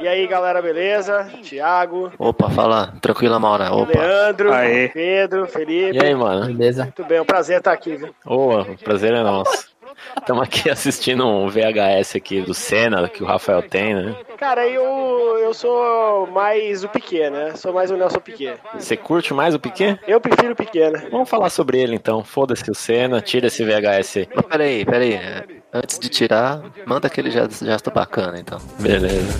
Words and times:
E 0.00 0.06
aí, 0.06 0.26
galera, 0.26 0.62
beleza? 0.62 1.28
Tiago, 1.42 2.12
Opa, 2.18 2.48
fala. 2.50 2.94
Tranquila, 3.00 3.38
Maura. 3.38 3.72
Opa. 3.72 3.98
Leandro, 3.98 4.52
Aê. 4.52 4.88
Pedro, 4.88 5.46
Felipe. 5.46 5.96
E 5.96 6.04
aí, 6.04 6.14
mano? 6.14 6.46
Beleza? 6.46 6.84
Muito 6.84 7.04
bem, 7.04 7.18
é 7.18 7.22
um 7.22 7.24
prazer 7.24 7.58
estar 7.58 7.72
aqui, 7.72 7.96
viu? 7.96 8.14
Ô, 8.24 8.64
prazer 8.84 9.12
é 9.12 9.22
nosso. 9.22 9.68
Estamos 10.16 10.42
aqui 10.44 10.70
assistindo 10.70 11.26
um 11.26 11.48
VHS 11.48 12.16
aqui 12.16 12.40
do 12.40 12.54
Senna, 12.54 13.08
que 13.08 13.22
o 13.22 13.26
Rafael 13.26 13.62
tem, 13.62 13.94
né? 13.94 14.16
Cara, 14.36 14.66
eu, 14.68 14.84
eu 15.38 15.52
sou 15.52 16.26
mais 16.28 16.84
o 16.84 16.88
Piquet, 16.88 17.30
né? 17.30 17.56
Sou 17.56 17.72
mais 17.72 17.90
o 17.90 17.96
Nelson 17.96 18.20
Piquet. 18.20 18.54
Você 18.74 18.96
curte 18.96 19.34
mais 19.34 19.54
o 19.54 19.58
Piquet? 19.58 19.98
Eu 20.06 20.20
prefiro 20.20 20.52
o 20.52 20.56
Piquet, 20.56 20.90
né? 20.90 21.08
Vamos 21.10 21.28
falar 21.28 21.50
sobre 21.50 21.80
ele 21.80 21.96
então. 21.96 22.22
Foda-se 22.22 22.70
o 22.70 22.74
Senna, 22.74 23.20
tira 23.20 23.48
esse 23.48 23.64
VHS 23.64 24.18
aí. 24.18 24.28
Mas 24.34 24.46
peraí, 24.46 24.84
peraí. 24.84 25.18
Antes 25.78 25.96
de 26.00 26.08
tirar, 26.08 26.60
manda 26.84 27.06
aquele 27.06 27.30
gesto, 27.30 27.64
gesto 27.64 27.88
bacana, 27.92 28.40
então. 28.40 28.58
Beleza. 28.80 29.32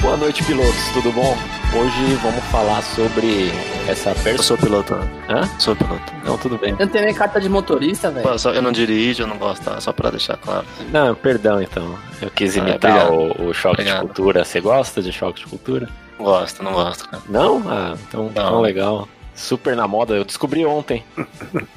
Boa 0.00 0.16
noite, 0.16 0.42
pilotos, 0.44 0.92
tudo 0.94 1.12
bom? 1.12 1.61
Hoje 1.74 2.14
vamos 2.22 2.44
falar 2.46 2.82
sobre 2.82 3.50
essa 3.88 4.10
Eu 4.10 4.14
pessoa. 4.16 4.42
sou 4.42 4.58
piloto. 4.58 4.94
Hã? 5.28 5.46
Sou 5.58 5.74
piloto. 5.74 6.12
Não, 6.24 6.36
tudo 6.36 6.58
bem. 6.58 6.72
Eu 6.72 6.78
não 6.86 6.88
tenho 6.88 7.04
nem 7.06 7.14
carta 7.14 7.40
de 7.40 7.48
motorista, 7.48 8.10
velho. 8.10 8.26
Eu 8.54 8.62
não 8.62 8.70
dirijo, 8.72 9.22
eu 9.22 9.26
não 9.26 9.38
gosto, 9.38 9.64
tá? 9.64 9.80
Só 9.80 9.90
pra 9.92 10.10
deixar 10.10 10.36
claro. 10.36 10.66
Não, 10.90 11.14
perdão 11.14 11.62
então. 11.62 11.96
Eu 12.20 12.30
quis 12.30 12.56
Ah, 12.56 12.60
imitar 12.60 13.06
obrigado. 13.08 13.42
o, 13.42 13.48
o 13.48 13.54
choque 13.54 13.80
Obrigado. 13.80 14.00
de 14.02 14.06
cultura. 14.06 14.44
Você 14.44 14.60
gosta 14.60 15.00
de 15.00 15.12
choque 15.12 15.40
de 15.40 15.46
cultura? 15.46 15.88
Gosto, 16.18 16.62
não 16.62 16.72
gosto, 16.72 17.08
cara. 17.08 17.22
Não? 17.28 17.62
Ah, 17.66 17.94
então 18.08 18.24
Não. 18.24 18.32
tão 18.32 18.60
legal. 18.60 19.08
Super 19.34 19.74
na 19.74 19.88
moda, 19.88 20.14
eu 20.14 20.24
descobri 20.24 20.66
ontem. 20.66 21.02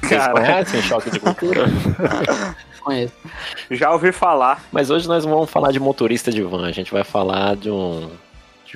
Vocês 0.02 0.20
Cara. 0.20 0.32
conhecem 0.32 0.82
choque 0.82 1.10
de 1.10 1.18
cultura? 1.18 1.64
Conheço. 2.84 3.14
Já 3.70 3.90
ouvi 3.92 4.12
falar. 4.12 4.62
Mas 4.70 4.90
hoje 4.90 5.08
nós 5.08 5.24
não 5.24 5.32
vamos 5.32 5.50
falar 5.50 5.72
de 5.72 5.80
motorista 5.80 6.30
de 6.30 6.42
van, 6.42 6.66
a 6.66 6.70
gente 6.72 6.92
vai 6.92 7.02
falar 7.02 7.56
de 7.56 7.70
um. 7.70 8.10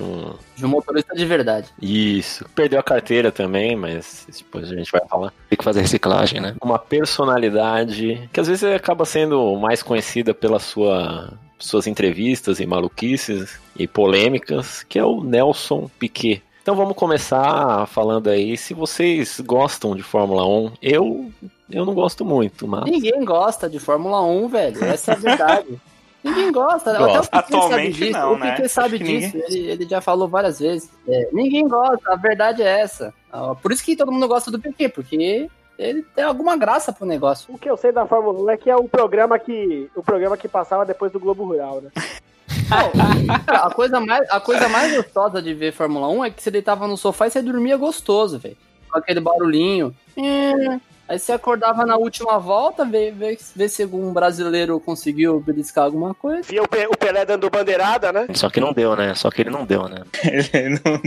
De 0.01 0.03
um. 0.03 0.35
De 0.57 0.67
um 0.67 0.69
motorista 0.69 1.15
de 1.15 1.25
verdade. 1.27 1.69
Isso. 1.81 2.45
Perdeu 2.55 2.81
a 2.81 2.83
carteira 2.83 3.31
também, 3.31 3.77
mas 3.77 4.27
depois 4.39 4.71
a 4.71 4.75
gente 4.75 4.91
vai 4.91 5.03
falar. 5.07 5.33
Tem 5.49 5.59
que 5.59 5.65
fazer 5.65 5.83
reciclagem, 5.83 6.41
né? 6.41 6.57
Uma 6.63 6.79
personalidade 6.79 8.29
que 8.33 8.41
às 8.41 8.49
vezes 8.49 8.65
acaba 8.65 9.05
sendo 9.05 9.55
mais 9.57 9.83
conhecida 9.83 10.33
pela 10.33 10.59
sua. 10.59 11.33
Suas 11.59 11.87
entrevistas 11.87 12.59
e 12.59 12.65
maluquices 12.65 13.61
e 13.77 13.87
polêmicas, 13.87 14.83
que 14.83 14.99
é 14.99 15.05
o 15.05 15.23
Nelson 15.23 15.91
Piquet. 15.99 16.43
Então 16.63 16.75
vamos 16.75 16.97
começar 16.97 17.87
falando 17.89 18.31
aí 18.31 18.57
se 18.57 18.73
vocês 18.73 19.41
gostam 19.41 19.95
de 19.95 20.03
Fórmula 20.03 20.47
1. 20.47 20.73
Eu 20.81 21.31
eu 21.71 21.85
não 21.85 21.93
gosto 21.93 22.25
muito, 22.25 22.67
mas 22.67 22.85
Ninguém 22.85 23.23
gosta 23.27 23.69
de 23.69 23.79
Fórmula 23.79 24.23
1, 24.23 24.49
velho. 24.49 24.85
Essa 24.85 25.13
é 25.13 25.15
a 25.15 25.19
verdade. 25.19 25.81
Ninguém 26.23 26.53
gosta. 26.53 26.91
Até 26.93 27.03
o 27.03 27.07
Gosta. 27.07 27.21
Piquet 27.23 27.51
sabe 27.51 27.65
Atualmente 27.65 27.93
disso. 27.99 28.13
não, 28.19 28.33
o 28.35 28.39
né? 28.39 28.51
Piquet 28.51 28.69
sabe 28.69 28.99
disso. 28.99 29.37
Ele, 29.49 29.71
ele 29.71 29.89
já 29.89 30.01
falou 30.01 30.29
várias 30.29 30.59
vezes. 30.61 30.91
É, 31.09 31.29
ninguém 31.33 31.67
gosta. 31.67 32.13
A 32.13 32.17
verdade 32.17 32.63
é 32.63 32.81
essa. 32.81 33.15
Ah, 33.33 33.55
Por 33.55 33.73
isso 33.73 33.83
que 33.85 33.97
todo 33.97 34.13
mundo 34.13 34.29
gosta 34.29 34.51
do 34.51 34.59
Piquet, 34.61 34.91
porque 34.91 35.49
ele 35.79 36.03
tem 36.15 36.25
alguma 36.25 36.57
graça 36.57 36.93
pro 36.93 37.07
negócio. 37.07 37.55
O 37.55 37.59
que 37.59 37.71
eu 37.71 37.77
sei 37.77 37.91
da 37.91 38.07
Fórmula 38.07 38.39
1 38.43 38.51
é 38.51 38.57
que 38.57 38.69
é 38.71 38.77
o 38.77 38.87
programa 38.89 39.39
que, 39.39 39.91
o 39.97 40.03
programa 40.03 40.37
que 40.37 40.47
passava 40.47 40.85
depois 40.85 41.11
do 41.11 41.19
Globo 41.19 41.45
Rural, 41.45 41.81
né? 41.81 41.91
Cara, 43.47 43.67
a, 43.67 43.71
coisa 43.71 43.99
mais, 43.99 44.31
a 44.31 44.41
coisa 44.41 44.69
mais 44.69 44.95
gostosa 44.95 45.41
de 45.43 45.55
ver 45.55 45.73
Fórmula 45.73 46.09
1 46.09 46.25
é 46.27 46.31
que 46.31 46.43
você 46.43 46.51
deitava 46.51 46.87
no 46.87 46.97
sofá 46.97 47.27
e 47.27 47.31
você 47.31 47.43
dormia 47.43 47.77
gostoso, 47.77 48.39
velho. 48.39 48.57
Com 48.91 48.99
aquele 48.99 49.21
barulhinho. 49.21 49.95
É. 50.17 50.81
Aí 51.11 51.19
você 51.19 51.33
acordava 51.33 51.85
na 51.85 51.97
última 51.97 52.39
volta, 52.39 52.85
ver, 52.85 53.11
ver, 53.13 53.37
ver 53.57 53.69
se 53.69 53.83
algum 53.83 54.13
brasileiro 54.13 54.79
conseguiu 54.79 55.41
beliscar 55.41 55.83
alguma 55.85 56.15
coisa. 56.15 56.43
Via 56.49 56.63
o, 56.63 56.69
Pe- 56.69 56.87
o 56.87 56.97
Pelé 56.97 57.27
dando 57.27 57.51
bandeirada, 57.51 58.13
né? 58.13 58.27
Só 58.33 58.49
que 58.49 58.61
não 58.61 58.73
deu, 58.73 58.95
né? 58.95 59.13
Só 59.17 59.29
que 59.29 59.43
ele 59.43 59.51
não 59.51 59.65
deu, 59.67 59.89
né? 59.89 60.05
Ele, 60.55 60.81
não- 60.85 61.01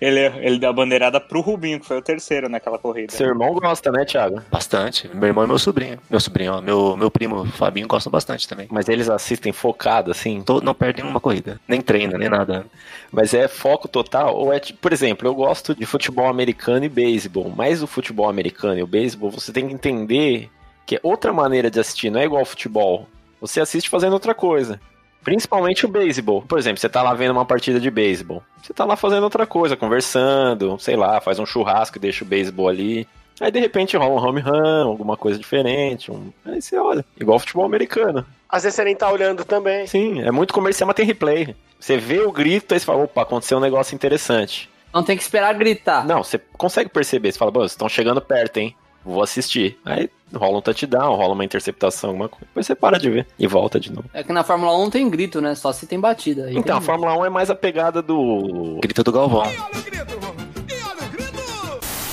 ele, 0.00 0.20
ele 0.46 0.58
deu 0.60 0.70
a 0.70 0.72
bandeirada 0.72 1.20
pro 1.20 1.40
Rubinho, 1.40 1.80
que 1.80 1.86
foi 1.86 1.98
o 1.98 2.02
terceiro 2.02 2.48
naquela 2.48 2.78
corrida. 2.78 3.12
seu 3.12 3.26
irmão 3.26 3.52
gosta, 3.54 3.90
né, 3.90 4.04
Thiago? 4.04 4.40
Bastante. 4.48 5.10
Meu 5.12 5.26
irmão 5.26 5.42
e 5.44 5.48
meu 5.48 5.58
sobrinho. 5.58 5.98
Meu 6.08 6.20
sobrinho, 6.20 6.52
ó. 6.54 6.60
Meu, 6.60 6.96
meu 6.96 7.10
primo 7.10 7.44
Fabinho 7.46 7.88
gosta 7.88 8.08
bastante 8.08 8.46
também. 8.46 8.68
Mas 8.70 8.88
eles 8.88 9.08
assistem 9.10 9.52
focado, 9.52 10.12
assim. 10.12 10.40
Tô- 10.42 10.60
não 10.60 10.72
perde 10.74 11.02
nenhuma 11.02 11.18
corrida. 11.20 11.60
Nem 11.66 11.80
treina, 11.80 12.16
nem 12.16 12.28
nada. 12.28 12.64
Mas 13.10 13.34
é 13.34 13.48
foco 13.48 13.88
total? 13.88 14.36
Ou 14.36 14.52
é 14.52 14.60
tipo, 14.60 14.78
por 14.78 14.92
exemplo, 14.92 15.26
eu 15.26 15.34
gosto 15.34 15.74
de 15.74 15.84
futebol 15.84 16.28
americano 16.28 16.84
e 16.84 16.88
beisebol, 16.88 17.52
mas 17.54 17.82
o 17.82 17.86
futebol 17.88 18.28
americano 18.28 18.78
e 18.78 18.82
o 18.82 18.86
beisebol 18.86 19.30
você 19.30 19.47
tem 19.52 19.66
que 19.68 19.74
entender 19.74 20.50
que 20.86 20.96
é 20.96 21.00
outra 21.02 21.32
maneira 21.32 21.70
de 21.70 21.78
assistir, 21.78 22.10
não 22.10 22.20
é 22.20 22.24
igual 22.24 22.40
ao 22.40 22.46
futebol. 22.46 23.06
Você 23.40 23.60
assiste 23.60 23.88
fazendo 23.88 24.12
outra 24.14 24.34
coisa. 24.34 24.80
Principalmente 25.22 25.84
o 25.84 25.88
beisebol. 25.88 26.42
Por 26.42 26.58
exemplo, 26.58 26.80
você 26.80 26.88
tá 26.88 27.02
lá 27.02 27.12
vendo 27.12 27.32
uma 27.32 27.44
partida 27.44 27.78
de 27.78 27.90
beisebol. 27.90 28.42
Você 28.62 28.72
tá 28.72 28.84
lá 28.84 28.96
fazendo 28.96 29.24
outra 29.24 29.46
coisa, 29.46 29.76
conversando, 29.76 30.78
sei 30.78 30.96
lá, 30.96 31.20
faz 31.20 31.38
um 31.38 31.46
churrasco 31.46 31.98
e 31.98 32.00
deixa 32.00 32.24
o 32.24 32.26
beisebol 32.26 32.68
ali. 32.68 33.06
Aí 33.40 33.50
de 33.52 33.60
repente 33.60 33.96
rola 33.96 34.20
um 34.20 34.24
home 34.26 34.40
run, 34.40 34.88
alguma 34.88 35.16
coisa 35.16 35.38
diferente. 35.38 36.10
um- 36.10 36.32
Aí 36.46 36.60
você 36.62 36.76
olha. 36.78 37.04
Igual 37.20 37.38
futebol 37.38 37.64
americano. 37.64 38.24
Às 38.48 38.62
vezes 38.62 38.76
você 38.76 38.84
nem 38.84 38.96
tá 38.96 39.10
olhando 39.10 39.44
também. 39.44 39.86
Sim, 39.86 40.22
é 40.22 40.30
muito 40.30 40.54
comercial, 40.54 40.86
mas 40.86 40.96
tem 40.96 41.04
replay. 41.06 41.54
Você 41.78 41.96
vê 41.98 42.20
o 42.20 42.32
grito, 42.32 42.72
aí 42.74 42.80
você 42.80 42.86
fala, 42.86 43.04
opa, 43.04 43.22
aconteceu 43.22 43.58
um 43.58 43.60
negócio 43.60 43.94
interessante. 43.94 44.68
Não 44.92 45.02
tem 45.04 45.16
que 45.16 45.22
esperar 45.22 45.52
gritar. 45.54 46.04
Não, 46.06 46.24
você 46.24 46.38
consegue 46.56 46.88
perceber. 46.88 47.30
Você 47.30 47.38
fala, 47.38 47.52
"Pô, 47.52 47.60
vocês 47.60 47.72
estão 47.72 47.88
chegando 47.88 48.20
perto, 48.22 48.56
hein? 48.56 48.74
Vou 49.08 49.22
assistir. 49.22 49.78
Aí 49.84 50.10
rola 50.34 50.58
um 50.58 50.60
touchdown, 50.60 51.14
rola 51.16 51.32
uma 51.32 51.44
interceptação, 51.44 52.10
alguma 52.10 52.28
coisa. 52.28 52.44
Depois 52.46 52.66
você 52.66 52.74
para 52.74 52.98
de 52.98 53.08
ver 53.08 53.26
e 53.38 53.46
volta 53.46 53.80
de 53.80 53.90
novo. 53.90 54.04
É 54.12 54.22
que 54.22 54.32
na 54.32 54.44
Fórmula 54.44 54.76
1 54.76 54.78
não 54.82 54.90
tem 54.90 55.08
grito, 55.08 55.40
né? 55.40 55.54
Só 55.54 55.72
se 55.72 55.86
tem 55.86 55.98
batida. 55.98 56.44
Aí 56.44 56.56
Então, 56.56 56.76
a 56.76 56.80
tem- 56.80 56.86
Fórmula 56.86 57.14
1 57.16 57.24
é 57.24 57.30
mais 57.30 57.48
a 57.50 57.54
pegada 57.54 58.02
do. 58.02 58.78
Grita 58.82 59.02
do 59.02 59.10
Galvão. 59.10 59.44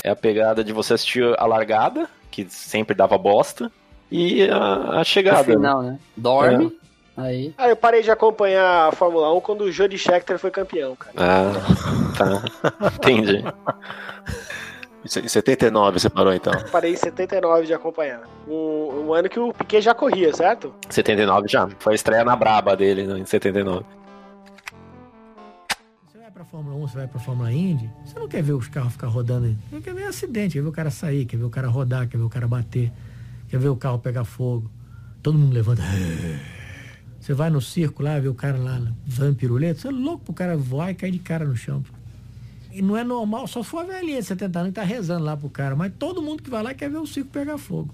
É 0.02 0.10
a 0.10 0.16
pegada 0.16 0.62
de 0.64 0.72
você 0.72 0.94
assistir 0.94 1.22
a 1.38 1.44
largada, 1.46 2.08
que 2.30 2.46
sempre 2.48 2.94
dava 2.94 3.18
bosta, 3.18 3.70
e 4.10 4.48
a, 4.48 4.56
a 4.56 4.98
no 4.98 5.04
chegada. 5.04 5.48
né? 5.48 5.54
final, 5.54 5.82
né? 5.82 5.98
Dorme. 6.16 6.78
Aí. 7.16 7.52
Ah, 7.58 7.68
eu 7.68 7.76
parei 7.76 8.02
de 8.02 8.10
acompanhar 8.10 8.88
a 8.88 8.92
Fórmula 8.92 9.32
1 9.34 9.40
quando 9.40 9.62
o 9.64 9.72
Jody 9.72 9.98
Scheckter 9.98 10.38
foi 10.38 10.50
campeão, 10.50 10.94
cara. 10.96 11.14
Ah, 11.16 12.12
tá. 12.16 12.88
Entendi. 12.94 13.42
Em 15.06 15.28
79 15.28 15.98
você 15.98 16.10
parou 16.10 16.32
então. 16.34 16.52
Parei 16.72 16.92
em 16.92 16.96
79 16.96 17.66
de 17.66 17.74
acompanhar. 17.74 18.22
Um, 18.48 19.06
um 19.06 19.14
ano 19.14 19.28
que 19.28 19.38
o 19.38 19.52
Piquet 19.52 19.80
já 19.80 19.94
corria, 19.94 20.34
certo? 20.34 20.74
79 20.90 21.48
já. 21.48 21.68
Foi 21.78 21.92
a 21.92 21.96
estreia 21.96 22.24
na 22.24 22.34
braba 22.34 22.76
dele, 22.76 23.06
né, 23.06 23.18
em 23.18 23.24
79. 23.24 23.84
Você 26.06 26.18
vai 26.18 26.30
pra 26.30 26.44
Fórmula 26.44 26.76
1, 26.76 26.88
você 26.88 26.96
vai 26.96 27.06
pra 27.06 27.20
Fórmula 27.20 27.52
Indy, 27.52 27.90
você 28.04 28.18
não 28.18 28.28
quer 28.28 28.42
ver 28.42 28.52
os 28.52 28.68
carros 28.68 28.92
ficar 28.92 29.06
rodando 29.06 29.46
aí. 29.46 29.56
Você 29.70 29.80
quer 29.80 29.94
ver 29.94 30.04
acidente, 30.04 30.54
quer 30.54 30.62
ver 30.62 30.68
o 30.68 30.72
cara 30.72 30.90
sair, 30.90 31.24
quer 31.24 31.36
ver 31.36 31.44
o 31.44 31.50
cara 31.50 31.68
rodar, 31.68 32.08
quer 32.08 32.16
ver 32.18 32.24
o 32.24 32.30
cara 32.30 32.48
bater, 32.48 32.92
quer 33.48 33.58
ver 33.58 33.68
o 33.68 33.76
carro 33.76 33.98
pegar 33.98 34.24
fogo. 34.24 34.70
Todo 35.22 35.38
mundo 35.38 35.54
levanta. 35.54 35.82
Você 37.20 37.34
vai 37.34 37.50
no 37.50 37.60
circo 37.60 38.02
lá, 38.02 38.18
vê 38.20 38.28
o 38.28 38.34
cara 38.34 38.56
lá, 38.56 38.80
van 39.04 39.34
piruleta, 39.34 39.80
você 39.80 39.88
é 39.88 39.90
louco 39.90 40.26
pro 40.26 40.34
cara 40.34 40.56
voar 40.56 40.92
e 40.92 40.94
cair 40.94 41.10
de 41.10 41.18
cara 41.18 41.44
no 41.44 41.56
chão. 41.56 41.82
pô. 41.82 42.05
E 42.76 42.82
não 42.82 42.94
é 42.94 43.02
normal, 43.02 43.46
só 43.46 43.62
se 43.62 43.70
for 43.70 43.78
a 43.78 43.84
velhinha 43.84 44.20
de 44.20 44.26
70 44.26 44.58
anos 44.58 44.68
que 44.68 44.74
tá 44.74 44.82
rezando 44.82 45.24
lá 45.24 45.34
pro 45.34 45.48
cara, 45.48 45.74
mas 45.74 45.90
todo 45.98 46.20
mundo 46.20 46.42
que 46.42 46.50
vai 46.50 46.62
lá 46.62 46.74
quer 46.74 46.90
ver 46.90 46.98
o 46.98 47.06
circo 47.06 47.30
pegar 47.30 47.56
fogo. 47.56 47.88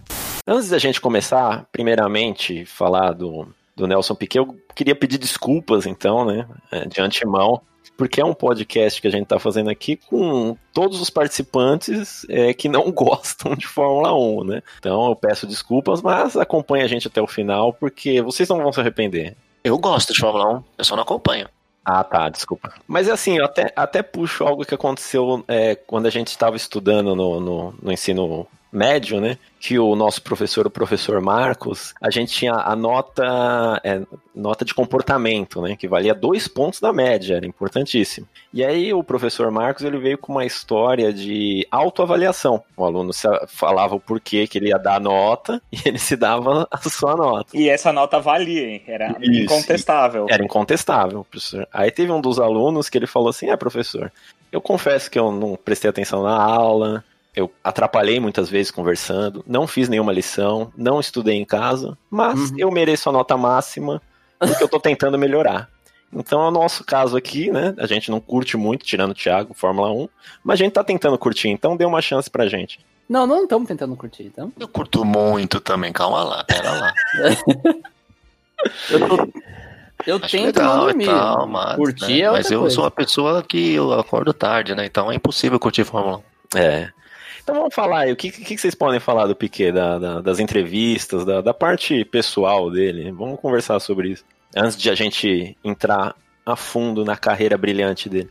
Antes 0.44 0.70
da 0.70 0.78
gente 0.78 1.00
começar, 1.00 1.68
primeiramente, 1.70 2.64
falar 2.64 3.12
do, 3.12 3.46
do 3.76 3.86
Nelson 3.86 4.16
Piquet, 4.16 4.38
eu 4.38 4.56
queria 4.74 4.96
pedir 4.96 5.18
desculpas, 5.18 5.86
então, 5.86 6.24
né, 6.24 6.48
é, 6.72 6.84
de 6.84 7.00
antemão, 7.00 7.60
porque 7.96 8.20
é 8.20 8.24
um 8.24 8.34
podcast 8.34 9.00
que 9.00 9.06
a 9.06 9.10
gente 9.12 9.26
tá 9.26 9.38
fazendo 9.38 9.70
aqui 9.70 9.96
com 9.96 10.56
todos 10.72 11.00
os 11.00 11.10
participantes 11.10 12.26
é, 12.28 12.52
que 12.52 12.68
não 12.68 12.90
gostam 12.92 13.54
de 13.54 13.68
Fórmula 13.68 14.12
1, 14.12 14.44
né? 14.44 14.62
Então 14.80 15.10
eu 15.10 15.14
peço 15.14 15.46
desculpas, 15.46 16.02
mas 16.02 16.36
acompanhe 16.36 16.82
a 16.82 16.88
gente 16.88 17.06
até 17.06 17.22
o 17.22 17.28
final, 17.28 17.72
porque 17.72 18.20
vocês 18.20 18.48
não 18.48 18.60
vão 18.60 18.72
se 18.72 18.80
arrepender. 18.80 19.36
Eu 19.62 19.78
gosto 19.78 20.12
de 20.12 20.18
Fórmula 20.18 20.58
1, 20.58 20.64
eu 20.78 20.84
só 20.84 20.96
não 20.96 21.04
acompanho. 21.04 21.48
Ah, 21.84 22.04
tá, 22.04 22.28
desculpa. 22.28 22.72
Mas 22.86 23.08
assim, 23.08 23.38
eu 23.38 23.44
até, 23.44 23.72
até 23.74 24.02
puxo 24.02 24.44
algo 24.44 24.64
que 24.64 24.74
aconteceu 24.74 25.44
é, 25.48 25.74
quando 25.74 26.06
a 26.06 26.10
gente 26.10 26.28
estava 26.28 26.56
estudando 26.56 27.16
no, 27.16 27.40
no, 27.40 27.74
no 27.82 27.92
ensino 27.92 28.46
médio, 28.72 29.20
né? 29.20 29.36
Que 29.60 29.78
o 29.78 29.94
nosso 29.94 30.22
professor, 30.22 30.66
o 30.66 30.70
professor 30.70 31.20
Marcos, 31.20 31.94
a 32.00 32.10
gente 32.10 32.32
tinha 32.32 32.54
a 32.54 32.74
nota, 32.74 33.80
é, 33.84 34.00
nota 34.34 34.64
de 34.64 34.74
comportamento, 34.74 35.60
né? 35.60 35.76
Que 35.76 35.86
valia 35.86 36.14
dois 36.14 36.48
pontos 36.48 36.80
da 36.80 36.92
média, 36.92 37.36
era 37.36 37.46
importantíssimo. 37.46 38.26
E 38.52 38.64
aí 38.64 38.92
o 38.92 39.04
professor 39.04 39.50
Marcos 39.50 39.84
ele 39.84 39.98
veio 39.98 40.18
com 40.18 40.32
uma 40.32 40.44
história 40.44 41.12
de 41.12 41.66
autoavaliação. 41.70 42.62
O 42.76 42.84
aluno 42.84 43.12
falava 43.46 43.94
o 43.94 44.00
porquê 44.00 44.46
que 44.46 44.58
ele 44.58 44.68
ia 44.68 44.78
dar 44.78 44.96
a 44.96 45.00
nota 45.00 45.60
e 45.70 45.76
ele 45.84 45.98
se 45.98 46.16
dava 46.16 46.66
a 46.70 46.78
sua 46.78 47.14
nota. 47.14 47.56
E 47.56 47.68
essa 47.68 47.92
nota 47.92 48.18
valia, 48.18 48.68
hein? 48.68 48.82
Era 48.86 49.16
Isso. 49.20 49.42
incontestável. 49.42 50.26
Era 50.28 50.42
incontestável, 50.42 51.24
professor. 51.30 51.68
Aí 51.72 51.90
teve 51.90 52.10
um 52.10 52.20
dos 52.20 52.40
alunos 52.40 52.88
que 52.88 52.96
ele 52.96 53.06
falou 53.06 53.28
assim: 53.28 53.50
Ah, 53.50 53.56
professor, 53.56 54.10
eu 54.50 54.60
confesso 54.60 55.10
que 55.10 55.18
eu 55.18 55.30
não 55.30 55.56
prestei 55.56 55.88
atenção 55.88 56.22
na 56.22 56.34
aula, 56.34 57.04
eu 57.34 57.50
atrapalhei 57.64 58.20
muitas 58.20 58.48
vezes 58.50 58.70
conversando, 58.70 59.42
não 59.46 59.66
fiz 59.66 59.88
nenhuma 59.88 60.12
lição, 60.12 60.70
não 60.76 61.00
estudei 61.00 61.34
em 61.36 61.44
casa, 61.44 61.96
mas 62.10 62.50
Uhum. 62.50 62.56
eu 62.58 62.70
mereço 62.70 63.08
a 63.08 63.12
nota 63.12 63.36
máxima 63.36 64.02
porque 64.38 64.62
eu 64.62 64.68
tô 64.68 64.78
tentando 64.78 65.18
melhorar. 65.18 65.68
Então 66.12 66.42
é 66.42 66.48
o 66.48 66.50
nosso 66.50 66.84
caso 66.84 67.16
aqui, 67.16 67.50
né? 67.50 67.74
A 67.78 67.86
gente 67.86 68.10
não 68.10 68.20
curte 68.20 68.54
muito, 68.56 68.84
tirando 68.84 69.12
o 69.12 69.14
Thiago, 69.14 69.54
Fórmula 69.54 69.90
1, 69.90 70.08
mas 70.44 70.60
a 70.60 70.64
gente 70.64 70.72
tá 70.74 70.84
tentando 70.84 71.16
curtir, 71.16 71.48
então 71.48 71.74
dê 71.76 71.86
uma 71.86 72.02
chance 72.02 72.28
pra 72.28 72.46
gente. 72.46 72.80
Não, 73.08 73.26
não 73.26 73.44
estamos 73.44 73.66
tentando 73.66 73.96
curtir, 73.96 74.24
então. 74.24 74.52
Eu 74.58 74.68
curto 74.68 75.04
muito 75.04 75.58
também, 75.58 75.90
calma 75.92 76.22
lá, 76.22 76.44
pera 76.44 76.70
lá. 76.70 76.92
Eu, 78.90 79.08
tô- 79.08 79.28
eu 80.06 80.16
Acho 80.16 80.28
tento 80.36 80.60
não 80.62 80.84
legal 80.84 80.90
e 80.90 80.92
dormir. 80.92 81.06
tal, 81.06 81.46
mas, 81.48 81.76
Curtir 81.76 82.06
né? 82.12 82.20
é 82.20 82.26
outra 82.28 82.42
Mas 82.42 82.50
eu 82.50 82.60
coisa. 82.60 82.74
sou 82.74 82.84
uma 82.84 82.90
pessoa 82.90 83.42
que 83.42 83.72
eu 83.74 83.92
acordo 83.92 84.32
tarde, 84.32 84.74
né? 84.74 84.84
Então 84.86 85.10
é 85.10 85.14
impossível 85.16 85.58
curtir 85.58 85.82
Fórmula 85.84 86.22
1. 86.54 86.58
É. 86.58 86.90
Então 87.42 87.54
vamos 87.56 87.74
falar 87.74 88.00
aí, 88.00 88.12
o 88.12 88.16
que, 88.16 88.30
que, 88.30 88.56
vocês 88.56 88.74
podem 88.74 89.00
falar 89.00 89.26
do 89.26 89.34
Piquet, 89.34 89.72
da, 89.72 89.98
da- 89.98 90.20
das 90.20 90.38
entrevistas, 90.38 91.24
da, 91.24 91.40
da 91.40 91.52
parte 91.52 92.04
pessoal 92.04 92.70
dele? 92.70 93.10
Vamos 93.10 93.40
conversar 93.40 93.80
sobre 93.80 94.10
isso. 94.10 94.24
Antes 94.56 94.76
de 94.76 94.88
a 94.90 94.94
gente 94.94 95.56
entrar 95.64 96.14
a 96.46 96.56
fundo 96.56 97.04
na 97.04 97.16
carreira 97.16 97.56
brilhante 97.58 98.08
dele. 98.08 98.30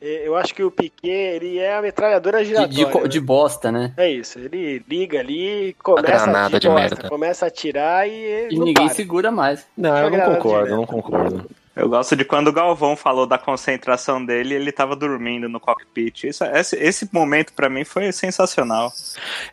Eu 0.00 0.34
acho 0.36 0.52
que 0.52 0.64
o 0.64 0.70
Piquet, 0.70 1.08
ele 1.36 1.58
é 1.60 1.76
a 1.76 1.80
metralhadora 1.80 2.38
De, 2.40 2.46
giratória. 2.46 2.74
de, 2.74 2.86
co- 2.86 3.02
né? 3.02 3.08
de 3.08 3.20
bosta, 3.20 3.70
né? 3.70 3.94
É 3.96 4.10
isso, 4.10 4.36
ele 4.40 4.82
liga 4.88 5.20
ali, 5.20 5.76
começa 5.80 6.06
granada 6.24 6.58
de 6.58 6.66
bosta, 6.68 6.80
merda. 6.96 7.08
começa 7.08 7.44
a 7.44 7.48
atirar 7.48 8.08
e, 8.08 8.48
E 8.50 8.56
não 8.58 8.64
ninguém 8.66 8.86
para. 8.86 8.94
segura 8.96 9.30
mais. 9.30 9.64
Não, 9.76 9.96
eu 9.96 10.10
não 10.10 10.20
concordo, 10.34 10.66
de 10.66 10.70
eu 10.72 10.76
não 10.76 10.86
concordo. 10.86 11.50
Eu 11.74 11.88
gosto 11.88 12.14
de 12.14 12.24
quando 12.24 12.48
o 12.48 12.52
Galvão 12.52 12.94
falou 12.94 13.26
da 13.26 13.38
concentração 13.38 14.24
dele, 14.24 14.54
ele 14.54 14.70
tava 14.70 14.94
dormindo 14.94 15.48
no 15.48 15.58
cockpit. 15.58 16.24
Isso, 16.24 16.44
esse, 16.44 16.76
esse 16.76 17.08
momento 17.12 17.52
pra 17.54 17.70
mim 17.70 17.82
foi 17.82 18.12
sensacional. 18.12 18.92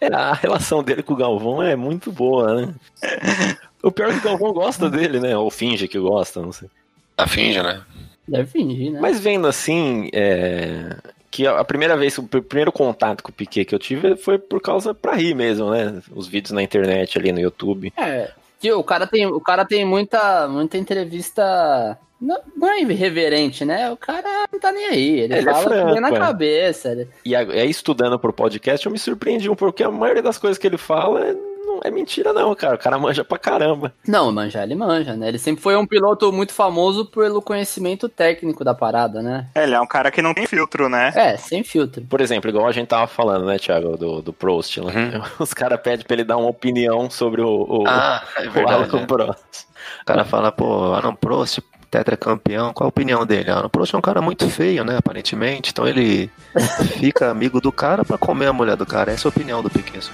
É, 0.01 0.07
a 0.13 0.33
relação 0.33 0.83
dele 0.83 1.01
com 1.01 1.13
o 1.13 1.17
Galvão 1.17 1.63
é 1.63 1.75
muito 1.75 2.11
boa, 2.11 2.61
né? 2.65 2.75
O 3.81 3.89
pior 3.91 4.09
é 4.09 4.11
que 4.11 4.19
o 4.19 4.23
Galvão 4.23 4.51
gosta 4.51 4.89
dele, 4.89 5.21
né? 5.21 5.37
Ou 5.37 5.49
finge 5.49 5.87
que 5.87 5.97
gosta, 5.97 6.41
não 6.41 6.51
sei. 6.51 6.69
Tá 7.15 7.25
finge, 7.25 7.63
né? 7.63 7.81
Deve 8.27 8.45
fingir, 8.51 8.91
né? 8.91 8.99
Mas 8.99 9.21
vendo 9.21 9.47
assim, 9.47 10.09
é, 10.11 10.97
que 11.31 11.47
a 11.47 11.63
primeira 11.63 11.95
vez, 11.95 12.17
o 12.17 12.23
pr- 12.23 12.41
primeiro 12.41 12.73
contato 12.73 13.23
com 13.23 13.29
o 13.29 13.33
Piquet 13.33 13.63
que 13.63 13.73
eu 13.73 13.79
tive 13.79 14.17
foi 14.17 14.37
por 14.37 14.61
causa 14.61 14.93
pra 14.93 15.15
rir 15.15 15.33
mesmo, 15.33 15.71
né? 15.71 16.01
Os 16.11 16.27
vídeos 16.27 16.51
na 16.51 16.61
internet 16.61 17.17
ali 17.17 17.31
no 17.31 17.39
YouTube. 17.39 17.93
É. 17.95 18.31
Que 18.59 18.71
o 18.73 18.83
cara 18.83 19.07
tem, 19.07 19.25
o 19.25 19.39
cara 19.39 19.63
tem 19.65 19.85
muita, 19.85 20.47
muita 20.47 20.77
entrevista. 20.77 21.97
Não, 22.21 22.37
não 22.57 22.69
é 22.69 22.81
irreverente, 22.81 23.63
né? 23.63 23.89
O 23.89 23.95
cara 23.95 24.45
não 24.51 24.59
tá 24.59 24.71
nem 24.73 24.85
aí. 24.87 25.19
Ele, 25.21 25.35
Ele 25.35 25.49
é 25.49 25.53
fala 25.53 25.65
o 25.65 25.69
que 25.87 25.91
vem 25.93 26.01
na 26.01 26.07
franco, 26.09 26.15
é. 26.23 26.27
cabeça. 26.27 26.91
Ele- 26.91 27.07
E 27.23 27.33
aí, 27.35 27.69
estudando 27.69 28.19
pro 28.19 28.33
podcast, 28.33 28.85
eu 28.85 28.91
me 28.91 28.99
surpreendi 28.99 29.49
um 29.49 29.55
pouco, 29.55 29.71
porque 29.71 29.83
a 29.83 29.89
maioria 29.91 30.21
das 30.21 30.37
coisas 30.37 30.57
que 30.57 30.67
ele 30.67 30.77
fala 30.77 31.25
é- 31.27 31.35
não 31.69 31.79
é 31.83 31.91
mentira, 31.91 32.33
não, 32.33 32.53
cara. 32.55 32.75
O 32.75 32.79
cara 32.79 32.97
manja 32.97 33.23
pra 33.23 33.37
caramba. 33.37 33.93
Não, 34.07 34.31
manjar 34.31 34.63
ele 34.63 34.75
manja, 34.75 35.15
né? 35.15 35.27
Ele 35.27 35.37
sempre 35.39 35.61
foi 35.61 35.75
um 35.75 35.85
piloto 35.85 36.31
muito 36.31 36.53
famoso 36.53 37.05
pelo 37.05 37.41
conhecimento 37.41 38.09
técnico 38.09 38.63
da 38.63 38.73
parada, 38.73 39.21
né? 39.21 39.47
É, 39.55 39.63
Ele 39.63 39.75
é 39.75 39.81
um 39.81 39.87
cara 39.87 40.11
que 40.11 40.21
não 40.21 40.33
tem 40.33 40.45
filtro, 40.47 40.89
né? 40.89 41.11
É, 41.15 41.37
sem 41.37 41.63
filtro. 41.63 42.03
Por 42.09 42.21
exemplo, 42.21 42.49
igual 42.49 42.67
a 42.67 42.71
gente 42.71 42.87
tava 42.87 43.07
falando, 43.07 43.45
né, 43.45 43.57
Thiago, 43.57 43.95
do, 43.97 44.21
do 44.21 44.33
Prost. 44.33 44.77
lá. 44.77 44.91
Uhum. 44.91 45.21
Os 45.39 45.53
caras 45.53 45.79
pedem 45.81 46.05
pra 46.05 46.13
ele 46.15 46.23
dar 46.23 46.37
uma 46.37 46.49
opinião 46.49 47.09
sobre 47.09 47.41
o, 47.41 47.47
o, 47.67 47.83
Ah, 47.87 48.23
é 48.37 48.47
o 48.47 48.51
verdade. 48.51 48.83
Alan 48.91 48.99
né? 49.01 49.05
Prost. 49.05 49.65
O 50.01 50.05
cara 50.05 50.25
fala, 50.25 50.51
pô, 50.51 50.93
Alan 50.93 51.15
Prost, 51.15 51.59
tetracampeão, 51.91 52.73
qual 52.73 52.85
a 52.85 52.89
opinião 52.89 53.25
dele? 53.25 53.49
Alan 53.49 53.69
Prost 53.69 53.93
é 53.93 53.97
um 53.97 54.01
cara 54.01 54.21
muito 54.21 54.47
feio, 54.49 54.83
né, 54.83 54.97
aparentemente, 54.97 55.71
então 55.71 55.87
ele 55.87 56.29
fica 56.99 57.29
amigo 57.29 57.59
do 57.61 57.71
cara 57.71 58.03
pra 58.05 58.17
comer 58.17 58.47
a 58.47 58.53
mulher 58.53 58.75
do 58.75 58.85
cara. 58.85 59.11
Essa 59.11 59.27
é 59.27 59.29
a 59.29 59.33
opinião 59.33 59.61
do 59.63 59.69
Piquet. 59.69 60.09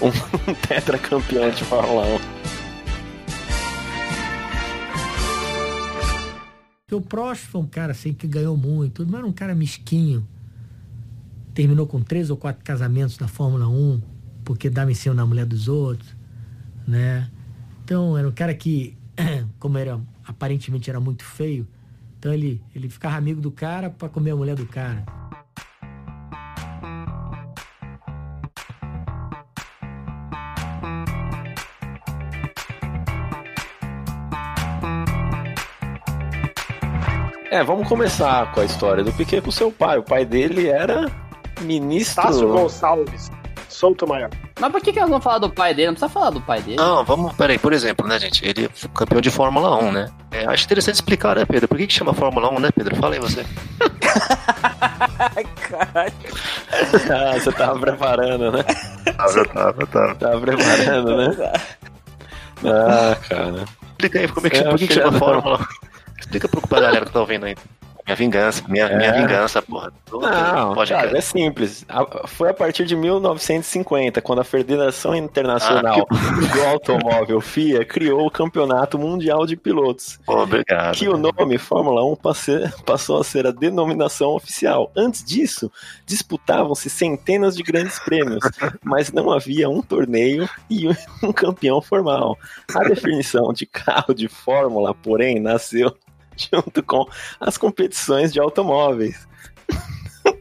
Um 0.00 0.10
tetracampeão 0.66 1.50
de 1.50 1.64
Fórmula 1.64 2.06
1. 2.06 2.38
Porque 6.88 6.94
o 6.94 7.00
Prost 7.00 7.44
foi 7.44 7.60
um 7.60 7.66
cara 7.66 7.92
assim 7.92 8.12
que 8.12 8.26
ganhou 8.26 8.56
muito, 8.56 9.04
mas 9.04 9.14
era 9.14 9.26
um 9.26 9.32
cara 9.32 9.54
mesquinho. 9.54 10.26
Terminou 11.52 11.86
com 11.86 12.00
três 12.00 12.30
ou 12.30 12.36
quatro 12.36 12.64
casamentos 12.64 13.18
na 13.18 13.28
Fórmula 13.28 13.68
1, 13.68 14.00
porque 14.44 14.70
dava 14.70 14.90
em 14.90 14.94
cima 14.94 15.14
da 15.14 15.26
mulher 15.26 15.44
dos 15.44 15.68
outros, 15.68 16.16
né? 16.86 17.30
Então 17.84 18.16
era 18.16 18.28
um 18.28 18.32
cara 18.32 18.54
que, 18.54 18.96
como 19.58 19.76
era 19.76 20.00
aparentemente 20.24 20.88
era 20.88 21.00
muito 21.00 21.24
feio, 21.24 21.66
então 22.18 22.32
ele, 22.32 22.62
ele 22.74 22.88
ficava 22.88 23.16
amigo 23.16 23.40
do 23.40 23.50
cara 23.50 23.90
para 23.90 24.08
comer 24.08 24.30
a 24.30 24.36
mulher 24.36 24.56
do 24.56 24.66
cara. 24.66 25.04
É, 37.58 37.64
vamos 37.64 37.88
começar 37.88 38.52
com 38.52 38.60
a 38.60 38.64
história 38.64 39.02
do 39.02 39.12
Piquet 39.12 39.40
com 39.40 39.50
seu 39.50 39.72
pai. 39.72 39.98
O 39.98 40.02
pai 40.04 40.24
dele 40.24 40.68
era 40.68 41.10
ministro. 41.60 42.22
Tássio 42.22 42.46
Gonçalves, 42.52 43.32
solto 43.68 44.06
maior. 44.06 44.30
Mas 44.60 44.70
por 44.70 44.80
que, 44.80 44.92
que 44.92 45.00
nós 45.00 45.08
vamos 45.08 45.24
falar 45.24 45.38
do 45.38 45.50
pai 45.50 45.74
dele? 45.74 45.88
Não 45.88 45.94
precisa 45.94 46.08
falar 46.08 46.30
do 46.30 46.40
pai 46.40 46.62
dele. 46.62 46.76
Não, 46.76 47.04
vamos, 47.04 47.32
peraí, 47.34 47.58
por 47.58 47.72
exemplo, 47.72 48.06
né, 48.06 48.16
gente? 48.20 48.46
Ele 48.46 48.70
foi 48.72 48.88
campeão 48.94 49.20
de 49.20 49.28
Fórmula 49.28 49.76
1, 49.76 49.90
né? 49.90 50.08
É, 50.30 50.46
acho 50.46 50.66
interessante 50.66 50.94
explicar, 50.94 51.34
né, 51.34 51.44
Pedro? 51.44 51.66
Por 51.66 51.76
que, 51.78 51.88
que 51.88 51.92
chama 51.92 52.14
Fórmula 52.14 52.48
1, 52.48 52.60
né, 52.60 52.70
Pedro? 52.70 52.94
Fala 52.94 53.14
aí 53.16 53.20
você. 53.20 53.44
Ah, 57.10 57.32
você 57.38 57.52
tava 57.52 57.78
preparando, 57.80 58.52
né? 58.52 58.62
Tava, 59.16 59.44
tava, 59.46 59.86
tava. 59.86 60.14
Tava 60.14 60.40
preparando, 60.40 61.16
né? 61.16 61.52
Ah, 62.64 63.16
cara. 63.28 63.64
Explica 63.90 64.18
aí, 64.20 64.28
como 64.28 64.46
é 64.46 64.50
que, 64.50 64.56
É, 64.58 64.62
por 64.62 64.78
que, 64.78 64.86
que 64.86 64.94
chama 64.94 65.18
Fórmula 65.18 65.60
1? 65.60 65.87
Explica 66.18 66.48
pro, 66.48 66.60
galera 66.68 67.04
que 67.06 67.12
tá 67.12 67.20
ouvindo 67.20 67.44
aí. 67.46 67.56
Minha 68.06 68.16
vingança, 68.16 68.64
minha, 68.66 68.88
minha 68.96 69.10
É. 69.10 69.20
vingança, 69.20 69.60
porra. 69.60 69.92
Não, 70.10 70.72
Pode 70.72 70.90
cara, 70.90 71.18
é 71.18 71.20
simples. 71.20 71.84
A- 71.86 72.26
Foi 72.26 72.48
a 72.48 72.54
partir 72.54 72.86
de 72.86 72.96
1950, 72.96 74.22
quando 74.22 74.38
a 74.40 74.44
Federação 74.44 75.14
Internacional 75.14 76.06
do 76.08 76.64
Automóvel 76.66 77.38
FIA 77.42 77.84
criou 77.84 78.26
o 78.26 78.30
Campeonato 78.30 78.98
Mundial 78.98 79.44
de 79.44 79.56
Pilotos, 79.56 80.18
Pô, 80.24 80.38
obrigado. 80.42 80.94
que 80.96 81.06
o 81.06 81.18
nome 81.18 81.58
Fórmula 81.58 82.02
1 82.02 82.16
passe- 82.16 82.72
passou 82.86 83.20
a 83.20 83.24
ser 83.24 83.46
a 83.46 83.50
denominação 83.50 84.30
oficial. 84.30 84.90
Antes 84.96 85.22
disso, 85.22 85.70
disputavam-se 86.06 86.88
centenas 86.88 87.54
de 87.54 87.62
grandes 87.62 87.98
prêmios, 87.98 88.40
mas 88.82 89.12
não 89.12 89.30
havia 89.30 89.68
um 89.68 89.82
torneio 89.82 90.48
e 90.70 90.88
um 91.22 91.30
campeão 91.30 91.82
formal. 91.82 92.38
A 92.74 92.84
definição 92.84 93.52
de 93.52 93.66
carro 93.66 94.14
de 94.14 94.28
Fórmula, 94.28 94.94
porém, 94.94 95.38
nasceu 95.38 95.94
junto 96.52 96.82
com 96.82 97.06
as 97.40 97.58
competições 97.58 98.32
de 98.32 98.40
automóveis. 98.40 99.26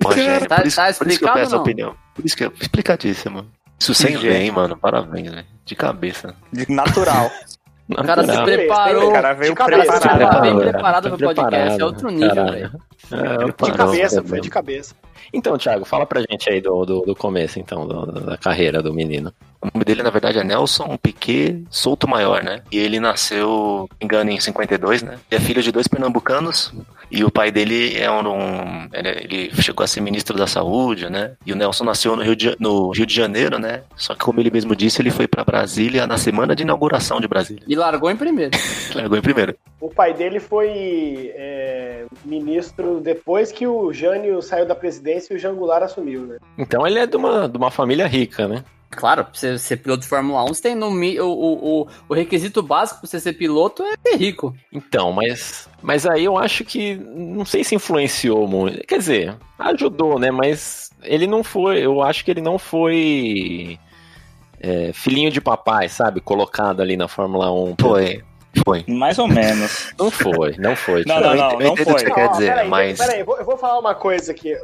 Rogério, 0.04 0.48
Tá- 0.48 0.58
por, 0.58 0.68
isso, 0.68 0.75
tá 0.77 0.94
por 0.94 1.08
isso 1.08 1.20
que 1.20 1.25
eu 1.25 1.34
peço 1.34 1.51
não? 1.56 1.62
opinião. 1.62 1.96
Por 2.13 2.25
isso 2.25 2.36
que 2.38 2.44
é 2.44 2.51
explicadíssimo. 2.60 3.46
Isso 3.80 3.94
sem 3.94 4.12
Gente. 4.13 4.22
ver, 4.22 4.36
hein, 4.42 4.51
mano. 4.51 4.77
Parabéns, 4.77 5.30
velho. 5.32 5.46
De 5.66 5.75
cabeça. 5.75 6.36
De 6.51 6.70
natural. 6.72 7.30
O 7.89 8.03
cara 8.03 8.24
se 8.24 8.44
preparou. 8.44 9.10
O 9.10 9.13
cara 9.13 9.34
veio 9.34 9.51
De 9.51 9.56
cabeça, 9.58 9.82
O 9.84 9.88
cara 9.88 10.00
tá 10.00 10.15
preparado. 10.17 10.41
bem 10.41 10.58
Preparado, 10.60 10.72
preparado 10.74 11.03
tá 11.03 11.10
pro 11.10 11.17
podcast. 11.27 11.56
É 11.56 11.60
preparado, 11.77 11.82
outro 11.86 12.10
nível, 12.10 12.46
velho. 12.46 12.72
É, 13.12 13.65
De 13.65 13.72
cabeça, 13.77 14.24
foi 14.24 14.41
de 14.41 14.50
cabeça. 14.50 14.96
Então, 15.34 15.58
Thiago, 15.58 15.86
fala 15.86 16.06
pra 16.06 16.22
gente 16.22 16.50
aí 16.50 16.62
do, 16.62 16.86
do, 16.86 17.01
do 17.01 17.15
começo, 17.15 17.60
então, 17.60 17.88
do- 17.88 18.06
da 18.22 18.38
carreira 18.38 18.82
do 18.82 18.94
menino. 18.94 19.34
O 19.62 19.67
nome 19.74 19.84
dele, 19.86 20.03
na 20.03 20.10
verdade, 20.10 20.38
é 20.39 20.44
Nelson 20.44 20.98
Piquet 20.98 21.63
Souto 21.70 22.08
Maior, 22.08 22.44
né? 22.44 22.62
E 22.72 22.77
ele 22.77 23.00
nasceu, 23.00 23.88
me 24.00 24.06
engano, 24.06 24.29
em 24.32 24.39
52, 24.39 25.03
né? 25.03 25.17
Ele 25.32 25.41
é 25.41 25.46
filho 25.46 25.62
de 25.62 25.72
dois 25.72 25.88
pernambucanos. 25.88 26.74
E 27.10 27.24
o 27.24 27.32
pai 27.32 27.52
dele 27.52 27.98
é 27.98 28.12
um. 28.12 28.90
ele, 28.94 29.10
ele 29.10 29.62
chegou 29.62 29.84
a 29.84 29.88
ser 29.88 30.02
ministro 30.02 30.38
da 30.38 30.48
saúde, 30.48 31.10
né? 31.10 31.34
E 31.46 31.54
o 31.54 31.56
Nelson 31.56 31.84
nasceu 31.84 32.16
no 32.16 32.22
Rio, 32.22 32.36
de, 32.36 32.56
no 32.60 32.92
Rio 32.92 33.06
de 33.06 33.14
Janeiro, 33.14 33.58
né? 33.58 33.84
Só 33.96 34.14
que, 34.14 34.20
como 34.20 34.40
ele 34.40 34.52
mesmo 34.52 34.76
disse, 34.76 35.02
ele 35.02 35.12
foi 35.12 35.28
pra 35.28 35.44
Brasília 35.44 36.06
na 36.06 36.18
semana 36.18 36.56
de 36.56 36.64
inauguração 36.64 37.20
de 37.20 37.28
Brasília. 37.28 37.64
E 37.68 37.76
largou 37.76 38.12
em 38.12 38.18
primeiro. 38.18 38.52
Largou 38.94 39.18
em 39.18 39.22
primeiro. 39.22 39.56
O 39.80 39.90
pai 39.90 40.14
dele 40.14 40.40
foi 40.40 41.32
é, 41.36 42.06
ministro 42.26 43.00
depois 43.00 43.52
que 43.52 43.68
o 43.68 43.94
Jânio 43.94 44.42
saiu 44.42 44.66
da 44.66 44.76
presidência 44.76 45.34
e 45.34 45.38
o 45.38 45.40
Jangular 45.40 45.84
assumiu, 45.84 46.22
né? 46.22 46.38
Então 46.58 46.86
ele 46.86 47.00
é 47.00 47.06
de 47.06 47.16
uma, 47.16 47.48
de 47.48 47.58
uma 47.58 47.72
família 47.72 48.08
rica, 48.08 48.48
né? 48.48 48.64
Claro, 48.89 49.25
pra 49.25 49.34
você 49.34 49.60
ser 49.60 49.77
piloto 49.77 50.01
de 50.03 50.08
Fórmula 50.08 50.44
1, 50.46 50.48
você 50.48 50.62
tem 50.62 50.75
no, 50.75 50.89
mi- 50.89 51.20
o, 51.20 51.27
o, 51.29 51.88
o, 52.10 52.13
requisito 52.13 52.63
básico 52.63 53.01
pra 53.01 53.10
você 53.10 53.20
ser 53.20 53.34
piloto 53.34 53.84
é 53.84 53.94
ser 54.10 54.17
rico. 54.17 54.56
Então, 54.74 55.12
mas, 55.12 55.67
mas 55.82 56.06
aí 56.06 56.24
eu 56.25 56.38
acho 56.38 56.63
que 56.63 56.96
não 56.96 57.46
sei 57.46 57.63
se 57.63 57.75
influenciou 57.75 58.48
muito. 58.48 58.79
Quer 58.88 58.98
dizer, 59.00 59.36
ajudou, 59.60 60.17
né? 60.17 60.32
Mas 60.32 60.89
ele 61.03 61.27
não 61.27 61.44
foi. 61.44 61.79
Eu 61.86 62.01
acho 62.01 62.24
que 62.25 62.32
ele 62.32 62.41
não 62.41 62.58
foi 62.58 63.77
é, 64.60 64.91
filhinho 64.94 65.29
de 65.32 65.41
papai, 65.41 65.89
sabe? 65.89 66.22
Colocado 66.22 66.82
ali 66.82 66.96
na 66.98 67.08
Fórmula 67.08 67.51
1. 67.51 67.75
Foi, 67.79 68.24
foi. 68.65 68.84
Mais 68.88 69.20
ou 69.20 69.27
menos. 69.27 69.94
Não 70.00 70.10
foi, 70.10 70.56
não 70.58 70.75
foi. 70.75 71.03
Não, 71.06 71.20
não, 71.20 71.36
não, 71.36 71.51
eu 71.53 71.60
não 71.60 71.74
o 71.74 71.75
que 71.75 71.84
foi. 71.84 71.94
você 72.00 72.12
quer 72.12 72.29
dizer, 72.32 72.48
peraí, 72.48 72.70
mas- 72.70 72.98
Peraí, 72.98 73.20
eu 73.20 73.46
vou, 73.46 73.58
falar 73.58 73.79
uma 73.79 73.94
coisa 73.94 74.32
aqui. 74.32 74.56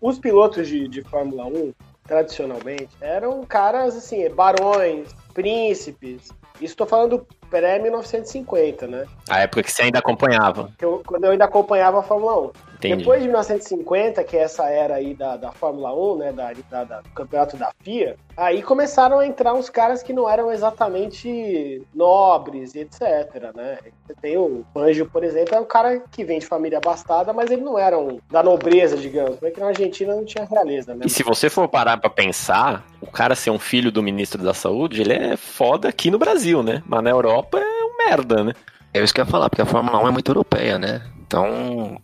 Os 0.00 0.18
pilotos 0.18 0.66
de, 0.66 0.88
de 0.88 1.02
Fórmula 1.02 1.44
1, 1.46 1.72
tradicionalmente, 2.06 2.90
eram 3.00 3.44
caras 3.44 3.96
assim, 3.96 4.28
barões, 4.30 5.08
príncipes. 5.34 6.32
Isso 6.60 6.72
falando 6.86 7.26
pré-1950, 7.50 8.86
né? 8.86 9.06
A 9.28 9.40
época 9.40 9.62
que 9.62 9.72
você 9.72 9.82
ainda 9.82 9.98
acompanhava. 9.98 10.70
Eu- 10.80 11.02
quando 11.06 11.24
eu 11.24 11.30
ainda 11.32 11.44
acompanhava 11.44 12.00
a 12.00 12.02
Fórmula 12.02 12.40
1. 12.40 12.50
Entendi. 12.76 12.96
Depois 12.96 13.20
de 13.22 13.26
1950, 13.28 14.22
que 14.22 14.36
é 14.36 14.40
essa 14.42 14.68
era 14.68 14.96
aí 14.96 15.14
da, 15.14 15.36
da 15.36 15.50
Fórmula 15.50 15.94
1, 15.94 16.16
né, 16.18 16.32
da, 16.32 16.52
da- 16.70 16.84
da- 16.84 17.00
do 17.00 17.08
campeonato 17.10 17.56
da 17.56 17.70
FIA, 17.82 18.16
aí 18.36 18.62
começaram 18.62 19.18
a 19.18 19.26
entrar 19.26 19.54
uns 19.54 19.70
caras 19.70 20.02
que 20.02 20.12
não 20.12 20.28
eram 20.28 20.52
exatamente 20.52 21.82
nobres 21.94 22.74
e 22.74 22.80
etc, 22.80 23.54
né? 23.54 23.78
Você 24.06 24.14
tem 24.20 24.36
o 24.36 24.62
Fangio, 24.74 25.06
por 25.06 25.24
exemplo, 25.24 25.54
é 25.54 25.60
um 25.60 25.64
cara 25.64 26.02
que 26.12 26.22
vem 26.22 26.38
de 26.38 26.46
família 26.46 26.76
abastada, 26.78 27.32
mas 27.32 27.50
ele 27.50 27.62
não 27.62 27.78
era 27.78 27.98
um, 27.98 28.18
da 28.30 28.42
nobreza, 28.42 28.96
digamos, 28.96 29.36
porque 29.36 29.58
na 29.58 29.68
Argentina 29.68 30.14
não 30.14 30.24
tinha 30.24 30.44
realeza, 30.44 30.94
né? 30.94 31.06
E 31.06 31.10
se 31.10 31.22
você 31.22 31.48
for 31.48 31.66
parar 31.68 31.96
pra 31.98 32.10
pensar, 32.10 32.84
o 33.00 33.06
cara 33.06 33.34
ser 33.34 33.50
um 33.50 33.58
filho 33.58 33.90
do 33.90 34.02
ministro 34.02 34.42
da 34.42 34.52
saúde, 34.52 35.00
ele 35.00 35.14
é 35.14 35.36
foda 35.36 35.88
aqui 35.88 36.10
no 36.10 36.18
Brasil, 36.18 36.62
né? 36.62 36.82
Mas 36.86 37.02
na 37.02 37.10
Europa 37.10 37.35
é 37.54 37.84
um 37.84 37.96
merda, 38.08 38.44
né? 38.44 38.52
É 38.94 39.02
isso 39.02 39.12
que 39.14 39.20
eu 39.20 39.24
ia 39.24 39.30
falar, 39.30 39.50
porque 39.50 39.62
a 39.62 39.66
Fórmula 39.66 40.02
1 40.02 40.08
é 40.08 40.10
muito 40.10 40.30
europeia, 40.30 40.78
né? 40.78 41.02
Então, 41.26 42.00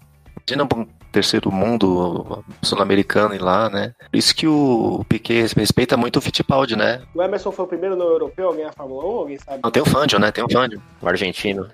imagina 0.47 0.65
um 0.77 0.87
terceiro 1.11 1.51
mundo 1.53 2.43
sul-americano 2.62 3.35
e 3.35 3.39
lá, 3.39 3.69
né? 3.71 3.95
Por 4.11 4.17
isso 4.17 4.35
que 4.35 4.47
o 4.47 5.05
Piquet 5.09 5.47
respeita 5.57 5.97
muito 5.97 6.17
o 6.17 6.21
Fittipaldi, 6.21 6.77
né? 6.77 7.03
O 7.15 7.23
Emerson 7.23 7.53
foi 7.53 7.65
o 7.65 7.69
primeiro 7.69 7.97
no 7.97 8.05
europeu 8.05 8.51
a 8.51 8.55
ganhar 8.55 8.69
a 8.71 8.73
Fórmula 8.73 9.05
1, 9.05 9.07
alguém 9.19 9.39
sabe? 9.39 9.61
Não, 9.62 9.71
tem 9.71 9.83
o 9.83 9.87
Fangio, 9.87 10.19
né? 10.19 10.31
Tem 10.33 10.45
o 10.45 10.51
Fangio. 10.51 10.83
O 11.01 11.09
argentino. 11.09 11.69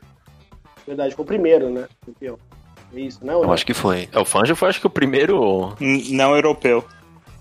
verdade, 0.86 1.14
foi 1.14 1.24
o 1.24 1.26
primeiro, 1.26 1.70
né? 1.70 1.86
Campeão. 2.04 2.38
É 2.94 3.00
isso, 3.00 3.24
né? 3.24 3.34
Eu 3.34 3.52
acho 3.52 3.66
que 3.66 3.74
foi. 3.74 4.08
É, 4.12 4.18
o 4.18 4.24
Fangio 4.24 4.56
foi 4.56 4.68
acho 4.70 4.80
que 4.80 4.86
o 4.86 4.90
primeiro. 4.90 5.74
N- 5.80 6.10
Não 6.16 6.34
europeu. 6.34 6.84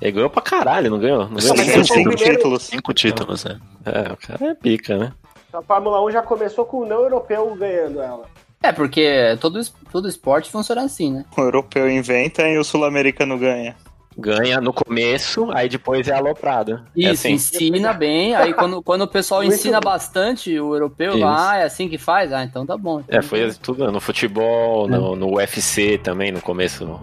Ele 0.02 0.12
ganhou 0.12 0.30
pra 0.30 0.42
caralho, 0.42 0.92
não 0.92 1.00
ganhou? 1.00 1.28
Não 1.30 1.38
ganhou 1.38 1.84
Cinco, 1.84 2.16
títulos. 2.16 2.64
Cinco 2.64 2.94
títulos, 2.94 3.44
né? 3.46 3.60
É, 3.86 4.12
o 4.14 4.18
cara 4.18 4.52
é 4.52 4.54
pica, 4.54 4.98
né? 4.98 5.14
A 5.58 5.62
Fórmula 5.64 6.04
1 6.06 6.12
já 6.12 6.22
começou 6.22 6.66
com 6.66 6.82
o 6.82 6.86
não 6.86 7.02
europeu 7.02 7.56
ganhando 7.56 8.00
ela. 8.00 8.26
É, 8.62 8.72
porque 8.72 9.36
todo, 9.42 9.60
todo 9.92 10.08
esporte 10.08 10.52
funciona 10.52 10.84
assim, 10.84 11.12
né? 11.12 11.26
O 11.36 11.42
europeu 11.42 11.90
inventa 11.90 12.48
e 12.48 12.60
o 12.60 12.64
sul-americano 12.64 13.40
ganha. 13.40 13.76
Ganha 14.16 14.62
no 14.62 14.72
começo, 14.72 15.50
aí 15.52 15.68
depois 15.68 16.08
é 16.08 16.14
aloprado. 16.14 16.84
É 16.96 17.02
Isso, 17.02 17.28
assim. 17.28 17.34
ensina 17.34 17.92
bem. 17.94 18.36
Aí 18.36 18.54
quando, 18.54 18.84
quando 18.84 19.02
o 19.02 19.08
pessoal 19.08 19.44
ensina 19.44 19.80
bastante, 19.80 20.60
o 20.60 20.76
europeu 20.76 21.14
Isso. 21.14 21.20
lá, 21.20 21.52
ah, 21.52 21.58
é 21.58 21.64
assim 21.64 21.90
que 21.90 21.98
faz? 21.98 22.32
Ah, 22.32 22.44
então 22.44 22.66
tá 22.66 22.78
bom. 22.78 23.04
É, 23.08 23.22
foi 23.22 23.52
tudo 23.54 23.92
no 23.92 24.00
futebol, 24.00 24.88
no, 24.88 25.16
no 25.16 25.38
UFC 25.38 26.00
também, 26.00 26.32
no 26.32 26.42
começo 26.42 27.00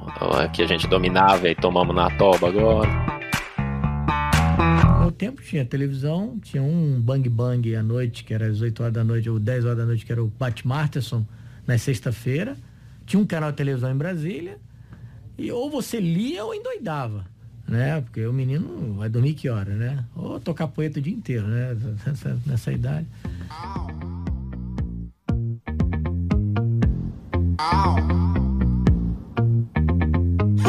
que 0.53 0.63
a 0.63 0.67
gente 0.67 0.87
dominava 0.87 1.49
e 1.49 1.55
tomamos 1.57 1.95
na 1.95 2.09
toba 2.17 2.49
agora. 2.49 2.89
Tempo 5.17 5.43
tinha 5.43 5.65
televisão, 5.65 6.39
tinha 6.43 6.63
um 6.63 7.01
Bang 7.01 7.29
Bang 7.29 7.75
à 7.75 7.83
noite, 7.83 8.25
que 8.25 8.35
era 8.35 8.47
às 8.47 8.61
8 8.61 8.83
horas 8.83 8.95
da 8.95 9.05
noite, 9.05 9.31
ou 9.31 9.39
10 9.39 9.65
horas 9.65 9.79
da 9.79 9.87
noite, 9.87 10.05
que 10.05 10.13
era 10.13 10.23
o 10.23 10.31
Pat 10.31 10.65
Marterson, 10.65 11.25
na 11.67 11.79
sexta-feira. 11.79 12.57
Tinha 13.07 13.21
um 13.21 13.27
canal 13.27 13.51
de 13.51 13.57
televisão 13.57 13.91
em 13.91 13.97
Brasília. 13.97 14.59
E 15.37 15.51
ou 15.51 15.71
você 15.71 16.01
lia 16.01 16.45
ou 16.45 16.55
endoidava, 16.55 17.25
né? 17.67 18.01
Porque 18.01 18.25
o 18.25 18.33
menino 18.33 18.95
vai 18.95 19.09
dormir 19.09 19.35
que 19.35 19.49
hora, 19.49 19.75
né? 19.75 20.05
Ou 20.15 20.39
tocar 20.39 20.69
poeta 20.69 20.99
o 20.99 21.03
dia 21.03 21.15
inteiro, 21.15 21.47
né? 21.47 21.77
Nessa, 22.07 22.41
nessa 22.47 22.73
idade. 22.73 23.07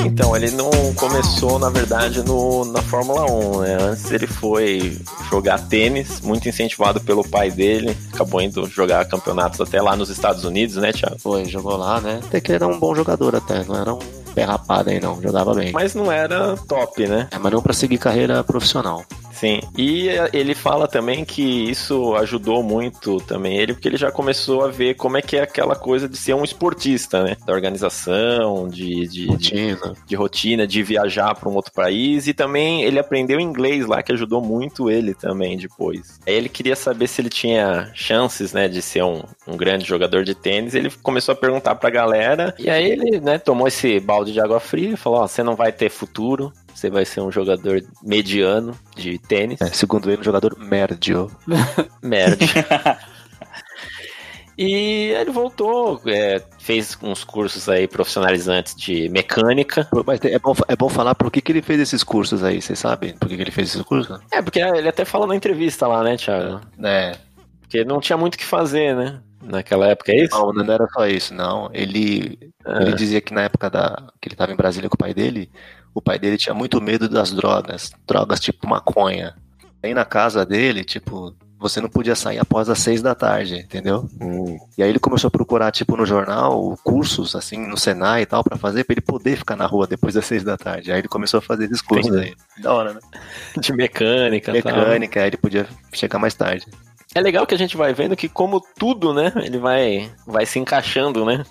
Então, 0.06 0.36
ele 0.36 0.52
não 0.52 0.70
começou, 0.96 1.58
na 1.58 1.70
verdade, 1.70 2.22
no, 2.24 2.64
na 2.66 2.82
Fórmula 2.84 3.26
1, 3.26 3.62
né? 3.62 3.78
Antes 3.82 4.12
ele 4.12 4.28
foi 4.28 4.98
jogar 5.30 5.58
tênis, 5.68 6.22
muito 6.22 6.48
incentivado 6.48 7.02
pelo 7.02 7.28
pai 7.28 7.50
dele. 7.50 7.98
Acabou 8.14 8.42
indo 8.42 8.68
jogar 8.68 9.06
campeonatos 9.06 9.60
até 9.60 9.82
lá 9.82 9.96
nos 9.96 10.10
Estados 10.10 10.44
Unidos, 10.44 10.76
né, 10.76 10.92
Thiago? 10.92 11.18
Foi, 11.20 11.46
jogou 11.46 11.76
lá, 11.76 12.00
né? 12.00 12.20
Até 12.24 12.40
que 12.40 12.54
era 12.54 12.68
um 12.68 12.80
bom 12.80 12.94
jogador 12.94 13.36
até, 13.36 13.64
não 13.64 13.76
era 13.76 13.94
um 13.94 14.00
pé 14.36 14.44
rapado 14.44 14.90
aí 14.90 15.00
não, 15.00 15.22
jogava 15.22 15.54
bem. 15.54 15.72
Mas 15.72 15.96
não 15.96 16.12
era 16.12 16.56
top, 16.68 17.08
né? 17.08 17.28
É, 17.32 17.40
mas 17.40 17.52
não 17.52 17.62
pra 17.62 17.74
seguir 17.74 17.98
carreira 17.98 18.44
profissional. 18.44 19.04
Sim, 19.36 19.60
e 19.78 20.08
eh, 20.08 20.30
ele 20.32 20.56
fala 20.56 20.88
também 20.88 21.26
que 21.26 21.70
isso 21.70 22.16
ajudou 22.16 22.64
muito 22.64 23.18
também 23.18 23.58
ele, 23.58 23.74
porque 23.74 23.90
ele 23.90 23.98
já 23.98 24.10
começou 24.10 24.64
a 24.64 24.70
ver 24.70 24.96
como 24.96 25.18
é 25.18 25.22
que 25.22 25.36
é 25.36 25.42
aquela 25.42 25.76
coisa 25.76 26.08
de 26.08 26.16
ser 26.16 26.34
um 26.34 26.44
esportista, 26.44 27.22
né? 27.22 27.36
Da 27.46 27.52
organização, 27.52 28.70
de, 28.70 29.06
de, 29.08 29.08
de, 29.08 29.28
Rotina. 29.28 29.94
de 30.08 30.16
rotina, 30.16 30.66
de 30.66 30.82
viajar 30.82 31.36
para 31.36 31.50
um 31.50 31.54
outro 31.54 31.74
país, 31.74 32.28
e 32.28 32.34
também 32.34 32.84
ele 32.84 32.98
aprendeu 32.98 33.38
inglês 33.38 33.86
lá, 33.86 34.02
que 34.02 34.14
ajudou 34.14 34.42
muito 34.42 34.90
ele 34.90 35.14
também 35.14 35.58
depois. 35.58 36.18
Aí 36.26 36.34
ele 36.34 36.48
queria 36.48 36.76
saber 36.76 37.08
se 37.08 37.22
ele 37.22 37.30
tinha 37.30 37.92
chances, 37.94 38.54
né, 38.54 38.70
de 38.70 38.82
ser 38.82 39.04
um, 39.04 39.22
um 39.46 39.58
grande 39.58 39.86
jogador 39.86 40.24
de 40.24 40.34
tênis, 40.34 40.74
ele 40.74 40.90
começou 41.04 41.34
a 41.34 41.36
perguntar 41.36 41.76
pra 41.76 41.90
galera, 41.90 42.56
e 42.58 42.70
aí 42.70 42.90
ele, 42.90 43.20
né, 43.20 43.38
tomou 43.38 43.68
esse 43.68 44.00
balde 44.00 44.32
de 44.32 44.40
água 44.40 44.62
fria 44.62 44.92
e 44.92 44.98
falou, 44.98 45.20
ó, 45.20 45.28
você 45.28 45.44
não 45.44 45.56
vai 45.58 45.74
ter 45.74 45.90
futuro, 45.90 46.54
você 46.76 46.90
vai 46.90 47.06
ser 47.06 47.22
um 47.22 47.32
jogador 47.32 47.82
mediano 48.04 48.78
de 48.96 49.18
tênis. 49.18 49.62
É, 49.62 49.68
segundo 49.68 50.12
ele, 50.12 50.20
um 50.20 50.24
jogador 50.24 50.58
médio. 50.60 51.32
Merda. 52.04 52.46
E 54.58 55.12
ele 55.20 55.32
voltou, 55.32 56.02
é, 56.06 56.42
fez 56.60 56.98
uns 57.04 57.26
cursos 57.26 57.68
aí 57.68 57.88
profissionalizantes 57.90 58.74
de 58.76 59.10
mecânica. 59.10 59.88
Mas 60.06 60.20
é 60.24 60.40
bom, 60.40 60.54
é 60.68 60.76
bom 60.78 60.88
falar 60.88 61.14
por 61.14 61.30
que, 61.30 61.42
que 61.42 61.52
ele 61.52 61.62
fez 61.62 61.80
esses 61.82 62.04
cursos 62.04 62.42
aí, 62.44 62.62
vocês 62.62 62.80
sabem? 62.80 63.18
Por 63.18 63.28
que, 63.28 63.36
que 63.36 63.42
ele 63.42 63.52
fez 63.52 63.70
esses 63.70 63.82
cursos? 63.82 64.18
É, 64.32 64.42
porque 64.42 64.60
ele 64.60 64.88
até 64.88 65.04
falou 65.04 65.28
na 65.28 65.36
entrevista 65.36 65.88
lá, 65.88 66.04
né, 66.04 66.16
Thiago? 66.16 66.62
É, 66.82 67.18
Porque 67.60 67.84
não 67.84 68.00
tinha 68.00 68.16
muito 68.18 68.36
o 68.36 68.38
que 68.38 68.46
fazer, 68.46 68.96
né? 68.96 69.20
Naquela 69.44 69.88
época, 69.88 70.12
é 70.14 70.24
isso? 70.24 70.38
não, 70.38 70.54
não 70.54 70.74
era 70.74 70.88
só 70.88 71.06
isso, 71.06 71.34
não. 71.34 71.70
Ele, 71.74 72.40
Ah. 72.66 72.82
ele 72.82 72.94
dizia 72.94 73.20
que 73.20 73.34
na 73.34 73.42
época 73.42 73.70
da, 73.70 74.08
que 74.22 74.30
ele 74.30 74.36
estava 74.36 74.54
em 74.54 74.56
Brasília 74.56 74.90
com 74.90 74.96
o 74.96 74.98
pai 74.98 75.14
dele, 75.14 75.52
o 75.96 76.02
pai 76.02 76.20
dele 76.20 76.38
tinha 76.38 76.54
muito 76.54 76.80
medo 76.82 77.08
das 77.10 77.32
drogas, 77.32 77.92
drogas 78.06 78.40
tipo 78.40 78.68
maconha. 78.68 79.34
Aí 79.82 79.94
na 79.94 80.04
casa 80.04 80.46
dele, 80.46 80.84
tipo, 80.84 81.34
você 81.58 81.80
não 81.80 81.88
podia 81.88 82.16
sair 82.16 82.38
após 82.38 82.68
as 82.70 82.80
seis 82.80 83.02
da 83.02 83.16
tarde, 83.16 83.60
entendeu? 83.60 84.10
Hum. 84.20 84.58
E 84.78 84.84
aí 84.84 84.90
ele 84.90 85.00
começou 85.00 85.30
a 85.30 85.32
procurar, 85.32 85.72
tipo, 85.72 85.96
no 85.96 86.06
jornal, 86.06 86.78
cursos, 86.84 87.36
assim, 87.36 87.66
no 87.66 87.78
Senai 87.78 88.24
e 88.24 88.26
tal, 88.26 88.44
pra 88.44 88.58
fazer, 88.58 88.84
pra 88.84 88.94
ele 88.94 89.02
poder 89.02 89.38
ficar 89.38 89.56
na 89.56 89.66
rua 89.66 89.88
depois 89.88 90.16
das 90.16 90.26
seis 90.26 90.44
da 90.44 90.58
tarde. 90.58 90.92
Aí 90.92 91.00
ele 91.00 91.08
começou 91.08 91.38
a 91.38 91.42
fazer 91.42 91.66
esses 91.66 91.82
cursos 91.82 92.14
aí. 92.16 92.36
Da 92.62 92.74
hora, 92.74 92.94
né? 92.94 93.00
De 93.58 93.72
mecânica, 93.72 94.52
tal. 94.62 94.74
Mecânica, 94.76 95.22
aí 95.22 95.28
ele 95.28 95.38
podia 95.38 95.66
chegar 95.94 96.20
mais 96.20 96.34
tarde. 96.34 96.66
É 97.14 97.22
legal 97.22 97.48
que 97.48 97.56
a 97.56 97.58
gente 97.58 97.78
vai 97.78 97.94
vendo 97.94 98.16
que, 98.18 98.28
como 98.28 98.60
tudo, 98.78 99.14
né? 99.14 99.32
Ele 99.38 99.58
vai, 99.58 100.12
vai 100.28 100.46
se 100.46 100.60
encaixando, 100.60 101.24
né? 101.24 101.46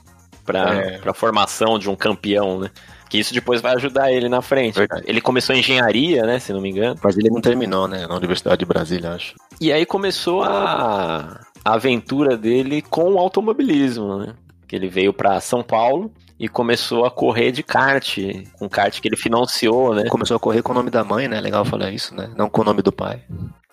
Pra, 0.45 0.75
É. 0.75 0.99
pra 0.99 1.15
formação 1.15 1.79
de 1.79 1.89
um 1.89 1.97
campeão, 1.97 2.61
né? 2.61 2.71
Que 3.15 3.21
isso 3.21 3.33
depois 3.33 3.61
vai 3.61 3.77
ajudar 3.77 4.11
ele 4.11 4.29
na 4.29 4.43
frente. 4.43 4.75
Verdade. 4.75 5.05
Ele 5.07 5.21
começou 5.21 5.55
engenharia, 5.55 6.25
né? 6.25 6.41
Se 6.41 6.53
não 6.53 6.61
me 6.61 6.69
engano. 6.69 6.99
Mas 7.01 7.17
ele 7.17 7.31
não 7.31 7.41
terminou, 7.41 7.87
né? 7.87 8.09
Na 8.09 8.17
Universidade 8.17 8.59
de 8.59 8.65
Brasília, 8.65 9.13
acho. 9.13 9.37
E 9.61 9.73
aí 9.73 9.87
começou 9.87 10.43
a, 10.43 11.39
a 11.65 11.75
aventura 11.75 12.37
dele 12.37 12.83
com 12.83 13.13
o 13.13 13.19
automobilismo, 13.21 14.19
né? 14.19 14.35
Que 14.67 14.75
ele 14.75 14.89
veio 14.89 15.13
pra 15.13 15.41
São 15.41 15.63
Paulo 15.63 16.11
e 16.41 16.49
começou 16.49 17.05
a 17.05 17.11
correr 17.11 17.53
de 17.53 17.63
kart, 17.63 18.19
um 18.61 18.69
kart 18.69 19.01
que 19.01 19.07
ele 19.07 19.17
financiou, 19.17 19.95
né? 19.95 20.09
Começou 20.09 20.37
a 20.37 20.41
correr 20.41 20.63
com 20.63 20.73
o 20.73 20.75
nome 20.75 20.91
da 20.91 21.05
mãe, 21.05 21.29
né? 21.29 21.41
Legal 21.41 21.65
falar 21.65 21.93
isso, 21.93 22.17
né? 22.17 22.33
Não 22.37 22.51
com 22.51 22.63
o 22.63 22.65
nome 22.65 22.83
do 22.83 22.91
pai. 22.91 23.23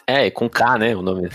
É, 0.05 0.29
com 0.29 0.47
K, 0.47 0.77
né? 0.77 0.95
O 0.95 1.01
nome. 1.01 1.27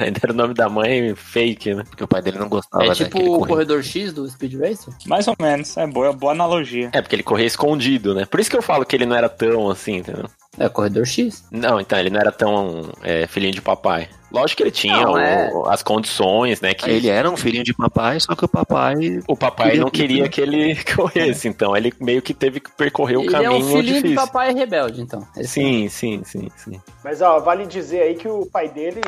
Ainda 0.04 0.20
era 0.22 0.32
o 0.32 0.36
nome 0.36 0.54
da 0.54 0.68
mãe 0.68 1.14
fake, 1.14 1.74
né? 1.74 1.84
Porque 1.88 2.04
o 2.04 2.08
pai 2.08 2.22
dele 2.22 2.38
não 2.38 2.48
gostava, 2.48 2.84
É 2.84 2.88
né? 2.88 2.94
tipo 2.94 3.18
ele 3.18 3.28
o 3.28 3.38
corredor 3.46 3.82
X 3.82 4.12
do 4.12 4.28
Speed 4.28 4.54
Racer? 4.54 4.92
Mais 5.06 5.26
ou 5.28 5.36
menos. 5.40 5.76
É 5.76 5.86
boa, 5.86 6.12
boa 6.12 6.32
analogia. 6.32 6.90
É, 6.92 7.00
porque 7.02 7.14
ele 7.16 7.22
corria 7.22 7.46
escondido, 7.46 8.14
né? 8.14 8.24
Por 8.26 8.40
isso 8.40 8.50
que 8.50 8.56
eu 8.56 8.62
falo 8.62 8.84
que 8.84 8.96
ele 8.96 9.06
não 9.06 9.16
era 9.16 9.28
tão 9.28 9.68
assim, 9.70 9.96
entendeu? 9.96 10.26
É, 10.58 10.68
corredor 10.68 11.06
X. 11.06 11.44
Não, 11.50 11.80
então 11.80 11.98
ele 11.98 12.10
não 12.10 12.20
era 12.20 12.32
tão 12.32 12.90
é, 13.02 13.26
filhinho 13.26 13.52
de 13.52 13.62
papai. 13.62 14.08
Lógico 14.32 14.58
que 14.58 14.62
ele 14.64 14.70
tinha 14.70 15.00
Não, 15.00 15.12
o- 15.14 15.18
é. 15.18 15.50
as 15.66 15.82
condições, 15.82 16.60
né? 16.60 16.72
Que 16.74 16.88
Ele 16.88 17.08
era 17.08 17.28
um 17.28 17.36
filhinho 17.36 17.64
de 17.64 17.74
papai, 17.74 18.20
só 18.20 18.34
que 18.36 18.44
o 18.44 18.48
papai. 18.48 18.94
o 19.26 19.36
papai 19.36 19.68
queria 19.70 19.80
não 19.80 19.90
que- 19.90 20.00
queria 20.00 20.28
que 20.28 20.40
ele 20.40 20.76
corresse, 20.94 21.48
então 21.48 21.76
ele 21.76 21.92
meio 22.00 22.22
que 22.22 22.32
teve 22.34 22.60
que 22.60 22.70
percorrer 22.70 23.16
o 23.16 23.22
Ele 23.22 23.30
caminho 23.30 23.52
é 23.52 23.56
um 23.56 23.62
filhinho 23.62 23.84
difícil. 24.02 24.08
de 24.10 24.14
papai 24.14 24.52
rebelde, 24.54 25.00
então. 25.02 25.26
Sim, 25.42 25.88
sim, 25.88 26.22
sim, 26.24 26.48
sim. 26.56 26.80
Mas 27.02 27.20
ó, 27.22 27.40
vale 27.40 27.66
dizer 27.66 28.02
aí 28.02 28.14
que 28.14 28.28
o 28.28 28.46
pai 28.46 28.68
dele. 28.68 29.00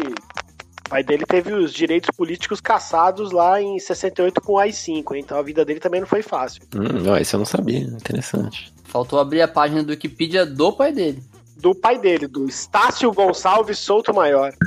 O 0.92 0.94
pai 0.94 1.02
dele 1.02 1.24
teve 1.24 1.54
os 1.54 1.72
direitos 1.72 2.10
políticos 2.14 2.60
caçados 2.60 3.32
lá 3.32 3.58
em 3.62 3.78
68 3.78 4.42
com 4.42 4.52
o 4.52 4.58
AI-5, 4.58 5.14
hein? 5.14 5.22
então 5.24 5.38
a 5.38 5.42
vida 5.42 5.64
dele 5.64 5.80
também 5.80 6.00
não 6.02 6.06
foi 6.06 6.20
fácil. 6.20 6.60
Hum, 6.76 7.00
não, 7.02 7.16
isso 7.16 7.34
eu 7.34 7.38
não 7.38 7.46
sabia. 7.46 7.78
Interessante. 7.78 8.70
Faltou 8.84 9.18
abrir 9.18 9.40
a 9.40 9.48
página 9.48 9.82
do 9.82 9.88
Wikipedia 9.88 10.44
do 10.44 10.70
pai 10.70 10.92
dele. 10.92 11.22
Do 11.56 11.74
pai 11.74 11.98
dele, 11.98 12.26
do 12.26 12.46
Estácio 12.46 13.10
Gonçalves 13.10 13.78
Souto 13.78 14.12
Maior. 14.12 14.52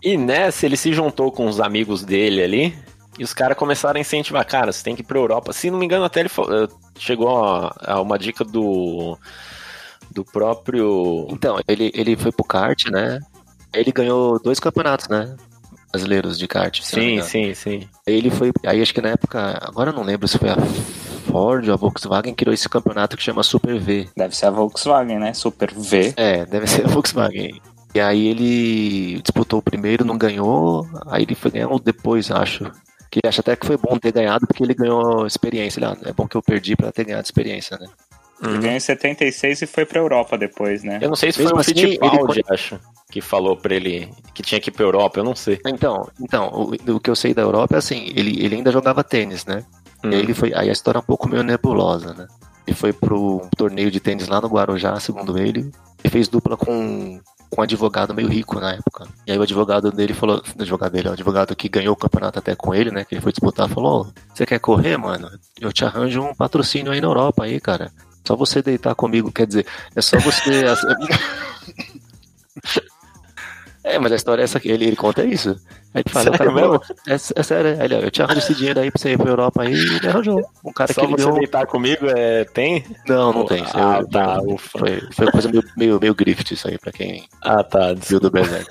E 0.00 0.18
nessa 0.18 0.66
ele 0.66 0.76
se 0.76 0.92
juntou 0.92 1.32
com 1.32 1.46
os 1.46 1.60
amigos 1.60 2.04
dele 2.04 2.42
ali. 2.42 2.78
E 3.18 3.24
os 3.24 3.32
caras 3.32 3.56
começaram 3.56 3.96
a 3.96 4.02
incentivar, 4.02 4.46
cara, 4.46 4.70
você 4.70 4.84
tem 4.84 4.94
que 4.94 5.00
ir 5.00 5.04
pra 5.06 5.18
Europa. 5.18 5.50
Se 5.54 5.70
não 5.70 5.78
me 5.78 5.86
engano, 5.86 6.04
até 6.04 6.20
ele 6.20 6.28
eh, 6.28 6.68
chegou 6.98 7.42
a, 7.42 7.74
a 7.80 8.02
uma 8.02 8.18
dica 8.18 8.44
do. 8.44 9.18
Do 10.10 10.22
próprio. 10.22 11.26
Então, 11.30 11.58
ele, 11.66 11.90
ele 11.94 12.16
foi 12.16 12.30
pro 12.30 12.44
kart, 12.44 12.84
né? 12.90 13.18
Ele 13.74 13.92
ganhou 13.92 14.40
dois 14.40 14.60
campeonatos, 14.60 15.08
né? 15.08 15.36
Brasileiros 15.92 16.38
de 16.38 16.48
kart. 16.48 16.80
Sim, 16.82 17.22
sim, 17.22 17.54
sim. 17.54 17.88
Aí 18.06 18.14
ele 18.14 18.30
foi. 18.30 18.52
Aí 18.66 18.82
acho 18.82 18.92
que 18.92 19.00
na 19.00 19.10
época. 19.10 19.58
Agora 19.62 19.90
eu 19.90 19.94
não 19.94 20.02
lembro 20.02 20.26
se 20.26 20.38
foi 20.38 20.50
a 20.50 20.56
Ford 21.30 21.66
ou 21.68 21.74
a 21.74 21.76
Volkswagen 21.76 22.32
que 22.34 22.44
criou 22.44 22.54
esse 22.54 22.68
campeonato 22.68 23.16
que 23.16 23.22
chama 23.22 23.42
Super 23.42 23.78
V. 23.78 24.08
Deve 24.16 24.36
ser 24.36 24.46
a 24.46 24.50
Volkswagen, 24.50 25.18
né? 25.18 25.32
Super 25.34 25.72
V. 25.72 26.12
É, 26.16 26.44
deve 26.46 26.66
ser 26.66 26.84
a 26.84 26.88
Volkswagen. 26.88 27.60
E 27.94 28.00
aí 28.00 28.26
ele 28.26 29.22
disputou 29.22 29.60
o 29.60 29.62
primeiro, 29.62 30.04
não 30.04 30.18
ganhou. 30.18 30.84
Aí 31.06 31.22
ele 31.22 31.36
foi 31.36 31.52
ganhar 31.52 31.68
um 31.68 31.78
depois, 31.78 32.30
acho. 32.30 32.64
Que 33.08 33.20
ele 33.22 33.28
acha 33.28 33.40
até 33.40 33.54
que 33.54 33.64
foi 33.64 33.76
bom 33.76 33.96
ter 33.96 34.10
ganhado 34.10 34.46
porque 34.48 34.64
ele 34.64 34.74
ganhou 34.74 35.24
experiência. 35.24 35.78
Ele, 35.78 35.86
ah, 35.86 35.96
é 36.04 36.12
bom 36.12 36.26
que 36.26 36.36
eu 36.36 36.42
perdi 36.42 36.74
pra 36.74 36.90
ter 36.90 37.04
ganhado 37.04 37.24
experiência, 37.24 37.78
né? 37.78 37.86
Ele 38.50 38.58
ganhou 38.58 38.76
em 38.76 38.80
76 38.80 39.62
e 39.62 39.66
foi 39.66 39.84
pra 39.84 40.00
Europa 40.00 40.36
depois, 40.36 40.82
né? 40.82 40.98
Eu 41.00 41.08
não 41.08 41.16
sei 41.16 41.32
se 41.32 41.38
Mesmo 41.38 41.50
foi 41.50 41.58
o 41.58 41.60
assim, 41.60 41.74
Fittipaldi, 41.74 42.38
ele 42.38 42.44
acho, 42.50 42.80
que 43.10 43.20
falou 43.20 43.56
pra 43.56 43.74
ele 43.74 44.08
que 44.34 44.42
tinha 44.42 44.60
que 44.60 44.70
ir 44.70 44.72
pra 44.72 44.84
Europa, 44.84 45.18
eu 45.20 45.24
não 45.24 45.34
sei. 45.34 45.60
Então, 45.66 46.08
então 46.20 46.48
o, 46.52 46.92
o 46.94 47.00
que 47.00 47.10
eu 47.10 47.16
sei 47.16 47.32
da 47.32 47.42
Europa 47.42 47.74
é 47.76 47.78
assim, 47.78 48.12
ele, 48.14 48.44
ele 48.44 48.56
ainda 48.56 48.72
jogava 48.72 49.04
tênis, 49.04 49.44
né? 49.46 49.64
Hum. 50.04 50.10
E 50.10 50.14
aí 50.16 50.20
ele 50.20 50.34
foi. 50.34 50.52
Aí 50.54 50.68
a 50.68 50.72
história 50.72 50.98
é 50.98 51.00
um 51.00 51.04
pouco 51.04 51.28
meio 51.28 51.42
nebulosa, 51.42 52.12
né? 52.12 52.26
Ele 52.66 52.76
foi 52.76 52.92
pro 52.92 53.46
torneio 53.56 53.90
de 53.90 54.00
tênis 54.00 54.26
lá 54.26 54.40
no 54.40 54.48
Guarujá, 54.48 54.98
segundo 54.98 55.38
ele, 55.38 55.70
e 56.02 56.08
fez 56.08 56.28
dupla 56.28 56.56
com, 56.56 57.20
com 57.50 57.60
um 57.60 57.62
advogado 57.64 58.14
meio 58.14 58.26
rico 58.28 58.58
na 58.58 58.72
época. 58.72 59.06
E 59.26 59.32
aí 59.32 59.38
o 59.38 59.42
advogado 59.42 59.92
dele 59.92 60.14
falou, 60.14 60.38
o 60.38 60.62
advogado 60.62 60.92
dele, 60.92 61.08
o 61.08 61.12
advogado 61.12 61.54
que 61.54 61.68
ganhou 61.68 61.92
o 61.92 61.96
campeonato 61.96 62.38
até 62.38 62.54
com 62.54 62.74
ele, 62.74 62.90
né? 62.90 63.04
Que 63.04 63.14
ele 63.14 63.22
foi 63.22 63.32
disputar, 63.32 63.68
falou, 63.68 64.02
"Ô, 64.02 64.06
você 64.34 64.46
quer 64.46 64.58
correr, 64.58 64.96
mano? 64.96 65.30
Eu 65.60 65.72
te 65.72 65.84
arranjo 65.84 66.22
um 66.22 66.34
patrocínio 66.34 66.90
aí 66.90 67.00
na 67.02 67.06
Europa 67.06 67.44
aí, 67.44 67.60
cara. 67.60 67.92
Só 68.26 68.34
você 68.34 68.62
deitar 68.62 68.94
comigo, 68.94 69.30
quer 69.30 69.46
dizer, 69.46 69.66
é 69.94 70.00
só 70.00 70.18
você. 70.18 70.64
É, 73.86 73.98
mas 73.98 74.12
a 74.12 74.16
história 74.16 74.40
é 74.40 74.44
essa 74.44 74.56
aqui, 74.56 74.70
ele, 74.70 74.86
ele 74.86 74.96
conta 74.96 75.22
isso. 75.22 75.60
Aí 75.94 76.02
ele 76.04 76.12
fala, 76.12 76.24
Sério 76.24 76.38
cara, 76.38 76.52
mesmo? 76.52 76.72
"Não, 76.72 76.80
é, 77.06 77.14
é 77.14 77.42
sério, 77.42 77.70
aí 77.80 77.84
ele, 77.86 77.94
ó, 77.94 77.98
eu 78.00 78.10
te 78.10 78.20
arranjo 78.20 78.38
esse 78.40 78.54
dinheiro 78.54 78.80
aí 78.80 78.90
pra 78.90 79.00
você 79.00 79.12
ir 79.12 79.16
pra 79.16 79.30
Europa 79.30 79.62
aí, 79.62 79.72
e 79.74 79.96
ele 79.96 80.08
arranjou. 80.08 80.42
Um 80.64 80.72
cara 80.72 80.92
Só 80.92 81.00
que 81.02 81.06
ele 81.06 81.16
você 81.22 81.24
deu. 81.30 81.34
deitar 81.38 81.66
comigo 81.66 82.06
é, 82.08 82.44
tem? 82.44 82.84
Não, 83.06 83.32
não 83.32 83.46
tem. 83.46 83.64
Ah, 83.72 83.98
Eu- 84.00 84.08
tá, 84.08 84.36
não, 84.38 84.54
ufa. 84.54 84.78
foi, 84.78 85.00
foi 85.12 85.30
coisa 85.30 85.48
meio, 85.48 85.62
meio, 85.76 85.98
meio 86.00 86.14
grift 86.14 86.52
isso 86.52 86.66
aí, 86.68 86.76
pra 86.78 86.90
quem 86.90 87.28
Ah, 87.42 87.62
tá. 87.62 87.94
viu 87.94 88.18
do 88.18 88.28
Berserk. 88.30 88.66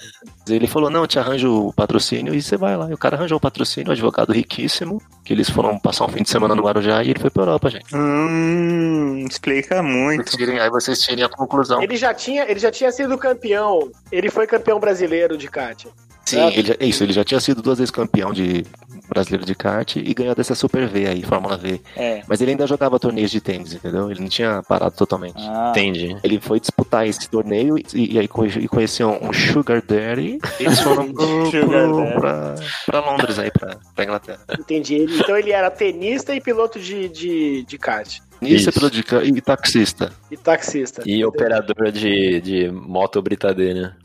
Ele 0.50 0.68
falou, 0.68 0.90
não, 0.90 1.02
eu 1.02 1.08
te 1.08 1.18
arranjo 1.18 1.68
o 1.68 1.72
patrocínio 1.74 2.36
e 2.36 2.42
você 2.42 2.58
vai 2.58 2.76
lá. 2.76 2.90
E 2.90 2.94
o 2.94 2.98
cara 2.98 3.16
arranjou 3.16 3.38
o 3.38 3.42
patrocínio, 3.42 3.88
um 3.90 3.94
advogado 3.94 4.34
riquíssimo, 4.34 5.02
que 5.24 5.32
eles 5.32 5.50
foram 5.50 5.80
passar 5.80 6.04
um 6.04 6.10
fim 6.10 6.22
de 6.24 6.30
semana 6.30 6.54
no 6.54 6.62
Guarujá 6.64 7.02
e 7.02 7.10
ele 7.12 7.20
foi 7.20 7.30
pra 7.30 7.44
Europa, 7.44 7.70
gente. 7.70 7.96
Hum, 7.96 9.26
explica 9.30 9.82
muito. 9.82 10.30
Aí 10.62 10.70
vocês 10.70 11.00
tirem 11.02 11.24
a 11.24 11.30
conclusão. 11.30 11.82
Ele 11.82 11.96
já 11.96 12.14
tinha, 12.14 12.44
ele 12.50 12.60
já 12.60 12.70
tinha 12.72 12.92
sido 12.92 13.18
campeão. 13.18 13.90
Ele 14.12 14.30
foi 14.30 14.46
campeão 14.46 14.80
brasileiro 14.82 15.38
de 15.38 15.48
kart. 15.48 15.86
Sim, 16.34 16.48
ele 16.60 16.68
já, 16.68 16.76
isso, 16.80 17.04
ele 17.04 17.14
já 17.14 17.24
tinha 17.24 17.40
sido 17.40 17.62
duas 17.62 17.78
vezes 17.78 17.92
campeão 17.92 18.32
de 18.34 18.66
brasileiro 19.10 19.46
de 19.46 19.54
kart 19.54 19.96
e 19.98 20.14
ganhou 20.14 20.34
dessa 20.34 20.56
Super 20.56 20.88
V 20.88 21.08
aí, 21.08 21.22
Fórmula 21.24 21.58
V. 21.58 21.80
É. 21.96 22.22
Mas 22.28 22.42
ele 22.42 22.52
ainda 22.52 22.66
jogava 22.66 22.98
torneios 23.00 23.30
de 23.32 23.42
tênis, 23.42 23.74
entendeu? 23.74 24.10
Ele 24.10 24.22
não 24.22 24.30
tinha 24.30 24.64
parado 24.68 24.96
totalmente. 24.96 25.36
Ah, 25.38 25.72
Entendi. 25.72 26.16
Ele 26.24 26.40
foi 26.40 26.60
disputar 26.60 27.06
esse 27.08 27.30
torneio 27.30 27.78
e, 27.78 28.14
e 28.16 28.20
aí 28.20 28.28
conhe- 28.28 28.60
e 28.60 28.68
conheceu 28.68 29.10
um 29.22 29.32
Sugar 29.34 29.82
Daddy. 29.86 30.40
E 30.60 30.64
eles 30.64 30.80
foram 30.80 31.12
pro, 31.14 31.52
pro, 31.52 32.20
pra, 32.20 32.56
pra 32.86 33.00
Londres 33.12 33.38
aí, 33.40 33.52
pra, 33.52 33.78
pra 33.94 34.04
Inglaterra. 34.06 34.40
Entendi. 34.58 34.96
Ele- 34.96 35.20
então 35.20 35.38
ele 35.38 35.52
era 35.52 35.70
tenista 35.70 36.34
e 36.34 36.42
piloto 36.42 36.80
de, 36.80 37.10
de, 37.10 37.64
de 37.66 37.78
kart. 37.78 38.20
Nisso 38.42 38.56
Isso. 38.56 38.70
é 38.70 38.72
piloto 38.72 38.96
de 38.96 39.04
ca- 39.04 39.24
e 39.24 39.42
taxista. 39.42 40.12
E 40.32 40.38
taxista. 40.38 41.04
E 41.06 41.24
operador 41.24 41.92
de, 41.92 42.42
de 42.42 42.72
moto 42.72 43.22
britadeira. 43.22 43.96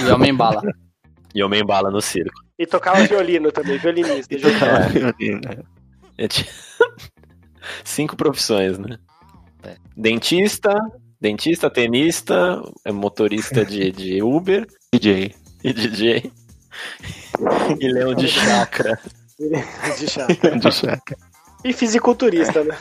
E 0.00 0.10
homem 0.10 0.34
bala. 0.34 0.62
E 1.38 1.42
homem 1.44 1.64
bala 1.64 1.88
no 1.88 2.00
circo. 2.02 2.42
E 2.58 2.66
tocava 2.66 3.04
violino 3.06 3.52
também, 3.52 3.78
violinista. 3.78 4.34
E 4.34 4.40
tocava 4.40 4.88
violino? 4.88 5.64
É 6.18 6.26
ti- 6.26 6.48
Cinco 7.84 8.16
profissões, 8.16 8.76
né? 8.76 8.98
É. 9.62 9.76
Dentista, 9.96 10.74
dentista, 11.20 11.70
tenista, 11.70 12.60
é 12.84 12.90
motorista 12.90 13.64
de, 13.64 13.92
de 13.92 14.20
Uber 14.20 14.66
DJ. 14.92 15.32
e 15.62 15.72
DJ. 15.72 16.32
E 17.80 17.88
leão 17.92 18.14
de 18.14 18.26
chácara. 18.26 18.98
de. 19.38 19.48
De 20.58 20.72
chácara. 20.72 21.20
E 21.64 21.72
fisiculturista, 21.72 22.64
né? 22.64 22.76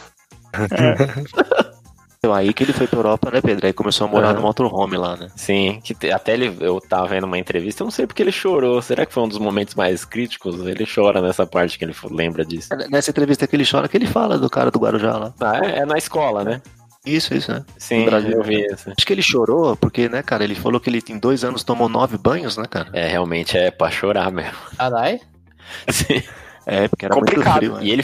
Então 2.18 2.34
aí 2.34 2.52
que 2.54 2.64
ele 2.64 2.74
foi 2.74 2.88
pra 2.88 2.98
Europa, 3.00 3.30
né, 3.32 3.42
Pedro? 3.42 3.68
Aí 3.68 3.74
começou 3.74 4.08
a 4.08 4.10
morar 4.10 4.28
Aham. 4.30 4.38
no 4.38 4.42
motorhome 4.42 4.98
lá, 4.98 5.16
né? 5.16 5.28
Sim, 5.36 5.80
que 5.84 6.12
até 6.12 6.34
ele, 6.34 6.58
eu 6.60 6.82
tava 6.82 7.08
vendo 7.08 7.26
uma 7.26 7.38
entrevista, 7.38 7.84
eu 7.84 7.86
não 7.86 7.92
sei 7.92 8.08
porque 8.08 8.24
ele 8.24 8.32
chorou. 8.32 8.82
Será 8.82 9.06
que 9.06 9.14
foi 9.14 9.24
um 9.24 9.28
dos 9.28 9.38
momentos 9.38 9.76
mais 9.76 10.04
críticos? 10.04 10.66
Ele 10.66 10.86
chora 10.86 11.22
nessa 11.22 11.46
parte 11.46 11.78
que 11.78 11.86
ele 11.86 11.96
lembra 12.10 12.44
disso. 12.44 12.70
Nessa 12.90 13.12
entrevista 13.12 13.46
que 13.48 13.56
ele 13.56 13.66
chora, 13.70 13.88
que 13.88 13.96
ele 13.96 14.08
fala 14.08 14.38
do 14.38 14.50
cara 14.50 14.72
do 14.72 14.80
Guarujá 14.80 15.16
lá. 15.18 15.34
Ah, 15.40 15.60
é, 15.64 15.80
é 15.80 15.86
na 15.86 15.98
escola, 15.98 16.44
né? 16.44 16.62
Isso, 17.06 17.34
isso, 17.34 17.52
né? 17.54 17.64
Sim, 17.78 18.00
No 18.00 18.06
Brasil. 18.06 18.32
eu 18.32 18.44
vi 18.44 18.66
isso. 18.66 18.90
Acho 18.90 19.06
que 19.08 19.14
ele 19.14 19.22
chorou 19.22 19.78
porque, 19.78 20.10
né, 20.10 20.22
cara, 20.24 20.44
ele 20.44 20.56
falou 20.56 20.80
que 20.80 20.90
ele 20.90 21.02
em 21.10 21.18
dois 21.20 21.44
anos 21.46 21.64
tomou 21.64 21.88
nove 21.88 22.18
banhos, 22.18 22.58
né, 22.58 22.66
cara? 22.70 22.90
É, 22.92 23.08
realmente 23.08 23.58
é 23.58 23.72
pra 23.72 23.90
chorar 23.92 24.30
mesmo. 24.32 24.58
Caralho. 24.78 25.20
Sim. 25.90 26.22
É, 26.66 26.86
porque 26.90 27.06
era 27.06 27.14
Complicado. 27.16 27.46
muito 27.46 27.58
frio. 27.60 27.74
né? 27.76 27.80
E 27.86 27.92
ele 27.92 28.04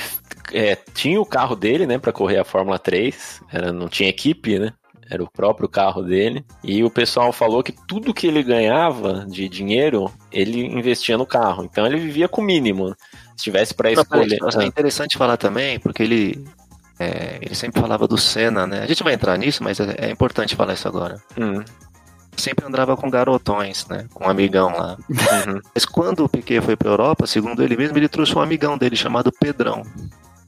é, 0.51 0.75
tinha 0.93 1.19
o 1.21 1.25
carro 1.25 1.55
dele, 1.55 1.85
né, 1.85 1.97
pra 1.97 2.11
correr 2.11 2.39
a 2.39 2.43
Fórmula 2.43 2.79
3. 2.79 3.41
Era, 3.51 3.71
não 3.71 3.87
tinha 3.87 4.09
equipe, 4.09 4.59
né? 4.59 4.73
Era 5.09 5.23
o 5.23 5.29
próprio 5.29 5.67
carro 5.69 6.01
dele. 6.01 6.43
E 6.63 6.83
o 6.83 6.89
pessoal 6.89 7.31
falou 7.31 7.61
que 7.61 7.73
tudo 7.87 8.13
que 8.13 8.25
ele 8.27 8.41
ganhava 8.41 9.25
de 9.27 9.47
dinheiro, 9.47 10.11
ele 10.31 10.65
investia 10.65 11.17
no 11.17 11.25
carro. 11.25 11.63
Então 11.63 11.85
ele 11.85 11.99
vivia 11.99 12.27
com 12.27 12.41
o 12.41 12.45
mínimo. 12.45 12.95
Se 13.35 13.43
tivesse 13.43 13.73
peraí, 13.73 13.93
escolher. 13.93 14.39
nossa, 14.39 14.63
é 14.63 14.65
interessante 14.65 15.17
falar 15.17 15.37
também, 15.37 15.79
porque 15.79 16.03
ele, 16.03 16.43
é, 16.99 17.37
ele 17.41 17.53
sempre 17.55 17.79
falava 17.81 18.07
do 18.07 18.17
Senna, 18.17 18.65
né? 18.65 18.81
A 18.81 18.85
gente 18.87 19.03
vai 19.03 19.13
entrar 19.13 19.37
nisso, 19.37 19.63
mas 19.63 19.79
é, 19.79 20.07
é 20.07 20.09
importante 20.09 20.55
falar 20.55 20.73
isso 20.73 20.87
agora. 20.87 21.21
Hum, 21.37 21.63
Sempre 22.35 22.65
andava 22.65 22.97
com 22.97 23.09
garotões, 23.09 23.85
né? 23.87 24.07
Com 24.13 24.25
um 24.25 24.29
amigão 24.29 24.69
lá. 24.69 24.97
uhum. 25.09 25.61
Mas 25.73 25.85
quando 25.85 26.25
o 26.25 26.29
Piquet 26.29 26.61
foi 26.61 26.75
pra 26.75 26.89
Europa, 26.89 27.27
segundo 27.27 27.63
ele 27.63 27.77
mesmo, 27.77 27.97
ele 27.97 28.09
trouxe 28.09 28.35
um 28.35 28.41
amigão 28.41 28.77
dele 28.77 28.95
chamado 28.95 29.31
Pedrão. 29.31 29.83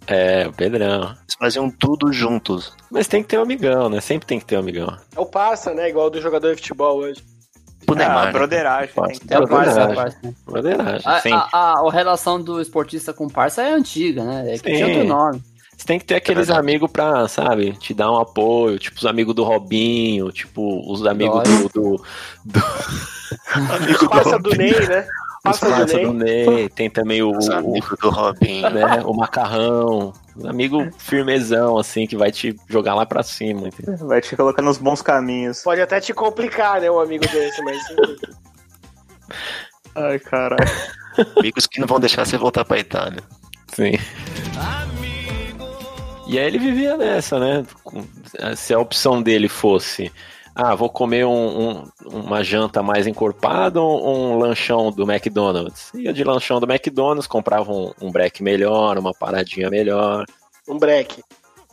É, 0.08 0.48
o 0.48 0.54
Pedrão. 0.54 1.04
Eles 1.04 1.36
faziam 1.40 1.70
tudo 1.70 2.12
juntos. 2.14 2.74
Mas 2.92 3.08
tem 3.08 3.24
que 3.24 3.30
ter 3.30 3.40
um 3.40 3.44
amigão, 3.44 3.90
né? 3.90 4.00
Sempre 4.02 4.28
tem 4.28 4.40
que 4.40 4.46
ter 4.46 4.58
um 4.58 4.60
amigão. 4.60 4.96
É 5.16 5.20
o 5.20 5.26
parça, 5.26 5.74
né? 5.74 5.90
Igual 5.90 6.10
do 6.10 6.22
jogador 6.22 6.50
de 6.56 6.62
futebol 6.62 6.98
hoje. 6.98 7.24
Ah, 7.88 8.26
né? 8.26 8.32
broderagem. 8.32 8.94
Tem 8.94 9.20
que 9.20 9.28
ter 9.28 9.36
É 9.36 9.40
o 9.40 9.44
um 9.44 9.48
parça, 9.48 9.80
é 9.80 9.86
o 9.86 9.96
parça. 9.96 10.18
Broderagem. 10.46 11.02
A, 11.06 11.18
a, 11.18 11.50
a, 11.54 11.88
a 11.88 11.92
relação 11.92 12.42
do 12.42 12.60
esportista 12.60 13.14
com 13.14 13.28
parça 13.28 13.62
é 13.62 13.72
antiga, 13.72 14.24
né? 14.24 14.56
É 14.56 14.58
que 14.58 14.70
Sim. 14.70 14.76
tinha 14.76 14.88
outro 14.88 15.04
nome. 15.04 15.44
Você 15.78 15.86
tem 15.86 16.00
que 16.00 16.06
ter 16.06 16.16
aqueles 16.16 16.48
verdade. 16.48 16.68
amigos 16.68 16.90
pra, 16.90 17.28
sabe, 17.28 17.74
te 17.74 17.94
dar 17.94 18.12
um 18.12 18.18
apoio, 18.18 18.80
tipo 18.80 18.98
os 18.98 19.06
amigos 19.06 19.36
do 19.36 19.44
Robinho, 19.44 20.32
tipo 20.32 20.82
os 20.92 21.06
amigos 21.06 21.44
Dói. 21.44 21.70
do, 21.74 22.04
do, 22.46 22.64
Os 24.02 24.08
parça 24.08 24.40
do 24.40 24.52
Ney, 24.56 24.72
né? 24.88 25.06
Os 25.52 25.60
Parça 25.60 25.66
do 25.66 25.72
parça 25.72 25.98
Ney. 25.98 26.06
do 26.06 26.14
Ney, 26.14 26.70
tem 26.70 26.90
também 26.90 27.22
o, 27.22 27.32
o, 27.32 27.96
do 28.02 28.10
Robinho. 28.10 28.70
né, 28.70 29.02
o 29.06 29.14
macarrão, 29.14 30.14
um 30.38 30.50
amigo 30.50 30.88
firmezão, 30.98 31.78
assim, 31.78 32.06
que 32.08 32.18
vai 32.18 32.32
te 32.32 32.56
jogar 32.68 32.96
lá 32.96 33.06
pra 33.06 33.24
cima. 33.24 33.68
entendeu? 33.68 34.08
Vai 34.08 34.22
te 34.22 34.36
colocar 34.36 34.62
nos 34.62 34.78
bons 34.78 35.02
caminhos. 35.02 35.62
Pode 35.64 35.82
até 35.82 36.00
te 36.02 36.14
complicar, 36.14 36.82
né? 36.82 36.90
Um 36.90 37.00
amigo 37.00 37.28
desse, 37.28 37.62
mas. 37.64 37.82
Ai, 39.96 40.20
caralho. 40.20 40.64
Amigos 41.38 41.66
que 41.66 41.80
não 41.80 41.88
vão 41.88 42.00
deixar 42.00 42.26
você 42.26 42.38
voltar 42.38 42.66
pra 42.66 42.78
Itália. 42.80 43.22
Sim. 43.74 43.94
E 46.28 46.40
aí 46.40 46.46
ele 46.48 46.58
vivia 46.58 46.98
nessa, 46.98 47.40
né? 47.40 47.66
Se 48.56 48.74
a 48.74 48.80
opção 48.80 49.22
dele 49.22 49.48
fosse. 49.48 50.12
Ah, 50.56 50.74
vou 50.74 50.90
comer 50.90 51.26
um- 51.26 51.70
um- 51.70 51.84
uma 52.10 52.42
janta 52.44 52.82
mais 52.82 53.06
encorpada 53.06 53.82
ou 53.82 54.08
um 54.34 54.38
lanchão 54.38 54.90
do 54.90 55.04
McDonald's? 55.10 55.92
Ia 55.94 56.14
de 56.14 56.24
lanchão 56.24 56.60
do 56.62 56.66
McDonald's, 56.72 57.28
comprava 57.28 57.72
um, 57.74 57.92
um 58.02 58.10
break 58.12 58.42
melhor, 58.42 58.98
uma 58.98 59.14
paradinha 59.14 59.70
melhor, 59.70 60.26
Um 60.68 60.78
break. 60.80 61.22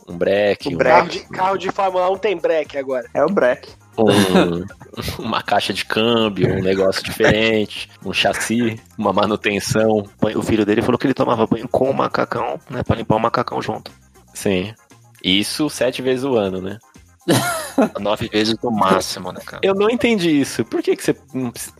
um 0.07 0.17
break, 0.17 0.67
Um 0.69 0.75
um- 0.75 0.77
carro, 0.79 1.07
de, 1.09 1.19
carro 1.29 1.57
de 1.57 1.71
Fórmula 1.71 2.09
1 2.11 2.17
tem 2.17 2.37
break 2.37 2.77
agora. 2.77 3.07
É 3.13 3.23
o 3.23 3.29
break. 3.29 3.69
um- 3.97 4.65
uma 5.19 5.41
caixa 5.41 5.71
de 5.71 5.85
câmbio, 5.85 6.53
um 6.57 6.61
negócio 6.61 7.01
diferente, 7.03 7.89
um 8.05 8.11
chassi, 8.11 8.77
uma 8.97 9.13
manutenção. 9.13 10.03
O 10.35 10.41
filho 10.41 10.65
dele 10.65 10.81
falou 10.81 10.97
que 10.97 11.05
ele 11.07 11.13
tomava 11.13 11.47
banho 11.47 11.69
com 11.69 11.89
o 11.89 11.93
macacão, 11.93 12.59
né? 12.69 12.83
Pra 12.83 12.95
limpar 12.97 13.15
o 13.15 13.19
macacão 13.19 13.61
junto. 13.61 13.91
Sim. 14.33 14.73
Isso 15.23 15.69
sete 15.69 16.01
vezes 16.01 16.25
o 16.25 16.35
ano, 16.35 16.59
né? 16.59 16.79
Nove 17.99 18.27
vezes 18.27 18.55
no 18.61 18.71
máximo, 18.71 19.31
né, 19.31 19.39
cara? 19.45 19.61
Eu 19.63 19.73
não 19.73 19.89
entendi 19.89 20.29
isso. 20.29 20.63
Por 20.65 20.81
que, 20.81 20.95
que 20.95 21.03
você. 21.03 21.15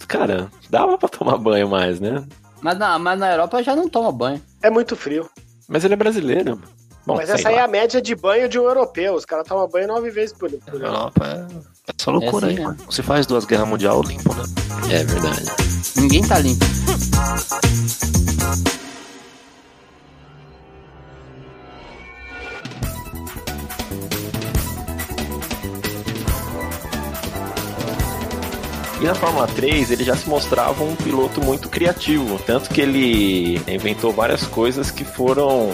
Cara, 0.08 0.50
dava 0.70 0.98
pra 0.98 1.10
tomar 1.10 1.38
banho 1.38 1.70
mais, 1.70 2.00
né? 2.00 2.26
Mas 2.62 2.78
na, 2.78 2.98
mas 2.98 3.20
na 3.20 3.32
Europa 3.32 3.62
já 3.62 3.76
não 3.76 3.90
toma 3.90 4.12
banho. 4.12 4.42
É 4.62 4.70
muito 4.70 4.96
frio. 4.96 5.30
Mas 5.68 5.84
ele 5.84 5.94
é 5.94 5.98
brasileiro. 5.98 6.62
Bom, 7.06 7.18
Mas 7.18 7.30
essa 7.30 7.50
aí 7.50 7.56
é 7.56 7.62
a 7.62 7.68
média 7.68 8.02
de 8.02 8.16
banho 8.16 8.48
de 8.48 8.58
um 8.58 8.64
europeu. 8.64 9.14
Os 9.16 9.26
caras 9.26 9.46
tomam 9.46 9.68
banho 9.68 9.88
nove 9.88 10.10
vezes 10.10 10.32
por, 10.32 10.50
por 10.50 10.80
Na 10.80 10.88
ano. 10.88 10.96
Europa 10.98 11.26
é, 11.26 11.92
é 11.92 11.94
só 11.98 12.12
loucura 12.12 12.48
É 12.48 12.50
assim, 12.50 12.58
aí, 12.60 12.64
né? 12.64 12.66
mano. 12.78 12.92
Se 12.92 13.04
faz 13.04 13.26
duas 13.28 13.44
guerras 13.44 13.68
mundial, 13.68 14.02
limpo, 14.02 14.34
né? 14.34 14.44
É 14.90 15.04
verdade. 15.04 15.46
Ninguém 15.98 16.26
tá 16.26 16.40
limpo. 16.40 16.66
E 29.04 29.06
na 29.06 29.14
Fórmula 29.14 29.46
3 29.48 29.92
ele 29.92 30.02
já 30.06 30.16
se 30.16 30.30
mostrava 30.30 30.82
um 30.82 30.96
piloto 30.96 31.44
muito 31.44 31.68
criativo, 31.68 32.40
tanto 32.48 32.70
que 32.70 32.80
ele 32.80 33.58
inventou 33.68 34.14
várias 34.14 34.48
coisas 34.48 34.90
que 34.92 35.04
foram 35.04 35.72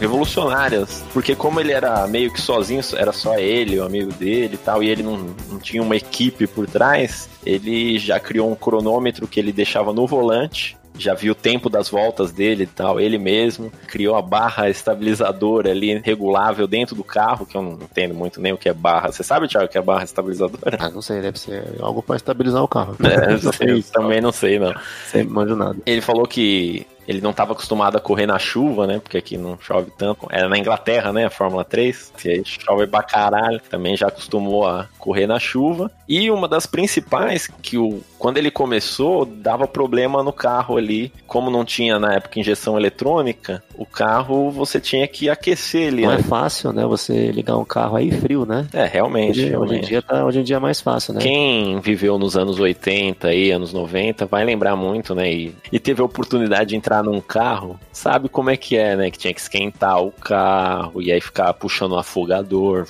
revolucionárias, 0.00 1.04
porque 1.12 1.36
como 1.36 1.60
ele 1.60 1.70
era 1.70 2.06
meio 2.06 2.32
que 2.32 2.40
sozinho, 2.40 2.80
era 2.96 3.12
só 3.12 3.36
ele, 3.38 3.78
o 3.78 3.84
amigo 3.84 4.10
dele 4.14 4.54
e 4.54 4.56
tal, 4.56 4.82
e 4.82 4.88
ele 4.88 5.02
não, 5.02 5.18
não 5.50 5.58
tinha 5.58 5.82
uma 5.82 5.94
equipe 5.94 6.46
por 6.46 6.66
trás, 6.66 7.28
ele 7.44 7.98
já 7.98 8.18
criou 8.18 8.50
um 8.50 8.54
cronômetro 8.54 9.28
que 9.28 9.38
ele 9.38 9.52
deixava 9.52 9.92
no 9.92 10.06
volante, 10.06 10.74
já 10.98 11.14
viu 11.14 11.32
o 11.32 11.34
tempo 11.34 11.68
das 11.68 11.88
voltas 11.88 12.32
dele 12.32 12.64
e 12.64 12.66
tal, 12.66 13.00
ele 13.00 13.18
mesmo 13.18 13.72
criou 13.86 14.16
a 14.16 14.22
barra 14.22 14.68
estabilizadora 14.68 15.70
ali 15.70 16.00
regulável 16.04 16.66
dentro 16.66 16.94
do 16.94 17.04
carro, 17.04 17.46
que 17.46 17.56
eu 17.56 17.62
não 17.62 17.72
entendo 17.72 18.14
muito 18.14 18.40
nem 18.40 18.52
o 18.52 18.58
que 18.58 18.68
é 18.68 18.74
barra. 18.74 19.10
Você 19.10 19.22
sabe, 19.22 19.48
Thiago, 19.48 19.66
o 19.66 19.68
que 19.68 19.78
é 19.78 19.82
barra 19.82 20.04
estabilizadora? 20.04 20.78
Ah, 20.80 20.90
não 20.90 21.02
sei, 21.02 21.20
deve 21.20 21.38
ser 21.38 21.64
algo 21.80 22.02
pra 22.02 22.16
estabilizar 22.16 22.62
o 22.62 22.68
carro. 22.68 22.96
É, 23.02 23.32
não 23.42 23.52
sei, 23.52 23.70
eu 23.70 23.82
também 23.82 24.20
não 24.20 24.32
sei, 24.32 24.58
não. 24.58 24.74
sei, 25.06 25.24
manjo 25.24 25.56
nada. 25.56 25.76
Ele 25.84 26.00
falou 26.00 26.26
que 26.26 26.86
ele 27.06 27.20
não 27.20 27.30
estava 27.30 27.52
acostumado 27.52 27.96
a 27.96 28.00
correr 28.00 28.26
na 28.26 28.38
chuva, 28.38 28.86
né? 28.86 28.98
Porque 28.98 29.16
aqui 29.16 29.36
não 29.36 29.58
chove 29.60 29.90
tanto. 29.96 30.26
Era 30.30 30.48
na 30.48 30.58
Inglaterra, 30.58 31.12
né? 31.12 31.26
A 31.26 31.30
Fórmula 31.30 31.64
3. 31.64 32.12
Que 32.16 32.28
aí 32.28 32.42
chove 32.44 32.86
pra 32.86 33.02
caralho. 33.02 33.60
Também 33.70 33.96
já 33.96 34.08
acostumou 34.08 34.66
a 34.66 34.88
correr 34.98 35.26
na 35.26 35.38
chuva. 35.38 35.90
E 36.08 36.30
uma 36.30 36.46
das 36.46 36.66
principais, 36.66 37.48
que 37.62 37.78
o, 37.78 38.00
quando 38.18 38.38
ele 38.38 38.50
começou, 38.50 39.24
dava 39.24 39.66
problema 39.66 40.22
no 40.22 40.32
carro 40.32 40.76
ali. 40.76 41.12
Como 41.26 41.50
não 41.50 41.64
tinha 41.64 41.98
na 41.98 42.14
época 42.14 42.38
injeção 42.38 42.78
eletrônica, 42.78 43.62
o 43.74 43.86
carro 43.86 44.50
você 44.50 44.80
tinha 44.80 45.06
que 45.08 45.28
aquecer 45.28 45.88
ele. 45.88 46.02
Não 46.02 46.12
é 46.12 46.16
né? 46.16 46.22
fácil, 46.22 46.72
né? 46.72 46.84
Você 46.86 47.30
ligar 47.32 47.56
um 47.56 47.64
carro 47.64 47.96
aí 47.96 48.10
frio, 48.10 48.44
né? 48.44 48.66
É, 48.72 48.84
realmente. 48.84 49.40
Hoje, 49.40 49.42
hoje, 49.42 49.46
em 49.46 49.50
realmente. 49.50 49.88
dia 49.88 50.02
tá, 50.02 50.24
hoje 50.24 50.40
em 50.40 50.42
dia 50.42 50.56
é 50.56 50.60
mais 50.60 50.80
fácil, 50.80 51.14
né? 51.14 51.20
Quem 51.20 51.80
viveu 51.80 52.18
nos 52.18 52.36
anos 52.36 52.60
80 52.60 53.32
e 53.34 53.50
anos 53.50 53.72
90 53.72 54.26
vai 54.26 54.44
lembrar 54.44 54.76
muito, 54.76 55.14
né? 55.14 55.32
E, 55.32 55.54
e 55.72 55.78
teve 55.78 56.02
a 56.02 56.04
oportunidade 56.04 56.70
de 56.70 56.76
entrar 56.76 56.91
num 57.00 57.20
carro, 57.20 57.78
sabe 57.92 58.28
como 58.28 58.50
é 58.50 58.56
que 58.56 58.76
é, 58.76 58.96
né? 58.96 59.08
Que 59.08 59.18
tinha 59.18 59.32
que 59.32 59.40
esquentar 59.40 60.02
o 60.02 60.10
carro 60.10 61.00
e 61.00 61.12
aí 61.12 61.20
ficar 61.20 61.54
puxando 61.54 61.92
o 61.92 61.98
afogador 61.98 62.88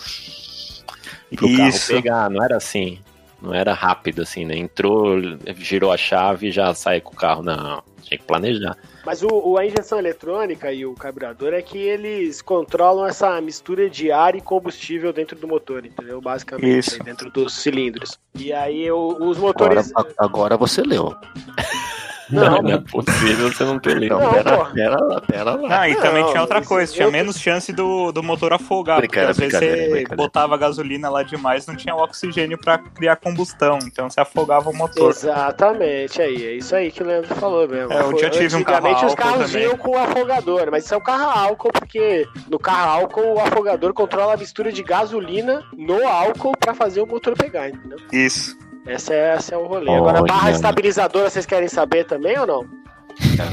pro 1.37 1.47
Isso. 1.47 1.88
carro 1.88 2.03
pegar. 2.03 2.31
Não 2.31 2.43
era 2.43 2.57
assim. 2.57 2.99
Não 3.43 3.53
era 3.53 3.75
rápido 3.75 4.23
assim, 4.23 4.45
né? 4.47 4.57
Entrou, 4.57 5.17
girou 5.57 5.93
a 5.93 5.97
chave 5.99 6.47
e 6.49 6.53
já 6.53 6.73
sai 6.75 7.01
com 7.03 7.12
o 7.12 7.17
carro. 7.17 7.43
Não, 7.43 7.83
tinha 8.03 8.17
que 8.17 8.25
planejar. 8.25 8.77
Mas 9.05 9.21
o, 9.21 9.27
o- 9.29 9.59
a 9.59 9.67
injeção 9.67 9.99
eletrônica 9.99 10.73
e 10.73 10.87
o 10.87 10.95
carburador 10.95 11.53
é 11.53 11.61
que 11.61 11.77
eles 11.77 12.41
controlam 12.41 13.05
essa 13.05 13.41
mistura 13.41 13.91
de 13.91 14.12
ar 14.12 14.37
e 14.37 14.41
combustível 14.41 15.12
dentro 15.12 15.37
do 15.37 15.49
motor, 15.49 15.85
entendeu? 15.85 16.21
Basicamente, 16.21 16.95
aí 16.95 17.01
dentro 17.01 17.29
dos 17.33 17.53
cilindros. 17.55 18.17
E 18.38 18.53
aí 18.53 18.81
eu- 18.87 19.09
os 19.21 19.38
Agora, 19.38 19.41
motores. 19.41 19.93
a- 19.97 20.07
agora 20.25 20.57
você 20.57 20.83
leu. 20.83 21.12
Não, 22.31 22.43
Não, 22.51 22.63
não 22.63 22.71
é 22.73 22.79
possível 22.79 23.53
você 23.53 23.65
não 23.65 23.79
ter 23.79 23.97
lido. 23.97 24.19
Não, 24.19 24.31
pera, 24.33 24.65
pera 24.67 24.97
lá, 25.05 25.21
pera 25.21 25.55
lá. 25.55 25.81
Ah, 25.81 25.89
e 25.89 25.97
também 25.97 26.23
Não, 26.23 26.31
tinha 26.31 26.41
outra 26.41 26.63
coisa, 26.63 26.93
tinha 26.93 27.11
menos 27.11 27.39
chance 27.39 27.73
do, 27.73 28.13
do 28.13 28.23
motor 28.23 28.53
afogar, 28.53 29.01
porque 29.01 29.19
às 29.19 29.37
vezes 29.37 29.59
você 29.59 29.67
brincadeira. 29.91 30.17
botava 30.17 30.57
gasolina 30.57 31.09
lá 31.11 31.23
demais, 31.23 31.67
não 31.67 31.75
tinha 31.77 31.95
o 31.95 31.99
oxigênio 32.03 32.59
pra 32.59 32.79
criar 32.79 33.17
combustão, 33.17 33.79
então 33.87 34.09
você 34.09 34.21
afogava 34.21 34.71
o 34.71 34.75
motor. 34.77 35.11
Exatamente, 35.11 36.21
aí. 36.23 36.47
É 36.47 36.53
isso 36.55 36.75
aí 36.75 36.91
que 36.91 37.03
o 37.03 37.07
Leandro 37.07 37.35
falou 37.35 37.69
mesmo. 37.69 37.93
É, 37.93 38.01
eu 38.01 38.19
já 38.19 38.31
tive 38.31 38.57
um 38.57 38.63
carro 38.65 38.87
Antigamente 38.87 39.05
os 39.05 39.11
álcool 39.11 39.17
carros 39.23 39.47
também. 39.51 39.63
vinham 39.67 39.77
com 39.79 39.99
afogador, 39.99 40.69
mas 40.71 40.85
isso 40.85 40.95
é 40.95 40.97
um 40.97 41.01
carro 41.03 41.25
a 41.25 41.41
álcool, 41.41 41.73
porque 41.73 42.27
no 42.49 42.59
carro 42.59 42.91
álcool 43.01 43.35
o 43.35 43.41
afogador 43.41 43.93
controla 43.93 44.35
a 44.35 44.37
mistura 44.37 44.71
de 44.73 44.83
gasolina 44.83 45.63
no 45.77 46.07
álcool 46.07 46.53
pra 46.59 46.75
fazer 46.75 47.01
o 47.01 47.07
motor 47.07 47.37
pegar, 47.37 47.69
entendeu? 47.69 47.99
Isso. 48.13 48.57
Essa 48.87 49.14
é, 49.14 49.35
essa 49.35 49.55
é 49.55 49.59
o 49.59 49.66
rolê. 49.66 49.92
Agora, 49.95 50.18
a 50.18 50.23
barra 50.23 50.51
estabilizadora, 50.51 51.31
vocês 51.31 51.47
querem 51.47 51.68
saber 51.68 52.05
também 52.05 52.38
ou 52.38 52.47
não? 52.47 52.66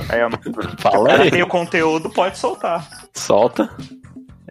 Aí, 0.09 0.21
ó, 0.23 0.29
Fala 0.79 0.99
o 0.99 1.05
cara 1.05 1.23
aí, 1.23 1.31
tem 1.31 1.43
o 1.43 1.47
conteúdo, 1.47 2.09
pode 2.09 2.37
soltar. 2.37 2.87
solta. 3.13 3.69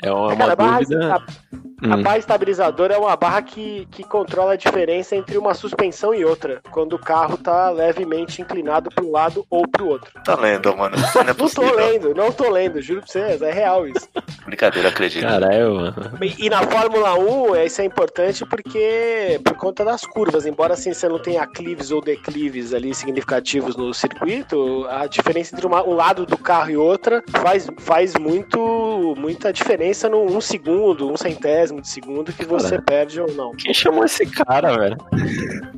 É 0.02 0.12
uma, 0.12 0.37
Cara, 0.37 0.52
a 0.52 0.56
barra, 0.56 0.78
dúvida. 0.80 1.14
a, 1.14 1.16
a 1.16 1.96
Hum. 1.96 2.02
barra 2.02 2.18
estabilizadora 2.18 2.94
é 2.94 2.98
uma 2.98 3.14
barra 3.16 3.40
que, 3.40 3.87
que 3.92 4.02
controla 4.02 4.54
a 4.54 4.56
diferença 4.56 5.14
entre 5.14 5.38
uma 5.38 5.54
suspensão 5.54 6.12
e 6.12 6.24
outra, 6.24 6.61
quando 6.72 6.94
o 6.94 6.98
carro 6.98 7.37
tá 7.38 7.70
levemente 7.70 8.42
inclinado 8.42 8.90
para 8.92 9.04
um 9.04 9.12
lado 9.12 9.46
ou 9.48 9.62
para 9.68 9.84
o 9.84 9.88
outro. 9.88 10.11
Tá 10.24 10.34
lendo, 10.34 10.76
mano. 10.76 10.96
Isso 10.96 11.16
não 11.22 11.30
é 11.30 11.34
Não 11.38 11.48
tô 11.48 11.76
lendo, 11.76 12.14
não 12.16 12.32
tô 12.32 12.50
lendo, 12.50 12.82
juro 12.82 13.00
pra 13.02 13.08
vocês, 13.08 13.40
é 13.42 13.52
real 13.52 13.87
isso. 13.87 14.08
Brincadeira, 14.44 14.88
acredito. 14.88 15.22
Caralho, 15.22 15.74
mano. 15.76 15.94
E, 16.20 16.46
e 16.46 16.50
na 16.50 16.62
Fórmula 16.62 17.14
1, 17.14 17.54
é, 17.54 17.66
isso 17.66 17.80
é 17.80 17.84
importante 17.84 18.44
porque, 18.44 19.40
por 19.44 19.54
conta 19.56 19.84
das 19.84 20.04
curvas, 20.04 20.46
embora 20.46 20.74
assim 20.74 20.92
você 20.92 21.08
não 21.08 21.20
tenha 21.20 21.42
aclives 21.44 21.92
ou 21.92 22.00
declives 22.00 22.74
ali 22.74 22.92
significativos 22.92 23.76
no 23.76 23.94
circuito, 23.94 24.84
a 24.90 25.06
diferença 25.06 25.54
entre 25.54 25.64
uma- 25.66 25.84
um 25.87 25.94
lado 25.94 26.26
do 26.26 26.37
carro 26.37 26.70
e 26.70 26.76
outra 26.76 27.22
faz, 27.30 27.68
faz 27.78 28.14
muito, 28.16 29.14
muita 29.16 29.52
diferença 29.52 29.88
num 30.09 30.24
um 30.37 30.40
segundo, 30.40 31.11
um 31.11 31.16
centésimo 31.16 31.81
de 31.81 31.88
segundo 31.88 32.33
que 32.33 32.44
você 32.44 32.70
Cara. 32.70 32.83
perde 32.83 33.20
ou 33.20 33.33
não. 33.33 33.53
Quem 33.53 33.72
chamou 33.72 34.05
esse 34.05 34.27
cara, 34.27 34.77
velho? 34.77 34.96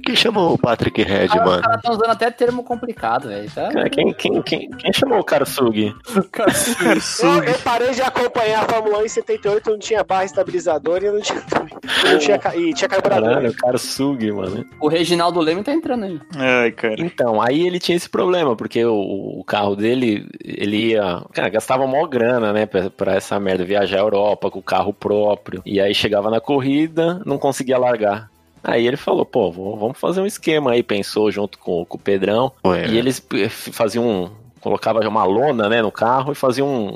Quem 0.05 0.17
chamou 0.17 0.55
o 0.55 0.59
Patrick 0.59 1.03
Red, 1.03 1.29
Ah, 1.31 1.37
os 1.39 1.45
mano? 1.45 1.63
caras 1.63 1.77
estão 1.77 1.93
usando 1.93 2.11
até 2.11 2.31
termo 2.31 2.65
complicado, 2.65 3.29
velho. 3.29 3.51
Tá? 3.51 3.69
Cara, 3.71 3.91
Quem, 3.91 4.13
quem, 4.15 4.43
quem, 4.43 4.71
quem 4.71 4.93
chamou 4.93 5.19
o 5.19 5.25
cara 5.25 5.45
Sugi? 5.45 5.95
Eu, 7.23 7.45
eu 7.45 7.59
parei 7.63 7.91
de 7.93 8.03
acompanhar 8.03 8.65
a 8.65 8.69
Fórmula 8.69 8.99
1 8.99 9.05
em 9.05 9.09
78, 9.09 9.71
não 9.71 9.79
tinha 9.79 10.03
barra 10.05 10.25
estabilizadora 10.25 11.07
e 11.07 11.11
não 11.11 11.21
tinha, 11.21 11.43
não 12.11 12.19
tinha, 12.19 12.41
e 12.57 12.75
tinha 12.75 12.89
carburador. 12.89 13.29
Caralho, 13.29 13.51
o 13.51 13.57
cara 13.57 13.79
Sugi, 13.79 14.33
mano. 14.33 14.65
O 14.81 14.89
Reginaldo 14.89 15.41
Leme 15.41 15.63
tá 15.63 15.73
entrando 15.73 16.05
aí. 16.05 16.21
Ai, 16.37 16.73
cara. 16.73 16.95
Então, 16.99 17.41
aí 17.41 17.67
ele 17.67 17.79
tinha 17.79 17.97
esse 17.97 18.09
problema, 18.09 18.57
porque 18.57 18.85
o, 18.85 18.95
o 19.41 19.45
carro 19.45 19.77
dele, 19.77 20.27
ele 20.45 20.91
ia. 20.93 21.23
Cara, 21.33 21.49
gastava 21.49 21.87
mó 21.87 22.07
grana, 22.07 22.53
né, 22.53 22.67
pra, 22.67 22.91
pra 22.91 23.15
essa 23.15 23.39
merda, 23.39 23.65
viajar 23.65 24.00
Europa 24.01 24.51
com 24.51 24.59
o 24.59 24.63
carro 24.63 24.93
próprio. 24.93 25.63
E 25.65 25.81
aí 25.81 25.95
chegava 25.95 26.31
na 26.31 26.41
corrida, 26.41 27.21
não 27.25 27.39
conseguia 27.39 27.79
largar. 27.79 28.31
Aí 28.63 28.87
ele 28.87 28.97
falou, 28.97 29.25
pô, 29.25 29.51
vou- 29.51 29.77
vamos 29.77 29.99
fazer 29.99 30.21
um 30.21 30.27
esquema 30.27 30.73
aí, 30.73 30.83
pensou 30.83 31.31
junto 31.31 31.59
com, 31.59 31.85
com 31.87 31.97
o 31.97 32.01
Pedrão. 32.01 32.53
Ué, 32.65 32.87
E 32.89 32.99
eles 32.99 33.23
eh, 33.35 33.49
faziam 33.49 34.07
um. 34.07 34.31
Colocava 34.61 35.01
uma 35.09 35.25
lona 35.25 35.69
né, 35.71 35.81
no 35.81 35.91
carro 35.91 36.33
e 36.33 36.35
faziam 36.35 36.69
um, 36.69 36.87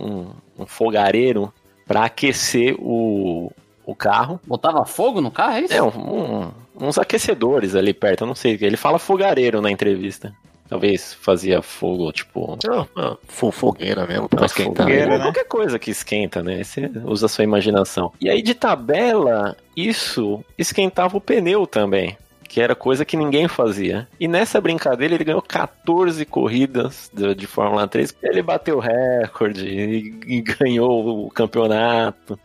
um, 0.59 0.63
um 0.65 0.67
fogareiro 0.67 1.51
pra 1.87 2.05
aquecer 2.05 2.77
o, 2.79 3.51
o 3.87 3.95
carro. 3.95 4.39
Botava 4.47 4.85
fogo 4.85 5.23
no 5.23 5.31
carro, 5.31 5.55
é 5.57 5.61
isso? 5.63 5.73
É, 5.73 5.83
um- 5.83 5.89
um- 5.89 6.51
uns 6.83 6.99
aquecedores 6.99 7.75
ali 7.75 7.95
perto, 7.95 8.23
eu 8.25 8.27
não 8.27 8.35
sei. 8.35 8.59
Ele 8.61 8.77
fala 8.77 8.99
fogareiro 8.99 9.63
na 9.63 9.71
entrevista. 9.71 10.35
Talvez 10.69 11.13
fazia 11.15 11.61
fogo, 11.61 12.11
tipo. 12.13 12.59
Não, 12.67 12.89
não, 12.97 13.19
fo- 13.29 13.53
fogueira 13.53 14.07
mesmo, 14.07 14.29
pra 14.29 14.47
esquentar. 14.47 14.87
fogueira, 14.87 15.13
Ou 15.13 15.19
né? 15.19 15.25
Qualquer 15.25 15.45
coisa 15.47 15.79
que 15.79 15.91
esquenta, 15.91 16.43
né? 16.43 16.65
Você 16.65 16.91
usa 17.05 17.27
a 17.27 17.29
sua 17.29 17.45
imaginação. 17.45 18.13
E 18.21 18.29
aí, 18.31 18.41
de 18.43 18.55
tabela, 18.55 19.57
isso 19.77 20.43
esquentava 20.59 21.17
o 21.17 21.21
pneu 21.21 21.67
também. 21.67 22.17
que 22.49 22.61
era 22.61 22.75
coisa 22.75 23.05
que 23.05 23.17
ninguém 23.17 23.47
fazia. 23.49 24.07
E 24.19 24.27
nessa 24.29 24.61
brincadeira 24.61 25.15
ele 25.15 25.25
ganhou 25.25 25.43
14 25.43 26.25
corridas 26.25 27.11
de, 27.13 27.35
de 27.35 27.47
Fórmula 27.49 27.87
3, 27.89 28.15
ele 28.23 28.43
bateu 28.43 28.79
recorde 28.79 29.67
e, 29.69 30.15
e 30.27 30.41
ganhou 30.41 31.27
o 31.27 31.31
campeonato. 31.31 32.39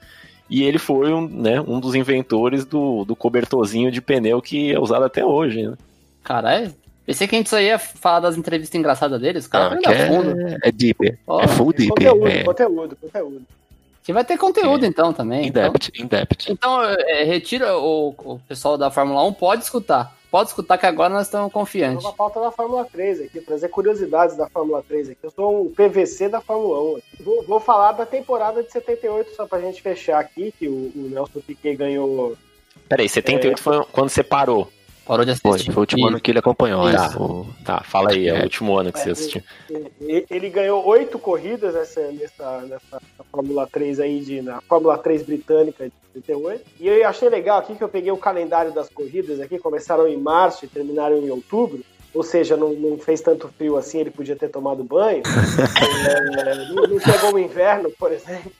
E 0.50 0.64
ele 0.64 0.80
foi 0.80 1.14
um, 1.14 1.28
né, 1.28 1.62
um 1.62 1.80
dos 1.80 1.94
inventores 1.94 2.66
do, 2.66 3.06
do 3.06 3.16
cobertorzinho 3.16 3.92
de 3.92 4.02
pneu 4.02 4.42
que 4.42 4.74
é 4.74 4.80
usado 4.80 5.06
até 5.06 5.24
hoje. 5.24 5.68
Né? 5.68 5.78
Caralho. 6.24 6.74
Pensei 7.10 7.28
que 7.28 7.36
a 7.36 7.40
gente 7.40 7.50
só 7.50 7.60
ia 7.60 7.80
falar 7.80 8.20
das 8.20 8.38
entrevistas 8.38 8.80
engraçadas 8.80 9.20
deles, 9.20 9.48
cara. 9.48 9.74
Ah, 9.74 9.78
que 9.80 9.90
é, 9.90 10.58
é 10.62 10.72
deep. 10.72 11.18
Ó, 11.26 11.42
é 11.42 11.48
full 11.48 11.74
deep. 11.74 11.90
Conteúdo, 11.90 12.28
é 12.28 12.44
conteúdo, 12.44 12.96
conteúdo. 12.96 13.42
Que 14.04 14.14
vai 14.14 14.24
ter 14.24 14.38
conteúdo 14.38 14.86
então 14.86 15.12
também. 15.12 15.46
in 15.46 15.48
Então, 15.48 15.72
depth, 15.72 15.90
in 16.00 16.06
depth. 16.06 16.50
então 16.50 16.84
é, 16.84 17.24
retira 17.24 17.76
o, 17.80 18.10
o 18.10 18.40
pessoal 18.48 18.78
da 18.78 18.92
Fórmula 18.92 19.24
1, 19.24 19.34
pode 19.34 19.64
escutar. 19.64 20.16
Pode 20.30 20.50
escutar 20.50 20.78
que 20.78 20.86
agora 20.86 21.12
nós 21.12 21.26
estamos 21.26 21.52
confiantes. 21.52 22.04
Nova 22.04 22.16
pauta 22.16 22.40
da 22.42 22.52
Fórmula 22.52 22.86
3 22.86 23.22
aqui, 23.22 23.42
trazer 23.42 23.70
curiosidades 23.70 24.38
da 24.38 24.48
Fórmula 24.48 24.84
3 24.88 25.10
aqui. 25.10 25.18
Eu 25.24 25.32
sou 25.32 25.64
um 25.64 25.74
PVC 25.74 26.30
da 26.30 26.40
Fórmula 26.40 26.94
1. 26.94 26.98
aqui. 26.98 27.24
Vou, 27.24 27.44
vou 27.44 27.60
falar 27.60 27.94
da 27.94 28.06
temporada 28.06 28.62
de 28.62 28.72
78 28.72 29.36
só 29.36 29.48
pra 29.48 29.60
gente 29.60 29.82
fechar 29.82 30.20
aqui, 30.20 30.54
que 30.60 30.68
o, 30.68 30.92
o 30.96 31.10
Nelson 31.12 31.40
Piquet 31.40 31.76
ganhou. 31.76 32.38
Peraí, 32.88 33.10
78 33.10 33.60
foi 33.60 33.84
quando 33.92 34.10
você 34.10 34.22
parou. 34.22 34.70
Parou 35.10 35.26
de 35.26 35.36
Foi, 35.38 35.52
assistir. 35.56 35.72
foi 35.72 35.82
o 35.82 35.82
último 35.82 36.08
ano 36.08 36.22
que 36.22 36.30
ele 36.30 36.38
acompanhou. 36.38 36.84
Tá. 36.92 37.10
O- 37.20 37.48
Tá, 37.66 37.82
fala 37.84 38.12
aí, 38.12 38.28
é 38.28 38.34
o 38.34 38.38
É. 38.38 38.44
último 38.44 38.78
ano 38.78 38.92
que 38.94 39.00
você 39.00 39.10
assistiu. 39.10 39.42
e- 40.00 40.24
Ele 40.30 40.50
ganhou 40.52 40.86
oito 40.86 41.18
corridas 41.18 41.74
nessa, 41.74 42.02
nessa, 42.12 42.62
nessa 42.62 43.02
Fórmula 43.32 43.68
3 43.72 44.00
aí, 44.00 44.20
de, 44.20 44.40
na 44.44 44.62
Fórmula 44.62 45.00
3 45.00 45.24
britânica 45.24 45.86
de 45.86 45.94
78. 46.14 46.64
E 46.80 46.88
eu 46.88 47.08
achei 47.08 47.28
legal 47.28 47.58
aqui 47.58 47.74
que 47.76 47.84
eu 47.84 47.90
peguei 47.90 48.12
o 48.12 48.18
calendário 48.18 48.72
das 48.72 48.88
corridas 48.88 49.40
aqui, 49.40 49.58
começaram 49.58 50.08
em 50.08 50.16
março 50.18 50.64
e 50.66 50.68
terminaram 50.68 51.18
em 51.18 51.32
outubro. 51.32 51.80
Ou 52.14 52.24
seja, 52.24 52.56
não, 52.56 52.74
não 52.74 52.98
fez 53.00 53.20
tanto 53.22 53.48
frio 53.58 53.78
assim, 53.78 54.00
ele 54.02 54.12
podia 54.12 54.36
ter 54.36 54.50
tomado 54.50 54.84
banho. 54.84 55.24
É, 56.10 56.56
não, 56.74 56.84
não 56.88 57.00
pegou 57.00 57.34
o 57.34 57.40
inverno, 57.40 57.92
por 57.98 58.12
exemplo. 58.12 58.52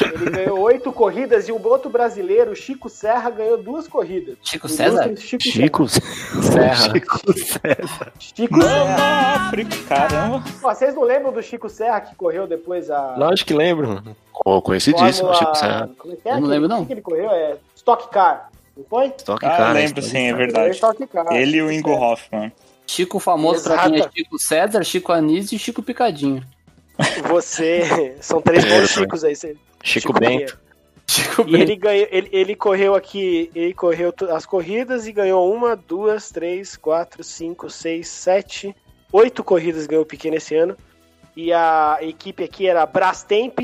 Ele 0.00 0.30
ganhou 0.30 0.58
oito 0.60 0.92
corridas 0.92 1.48
e 1.48 1.52
o 1.52 1.66
outro 1.66 1.90
brasileiro, 1.90 2.52
o 2.52 2.56
Chico 2.56 2.88
Serra, 2.88 3.30
ganhou 3.30 3.56
duas 3.62 3.86
corridas. 3.88 4.36
Chico 4.42 4.66
O 4.66 4.70
César? 4.70 5.14
Chico, 5.16 5.42
Chico 5.42 5.88
Serra. 5.88 6.74
Chico 6.74 7.32
Serra. 7.38 8.12
Chico 8.18 8.62
Serra. 8.62 9.50
Caramba. 9.88 10.38
Vocês 10.60 10.94
não 10.94 11.02
lembram 11.04 11.32
do 11.32 11.42
Chico 11.42 11.68
Serra 11.68 12.00
que 12.00 12.14
correu 12.14 12.46
depois 12.46 12.90
a. 12.90 13.14
Lógico 13.16 13.48
que 13.48 13.54
lembro. 13.54 14.02
Oh, 14.44 14.60
conhecidíssimo, 14.60 15.28
Fórmula- 15.28 15.34
Chico 15.38 15.54
Serra. 15.56 15.90
Como 15.98 16.14
é 16.14 16.16
que 16.16 16.28
é? 16.28 16.32
Eu 16.32 16.40
não 16.40 16.48
lembro, 16.48 16.68
não. 16.68 16.80
que 16.80 16.86
que 16.86 16.92
ele 16.94 17.00
correu? 17.02 17.30
É 17.30 17.56
Stock 17.76 18.08
Car, 18.10 18.50
não 18.76 18.84
foi? 18.84 19.12
Stock 19.18 19.44
Ah, 19.44 19.48
Car, 19.56 19.68
eu 19.68 19.74
né? 19.74 19.80
lembro 19.82 20.02
sim, 20.02 20.18
é 20.28 20.34
verdade. 20.34 20.70
Stock 20.74 21.06
Car. 21.06 21.32
Ele 21.32 21.58
e 21.58 21.62
o 21.62 21.70
Ingo. 21.70 21.90
Hoffman. 21.92 22.52
Chico 22.86 23.18
famoso 23.18 23.62
pra 23.64 23.78
quem 23.88 24.00
é. 24.00 24.10
Chico 24.14 24.38
César, 24.38 24.82
Chico 24.84 25.12
Anísio 25.12 25.56
e 25.56 25.58
Chico 25.58 25.82
Picadinho. 25.82 26.42
Você. 27.28 28.16
São 28.20 28.40
três 28.40 28.64
bons 28.64 28.90
Chicos 28.90 29.24
aí. 29.24 29.34
você- 29.34 29.56
Chico, 29.82 30.12
Pinheiro. 30.14 30.44
Bento. 30.52 30.58
Chico 31.06 31.44
E 31.46 31.54
ele, 31.56 31.76
ganhou, 31.76 32.08
ele, 32.10 32.28
ele 32.32 32.56
correu 32.56 32.94
aqui, 32.94 33.50
ele 33.54 33.74
correu 33.74 34.12
as 34.30 34.46
corridas 34.46 35.06
e 35.06 35.12
ganhou 35.12 35.52
uma, 35.54 35.76
duas, 35.76 36.30
três, 36.30 36.76
quatro, 36.76 37.22
cinco, 37.22 37.68
seis, 37.68 38.08
sete, 38.08 38.74
oito 39.12 39.44
corridas 39.44 39.86
ganhou 39.86 40.02
o 40.04 40.06
pequeno 40.06 40.36
esse 40.36 40.54
ano. 40.56 40.74
E 41.36 41.52
a 41.52 41.98
equipe 42.00 42.42
aqui 42.44 42.66
era 42.66 42.86
Brastemp 42.86 43.58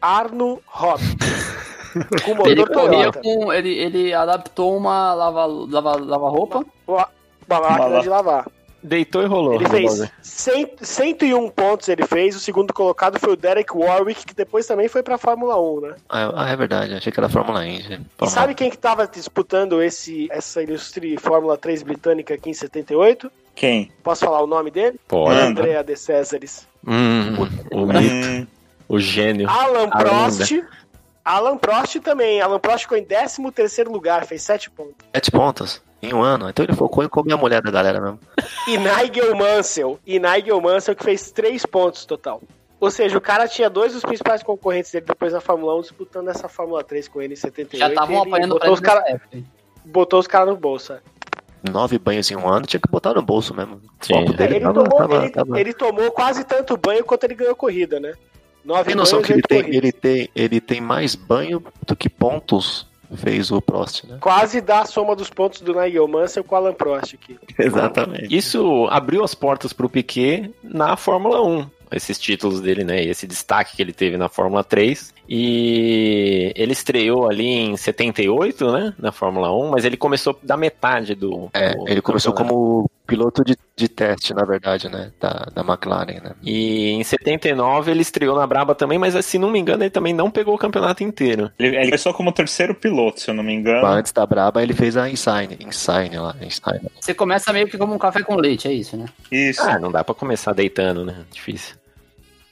Arno 0.00 0.60
Hobby. 0.66 1.02
com 2.24 2.46
Ele 2.46 2.60
motor 2.60 2.70
corria 2.74 3.10
Toyota. 3.12 3.20
com. 3.22 3.52
Ele, 3.52 3.70
ele 3.76 4.14
adaptou 4.14 4.76
uma 4.76 5.14
lava-roupa. 5.14 5.72
Lava, 5.72 5.96
lava 5.96 6.28
roupa. 6.28 6.64
Uma 6.86 7.08
máquina 7.48 8.00
de 8.02 8.08
lavar. 8.08 8.46
Deitou 8.86 9.22
e 9.22 9.26
rolou. 9.26 9.54
Ele 9.54 9.66
fez 9.66 9.82
Robosa. 9.84 10.12
100, 10.20 10.70
101 10.82 11.48
pontos, 11.48 11.88
ele 11.88 12.06
fez. 12.06 12.36
O 12.36 12.40
segundo 12.40 12.72
colocado 12.74 13.18
foi 13.18 13.32
o 13.32 13.36
Derek 13.36 13.74
Warwick, 13.74 14.26
que 14.26 14.34
depois 14.34 14.66
também 14.66 14.88
foi 14.88 15.02
pra 15.02 15.16
Fórmula 15.16 15.58
1, 15.58 15.80
né? 15.80 15.94
Ah, 16.06 16.50
é 16.50 16.54
verdade, 16.54 16.92
achei 16.94 17.10
que 17.10 17.18
era 17.18 17.30
Fórmula 17.30 17.66
Indy. 17.66 17.94
E 17.94 17.96
Fórmula- 18.18 18.28
sabe 18.40 18.54
quem 18.54 18.68
que 18.70 18.76
tava 18.76 19.06
disputando 19.06 19.82
esse, 19.82 20.28
essa 20.30 20.62
ilustre 20.62 21.16
Fórmula 21.16 21.56
3 21.56 21.82
britânica 21.82 22.34
aqui 22.34 22.50
em 22.50 22.54
78? 22.54 23.32
Quem? 23.54 23.90
Posso 24.02 24.24
falar 24.26 24.42
o 24.42 24.46
nome 24.46 24.70
dele? 24.70 25.00
Pode. 25.08 25.40
Andrea 25.40 25.82
de 25.82 25.96
Césares. 25.96 26.66
Hum, 26.86 27.34
o, 27.72 27.86
mito, 27.86 27.98
Hum, 28.26 28.46
o 28.88 28.98
gênio. 29.00 29.48
Alan 29.48 29.88
Prost. 29.88 30.52
Alan 31.24 31.56
Prost 31.56 31.96
também. 32.00 32.40
Alan 32.40 32.58
Prost 32.58 32.82
ficou 32.82 32.98
em 32.98 33.04
13 33.04 33.50
terceiro 33.52 33.90
lugar, 33.90 34.26
fez 34.26 34.42
7 34.42 34.70
pontos. 34.70 34.94
Sete 35.14 35.30
pontos 35.30 35.82
em 36.02 36.12
um 36.12 36.22
ano. 36.22 36.48
Então 36.50 36.64
ele 36.64 36.74
focou 36.74 37.02
em 37.02 37.08
comer 37.08 37.32
a 37.32 37.36
mulher 37.36 37.62
da 37.62 37.70
galera 37.70 38.00
mesmo. 38.00 38.20
E 38.68 38.76
Nigel 38.78 39.34
Mansell. 39.36 39.98
E 40.06 40.18
Nigel 40.18 40.60
Mansell 40.60 40.94
que 40.96 41.04
fez 41.04 41.30
3 41.30 41.64
pontos 41.66 42.04
total. 42.04 42.42
Ou 42.80 42.90
seja, 42.90 43.16
o 43.16 43.20
cara 43.20 43.48
tinha 43.48 43.70
dois 43.70 43.92
dos 43.94 44.02
principais 44.02 44.42
concorrentes 44.42 44.90
dele 44.90 45.06
depois 45.06 45.32
da 45.32 45.40
Fórmula 45.40 45.74
1 45.78 45.80
disputando 45.82 46.28
essa 46.28 46.48
Fórmula 46.48 46.84
3 46.84 47.08
com 47.08 47.22
ele 47.22 47.32
em 47.32 47.36
78. 47.36 47.78
Já 47.78 47.88
estavam 47.88 48.22
apanhando 48.22 48.50
botou 48.54 48.72
os 48.72 48.80
época. 48.82 49.38
botou 49.84 50.20
os 50.20 50.26
caras 50.26 50.48
no 50.48 50.56
bolso. 50.56 50.92
é. 50.92 51.00
Nove 51.70 51.98
banhos 51.98 52.30
em 52.30 52.36
um 52.36 52.46
ano, 52.46 52.66
tinha 52.66 52.78
que 52.80 52.90
botar 52.90 53.14
no 53.14 53.22
bolso 53.22 53.54
mesmo. 53.54 53.80
Sim. 54.00 54.12
ele, 54.38 54.60
tava, 54.60 54.74
tomou, 54.74 54.98
tava- 54.98 55.16
ele, 55.16 55.30
tava- 55.30 55.60
ele 55.60 55.72
tomou 55.72 56.10
quase 56.12 56.44
tanto 56.44 56.76
banho 56.76 57.02
quanto 57.04 57.24
ele 57.24 57.34
ganhou 57.34 57.56
corrida, 57.56 57.98
né? 57.98 58.12
Nove 58.64 58.84
Tem 58.84 58.94
noção 58.94 59.20
que 59.20 59.32
ele 59.32 59.42
tem, 59.42 59.62
corridas. 59.62 59.82
ele, 59.82 59.92
tem, 59.92 60.28
ele 60.34 60.60
tem 60.60 60.80
mais 60.80 61.14
banho 61.14 61.62
do 61.86 61.94
que 61.94 62.08
pontos 62.08 62.86
fez 63.16 63.50
o 63.50 63.60
Prost, 63.60 64.04
né? 64.04 64.18
Quase 64.20 64.60
dá 64.60 64.80
a 64.80 64.86
soma 64.86 65.14
dos 65.14 65.30
pontos 65.30 65.60
do 65.60 65.74
Nigel 65.74 66.08
Mansell 66.08 66.42
com 66.42 66.54
o 66.54 66.58
Alan 66.58 66.72
Prost 66.72 67.14
aqui. 67.14 67.38
Exatamente. 67.58 68.34
Isso 68.34 68.88
abriu 68.90 69.22
as 69.22 69.34
portas 69.34 69.72
pro 69.72 69.88
Piquet 69.88 70.50
na 70.62 70.96
Fórmula 70.96 71.42
1. 71.42 71.66
Esses 71.92 72.18
títulos 72.18 72.60
dele, 72.60 72.82
né? 72.82 73.04
e 73.04 73.08
Esse 73.08 73.26
destaque 73.26 73.76
que 73.76 73.82
ele 73.82 73.92
teve 73.92 74.16
na 74.16 74.28
Fórmula 74.28 74.64
3. 74.64 75.14
E 75.28 76.52
ele 76.54 76.72
estreou 76.72 77.28
ali 77.28 77.46
em 77.46 77.76
78, 77.76 78.70
né? 78.72 78.94
Na 78.98 79.12
Fórmula 79.12 79.52
1, 79.52 79.70
mas 79.70 79.84
ele 79.84 79.96
começou 79.96 80.38
da 80.42 80.56
metade 80.56 81.14
do. 81.14 81.48
É, 81.52 81.74
do 81.74 81.88
ele 81.88 82.02
começou 82.02 82.32
campeonato. 82.32 82.54
como 82.54 82.90
piloto 83.06 83.44
de, 83.44 83.56
de 83.76 83.88
teste, 83.88 84.34
na 84.34 84.44
verdade, 84.44 84.88
né? 84.88 85.12
Da, 85.20 85.48
da 85.54 85.62
McLaren, 85.62 86.20
né? 86.22 86.32
E 86.42 86.90
em 86.90 87.04
79 87.04 87.90
ele 87.90 88.02
estreou 88.02 88.36
na 88.36 88.46
Braba 88.46 88.74
também, 88.74 88.98
mas 88.98 89.24
se 89.24 89.38
não 89.38 89.50
me 89.50 89.58
engano 89.58 89.82
ele 89.82 89.90
também 89.90 90.12
não 90.12 90.30
pegou 90.30 90.54
o 90.54 90.58
campeonato 90.58 91.02
inteiro. 91.02 91.50
ele, 91.58 91.76
ele 91.76 91.84
começou 91.86 92.14
como 92.14 92.32
terceiro 92.32 92.74
piloto, 92.74 93.20
se 93.20 93.30
eu 93.30 93.34
não 93.34 93.42
me 93.44 93.54
engano. 93.54 93.86
Antes 93.86 94.12
da 94.12 94.26
Braba, 94.26 94.62
ele 94.62 94.74
fez 94.74 94.96
a 94.96 95.08
Insign, 95.08 95.58
Insign 95.60 96.18
lá, 96.18 96.34
Insign. 96.40 96.80
Você 97.00 97.14
começa 97.14 97.52
meio 97.52 97.68
que 97.68 97.78
como 97.78 97.94
um 97.94 97.98
café 97.98 98.22
com 98.22 98.36
leite, 98.36 98.68
é 98.68 98.72
isso, 98.72 98.96
né? 98.96 99.06
Isso. 99.30 99.62
Ah, 99.62 99.78
não 99.78 99.90
dá 99.90 100.02
pra 100.02 100.14
começar 100.14 100.52
deitando, 100.52 101.04
né? 101.04 101.24
Difícil. 101.30 101.76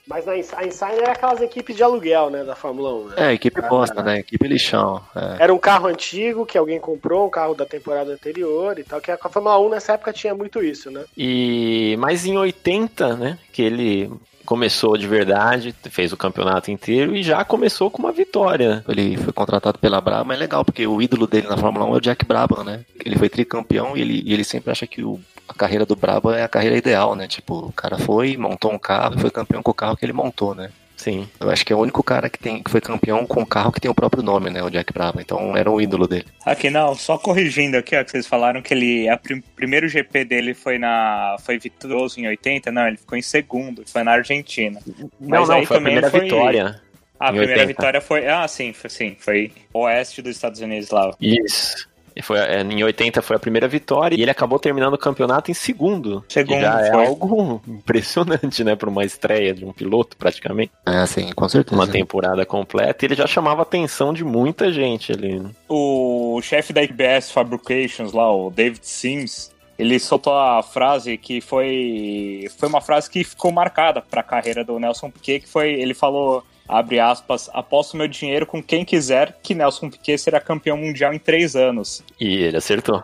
Mas 0.07 0.25
na, 0.25 0.33
a 0.33 0.65
Insign 0.65 0.97
era 0.97 1.13
aquelas 1.13 1.41
equipes 1.41 1.75
de 1.75 1.83
aluguel, 1.83 2.29
né, 2.29 2.43
da 2.43 2.55
Fórmula 2.55 2.93
1. 2.93 3.07
Né? 3.07 3.15
É, 3.17 3.33
equipe 3.33 3.61
bosta, 3.61 4.03
né? 4.03 4.19
Equipe 4.19 4.47
lixão. 4.47 5.01
É. 5.15 5.43
Era 5.43 5.53
um 5.53 5.57
carro 5.57 5.87
antigo 5.87 6.45
que 6.45 6.57
alguém 6.57 6.79
comprou, 6.79 7.27
um 7.27 7.29
carro 7.29 7.55
da 7.55 7.65
temporada 7.65 8.11
anterior 8.11 8.77
e 8.77 8.83
tal, 8.83 8.99
que 8.99 9.11
a 9.11 9.17
Fórmula 9.17 9.59
1 9.59 9.69
nessa 9.69 9.93
época 9.93 10.11
tinha 10.11 10.35
muito 10.35 10.61
isso, 10.61 10.91
né? 10.91 11.05
E 11.17 11.95
mas 11.99 12.25
em 12.25 12.37
80, 12.37 13.15
né, 13.15 13.39
que 13.51 13.61
ele 13.61 14.11
começou 14.45 14.97
de 14.97 15.07
verdade, 15.07 15.73
fez 15.89 16.11
o 16.11 16.17
campeonato 16.17 16.69
inteiro 16.69 17.15
e 17.15 17.23
já 17.23 17.43
começou 17.45 17.89
com 17.89 18.03
uma 18.03 18.11
vitória. 18.11 18.83
Ele 18.87 19.17
foi 19.17 19.31
contratado 19.31 19.79
pela 19.79 20.01
Brabham, 20.01 20.25
mas 20.25 20.37
é 20.37 20.39
legal, 20.41 20.65
porque 20.65 20.85
o 20.85 21.01
ídolo 21.01 21.27
dele 21.27 21.47
na 21.47 21.57
Fórmula 21.57 21.85
1 21.85 21.93
é 21.93 21.97
o 21.97 22.01
Jack 22.01 22.25
Brabham, 22.25 22.63
né? 22.63 22.81
Ele 23.05 23.17
foi 23.17 23.29
tricampeão 23.29 23.95
e 23.95 24.01
ele, 24.01 24.21
e 24.25 24.33
ele 24.33 24.43
sempre 24.43 24.71
acha 24.71 24.85
que 24.85 25.03
o, 25.03 25.19
a 25.47 25.53
carreira 25.53 25.85
do 25.85 25.95
Brabham 25.95 26.33
é 26.33 26.43
a 26.43 26.47
carreira 26.47 26.77
ideal, 26.77 27.15
né? 27.15 27.27
Tipo, 27.27 27.67
o 27.67 27.71
cara 27.73 27.97
foi, 27.97 28.37
montou 28.37 28.71
um 28.71 28.79
carro 28.79 29.15
e 29.17 29.19
foi 29.21 29.29
campeão 29.31 29.61
com 29.63 29.71
o 29.71 29.73
carro 29.73 29.95
que 29.97 30.05
ele 30.05 30.13
montou, 30.13 30.53
né? 30.55 30.69
Sim. 30.95 31.27
Eu 31.37 31.49
acho 31.49 31.65
que 31.65 31.73
é 31.73 31.75
o 31.75 31.79
único 31.79 32.01
cara 32.01 32.29
que, 32.29 32.39
tem, 32.39 32.63
que 32.63 32.71
foi 32.71 32.79
campeão 32.79 33.25
com 33.25 33.41
um 33.41 33.45
carro 33.45 33.73
que 33.73 33.81
tem 33.81 33.91
o 33.91 33.95
próprio 33.95 34.23
nome, 34.23 34.49
né? 34.49 34.63
O 34.63 34.69
Jack 34.69 34.93
Brabham. 34.93 35.21
Então 35.21 35.57
era 35.57 35.69
o 35.69 35.81
ídolo 35.81 36.07
dele. 36.07 36.25
Aqui 36.45 36.69
não, 36.69 36.95
só 36.95 37.17
corrigindo 37.17 37.75
aqui, 37.75 37.93
ó, 37.97 38.03
que 38.05 38.11
vocês 38.11 38.25
falaram 38.25 38.61
que 38.61 38.73
ele. 38.73 39.11
O 39.11 39.17
prim, 39.17 39.41
primeiro 39.53 39.89
GP 39.89 40.23
dele 40.23 40.53
foi 40.53 40.77
na. 40.77 41.35
foi 41.43 41.57
vitorioso 41.59 42.21
em 42.21 42.27
80, 42.27 42.71
não, 42.71 42.87
ele 42.87 42.95
ficou 42.97 43.17
em 43.17 43.21
segundo, 43.21 43.83
foi 43.85 44.03
na 44.03 44.11
Argentina. 44.13 44.79
Não, 44.85 45.09
Mas 45.19 45.49
não, 45.49 45.55
aí 45.55 45.65
foi 45.65 45.75
a 45.75 45.79
também 45.79 45.93
primeira 45.93 46.09
foi- 46.09 46.19
vitória. 46.21 46.81
A 47.19 47.27
primeira 47.27 47.51
80. 47.53 47.67
vitória 47.67 48.01
foi. 48.01 48.27
Ah, 48.27 48.47
sim, 48.47 48.71
foi, 48.71 48.89
sim, 48.89 49.15
foi 49.19 49.51
oeste 49.73 50.21
dos 50.21 50.35
Estados 50.35 50.61
Unidos 50.61 50.89
lá. 50.89 51.11
Isso. 51.19 51.89
E 52.15 52.21
Foi, 52.21 52.37
é, 52.39 52.61
em 52.61 52.83
80 52.83 53.21
foi 53.21 53.35
a 53.35 53.39
primeira 53.39 53.67
vitória 53.67 54.15
e 54.15 54.21
ele 54.21 54.31
acabou 54.31 54.59
terminando 54.59 54.93
o 54.93 54.97
campeonato 54.97 55.49
em 55.49 55.53
segundo. 55.53 56.23
Segundo, 56.29 56.61
já 56.61 56.81
é 56.81 56.91
foi. 56.91 57.05
algo 57.05 57.61
impressionante, 57.67 58.63
né, 58.63 58.75
para 58.75 58.89
uma 58.89 59.03
estreia 59.03 59.53
de 59.53 59.65
um 59.65 59.71
piloto, 59.73 60.15
praticamente. 60.17 60.71
É, 60.85 60.97
assim, 60.97 61.31
com 61.33 61.47
certeza. 61.49 61.75
Uma 61.75 61.87
temporada 61.87 62.45
completa. 62.45 63.03
E 63.03 63.07
ele 63.07 63.15
já 63.15 63.27
chamava 63.27 63.61
a 63.61 63.63
atenção 63.63 64.13
de 64.13 64.23
muita 64.23 64.71
gente 64.71 65.11
ali. 65.11 65.39
né? 65.39 65.49
O 65.67 66.39
chefe 66.41 66.71
da 66.73 66.83
IBS 66.83 67.31
Fabrications 67.31 68.13
lá, 68.13 68.31
o 68.31 68.49
David 68.49 68.85
Sims, 68.85 69.51
ele 69.77 69.99
soltou 69.99 70.37
a 70.37 70.61
frase 70.61 71.17
que 71.17 71.41
foi 71.41 72.47
foi 72.57 72.69
uma 72.69 72.81
frase 72.81 73.09
que 73.09 73.23
ficou 73.23 73.51
marcada 73.51 74.01
para 74.01 74.21
a 74.21 74.23
carreira 74.23 74.63
do 74.63 74.79
Nelson 74.79 75.09
Piquet, 75.09 75.41
que 75.41 75.49
foi 75.49 75.73
ele 75.73 75.93
falou 75.93 76.43
abre 76.67 76.99
aspas, 76.99 77.49
aposto 77.53 77.97
meu 77.97 78.07
dinheiro 78.07 78.45
com 78.45 78.61
quem 78.61 78.85
quiser 78.85 79.37
que 79.41 79.53
Nelson 79.53 79.89
Piquet 79.89 80.17
será 80.17 80.39
campeão 80.39 80.77
mundial 80.77 81.13
em 81.13 81.19
três 81.19 81.55
anos. 81.55 82.03
E 82.19 82.35
ele 82.43 82.57
acertou. 82.57 83.01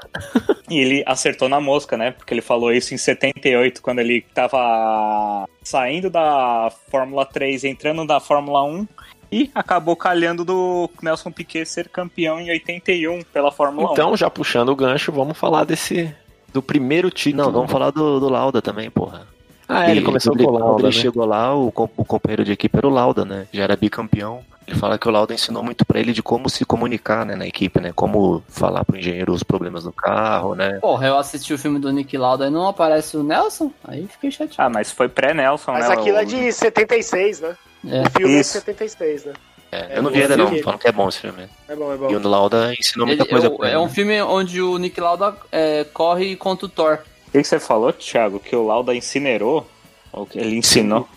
E 0.69 0.77
ele 0.77 1.03
acertou 1.05 1.49
na 1.49 1.59
mosca, 1.59 1.97
né? 1.97 2.11
Porque 2.11 2.33
ele 2.33 2.41
falou 2.41 2.71
isso 2.71 2.93
em 2.93 2.97
78, 2.97 3.81
quando 3.81 3.99
ele 3.99 4.21
tava 4.33 5.47
saindo 5.63 6.09
da 6.09 6.71
Fórmula 6.89 7.25
3, 7.25 7.63
entrando 7.63 8.03
na 8.05 8.19
Fórmula 8.19 8.63
1. 8.63 8.87
E 9.31 9.51
acabou 9.53 9.95
calhando 9.95 10.43
do 10.43 10.89
Nelson 11.01 11.31
Piquet 11.31 11.65
ser 11.65 11.89
campeão 11.89 12.39
em 12.39 12.49
81 12.49 13.21
pela 13.31 13.51
Fórmula 13.51 13.89
1. 13.89 13.93
Então, 13.93 14.17
já 14.17 14.29
puxando 14.29 14.69
o 14.69 14.75
gancho, 14.75 15.11
vamos 15.11 15.37
falar 15.37 15.65
desse. 15.65 16.13
Do 16.51 16.63
primeiro 16.63 17.11
título. 17.11 17.45
Não, 17.45 17.51
vamos 17.51 17.71
falar 17.71 17.91
do, 17.91 18.19
do 18.19 18.27
Lauda 18.27 18.59
também, 18.59 18.89
porra. 18.89 19.27
Ah, 19.69 19.87
é, 19.87 19.91
ele 19.91 20.01
começou 20.01 20.33
com 20.35 20.39
o 20.39 20.41
ele- 20.41 20.51
Lauda, 20.51 20.65
Quando 20.73 20.79
ele 20.87 20.95
né? 20.95 21.01
chegou 21.01 21.25
lá, 21.25 21.55
o, 21.55 21.67
o 21.67 22.03
companheiro 22.05 22.43
de 22.43 22.51
equipe 22.51 22.75
era 22.75 22.87
o 22.87 22.89
Lauda, 22.89 23.23
né? 23.23 23.45
Já 23.53 23.63
era 23.63 23.75
bicampeão. 23.75 24.41
Ele 24.67 24.77
fala 24.77 24.97
que 24.99 25.07
o 25.07 25.11
Lauda 25.11 25.33
ensinou 25.33 25.63
muito 25.63 25.83
pra 25.85 25.99
ele 25.99 26.11
de 26.13 26.21
como 26.21 26.47
se 26.47 26.63
comunicar, 26.63 27.25
né, 27.25 27.35
na 27.35 27.47
equipe, 27.47 27.79
né? 27.79 27.91
Como 27.95 28.43
falar 28.49 28.83
pro 28.85 28.97
engenheiro 28.97 29.31
os 29.33 29.41
problemas 29.41 29.83
do 29.83 29.91
carro, 29.91 30.53
né? 30.53 30.77
Porra, 30.79 31.07
eu 31.07 31.17
assisti 31.17 31.53
o 31.53 31.57
filme 31.57 31.79
do 31.79 31.91
Nick 31.91 32.15
Lauda 32.17 32.45
e 32.47 32.49
não 32.51 32.67
aparece 32.67 33.17
o 33.17 33.23
Nelson? 33.23 33.71
Aí 33.83 34.05
fiquei 34.07 34.29
chateado. 34.29 34.55
Ah, 34.57 34.69
mas 34.69 34.91
foi 34.91 35.07
pré-Nelson, 35.09 35.71
Mas 35.71 35.87
né? 35.89 35.93
aquilo 35.95 36.17
é 36.17 36.25
de 36.25 36.51
76, 36.51 37.41
né? 37.41 37.55
É. 37.87 38.01
O 38.01 38.09
filme 38.11 38.31
é 38.33 38.35
de 38.35 38.41
Isso. 38.41 38.51
76, 38.53 39.25
né? 39.25 39.33
É, 39.71 39.77
É, 39.95 39.97
eu 39.97 40.03
não 40.03 40.09
vi 40.11 40.21
ainda 40.21 40.35
não, 40.37 40.55
falam 40.63 40.77
que 40.79 40.87
é 40.87 40.91
bom 40.91 41.07
esse 41.09 41.19
filme. 41.19 41.47
É 41.67 41.75
bom, 41.75 41.93
é 41.93 41.97
bom. 41.97 42.09
E 42.11 42.15
o 42.15 42.27
Lauda 42.27 42.71
ensinou 42.79 43.05
muita 43.07 43.23
Ele- 43.23 43.29
coisa 43.29 43.47
é, 43.47 43.49
pra 43.49 43.69
é 43.69 43.77
um 43.77 43.85
né? 43.85 43.89
filme 43.89 44.21
onde 44.21 44.61
o 44.61 44.77
Nick 44.77 44.99
Lauda 45.01 45.35
é, 45.51 45.83
corre 45.93 46.35
contra 46.35 46.65
o 46.65 46.69
Thor. 46.69 46.99
O 47.29 47.31
que 47.31 47.41
que 47.41 47.47
você 47.47 47.59
falou, 47.59 47.93
Thiago? 47.93 48.39
Que 48.39 48.55
o 48.55 48.65
Lauda 48.65 48.93
incinerou? 48.95 49.69
Ou 50.11 50.25
que 50.25 50.39
ele 50.39 50.55
ensinou? 50.57 51.07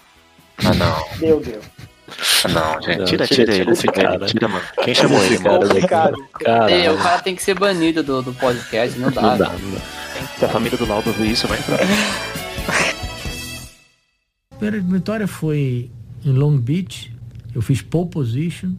Ah, 0.64 0.74
não. 0.74 1.18
Meu 1.18 1.40
Deus. 1.40 1.64
Não, 2.52 2.82
gente. 2.82 2.98
Não, 2.98 3.04
tira, 3.06 3.26
tira, 3.26 3.26
tira, 3.26 3.52
tira 3.52 3.54
ele. 3.62 3.70
esse 3.72 3.82
Tira, 3.88 3.92
cara. 4.10 4.26
tira, 4.26 4.48
mano. 4.48 4.64
Quem 4.84 4.94
chamou 4.94 5.24
ele, 5.24 5.38
mano? 5.38 5.60
cara. 5.88 6.12
Complicado. 6.12 6.16
Cara, 6.44 6.70
É, 6.70 6.90
o 6.90 6.98
cara 6.98 7.22
tem 7.22 7.34
que 7.34 7.42
ser 7.42 7.58
banido 7.58 8.02
do, 8.02 8.20
do 8.22 8.34
podcast, 8.34 8.98
não 8.98 9.10
dá. 9.10 9.22
não 9.22 9.38
dá, 9.38 9.48
não 9.48 9.70
dá. 9.72 9.80
Se 10.38 10.44
a 10.44 10.48
família 10.48 10.76
do 10.76 10.84
Lauda 10.86 11.10
viu 11.12 11.24
isso, 11.26 11.48
vai 11.48 11.58
entrar. 11.58 11.78
A 14.50 14.54
primeira 14.64 14.80
vitória 14.86 15.26
foi 15.26 15.90
em 16.24 16.30
Long 16.32 16.56
Beach. 16.58 17.12
Eu 17.54 17.62
fiz 17.62 17.82
pole 17.82 18.08
position. 18.10 18.72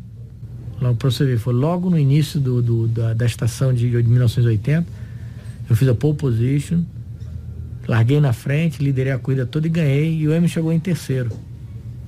Logo 0.82 0.96
pra 0.96 1.12
você 1.12 1.26
ver, 1.26 1.38
foi 1.38 1.54
logo 1.54 1.90
no 1.90 1.98
início 1.98 2.40
do, 2.40 2.62
do- 2.62 2.88
da, 2.88 3.14
da 3.14 3.26
estação 3.26 3.74
de, 3.74 3.90
de 3.90 4.04
1980. 4.04 4.86
Eu 5.70 5.76
fiz 5.76 5.88
a 5.88 5.94
pole 5.96 6.16
position. 6.16 6.84
Larguei 7.88 8.20
na 8.20 8.34
frente, 8.34 8.84
liderei 8.84 9.12
a 9.12 9.20
corrida 9.20 9.46
toda 9.46 9.68
e 9.68 9.70
ganhei. 9.70 10.18
E 10.18 10.28
o 10.28 10.34
Emerson 10.34 10.54
chegou 10.54 10.72
em 10.72 10.80
terceiro. 10.80 11.30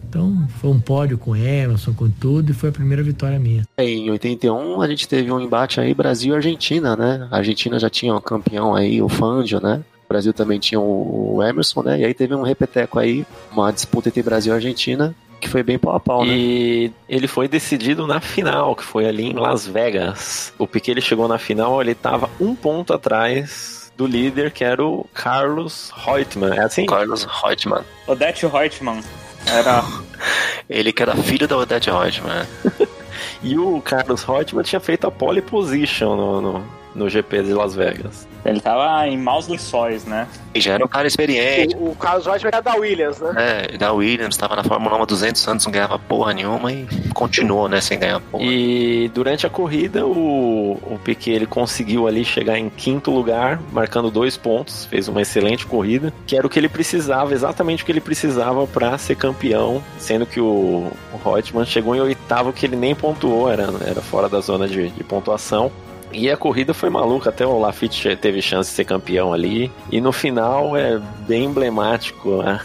Então 0.08 0.48
foi 0.62 0.70
um 0.70 0.80
pódio 0.80 1.18
com 1.18 1.32
o 1.32 1.36
Emerson, 1.36 1.94
com 1.94 2.10
tudo, 2.10 2.52
e 2.52 2.54
foi 2.54 2.70
a 2.70 2.72
primeira 2.72 3.04
vitória 3.04 3.38
minha. 3.38 3.64
Em 3.78 4.10
81 4.10 4.82
a 4.82 4.88
gente 4.88 5.08
teve 5.10 5.30
um 5.30 5.42
embate 5.42 5.82
aí 5.82 5.94
Brasil 5.94 6.34
e 6.34 6.38
Argentina, 6.38 6.96
né? 6.96 7.28
A 7.30 7.38
Argentina 7.38 7.78
já 7.78 7.90
tinha 7.90 8.16
um 8.16 8.22
campeão 8.22 8.74
aí, 8.74 9.02
o 9.02 9.10
Fangio, 9.10 9.60
né? 9.60 9.84
O 10.06 10.08
Brasil 10.08 10.32
também 10.32 10.58
tinha 10.58 10.80
o 10.80 11.44
Emerson, 11.44 11.84
né? 11.84 12.00
E 12.00 12.06
aí 12.06 12.14
teve 12.14 12.34
um 12.34 12.44
repeteco 12.44 12.98
aí, 12.98 13.26
uma 13.52 13.72
disputa 13.72 14.08
entre 14.08 14.24
Brasil 14.24 14.54
e 14.54 14.56
Argentina, 14.56 15.14
que 15.42 15.50
foi 15.50 15.64
bem 15.64 15.78
pau 15.78 15.94
a 15.94 16.00
pau, 16.00 16.24
né? 16.24 16.32
E 16.34 16.92
ele 17.10 17.28
foi 17.28 17.50
decidido 17.50 18.08
na 18.08 18.22
final, 18.22 18.74
que 18.74 18.84
foi 18.84 19.06
ali 19.06 19.26
em 19.26 19.34
Las 19.34 19.68
Vegas. 19.68 20.54
O 20.58 20.66
Piquet 20.66 20.92
ele 20.92 21.02
chegou 21.02 21.28
na 21.28 21.38
final, 21.38 21.82
ele 21.82 21.94
tava 21.94 22.30
um 22.40 22.56
ponto 22.56 22.94
atrás 22.94 23.85
do 23.98 24.06
líder, 24.06 24.52
que 24.52 24.64
era 24.64 24.84
o 24.84 25.06
Carlos 25.14 25.92
Reutemann. 25.96 26.56
É 26.56 26.64
assim? 26.64 26.86
Carlos 26.86 27.24
Reutemann. 27.24 27.84
Odete 28.08 28.46
Reutemann. 28.46 29.02
Era. 29.48 29.84
Ele 30.70 30.92
que 30.92 31.02
era 31.02 31.16
filho 31.16 31.48
da 31.48 31.58
Odette 31.58 31.90
Reutemann? 31.90 32.46
E 33.42 33.58
o 33.58 33.82
Carlos 33.82 34.24
Reutemann 34.24 34.64
tinha 34.64 34.80
feito 34.80 35.08
a 35.08 35.12
pole 35.12 35.42
position 35.42 36.16
no, 36.16 36.42
no, 36.42 36.66
no 36.96 37.10
GP 37.10 37.44
de 37.44 37.54
Las 37.54 37.76
Vegas. 37.76 38.28
Ele 38.46 38.60
tava 38.60 39.08
em 39.08 39.18
maus 39.18 39.48
lençóis, 39.48 40.06
né? 40.06 40.28
E 40.54 40.62
já 40.62 40.74
era 40.74 40.86
um 40.86 40.88
cara 40.88 41.08
experiente, 41.08 41.76
O, 41.76 41.90
o 41.92 41.96
Carlos 41.96 42.26
Reutemann 42.26 42.52
era 42.54 42.62
da 42.62 42.76
Williams, 42.76 43.20
né? 43.20 43.34
né? 43.34 43.78
Da 43.78 43.92
Williams, 43.92 44.38
tava 44.38 44.56
na 44.56 44.64
Fórmula 44.64 44.98
1 44.98 45.02
há 45.02 45.06
200 45.06 45.48
anos, 45.48 45.66
não 45.66 45.72
ganhava 45.72 45.98
porra 45.98 46.34
nenhuma 46.34 46.72
e 46.72 46.88
continuou, 47.14 47.68
né? 47.68 47.82
Sem 47.82 48.00
ganhar 48.00 48.20
porra. 48.20 48.44
E 48.44 49.10
durante 49.14 49.48
a 49.48 49.50
corrida, 49.50 50.06
o, 50.06 50.74
o 50.74 51.00
Piquet 51.04 51.32
ele 51.32 51.48
conseguiu 51.48 52.08
ali 52.08 52.24
chegar 52.24 52.58
em 52.58 52.70
quinto 52.70 53.10
lugar, 53.12 53.60
marcando 53.72 54.12
dois 54.12 54.38
pontos, 54.38 54.86
fez 54.86 55.08
uma 55.08 55.22
excelente 55.22 55.66
corrida, 55.66 56.14
que 56.28 56.38
era 56.38 56.46
o 56.46 56.50
que 56.50 56.60
ele 56.60 56.70
precisava, 56.70 57.34
exatamente 57.34 57.82
o 57.82 57.86
que 57.86 57.92
ele 57.92 58.02
precisava 58.02 58.68
para 58.68 58.96
ser 58.98 59.16
campeão, 59.16 59.84
sendo 59.98 60.26
que 60.26 60.40
o, 60.40 60.92
o 61.12 61.18
Reutemann 61.30 61.66
chegou 61.66 61.96
em 61.96 62.00
oitavo, 62.00 62.54
que 62.54 62.66
ele 62.66 62.76
nem 62.76 62.94
pontuou, 62.94 63.52
era, 63.52 63.64
era 63.86 64.02
fora 64.02 64.30
da 64.30 64.40
zona 64.40 64.68
de, 64.68 64.90
de 64.90 65.04
pontuação. 65.04 65.72
E 66.16 66.32
a 66.32 66.38
corrida 66.38 66.74
foi 66.74 66.90
maluca, 66.90 67.30
até 67.30 67.46
o 67.46 67.60
Lafitte 67.60 68.16
teve 68.16 68.42
chance 68.42 68.70
de 68.70 68.76
ser 68.78 68.86
campeão 68.86 69.34
ali. 69.34 69.70
E 69.92 70.00
no 70.00 70.14
final 70.14 70.76
é 70.78 70.98
bem 71.28 71.44
emblemático 71.44 72.42
né? 72.42 72.62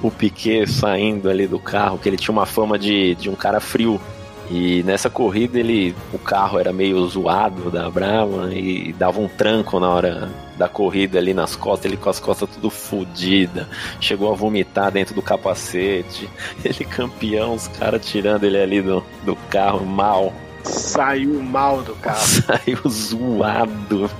o 0.00 0.08
Piquet 0.08 0.68
saindo 0.68 1.28
ali 1.28 1.48
do 1.48 1.58
carro, 1.58 1.98
que 1.98 2.08
ele 2.08 2.16
tinha 2.16 2.32
uma 2.32 2.46
fama 2.46 2.78
de, 2.78 3.16
de 3.16 3.28
um 3.28 3.34
cara 3.34 3.58
frio. 3.58 4.00
E 4.48 4.84
nessa 4.84 5.10
corrida 5.10 5.58
ele 5.58 5.96
o 6.12 6.18
carro 6.18 6.60
era 6.60 6.72
meio 6.72 7.04
zoado 7.08 7.68
da 7.68 7.90
Brahma 7.90 8.54
e 8.54 8.92
dava 8.92 9.20
um 9.20 9.26
tranco 9.26 9.80
na 9.80 9.88
hora 9.88 10.30
da 10.56 10.68
corrida 10.68 11.18
ali 11.18 11.34
nas 11.34 11.56
costas, 11.56 11.86
ele 11.86 11.96
com 11.96 12.08
as 12.08 12.20
costas 12.20 12.48
tudo 12.48 12.70
fodida, 12.70 13.68
chegou 14.00 14.30
a 14.30 14.36
vomitar 14.36 14.92
dentro 14.92 15.12
do 15.12 15.20
capacete. 15.20 16.28
Ele 16.64 16.84
campeão, 16.84 17.54
os 17.54 17.68
caras 17.68 18.06
tirando 18.06 18.44
ele 18.44 18.58
ali 18.58 18.80
do, 18.80 19.04
do 19.24 19.36
carro 19.50 19.84
mal, 19.84 20.32
Saiu 20.66 21.42
mal 21.42 21.82
do 21.82 21.94
carro. 21.96 22.18
saiu 22.46 22.78
zoado. 22.88 24.10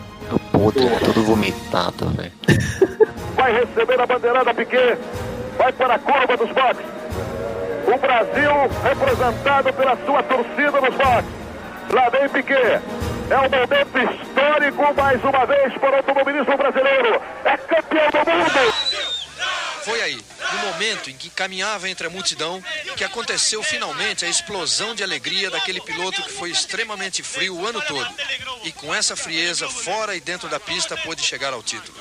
O 0.53 0.73
né? 0.81 0.99
todo 1.05 1.23
vomitado, 1.23 2.09
velho. 2.11 2.33
vai 3.37 3.53
receber 3.53 4.01
a 4.01 4.07
bandeirada 4.07 4.55
Piquet, 4.55 4.99
vai 5.57 5.73
para 5.73 5.95
a 5.95 5.99
curva 5.99 6.37
dos 6.37 6.49
boxes. 6.49 6.87
O 7.87 7.99
Brasil 7.99 8.51
representado 8.83 9.73
pela 9.73 9.97
sua 10.05 10.23
torcida 10.25 10.81
nos 10.81 10.95
boxes. 10.97 11.31
Lá 11.93 12.09
vem 12.09 12.29
Piquet. 12.29 12.81
É 13.29 13.39
um 13.39 13.43
momento 13.43 14.13
histórico 14.13 14.95
mais 14.97 15.23
uma 15.25 15.47
vez 15.47 15.73
para 15.79 15.93
o 15.93 15.97
automobilismo 15.97 16.57
brasileiro. 16.57 17.21
É 17.45 17.57
campeão 17.57 18.11
do 18.11 18.31
mundo. 18.31 18.96
Foi 19.87 20.03
aí, 20.03 20.17
no 20.53 20.59
momento 20.73 21.11
em 21.11 21.17
que 21.17 21.31
caminhava 21.31 21.89
entre 21.89 22.09
a 22.09 22.11
multidão, 22.11 22.61
que 22.97 23.05
aconteceu 23.05 23.63
finalmente 23.63 24.25
a 24.25 24.29
explosão 24.29 24.97
de 24.97 25.05
alegria 25.05 25.49
daquele 25.49 25.81
piloto 25.81 26.25
que 26.25 26.33
foi 26.33 26.51
extremamente 26.51 27.23
frio 27.23 27.55
o 27.55 27.65
ano 27.65 27.81
todo. 27.83 28.13
E 28.65 28.73
com 28.73 28.93
essa 28.93 29.15
frieza, 29.15 29.69
fora 29.69 30.17
e 30.17 30.21
dentro 30.21 30.49
da 30.49 30.59
pista, 30.59 30.97
pôde 30.97 31.23
chegar 31.23 31.53
ao 31.53 31.63
título. 31.63 31.97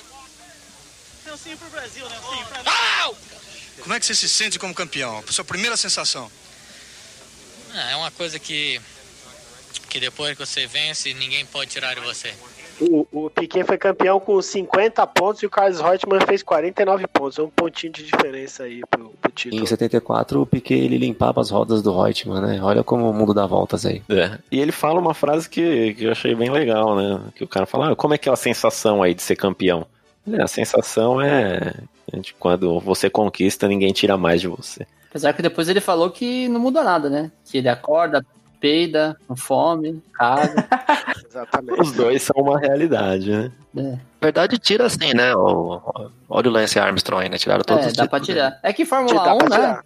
Como 3.82 3.94
é 3.94 4.00
que 4.00 4.06
você 4.08 4.16
se 4.16 4.30
sente 4.30 4.58
como 4.58 4.74
campeão? 4.74 5.24
Sua 5.30 5.46
primeira 5.46 5.78
sensação? 5.78 6.32
Ah, 7.72 7.92
é 7.92 7.96
uma 7.98 8.10
coisa 8.10 8.40
que, 8.40 8.82
que 9.90 10.00
depois 10.00 10.36
que 10.36 10.44
você 10.44 10.66
vence, 10.66 11.14
ninguém 11.14 11.46
pode 11.46 11.70
tirar 11.70 11.94
de 11.94 12.02
você. 12.02 12.34
O, 12.82 13.08
o 13.12 13.30
Piquet 13.30 13.64
foi 13.64 13.78
campeão 13.78 14.20
com 14.20 14.42
50 14.42 15.06
pontos 15.08 15.42
e 15.42 15.46
o 15.46 15.50
Carlos 15.50 15.80
Reutemann 15.80 16.22
fez 16.26 16.44
49 16.44 17.08
pontos. 17.08 17.40
É 17.40 17.42
um 17.42 17.50
pontinho 17.50 17.94
de 17.94 18.04
diferença 18.04 18.64
aí 18.64 18.82
pro, 18.90 19.12
pro 19.22 19.32
título. 19.32 19.64
Em 19.64 19.66
74, 19.66 20.42
o 20.42 20.46
Piquet 20.46 20.76
ele 20.76 20.98
limpava 20.98 21.42
as 21.42 21.50
rodas 21.50 21.82
do 21.82 21.96
Reutemann, 21.96 22.42
né? 22.42 22.60
Olha 22.62 22.84
como 22.84 23.10
o 23.10 23.14
mundo 23.14 23.34
dá 23.34 23.46
voltas 23.46 23.86
aí. 23.86 24.02
É. 24.10 24.38
E 24.52 24.60
ele 24.60 24.72
fala 24.72 25.00
uma 25.00 25.14
frase 25.14 25.50
que, 25.50 25.94
que 25.94 26.06
eu 26.06 26.12
achei 26.12 26.36
bem 26.36 26.50
legal, 26.50 26.96
né? 26.96 27.22
Que 27.36 27.44
o 27.44 27.48
cara 27.48 27.66
fala, 27.66 27.92
ah, 27.92 27.96
como 27.96 28.14
é 28.14 28.18
que 28.18 28.28
é 28.28 28.32
a 28.32 28.36
sensação 28.38 29.02
aí 29.02 29.14
de 29.14 29.22
ser 29.22 29.36
campeão? 29.36 29.86
É, 30.28 30.42
a 30.42 30.48
sensação 30.48 31.22
é 31.22 31.74
de 32.14 32.34
quando 32.34 32.80
você 32.80 33.10
conquista, 33.10 33.68
ninguém 33.68 33.94
tira 33.94 34.18
mais 34.18 34.42
de 34.42 34.48
você. 34.48 34.86
Apesar 35.10 35.34
que 35.34 35.42
depois 35.42 35.70
ele 35.70 35.80
falou 35.80 36.10
que 36.10 36.48
não 36.50 36.60
muda 36.60 36.84
nada, 36.84 37.10
né? 37.10 37.32
Que 37.46 37.60
ele 37.60 37.70
acorda, 37.70 38.26
peida, 38.56 39.18
com 39.28 39.36
fome, 39.36 40.02
caga. 40.14 40.68
Exatamente. 41.28 41.82
Os 41.82 41.92
dois 41.92 42.24
são 42.24 42.42
uma 42.42 42.60
realidade, 42.60 43.30
né? 43.30 43.52
é, 43.78 43.82
Na 43.82 44.00
verdade, 44.22 44.58
tira 44.58 44.86
assim, 44.86 45.14
né? 45.14 45.36
O, 45.36 45.82
olha 46.30 46.50
o 46.50 46.52
Lance 46.52 46.80
Armstrong 46.80 47.24
aí, 47.24 47.30
né? 47.30 47.38
Tiraram 47.38 47.64
todos 47.64 47.86
é 47.86 47.88
os 47.88 47.94
dá 47.94 48.08
pra 48.08 48.20
tirar. 48.20 48.60
É 48.64 48.72
que 48.74 48.86
Fórmula 48.86 49.24
Dá 49.24 49.36
1, 49.36 49.38
pra 49.38 49.58
né? 49.58 49.80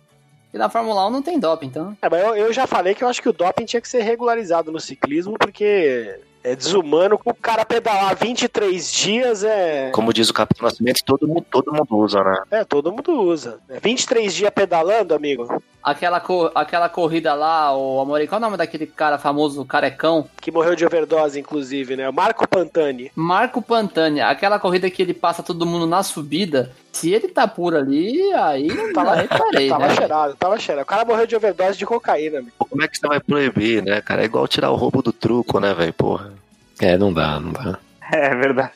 E 0.53 0.57
na 0.57 0.69
Fórmula 0.69 1.07
1 1.07 1.09
não 1.09 1.21
tem 1.21 1.39
doping, 1.39 1.67
então. 1.67 1.97
É, 2.01 2.09
mas 2.09 2.23
eu, 2.23 2.35
eu 2.35 2.53
já 2.53 2.65
falei 2.65 2.95
que 2.95 3.03
eu 3.03 3.07
acho 3.07 3.21
que 3.21 3.29
o 3.29 3.33
doping 3.33 3.65
tinha 3.65 3.81
que 3.81 3.87
ser 3.87 4.01
regularizado 4.01 4.71
no 4.71 4.79
ciclismo, 4.79 5.37
porque 5.37 6.19
é 6.43 6.55
desumano 6.55 7.19
o 7.23 7.33
cara 7.33 7.65
pedalar 7.65 8.15
23 8.15 8.91
dias 8.91 9.43
é. 9.43 9.91
Como 9.91 10.13
diz 10.13 10.29
o 10.29 10.33
Capitão 10.33 10.65
Nascimento, 10.65 11.03
todo 11.03 11.27
mundo, 11.27 11.45
todo 11.49 11.71
mundo 11.71 11.97
usa, 11.97 12.23
né? 12.23 12.37
É, 12.51 12.63
todo 12.63 12.91
mundo 12.91 13.11
usa. 13.21 13.59
É 13.69 13.79
23 13.79 14.33
dias 14.33 14.51
pedalando, 14.51 15.13
amigo. 15.13 15.61
Aquela, 15.83 16.19
co- 16.19 16.51
aquela 16.55 16.89
corrida 16.89 17.33
lá, 17.33 17.75
o 17.75 17.99
Amorim, 18.01 18.27
qual 18.27 18.39
é 18.39 18.41
o 18.41 18.45
nome 18.45 18.57
daquele 18.57 18.85
cara 18.85 19.17
famoso, 19.17 19.63
carecão? 19.65 20.27
Que 20.41 20.51
morreu 20.51 20.75
de 20.75 20.85
overdose, 20.85 21.39
inclusive, 21.39 21.95
né? 21.95 22.07
O 22.09 22.13
Marco 22.13 22.47
Pantani. 22.47 23.11
Marco 23.15 23.61
Pantani, 23.61 24.21
aquela 24.21 24.59
corrida 24.59 24.89
que 24.89 25.01
ele 25.01 25.13
passa 25.13 25.41
todo 25.43 25.65
mundo 25.65 25.87
na 25.87 26.03
subida, 26.03 26.71
se 26.91 27.11
ele 27.11 27.27
tá 27.27 27.47
por 27.47 27.75
ali, 27.75 28.19
aí 28.33 28.67
não 28.67 28.91
Tava, 28.93 29.13
aí 29.13 29.27
parei, 29.27 29.69
tava 29.69 29.87
né? 29.87 29.95
cheirado, 29.95 30.35
tava 30.35 30.59
cheirado. 30.59 30.83
O 30.83 30.87
cara 30.87 31.05
morreu 31.05 31.25
de 31.27 31.35
overdose 31.35 31.77
de 31.77 31.85
cocaína, 31.85 32.41
meu. 32.41 32.51
Como 32.57 32.83
é 32.83 32.87
que 32.87 32.97
você 32.97 33.07
vai 33.07 33.19
proibir, 33.19 33.83
né, 33.83 34.01
cara? 34.01 34.21
É 34.21 34.25
igual 34.25 34.47
tirar 34.47 34.71
o 34.71 34.75
roubo 34.75 35.01
do 35.01 35.13
truco, 35.13 35.59
né, 35.59 35.73
velho? 35.73 35.93
Porra. 35.93 36.33
É, 36.81 36.97
não 36.97 37.11
dá, 37.13 37.39
não 37.39 37.51
dá. 37.51 37.77
É 38.11 38.33
verdade. 38.35 38.71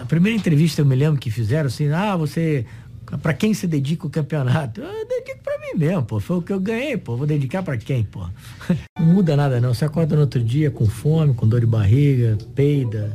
A 0.00 0.04
primeira 0.06 0.38
entrevista 0.38 0.80
eu 0.80 0.86
me 0.86 0.94
lembro 0.94 1.20
que 1.20 1.30
fizeram 1.30 1.66
assim, 1.66 1.92
ah, 1.92 2.16
você. 2.16 2.64
Pra 3.22 3.34
quem 3.34 3.52
se 3.52 3.66
dedica 3.66 4.06
o 4.06 4.10
campeonato? 4.10 4.80
Dedico 5.20 5.42
pra 5.42 5.58
mim 5.58 5.78
mesmo, 5.78 6.02
pô. 6.02 6.18
Foi 6.20 6.36
o 6.38 6.42
que 6.42 6.52
eu 6.52 6.60
ganhei, 6.60 6.96
pô. 6.96 7.16
Vou 7.16 7.26
dedicar 7.26 7.62
pra 7.62 7.76
quem, 7.76 8.02
pô? 8.04 8.20
Não 8.98 9.06
muda 9.06 9.36
nada, 9.36 9.60
não. 9.60 9.72
Você 9.74 9.84
acorda 9.84 10.14
no 10.14 10.22
outro 10.22 10.42
dia 10.42 10.70
com 10.70 10.86
fome, 10.86 11.34
com 11.34 11.46
dor 11.48 11.60
de 11.60 11.66
barriga, 11.66 12.36
peida. 12.54 13.12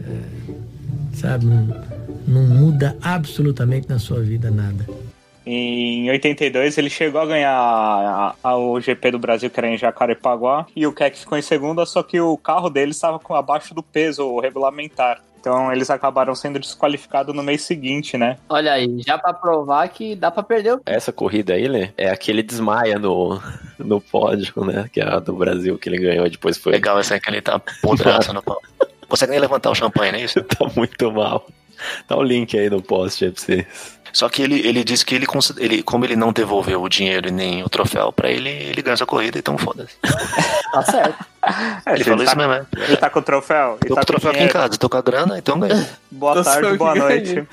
é, 0.00 1.16
sabe? 1.16 1.46
Não, 1.46 1.84
não 2.26 2.42
muda 2.46 2.96
absolutamente 3.02 3.88
na 3.88 3.98
sua 3.98 4.20
vida 4.20 4.50
nada. 4.50 4.86
Em 5.46 6.08
82 6.10 6.78
ele 6.78 6.88
chegou 6.88 7.20
a 7.20 7.26
ganhar 7.26 7.52
a- 7.52 8.34
a- 8.42 8.56
o 8.56 8.80
GP 8.80 9.10
do 9.10 9.18
Brasil, 9.18 9.50
que 9.50 9.60
era 9.60 9.68
em 9.68 9.76
Jacarepaguá, 9.76 10.66
e 10.74 10.86
o 10.86 10.92
Keck 10.92 11.18
ficou 11.18 11.36
em 11.36 11.42
segunda, 11.42 11.84
só 11.84 12.02
que 12.02 12.18
o 12.18 12.36
carro 12.38 12.70
dele 12.70 12.92
estava 12.92 13.20
abaixo 13.36 13.74
do 13.74 13.82
peso 13.82 14.38
regulamentar. 14.40 15.20
Então 15.44 15.70
eles 15.70 15.90
acabaram 15.90 16.34
sendo 16.34 16.58
desqualificados 16.58 17.36
no 17.36 17.42
mês 17.42 17.60
seguinte, 17.60 18.16
né? 18.16 18.38
Olha 18.48 18.72
aí, 18.72 19.02
já 19.06 19.18
pra 19.18 19.34
provar 19.34 19.86
que 19.88 20.16
dá 20.16 20.30
pra 20.30 20.42
perder 20.42 20.76
o... 20.76 20.80
Essa 20.86 21.12
corrida 21.12 21.52
aí, 21.52 21.68
Lê, 21.68 21.90
é 21.98 22.08
aquele 22.08 22.42
desmaia 22.42 22.98
no, 22.98 23.38
no 23.78 24.00
pódio, 24.00 24.64
né? 24.64 24.88
Que 24.90 25.02
é 25.02 25.04
a 25.04 25.18
do 25.18 25.34
Brasil 25.34 25.76
que 25.76 25.86
ele 25.86 25.98
ganhou, 25.98 26.30
depois 26.30 26.56
foi. 26.56 26.72
Legal 26.72 26.98
essa 26.98 27.20
que 27.20 27.28
ele 27.28 27.42
tá 27.42 27.60
podraça 27.82 28.32
no 28.32 28.40
pau. 28.42 28.58
Consegue 29.06 29.32
nem 29.32 29.40
levantar 29.40 29.70
o 29.70 29.74
champanhe, 29.74 30.12
não 30.12 30.18
é 30.18 30.22
isso? 30.22 30.42
tá 30.42 30.66
muito 30.74 31.12
mal. 31.12 31.46
Tá 32.06 32.16
o 32.16 32.22
link 32.22 32.56
aí 32.58 32.68
no 32.68 32.82
post 32.82 33.24
aí 33.24 33.30
pra 33.30 33.42
vocês. 33.42 33.66
Só 34.14 34.28
que 34.28 34.42
ele, 34.42 34.60
ele 34.64 34.84
disse 34.84 35.04
que 35.04 35.12
ele, 35.16 35.26
ele, 35.58 35.82
como 35.82 36.04
ele 36.04 36.14
não 36.14 36.32
devolveu 36.32 36.80
o 36.80 36.88
dinheiro 36.88 37.28
e 37.28 37.32
nem 37.32 37.64
o 37.64 37.68
troféu 37.68 38.12
pra 38.12 38.30
ele, 38.30 38.48
ele 38.48 38.80
ganhou 38.80 38.94
essa 38.94 39.04
corrida, 39.04 39.38
então 39.38 39.58
foda-se. 39.58 39.96
Tá 40.74 40.82
certo. 40.82 41.24
É, 41.86 41.94
Ele 41.94 42.02
falou 42.02 42.18
tá, 42.18 42.24
isso 42.24 42.36
mesmo, 42.36 42.52
é. 42.52 42.66
Ele 42.88 42.96
tá 42.96 43.08
com 43.08 43.20
o 43.20 43.22
troféu. 43.22 43.78
Ele 43.80 43.88
Tô 43.88 43.94
tá 43.94 44.00
com 44.00 44.02
o 44.02 44.06
troféu 44.06 44.30
aqui 44.32 44.42
em 44.42 44.48
casa, 44.48 44.76
tô 44.76 44.88
com 44.88 44.96
a 44.96 45.02
grana, 45.02 45.38
então 45.38 45.60
ganhei. 45.60 45.86
Boa 46.10 46.34
Tô 46.34 46.42
tarde, 46.42 46.76
boa 46.76 46.94
noite. 46.94 47.44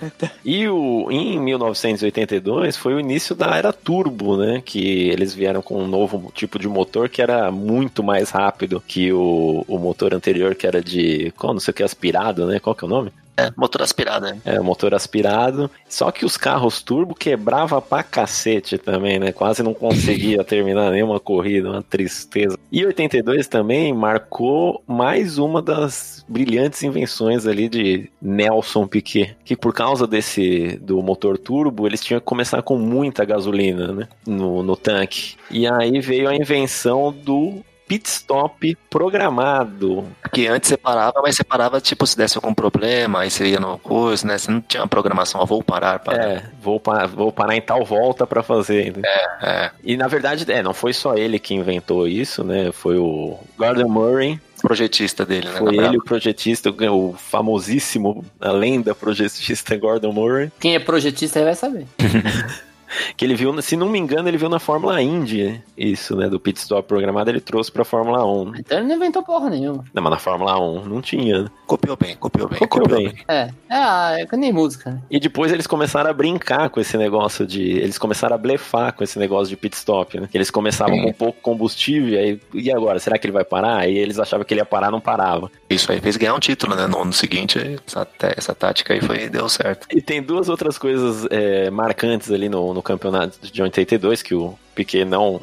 E 0.46 0.68
o, 0.68 1.08
em 1.12 1.40
1982 1.40 2.78
foi 2.78 2.94
o 2.94 3.00
início 3.00 3.36
da 3.36 3.56
era 3.56 3.74
turbo, 3.74 4.38
né? 4.38 4.62
Que 4.64 5.10
eles 5.10 5.34
vieram 5.34 5.62
com 5.64 5.84
um 5.84 5.88
novo 5.88 6.32
tipo 6.34 6.58
de 6.60 6.68
motor 6.68 7.10
que 7.10 7.22
era 7.22 7.52
muito 7.52 8.04
mais 8.04 8.30
rápido 8.30 8.84
que 8.88 9.12
o, 9.12 9.66
o 9.68 9.78
motor 9.80 10.14
anterior, 10.14 10.54
que 10.54 10.68
era 10.68 10.82
de. 10.82 11.32
Qual, 11.38 11.54
não 11.54 11.60
sei 11.60 11.72
o 11.72 11.76
que, 11.76 11.84
aspirado, 11.84 12.46
né? 12.46 12.60
Qual 12.60 12.76
que 12.76 12.84
é 12.84 12.88
o 12.88 12.90
nome? 12.90 13.12
É, 13.38 13.52
motor 13.56 13.82
aspirado, 13.82 14.26
né? 14.26 14.42
É, 14.46 14.60
motor 14.60 14.94
aspirado. 14.94 15.70
Só 15.88 16.12
que 16.12 16.26
os 16.26 16.38
carros 16.38 16.82
turbo 16.82 17.16
quebrava 17.16 17.82
pra 17.82 18.04
cacete 18.04 18.78
também, 18.78 19.20
né? 19.20 19.32
Quase 19.32 19.64
não 19.64 19.74
conseguia 19.74 20.44
terminar 20.44 20.92
nenhuma 20.92 21.20
corrida, 21.20 21.70
uma 21.70 21.82
tristeza. 21.82 22.58
E 22.72 22.86
82 22.86 23.48
também 23.48 23.94
marcou 23.94 24.84
mais 24.88 25.38
uma 25.38 25.62
das 25.62 26.26
brilhantes 26.28 26.84
invenções 26.84 27.46
ali 27.46 27.68
de 27.68 28.10
Nelson 28.22 28.88
Piquet, 28.88 29.36
que 29.44 29.56
por 29.56 29.74
causa 29.74 30.08
desse 30.08 30.78
do 30.82 31.02
motor 31.02 31.38
turbo, 31.38 31.88
eles 31.88 32.02
tinham 32.02 32.20
que 32.20 32.26
começar 32.26 32.62
com 32.62 32.78
muita 32.78 33.26
gasolina, 33.26 33.92
né, 33.92 34.08
no, 34.26 34.64
no 34.64 34.78
tanque. 34.78 35.36
E 35.50 35.68
aí 35.68 36.00
veio 36.00 36.30
a 36.30 36.36
invenção 36.36 37.12
do 37.12 37.62
pit 37.92 38.08
stop 38.08 38.78
programado. 38.90 40.06
Porque 40.22 40.48
antes 40.48 40.70
você 40.70 40.78
parava, 40.78 41.22
mas 41.22 41.36
você 41.36 41.44
parava, 41.44 41.82
tipo, 41.82 42.08
se 42.08 42.16
desse 42.16 42.38
algum 42.38 42.54
problema, 42.54 43.20
aí 43.22 43.30
você 43.30 43.48
ia 43.48 43.60
no 43.60 43.78
coisa, 43.78 44.26
né? 44.26 44.38
Você 44.38 44.50
não 44.50 44.62
tinha 44.62 44.82
uma 44.82 44.88
programação, 44.88 45.42
ó, 45.42 45.46
vou 45.46 45.62
parar, 45.62 46.00
parar. 46.00 46.24
É, 46.24 46.44
vou, 46.62 46.80
pa- 46.80 47.06
vou 47.06 47.34
parar 47.34 47.56
em 47.58 47.62
tal 47.62 47.84
volta 47.84 48.26
pra 48.26 48.42
fazer. 48.42 48.88
entendeu? 48.88 49.10
É, 49.42 49.72
E 49.84 49.98
na 49.98 50.08
verdade, 50.08 50.50
é, 50.50 50.64
não 50.64 50.74
foi 50.74 50.94
só 50.94 51.16
ele 51.16 51.38
que 51.38 51.54
inventou 51.54 52.08
isso, 52.08 52.44
né? 52.46 52.72
Foi 52.72 52.98
o 52.98 53.38
Gordon 53.58 53.90
Murray, 53.90 54.40
projetista 54.62 55.26
dele, 55.26 55.50
né? 55.50 55.58
foi 55.58 55.76
ele 55.76 55.98
o 55.98 56.04
projetista, 56.04 56.70
o 56.70 57.14
famosíssimo, 57.18 58.24
a 58.40 58.52
lenda 58.52 58.96
projetista 58.96 59.76
Gordon 59.76 60.14
Murray, 60.14 60.50
Quem 60.62 60.76
é 60.76 60.80
projetista 60.80 61.40
aí 61.40 61.46
vai 61.46 61.56
saber. 61.56 61.86
que 63.16 63.26
ele 63.26 63.36
viu, 63.36 63.60
se 63.62 63.76
não 63.76 63.90
me 63.90 64.00
engano, 64.00 64.28
ele 64.28 64.38
viu 64.38 64.50
na 64.50 64.60
Fórmula 64.60 65.02
Indy 65.02 65.62
isso, 65.78 66.16
né? 66.16 66.30
Do 66.30 66.40
pit 66.40 66.60
stop 66.60 66.88
programado, 66.88 67.30
ele 67.30 67.42
trouxe 67.42 67.72
pra 67.72 67.84
Fórmula 67.84 68.26
1. 68.26 68.56
Então 68.58 68.78
ele 68.80 68.88
não 68.88 68.96
inventou 68.96 69.24
porra 69.24 69.50
nenhuma. 69.50 69.84
Não, 69.94 70.02
mas 70.04 70.12
na 70.12 70.20
Fórmula 70.20 70.60
1 70.60 70.86
não 70.86 71.02
tinha. 71.02 71.44
né? 71.44 71.50
Copiou 71.66 71.96
bem, 71.96 72.16
copiou 72.16 72.48
bem, 72.50 72.60
Copiou 72.60 72.84
copiou, 72.84 73.00
bem. 73.00 73.14
bem. 73.14 73.24
É, 73.28 73.42
é, 73.42 73.52
ah, 73.70 74.16
é 74.20 74.26
que 74.26 74.36
nem 74.36 74.52
música, 74.52 74.92
né? 74.92 75.02
E 75.10 75.20
depois 75.20 75.52
eles 75.52 75.68
começaram 75.68 76.10
a 76.10 76.14
brincar 76.14 76.70
com 76.70 76.80
esse 76.80 76.98
negócio 76.98 77.46
de. 77.46 77.62
Eles 77.62 77.98
começaram 77.98 78.36
a 78.36 78.38
blefar 78.38 78.94
com 78.94 79.04
esse 79.04 79.18
negócio 79.18 79.50
de 79.50 79.56
pit 79.58 79.76
stop, 79.76 80.20
né? 80.20 80.28
Que 80.30 80.38
eles 80.38 80.52
começavam 80.52 81.02
com 81.02 81.14
pouco 81.14 81.40
combustível, 81.42 82.10
e 82.10 82.18
aí, 82.18 82.40
e 82.54 82.72
agora? 82.72 83.00
Será 83.00 83.18
que 83.18 83.26
ele 83.26 83.34
vai 83.34 83.44
parar? 83.46 83.78
Aí 83.78 83.98
eles 83.98 84.20
achavam 84.20 84.46
que 84.46 84.54
ele 84.54 84.62
ia 84.62 84.66
parar, 84.66 84.92
não 84.92 85.00
parava. 85.02 85.50
Isso 85.70 85.92
aí 85.92 86.00
fez 86.00 86.18
ganhar 86.18 86.34
um 86.36 86.40
título, 86.40 86.76
né? 86.76 86.88
No 86.88 87.02
ano 87.02 87.14
seguinte, 87.14 87.58
essa, 87.88 88.08
essa 88.38 88.56
tática 88.56 88.94
aí 88.94 89.02
foi, 89.02 89.30
deu 89.30 89.48
certo. 89.48 89.88
E 89.92 90.02
tem 90.02 90.22
duas 90.22 90.50
outras 90.50 90.78
coisas 90.78 91.28
é, 91.30 91.70
marcantes 91.70 92.32
ali 92.32 92.50
no, 92.50 92.74
no 92.74 92.81
campeonato 92.82 93.40
de 93.42 93.62
82, 93.62 94.22
que 94.22 94.36
o 94.36 94.58
Piquet 94.76 95.06
não, 95.06 95.42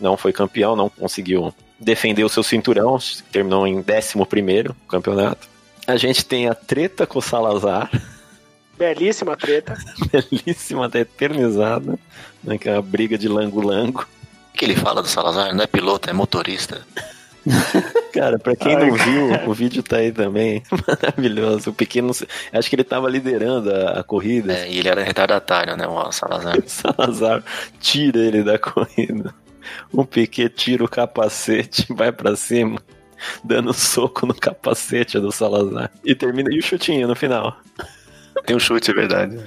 não 0.00 0.16
foi 0.16 0.32
campeão, 0.32 0.76
não 0.76 0.88
conseguiu 0.88 1.54
defender 1.78 2.24
o 2.24 2.28
seu 2.28 2.42
cinturão, 2.42 2.98
terminou 3.30 3.66
em 3.66 3.78
11 3.78 3.84
primeiro 4.28 4.74
campeonato. 4.88 5.48
A 5.86 5.96
gente 5.96 6.24
tem 6.24 6.48
a 6.48 6.54
treta 6.54 7.06
com 7.06 7.18
o 7.18 7.22
Salazar, 7.22 7.90
Belíssima 8.78 9.36
treta. 9.36 9.76
belíssima, 10.12 10.86
até 10.86 11.00
eternizada, 11.00 11.98
né, 12.44 12.56
que 12.56 12.68
é 12.68 12.76
a 12.76 12.80
briga 12.80 13.18
de 13.18 13.26
lango-lango. 13.26 14.06
O 14.54 14.56
que 14.56 14.64
ele 14.64 14.76
fala 14.76 15.02
do 15.02 15.08
Salazar? 15.08 15.52
Não 15.52 15.64
é 15.64 15.66
piloto, 15.66 16.08
é 16.08 16.12
motorista. 16.12 16.86
Cara, 18.12 18.38
pra 18.38 18.56
quem 18.56 18.76
não 18.76 18.92
viu, 18.92 19.48
o 19.48 19.54
vídeo 19.54 19.82
tá 19.82 19.96
aí 19.96 20.12
também. 20.12 20.62
Maravilhoso. 20.86 21.70
O 21.70 21.72
pequeno. 21.72 22.10
Acho 22.52 22.68
que 22.68 22.76
ele 22.76 22.84
tava 22.84 23.08
liderando 23.08 23.70
a, 23.72 24.00
a 24.00 24.02
corrida. 24.02 24.52
É, 24.52 24.70
e 24.70 24.78
ele 24.78 24.88
era 24.88 25.02
retardatário, 25.02 25.76
né? 25.76 25.86
O 25.86 26.12
Salazar. 26.12 26.58
O 26.58 26.62
Salazar 26.68 27.42
tira 27.80 28.18
ele 28.18 28.42
da 28.42 28.58
corrida. 28.58 29.34
O 29.92 30.04
Piquet 30.04 30.48
tira 30.48 30.84
o 30.84 30.88
capacete, 30.88 31.86
vai 31.90 32.10
pra 32.10 32.34
cima, 32.34 32.80
dando 33.44 33.72
soco 33.74 34.26
no 34.26 34.34
capacete 34.34 35.20
do 35.20 35.30
Salazar. 35.30 35.90
E 36.04 36.14
termina. 36.14 36.52
E 36.52 36.58
o 36.58 36.62
chutinho 36.62 37.06
no 37.06 37.14
final. 37.14 37.56
Tem 38.46 38.56
um 38.56 38.60
chute, 38.60 38.90
é 38.90 38.94
verdade. 38.94 39.38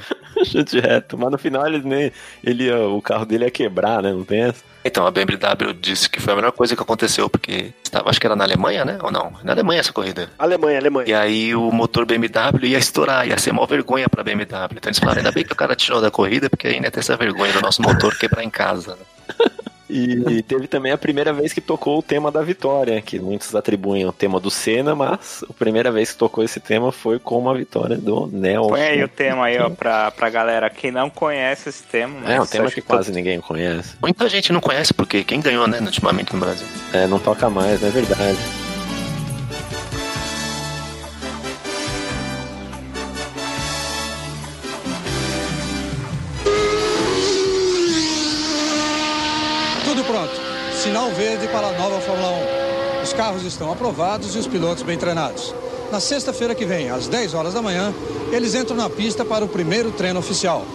Chute 0.46 0.80
reto. 0.80 1.18
Mas 1.18 1.32
no 1.32 1.38
final 1.38 1.66
ele 1.66 1.82
nem. 1.84 2.12
Ele, 2.44 2.72
o 2.72 3.02
carro 3.02 3.26
dele 3.26 3.46
ia 3.46 3.52
quebrar, 3.52 4.04
né? 4.04 4.12
Não 4.12 4.24
tem 4.24 4.42
essa? 4.42 4.71
Então, 4.84 5.06
a 5.06 5.12
BMW 5.12 5.74
disse 5.80 6.10
que 6.10 6.20
foi 6.20 6.34
a 6.34 6.36
melhor 6.36 6.52
coisa 6.52 6.76
que 6.76 6.82
aconteceu, 6.82 7.30
porque 7.30 7.72
estava, 7.84 8.10
acho 8.10 8.20
que 8.20 8.26
era 8.26 8.36
na 8.36 8.44
Alemanha, 8.44 8.84
né? 8.84 8.98
Ou 9.02 9.12
não? 9.12 9.34
Na 9.44 9.54
Alemanha 9.54 9.80
essa 9.80 9.94
corrida. 9.94 10.30
Alemanha, 10.40 10.80
Alemanha. 10.80 11.08
E 11.10 11.14
aí 11.14 11.56
o 11.56 11.72
motor 11.72 12.06
BMW 12.06 12.66
ia 12.70 12.78
estourar, 12.80 13.28
ia 13.28 13.38
ser 13.38 13.52
mó 13.52 13.66
vergonha 13.66 14.10
pra 14.10 14.24
BMW. 14.24 14.78
Então 14.78 14.90
eles 14.90 15.00
falaram, 15.00 15.20
ainda 15.20 15.32
bem 15.32 15.44
que 15.44 15.54
o 15.54 15.56
cara 15.56 15.76
tirou 15.76 16.02
da 16.02 16.10
corrida, 16.10 16.50
porque 16.50 16.68
ainda 16.68 16.88
ia 16.88 16.92
ter 16.92 17.00
essa 17.00 17.16
vergonha 17.16 17.54
do 17.54 17.62
nosso 17.62 17.82
motor 17.82 18.18
quebrar 18.18 18.44
em 18.44 18.50
casa. 18.50 18.96
né? 18.96 19.46
E 19.92 20.42
teve 20.48 20.68
também 20.68 20.92
a 20.92 20.98
primeira 20.98 21.34
vez 21.34 21.52
que 21.52 21.60
tocou 21.60 22.00
o 22.00 22.04
tema 22.04 22.32
da 22.32 22.42
vitória, 22.42 23.02
que 23.02 23.20
muitos 23.20 23.54
atribuem 23.54 24.04
ao 24.04 24.14
tema 24.14 24.40
do 24.40 24.50
Senna, 24.50 24.96
mas 24.96 25.44
a 25.50 25.54
primeira 25.54 25.92
vez 25.92 26.12
que 26.12 26.18
tocou 26.18 26.44
esse 26.44 26.60
tema 26.60 26.92
foi 26.92 27.20
com 27.20 27.38
uma 27.38 27.54
vitória 27.54 27.98
do 27.98 28.28
Nelson. 28.28 28.70
Põe 28.70 28.82
aí 28.82 29.04
o 29.04 29.08
tema 29.08 29.46
aí, 29.46 29.60
ó, 29.60 29.70
pra, 29.70 30.10
pra 30.12 30.30
galera 30.30 30.70
que 30.70 30.90
não 30.92 31.10
conhece 31.10 31.70
esse 31.70 31.84
tema. 31.84 32.32
É, 32.32 32.40
um 32.40 32.46
tema 32.46 32.66
acho 32.66 32.76
que 32.76 32.82
quase 32.82 33.12
ninguém 33.12 33.42
conhece. 33.42 33.96
Muita 34.02 34.30
gente 34.30 34.54
não 34.54 34.62
conhece, 34.62 34.94
porque 34.94 35.24
quem 35.24 35.42
ganhou, 35.42 35.68
né, 35.68 35.80
ultimamente 35.82 36.34
no 36.34 36.40
Brasil? 36.40 36.68
É, 36.94 37.08
não 37.08 37.20
toca 37.20 37.50
mais, 37.50 37.82
não 37.82 37.90
é 37.90 37.92
verdade. 37.92 38.61
Verde 51.32 51.48
para 51.48 51.68
a 51.68 51.72
nova 51.72 52.02
Fórmula 52.02 52.30
1. 53.00 53.04
Os 53.04 53.14
carros 53.14 53.46
estão 53.46 53.72
aprovados 53.72 54.36
e 54.36 54.38
os 54.38 54.48
pilotos 54.48 54.84
bem 54.84 54.98
treinados. 54.98 55.56
Na 55.90 55.98
sexta-feira 56.02 56.54
que 56.54 56.66
vem, 56.66 56.90
às 56.90 57.08
10 57.08 57.34
horas 57.34 57.54
da 57.54 57.62
manhã, 57.62 57.94
eles 58.34 58.54
entram 58.54 58.76
na 58.76 58.90
pista 58.90 59.24
para 59.24 59.46
o 59.46 59.48
primeiro 59.48 59.92
treino 59.92 60.20
oficial. 60.20 60.66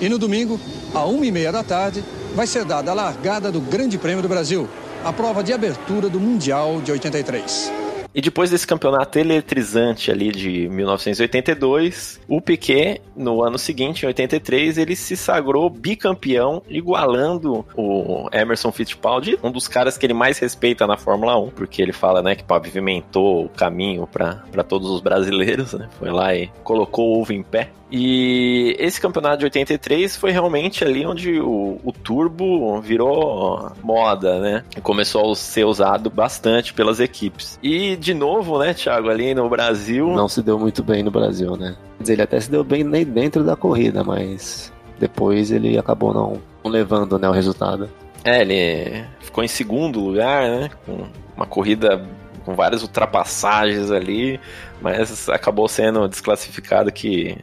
E 0.00 0.08
no 0.08 0.16
domingo, 0.16 0.60
à 0.94 1.04
uma 1.04 1.26
e 1.26 1.32
meia 1.32 1.50
da 1.50 1.64
tarde, 1.64 2.04
vai 2.32 2.46
ser 2.46 2.64
dada 2.64 2.92
a 2.92 2.94
largada 2.94 3.50
do 3.50 3.60
Grande 3.60 3.98
Prêmio 3.98 4.22
do 4.22 4.28
Brasil, 4.28 4.68
a 5.04 5.12
prova 5.12 5.42
de 5.42 5.52
abertura 5.52 6.08
do 6.08 6.20
Mundial 6.20 6.80
de 6.80 6.92
83. 6.92 7.83
E 8.14 8.20
depois 8.20 8.50
desse 8.50 8.66
campeonato 8.66 9.18
eletrizante 9.18 10.10
ali 10.10 10.30
de 10.30 10.68
1982, 10.68 12.20
o 12.28 12.40
Piquet, 12.40 13.00
no 13.16 13.42
ano 13.42 13.58
seguinte, 13.58 14.04
em 14.04 14.06
83, 14.06 14.78
ele 14.78 14.94
se 14.94 15.16
sagrou 15.16 15.68
bicampeão, 15.68 16.62
igualando 16.68 17.66
o 17.76 18.28
Emerson 18.32 18.70
Fittipaldi, 18.70 19.36
um 19.42 19.50
dos 19.50 19.66
caras 19.66 19.98
que 19.98 20.06
ele 20.06 20.14
mais 20.14 20.38
respeita 20.38 20.86
na 20.86 20.96
Fórmula 20.96 21.36
1, 21.36 21.50
porque 21.50 21.82
ele 21.82 21.92
fala, 21.92 22.22
né, 22.22 22.36
que 22.36 22.44
pavimentou 22.44 23.46
o 23.46 23.48
caminho 23.48 24.06
para 24.06 24.62
todos 24.62 24.88
os 24.90 25.00
brasileiros, 25.00 25.72
né? 25.72 25.88
Foi 25.98 26.10
lá 26.10 26.34
e 26.34 26.48
colocou 26.62 27.16
o 27.16 27.20
ovo 27.20 27.32
em 27.32 27.42
pé. 27.42 27.70
E 27.96 28.74
esse 28.78 29.00
campeonato 29.00 29.38
de 29.38 29.44
83 29.44 30.16
foi 30.16 30.32
realmente 30.32 30.82
ali 30.82 31.06
onde 31.06 31.38
o, 31.38 31.78
o 31.84 31.92
turbo 31.92 32.80
virou 32.80 33.70
moda, 33.82 34.40
né? 34.40 34.64
E 34.76 34.80
começou 34.80 35.30
a 35.30 35.36
ser 35.36 35.64
usado 35.64 36.10
bastante 36.10 36.74
pelas 36.74 36.98
equipes. 36.98 37.56
E 37.62 37.94
de 38.04 38.12
novo, 38.12 38.58
né, 38.58 38.74
Thiago, 38.74 39.08
ali 39.08 39.34
no 39.34 39.48
Brasil. 39.48 40.08
Não 40.10 40.28
se 40.28 40.42
deu 40.42 40.58
muito 40.58 40.82
bem 40.82 41.02
no 41.02 41.10
Brasil, 41.10 41.56
né? 41.56 41.74
Quer 41.96 42.02
dizer, 42.02 42.12
ele 42.12 42.22
até 42.22 42.38
se 42.38 42.50
deu 42.50 42.62
bem 42.62 42.84
nem 42.84 43.02
dentro 43.02 43.42
da 43.42 43.56
corrida, 43.56 44.04
mas 44.04 44.70
depois 44.98 45.50
ele 45.50 45.78
acabou 45.78 46.12
não, 46.12 46.38
não 46.62 46.70
levando 46.70 47.18
né, 47.18 47.26
o 47.26 47.32
resultado. 47.32 47.88
É, 48.22 48.42
ele 48.42 49.04
ficou 49.20 49.42
em 49.42 49.48
segundo 49.48 50.00
lugar, 50.00 50.46
né? 50.46 50.70
Com 50.84 51.06
uma 51.34 51.46
corrida 51.46 52.06
com 52.44 52.54
várias 52.54 52.82
ultrapassagens 52.82 53.90
ali, 53.90 54.38
mas 54.82 55.26
acabou 55.30 55.66
sendo 55.66 56.06
desclassificado 56.06 56.92
que 56.92 57.38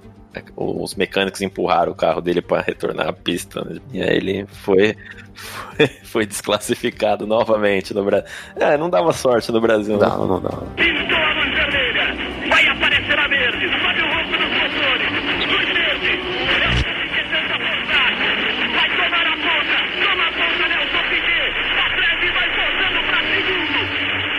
os 0.55 0.95
mecânicos 0.95 1.41
empurraram 1.41 1.91
o 1.91 1.95
carro 1.95 2.21
dele 2.21 2.41
para 2.41 2.61
retornar 2.61 3.07
à 3.09 3.13
pista. 3.13 3.63
Né? 3.63 3.79
E 3.93 4.01
aí 4.01 4.17
ele 4.17 4.45
foi, 4.47 4.95
foi, 5.33 5.87
foi, 6.03 6.25
desclassificado 6.25 7.27
novamente 7.27 7.93
no 7.93 8.03
Brasil. 8.03 8.27
É, 8.55 8.77
não 8.77 8.89
dava 8.89 9.11
sorte 9.11 9.51
no 9.51 9.59
Brasil. 9.59 9.97
Não, 9.97 10.17
não, 10.19 10.27
não. 10.27 10.41
dava. 10.41 10.65
Pintou 10.75 11.17
a 11.17 11.33
luz 11.33 11.53
vermelha. 11.53 12.15
Vai 12.49 12.67
aparecer 12.67 13.19
a 13.19 13.27
verde. 13.27 13.67
Sobe 13.67 14.01
o 14.01 14.07
ronco 14.07 14.37
dos 14.37 14.51
motores. 14.55 15.11
Luz 15.51 15.67
verde. 15.67 16.11
Nelson 16.59 17.27
tenta 17.31 17.55
forçar. 17.59 18.11
Vai 18.75 18.89
tomar 18.89 19.27
a 19.27 19.35
ponta. 19.35 19.77
Toma 20.03 20.23
a 20.23 20.31
ponta, 20.31 20.63
Nelson 20.67 21.03
Piquet. 21.09 21.51
Atreve 21.85 22.31
vai 22.31 22.49
voltando 22.55 22.99
para 23.07 23.19
segundo. 23.31 23.79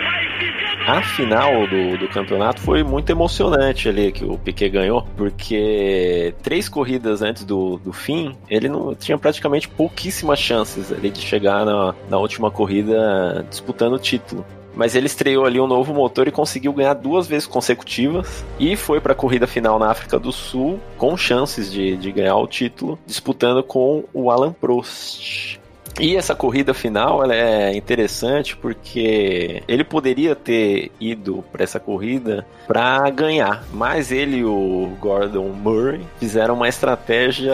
Vai 0.03 0.23
ficando... 0.39 0.82
A 0.93 1.01
final 1.01 1.65
do, 1.65 1.97
do 1.97 2.07
campeonato 2.07 2.61
foi 2.61 2.83
muito 2.83 3.09
emocionante 3.09 3.89
ali 3.89 4.11
que 4.11 4.23
o 4.23 4.37
Piquet 4.37 4.69
ganhou, 4.69 5.07
porque 5.17 6.35
três 6.43 6.69
corridas 6.69 7.23
antes 7.23 7.43
do, 7.43 7.79
do 7.79 7.91
fim, 7.91 8.37
ele 8.47 8.69
não 8.69 8.93
tinha 8.93 9.17
praticamente 9.17 9.67
pouquíssimas 9.67 10.37
chances 10.37 10.91
ali 10.91 11.09
de 11.09 11.19
chegar 11.19 11.65
na, 11.65 11.95
na 12.07 12.19
última 12.19 12.51
corrida 12.51 13.43
disputando 13.49 13.93
o 13.93 13.99
título 13.99 14.45
mas 14.75 14.95
ele 14.95 15.05
estreou 15.05 15.45
ali 15.45 15.59
um 15.59 15.67
novo 15.67 15.93
motor 15.93 16.27
e 16.27 16.31
conseguiu 16.31 16.73
ganhar 16.73 16.95
duas 16.95 17.27
vezes 17.27 17.47
consecutivas 17.47 18.43
e 18.59 18.75
foi 18.75 18.99
para 18.99 19.13
a 19.13 19.15
corrida 19.15 19.45
final 19.45 19.77
na 19.77 19.89
África 19.89 20.19
do 20.19 20.31
Sul 20.31 20.79
com 20.97 21.15
chances 21.15 21.71
de, 21.71 21.95
de 21.95 22.11
ganhar 22.11 22.35
o 22.37 22.47
título, 22.47 22.97
disputando 23.05 23.63
com 23.63 24.03
o 24.11 24.31
Alan 24.31 24.51
Prost. 24.51 25.62
E 25.99 26.15
essa 26.15 26.33
corrida 26.33 26.73
final 26.73 27.23
ela 27.23 27.35
é 27.35 27.75
interessante 27.75 28.57
porque 28.57 29.61
ele 29.67 29.83
poderia 29.83 30.35
ter 30.35 30.91
ido 30.99 31.43
para 31.51 31.63
essa 31.63 31.79
corrida 31.79 32.45
para 32.67 33.09
ganhar, 33.11 33.63
mas 33.71 34.11
ele 34.11 34.37
e 34.37 34.45
o 34.45 34.95
Gordon 34.99 35.49
Murray 35.49 36.01
fizeram 36.19 36.55
uma 36.55 36.67
estratégia, 36.67 37.53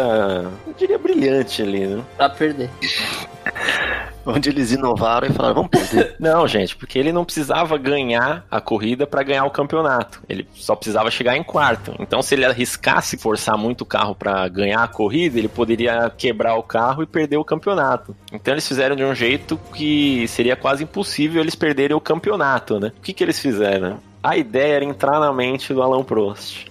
eu 0.66 0.74
diria 0.78 0.98
brilhante 0.98 1.62
ali, 1.62 1.86
né? 1.86 2.04
Pra 2.16 2.30
perder. 2.30 2.70
Onde 4.30 4.50
eles 4.50 4.72
inovaram 4.72 5.28
e 5.28 5.34
falaram, 5.34 5.56
vamos 5.56 5.72
perder. 5.72 6.16
Não, 6.20 6.48
gente, 6.48 6.76
porque 6.76 7.00
ele 7.00 7.12
não 7.12 7.26
precisava 7.26 7.78
ganhar 7.78 8.46
a 8.50 8.62
corrida 8.62 9.08
para 9.08 9.24
ganhar 9.24 9.46
o 9.46 9.50
campeonato. 9.50 10.22
Ele 10.30 10.48
só 10.54 10.76
precisava 10.76 11.10
chegar 11.10 11.36
em 11.36 11.44
quarto. 11.44 11.96
Então, 12.00 12.22
se 12.22 12.36
ele 12.36 12.46
arriscasse 12.46 13.18
forçar 13.18 13.58
muito 13.58 13.82
o 13.82 13.86
carro 13.86 14.14
para 14.14 14.48
ganhar 14.48 14.84
a 14.84 14.88
corrida, 14.88 15.40
ele 15.40 15.48
poderia 15.48 16.12
quebrar 16.16 16.56
o 16.56 16.64
carro 16.64 17.02
e 17.02 17.08
perder 17.08 17.38
o 17.38 17.44
campeonato. 17.44 18.16
Então, 18.32 18.54
eles 18.54 18.68
fizeram 18.68 18.96
de 18.96 19.04
um 19.04 19.16
jeito 19.16 19.60
que 19.74 20.28
seria 20.28 20.56
quase 20.56 20.84
impossível 20.84 21.42
eles 21.42 21.56
perderem 21.56 21.98
o 21.98 22.02
campeonato, 22.02 22.80
né? 22.80 22.92
O 22.98 23.02
que, 23.02 23.14
que 23.14 23.24
eles 23.24 23.40
fizeram? 23.40 24.00
A 24.22 24.38
ideia 24.38 24.76
era 24.76 24.86
entrar 24.86 25.20
na 25.20 25.34
mente 25.34 25.74
do 25.74 25.82
Alan 25.82 26.04
Prost. 26.04 26.68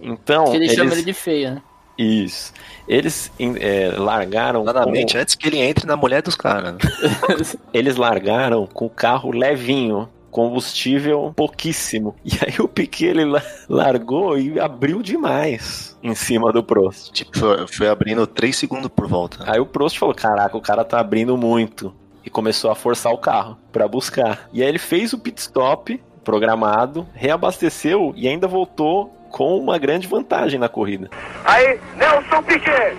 Então, 0.00 0.46
Que 0.46 0.56
ele 0.56 0.64
eles... 0.64 0.76
chama 0.76 0.92
ele 0.92 1.02
de 1.02 1.12
feia, 1.12 1.50
né? 1.52 1.62
Isso. 2.02 2.52
Eles 2.88 3.30
é, 3.60 3.92
largaram. 3.96 4.64
Claramente, 4.64 5.14
com- 5.14 5.20
antes 5.20 5.34
que 5.34 5.46
ele 5.48 5.58
entre 5.58 5.86
na 5.86 5.96
mulher 5.96 6.20
dos 6.22 6.34
caras. 6.34 6.74
Eles 7.72 7.96
largaram 7.96 8.66
com 8.66 8.86
o 8.86 8.90
carro 8.90 9.30
levinho. 9.30 10.08
Combustível 10.30 11.30
pouquíssimo. 11.36 12.16
E 12.24 12.30
aí 12.44 12.54
o 12.58 12.66
Piquet 12.66 13.08
ele 13.10 13.24
la- 13.26 13.42
largou 13.68 14.38
e 14.38 14.58
abriu 14.58 15.02
demais 15.02 15.94
em 16.02 16.14
cima 16.14 16.50
do 16.50 16.62
Prost. 16.64 17.12
Tipo, 17.12 17.32
foi, 17.68 17.86
abrindo 17.86 18.26
3 18.26 18.56
segundos 18.56 18.88
por 18.88 19.06
volta. 19.06 19.38
Aí 19.46 19.60
o 19.60 19.66
Prost 19.66 19.98
falou: 19.98 20.14
Caraca, 20.14 20.56
o 20.56 20.60
cara 20.62 20.84
tá 20.84 20.98
abrindo 20.98 21.36
muito. 21.36 21.94
E 22.24 22.30
começou 22.30 22.70
a 22.70 22.74
forçar 22.74 23.12
o 23.12 23.18
carro 23.18 23.58
pra 23.70 23.86
buscar. 23.86 24.48
E 24.54 24.62
aí 24.62 24.68
ele 24.68 24.78
fez 24.78 25.12
o 25.12 25.18
pit 25.18 25.38
stop 25.38 26.02
programado, 26.24 27.06
reabasteceu 27.14 28.12
e 28.16 28.26
ainda 28.26 28.48
voltou 28.48 29.14
com 29.32 29.58
uma 29.58 29.78
grande 29.78 30.06
vantagem 30.06 30.60
na 30.60 30.68
corrida. 30.68 31.10
Aí, 31.44 31.80
Nelson 31.96 32.42
Piquet. 32.42 32.96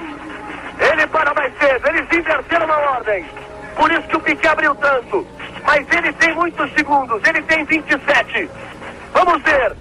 Ele 0.80 1.08
para 1.08 1.34
mais 1.34 1.54
cedo. 1.60 1.88
Eles 1.88 2.12
inverteram 2.12 2.68
na 2.68 2.78
ordem. 2.78 3.24
Por 3.76 3.92
isso 3.92 4.02
que 4.08 4.18
o 4.18 4.20
Piquet 4.20 4.48
abriu 4.48 4.76
tanto. 4.76 5.26
Mas 5.64 5.88
ele 5.92 6.12
tem 6.14 6.34
muitos 6.34 6.70
segundos. 6.74 7.22
Ele 7.26 7.42
tem 7.44 7.64
27. 7.64 8.50
Vamos 9.14 9.42
ver. 9.44 9.74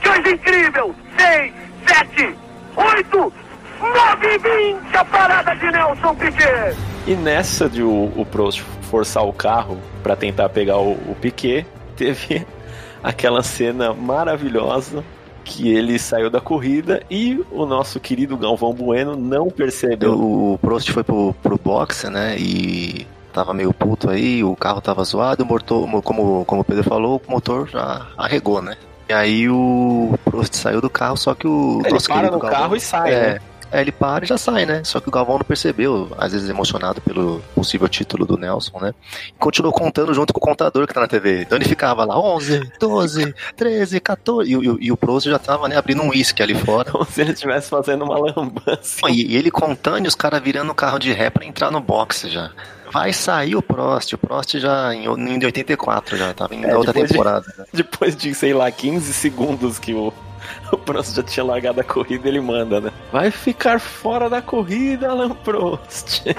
Que 0.00 0.08
coisa 0.08 0.30
incrível. 0.30 0.94
6, 1.18 1.52
7, 1.86 2.36
8, 2.76 3.32
9 3.80 4.26
e 4.26 4.38
20. 4.38 4.96
A 4.96 5.04
parada 5.04 5.54
de 5.56 5.70
Nelson 5.70 6.14
Piquet. 6.14 6.76
E 7.06 7.14
nessa 7.16 7.68
de 7.68 7.82
o, 7.82 8.12
o 8.16 8.24
Prost 8.24 8.62
forçar 8.82 9.24
o 9.24 9.32
carro 9.32 9.78
para 10.02 10.14
tentar 10.14 10.48
pegar 10.50 10.78
o, 10.78 10.92
o 10.92 11.16
Piquet, 11.20 11.66
teve 11.96 12.46
aquela 13.02 13.42
cena 13.42 13.92
maravilhosa 13.92 15.02
que 15.44 15.68
ele 15.74 15.98
saiu 15.98 16.30
da 16.30 16.40
corrida 16.40 17.02
e 17.10 17.44
o 17.50 17.66
nosso 17.66 18.00
querido 18.00 18.36
Galvão 18.36 18.72
Bueno 18.72 19.16
não 19.16 19.48
percebeu. 19.48 20.14
O, 20.14 20.58
Prost 20.58 20.90
foi 20.90 21.02
pro, 21.04 21.34
pro 21.42 21.58
boxe, 21.58 22.08
né? 22.08 22.36
E 22.38 23.06
tava 23.32 23.54
meio 23.54 23.72
puto 23.72 24.10
aí, 24.10 24.44
o 24.44 24.54
carro 24.54 24.80
tava 24.80 25.02
zoado, 25.04 25.42
o 25.42 25.46
motor, 25.46 26.02
como, 26.02 26.44
como 26.44 26.60
o 26.60 26.64
Pedro 26.64 26.84
falou, 26.84 27.20
o 27.26 27.30
motor 27.30 27.68
já 27.68 28.06
arregou, 28.16 28.60
né? 28.60 28.76
E 29.08 29.12
aí 29.12 29.48
o 29.48 30.14
Prost 30.24 30.54
saiu 30.54 30.80
do 30.80 30.90
carro, 30.90 31.16
só 31.16 31.34
que 31.34 31.46
o 31.46 31.80
Ele 31.84 31.94
nosso 31.94 32.08
para 32.08 32.30
no 32.30 32.38
Galvão, 32.38 32.50
carro 32.50 32.76
e 32.76 32.80
sai, 32.80 33.12
é, 33.12 33.20
né? 33.34 33.40
É, 33.72 33.80
ele 33.80 33.90
para 33.92 34.24
e 34.24 34.28
já 34.28 34.36
sai, 34.38 34.66
né? 34.66 34.82
Só 34.84 35.00
que 35.00 35.08
o 35.08 35.12
Galvão 35.12 35.38
não 35.38 35.44
percebeu, 35.44 36.10
às 36.18 36.32
vezes 36.32 36.48
emocionado 36.48 37.00
pelo 37.00 37.40
possível 37.54 37.88
título 37.88 38.24
do 38.26 38.36
Nelson, 38.36 38.78
né? 38.80 38.92
E 39.28 39.32
continuou 39.38 39.72
contando 39.72 40.12
junto 40.14 40.32
com 40.32 40.38
o 40.38 40.42
contador 40.42 40.86
que 40.86 40.94
tá 40.94 41.00
na 41.00 41.08
TV. 41.08 41.42
Então 41.42 41.56
ele 41.56 41.64
ficava 41.64 42.04
lá 42.04 42.18
11, 42.18 42.60
12, 42.78 43.34
13, 43.56 44.00
14. 44.00 44.50
E, 44.50 44.56
o- 44.56 44.78
e 44.80 44.92
o 44.92 44.96
Prost 44.96 45.26
já 45.28 45.38
tava, 45.38 45.68
né, 45.68 45.76
abrindo 45.76 46.02
um 46.02 46.10
uísque 46.10 46.42
ali 46.42 46.54
fora. 46.54 46.90
Como 46.92 47.04
se 47.04 47.20
ele 47.20 47.32
estivesse 47.32 47.68
fazendo 47.70 48.04
uma 48.04 48.18
lambança. 48.18 49.08
E, 49.08 49.32
e 49.32 49.36
ele 49.36 49.50
contando 49.50 50.04
e 50.04 50.08
os 50.08 50.14
caras 50.14 50.42
virando 50.42 50.70
o 50.70 50.74
carro 50.74 50.98
de 50.98 51.12
ré 51.12 51.30
pra 51.30 51.44
entrar 51.44 51.70
no 51.70 51.80
boxe 51.80 52.28
já. 52.28 52.50
Vai 52.92 53.10
sair 53.12 53.56
o 53.56 53.62
Prost. 53.62 54.12
O 54.12 54.18
Prost 54.18 54.58
já 54.58 54.94
em, 54.94 55.04
em 55.06 55.44
84 55.44 56.16
já, 56.16 56.34
tava 56.34 56.54
em 56.54 56.62
É, 56.64 56.76
outra 56.76 56.92
depois 56.92 57.08
de- 57.08 57.14
temporada. 57.14 57.54
né? 57.56 57.64
Depois 57.72 58.14
de, 58.14 58.34
sei 58.34 58.52
lá, 58.52 58.70
15 58.70 59.14
segundos 59.14 59.78
que 59.78 59.94
o, 59.94 60.12
o 60.72 60.76
Prost 60.76 61.16
já 61.16 61.22
tinha 61.22 61.44
largado 61.44 61.80
a 61.80 61.84
corrida, 61.84 62.28
ele 62.28 62.40
manda, 62.40 62.80
né? 62.80 62.90
Vai 63.12 63.30
ficar 63.30 63.80
fora 63.80 64.28
da 64.28 64.42
corrida, 64.42 65.10
Alan 65.10 65.30
Prost. 65.30 66.22
11, 66.26 66.36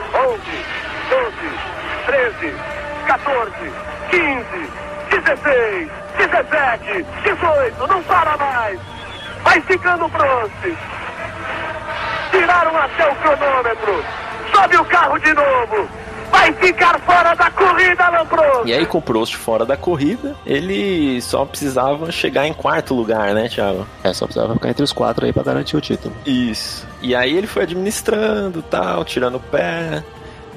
12, 1.09 1.35
13, 2.05 2.55
14, 3.07 3.51
15, 4.09 4.45
16, 5.09 5.91
17, 6.17 7.05
18, 7.23 7.87
não 7.87 8.03
para 8.03 8.37
mais. 8.37 8.79
Vai 9.43 9.61
ficando 9.61 10.09
Prost. 10.09 10.77
Tiraram 12.31 12.77
até 12.77 13.07
o 13.11 13.15
cronômetro. 13.15 14.03
Sobe 14.53 14.77
o 14.77 14.85
carro 14.85 15.19
de 15.19 15.33
novo. 15.33 15.89
Vai 16.33 16.51
ficar 16.53 16.99
fora 17.01 17.35
da 17.35 17.51
corrida, 17.51 18.25
Prost. 18.25 18.65
E 18.67 18.73
aí, 18.73 18.85
com 18.85 18.97
o 18.97 19.01
Prost 19.01 19.35
fora 19.35 19.65
da 19.65 19.77
corrida, 19.77 20.35
ele 20.45 21.21
só 21.21 21.45
precisava 21.45 22.11
chegar 22.11 22.47
em 22.47 22.53
quarto 22.53 22.95
lugar, 22.95 23.33
né, 23.35 23.47
Thiago? 23.47 23.87
É, 24.03 24.11
só 24.13 24.25
precisava 24.25 24.53
ficar 24.55 24.69
entre 24.69 24.83
os 24.83 24.91
quatro 24.91 25.25
aí 25.25 25.31
pra 25.31 25.43
garantir 25.43 25.77
o 25.77 25.81
título. 25.81 26.13
Isso. 26.25 26.87
E 27.01 27.15
aí 27.15 27.37
ele 27.37 27.47
foi 27.47 27.63
administrando 27.63 28.63
tal, 28.63 29.05
tirando 29.05 29.35
o 29.35 29.39
pé. 29.39 30.03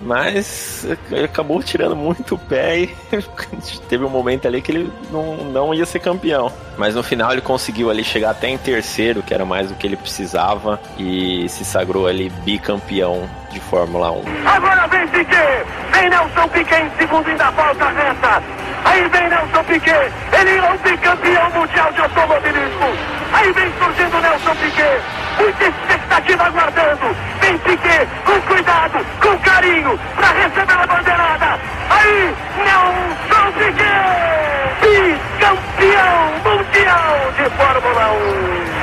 Mas 0.02 0.86
acabou 1.24 1.62
tirando 1.62 1.96
muito 1.96 2.34
o 2.34 2.38
pé 2.38 2.78
e 2.80 2.96
teve 3.88 4.04
um 4.04 4.10
momento 4.10 4.46
ali 4.46 4.60
que 4.60 4.72
ele 4.72 4.92
não, 5.10 5.36
não 5.36 5.74
ia 5.74 5.86
ser 5.86 6.00
campeão. 6.00 6.52
Mas 6.76 6.94
no 6.94 7.02
final 7.02 7.32
ele 7.32 7.40
conseguiu 7.40 7.90
ali 7.90 8.04
chegar 8.04 8.30
até 8.30 8.48
em 8.48 8.58
terceiro, 8.58 9.22
que 9.22 9.32
era 9.32 9.44
mais 9.44 9.68
do 9.68 9.74
que 9.74 9.86
ele 9.86 9.96
precisava, 9.96 10.80
e 10.98 11.48
se 11.48 11.64
sagrou 11.64 12.06
ali 12.06 12.30
bicampeão 12.44 13.28
de 13.50 13.60
Fórmula 13.60 14.12
1. 14.12 14.22
Agora 14.46 14.86
vem 14.88 15.08
Piquet. 15.08 15.64
Vem 15.92 16.10
Nelson 16.10 16.48
Piquet 16.48 16.82
em 16.82 16.90
segundo, 16.98 17.28
ainda 17.28 17.52
falta 17.52 17.88
reta. 17.88 18.65
Aí 18.86 19.08
vem 19.08 19.28
Nelson 19.28 19.64
Piquet, 19.64 20.12
ele 20.32 20.58
é 20.58 20.72
o 20.72 20.78
bicampeão 20.78 21.50
mundial 21.50 21.92
de 21.92 22.00
automobilismo. 22.02 22.86
Aí 23.32 23.52
vem 23.52 23.72
surgindo 23.78 24.20
Nelson 24.20 24.54
Piquet, 24.54 25.00
muita 25.38 25.64
expectativa 25.64 26.44
aguardando. 26.44 27.16
Vem 27.40 27.58
Piquet, 27.58 28.06
com 28.24 28.40
cuidado, 28.42 29.04
com 29.20 29.38
carinho, 29.38 29.98
para 30.14 30.28
receber 30.28 30.72
a 30.72 30.86
bandeirada. 30.86 31.60
Aí, 31.90 32.34
Nelson 32.58 33.52
Piquet, 33.58 34.46
bicampeão 34.80 36.30
mundial 36.44 37.32
de 37.36 37.50
Fórmula 37.56 38.12
1. 38.12 38.76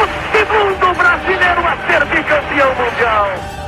O 0.00 0.08
segundo 0.32 0.94
brasileiro 0.96 1.60
a 1.66 1.76
ser 1.86 2.04
bicampeão 2.06 2.74
mundial. 2.74 3.65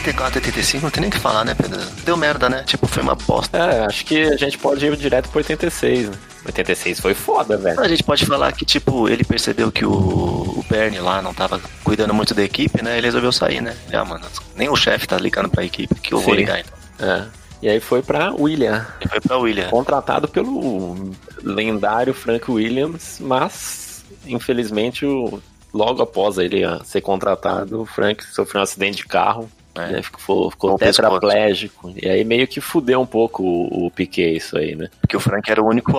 84, 0.00 0.38
85, 0.40 0.82
não 0.84 0.90
tem 0.90 1.00
nem 1.02 1.08
o 1.10 1.12
que 1.12 1.18
falar, 1.18 1.44
né, 1.44 1.54
Pedro? 1.54 1.78
Deu 2.04 2.16
merda, 2.16 2.48
né? 2.48 2.62
Tipo, 2.64 2.86
foi 2.86 3.02
uma 3.02 3.14
bosta. 3.14 3.58
É, 3.58 3.84
acho 3.84 4.04
que 4.04 4.22
a 4.22 4.36
gente 4.36 4.56
pode 4.58 4.84
ir 4.84 4.96
direto 4.96 5.28
pro 5.28 5.38
86, 5.38 6.08
né? 6.08 6.16
86 6.46 7.00
foi 7.00 7.12
foda, 7.14 7.56
velho. 7.58 7.78
A 7.78 7.86
gente 7.88 8.02
pode 8.02 8.24
falar 8.24 8.50
que, 8.52 8.64
tipo, 8.64 9.08
ele 9.08 9.22
percebeu 9.24 9.70
que 9.70 9.84
o, 9.84 9.90
o 9.92 10.64
Bernie 10.68 10.98
lá 11.00 11.20
não 11.20 11.34
tava 11.34 11.60
cuidando 11.84 12.14
muito 12.14 12.32
da 12.34 12.42
equipe, 12.42 12.82
né? 12.82 12.96
Ele 12.96 13.06
resolveu 13.06 13.30
sair, 13.30 13.60
né? 13.60 13.76
Ah, 13.92 14.04
mano, 14.04 14.24
nem 14.56 14.68
o 14.70 14.76
chefe 14.76 15.06
tá 15.06 15.18
ligando 15.18 15.50
pra 15.50 15.64
equipe, 15.64 15.94
que 15.96 16.14
eu 16.14 16.18
vou 16.20 16.32
Sim. 16.34 16.40
ligar 16.40 16.60
então. 16.60 16.78
É. 17.06 17.26
E 17.62 17.68
aí 17.68 17.78
foi 17.78 18.00
pra 18.02 18.32
William. 18.32 18.86
Ele 19.02 19.10
foi 19.10 19.20
pra 19.20 19.36
William. 19.36 19.68
Contratado 19.68 20.26
pelo 20.28 21.10
lendário 21.42 22.14
Frank 22.14 22.50
Williams, 22.50 23.18
mas 23.20 24.02
infelizmente 24.26 25.04
o- 25.04 25.42
logo 25.74 26.00
após 26.02 26.38
ele 26.38 26.62
ser 26.84 27.02
contratado, 27.02 27.82
o 27.82 27.86
Frank 27.86 28.24
sofreu 28.24 28.60
um 28.60 28.64
acidente 28.64 28.96
de 28.98 29.04
carro. 29.06 29.50
É. 29.88 29.92
né, 29.92 30.02
ficou 30.02 30.50
ficou 30.50 30.78
tetraplégico. 30.78 31.92
E 31.96 32.08
aí 32.08 32.24
meio 32.24 32.46
que 32.46 32.60
fudeu 32.60 33.00
um 33.00 33.06
pouco 33.06 33.42
o, 33.42 33.86
o 33.86 33.90
Piquet 33.90 34.36
isso 34.36 34.56
aí, 34.56 34.74
né? 34.74 34.88
Porque 35.00 35.16
o 35.16 35.20
Frank 35.20 35.50
era 35.50 35.62
o 35.62 35.66
único, 35.66 35.96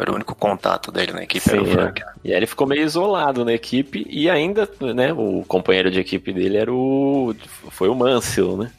era 0.00 0.10
o 0.10 0.14
único 0.14 0.34
contato 0.34 0.90
dele 0.90 1.12
na 1.12 1.22
equipe, 1.22 1.48
Sim, 1.48 1.58
é. 1.58 1.92
E 2.24 2.30
aí 2.30 2.36
ele 2.36 2.46
ficou 2.46 2.66
meio 2.66 2.82
isolado 2.82 3.44
na 3.44 3.52
equipe 3.52 4.06
e 4.08 4.30
ainda, 4.30 4.68
né, 4.94 5.12
o 5.12 5.44
companheiro 5.46 5.90
de 5.90 6.00
equipe 6.00 6.32
dele 6.32 6.56
era 6.56 6.72
o 6.72 7.34
foi 7.70 7.88
o 7.88 7.94
Mansell, 7.94 8.56
né? 8.56 8.70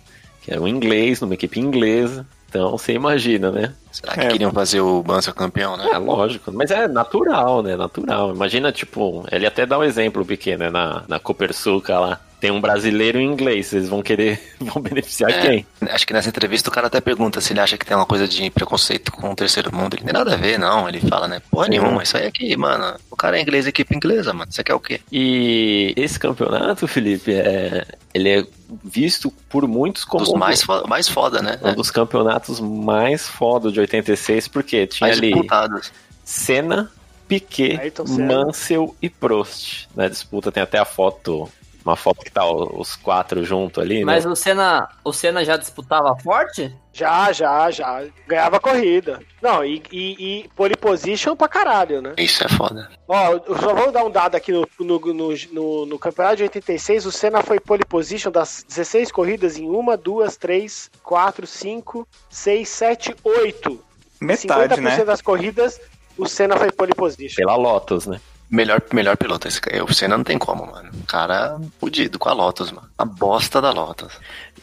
Que 0.41 0.51
era 0.51 0.61
um 0.61 0.67
inglês, 0.67 1.21
numa 1.21 1.33
equipe 1.33 1.59
inglesa. 1.59 2.25
Então 2.53 2.69
você 2.77 2.93
imagina, 2.93 3.49
né? 3.51 3.73
Será 3.91 4.13
que 4.13 4.27
queriam 4.27 4.51
fazer 4.51 4.79
o 4.79 5.03
Mansell 5.03 5.33
campeão, 5.33 5.75
né? 5.75 5.89
É 5.91 5.97
lógico, 5.97 6.51
mas 6.51 6.69
é 6.69 6.87
natural, 6.87 7.63
né? 7.63 7.75
Natural. 7.75 8.29
Imagina, 8.31 8.71
tipo, 8.71 9.25
ele 9.31 9.47
até 9.47 9.65
dá 9.65 9.79
um 9.79 9.83
exemplo 9.83 10.23
pequeno, 10.23 10.65
né? 10.65 10.69
Na, 10.69 11.03
na 11.07 11.19
Copersuca 11.19 11.99
lá. 11.99 12.19
Tem 12.43 12.51
um 12.51 12.59
brasileiro 12.59 13.21
e 13.21 13.25
um 13.25 13.31
inglês, 13.31 13.67
vocês 13.67 13.87
vão 13.87 14.01
querer, 14.01 14.37
vão 14.59 14.81
beneficiar 14.81 15.31
É, 15.31 15.41
quem? 15.41 15.65
Acho 15.89 16.05
que 16.05 16.11
nessa 16.11 16.27
entrevista 16.27 16.69
o 16.69 16.73
cara 16.73 16.87
até 16.87 16.99
pergunta 16.99 17.39
se 17.39 17.53
ele 17.53 17.61
acha 17.61 17.77
que 17.77 17.85
tem 17.85 17.95
uma 17.95 18.05
coisa 18.05 18.27
de 18.27 18.49
preconceito 18.49 19.13
com 19.13 19.31
o 19.31 19.35
terceiro 19.35 19.73
mundo. 19.73 19.93
Ele 19.93 20.01
não 20.01 20.07
tem 20.11 20.13
nada 20.13 20.33
a 20.33 20.37
ver, 20.37 20.59
não. 20.59 20.89
Ele 20.89 20.99
fala, 20.99 21.25
né? 21.25 21.41
Porra 21.49 21.63
Sim. 21.63 21.69
nenhuma, 21.71 22.03
isso 22.03 22.17
aí 22.17 22.27
aqui, 22.27 22.57
mano. 22.57 22.99
O 23.09 23.15
cara 23.15 23.37
é 23.37 23.41
inglês, 23.41 23.65
equipe 23.65 23.95
inglesa, 23.95 24.33
mano. 24.33 24.51
Você 24.51 24.61
quer 24.61 24.73
o 24.73 24.79
quê? 24.81 24.99
E 25.09 25.93
esse 25.95 26.19
campeonato, 26.19 26.85
Felipe, 26.85 27.31
é, 27.33 27.85
ele 28.13 28.27
é 28.27 28.45
visto 28.83 29.31
por 29.47 29.65
muitos 29.65 30.03
como 30.03 30.25
Dos 30.25 30.33
um 30.33 30.37
mais, 30.37 30.61
fo- 30.61 30.85
mais 30.85 31.07
foda, 31.07 31.41
né? 31.41 31.57
um 31.63 31.73
dos 31.73 31.89
campeonatos 31.91 32.59
mais 32.59 33.25
foda 33.25 33.71
de 33.71 33.79
86, 33.79 34.49
porque 34.49 34.85
tinha 34.85 35.07
mais 35.07 35.17
ali 35.17 35.31
disputados. 35.31 35.93
Senna, 36.25 36.91
Piquet. 37.25 37.79
Mansell 38.19 38.93
e 39.01 39.09
Prost. 39.09 39.87
Na 39.95 40.09
disputa 40.09 40.51
tem 40.51 40.61
até 40.61 40.77
a 40.77 40.83
foto, 40.83 41.49
uma 41.85 41.95
foto 41.95 42.23
que 42.23 42.31
tá 42.31 42.45
os 42.49 42.95
quatro 42.95 43.43
juntos 43.43 43.83
ali, 43.83 44.05
Mas 44.05 44.25
né? 44.25 44.31
o 44.31 44.35
Senna, 44.35 44.87
o 45.03 45.11
Senna 45.11 45.43
já 45.43 45.57
disputava 45.57 46.15
forte? 46.17 46.73
Já, 46.93 47.31
já, 47.31 47.69
já. 47.71 48.03
Ganhava 48.27 48.59
corrida. 48.59 49.19
Não, 49.41 49.65
e, 49.65 49.81
e, 49.91 50.41
e 50.43 50.49
pole 50.55 50.77
position 50.77 51.35
pra 51.35 51.47
caralho, 51.47 52.01
né? 52.01 52.13
Isso 52.17 52.43
é 52.43 52.47
foda. 52.49 52.89
Ó, 53.07 53.31
eu 53.47 53.57
só 53.59 53.73
vou 53.73 53.91
dar 53.91 54.03
um 54.05 54.11
dado 54.11 54.35
aqui 54.35 54.51
no, 54.51 54.67
no, 54.79 54.99
no, 54.99 55.33
no- 55.51 55.85
no 55.87 55.99
campeonato 55.99 56.37
de 56.37 56.43
86. 56.43 57.05
O 57.05 57.11
Senna 57.11 57.41
foi 57.41 57.59
pole 57.59 57.83
position 57.83 58.31
das 58.31 58.63
16 58.67 59.11
corridas 59.11 59.57
em 59.57 59.67
uma, 59.67 59.97
duas, 59.97 60.37
três, 60.37 60.89
quatro, 61.01 61.45
cinco, 61.47 62.07
seis, 62.29 62.69
sete, 62.69 63.15
oito. 63.23 63.83
Metade, 64.21 64.75
50% 64.75 64.79
né? 64.81 65.03
das 65.05 65.21
corridas, 65.21 65.81
o 66.17 66.27
Senna 66.27 66.55
foi 66.55 66.71
pole 66.71 66.93
position. 66.93 67.35
Pela 67.35 67.55
Lotus, 67.55 68.05
né? 68.07 68.21
Melhor, 68.49 68.81
melhor 68.93 69.17
piloto 69.17 69.47
esse 69.47 69.59
cara. 69.59 69.83
O 69.83 69.93
Senna 69.93 70.15
não 70.17 70.23
tem 70.23 70.37
como, 70.37 70.65
mano. 70.65 70.89
O 71.01 71.07
cara 71.07 71.59
fudido 71.79 72.19
com 72.19 72.29
a 72.29 72.33
Lotus, 72.33 72.71
mano. 72.71 72.87
A 72.97 73.03
bosta 73.03 73.59
da 73.59 73.71
Lotus. 73.71 74.13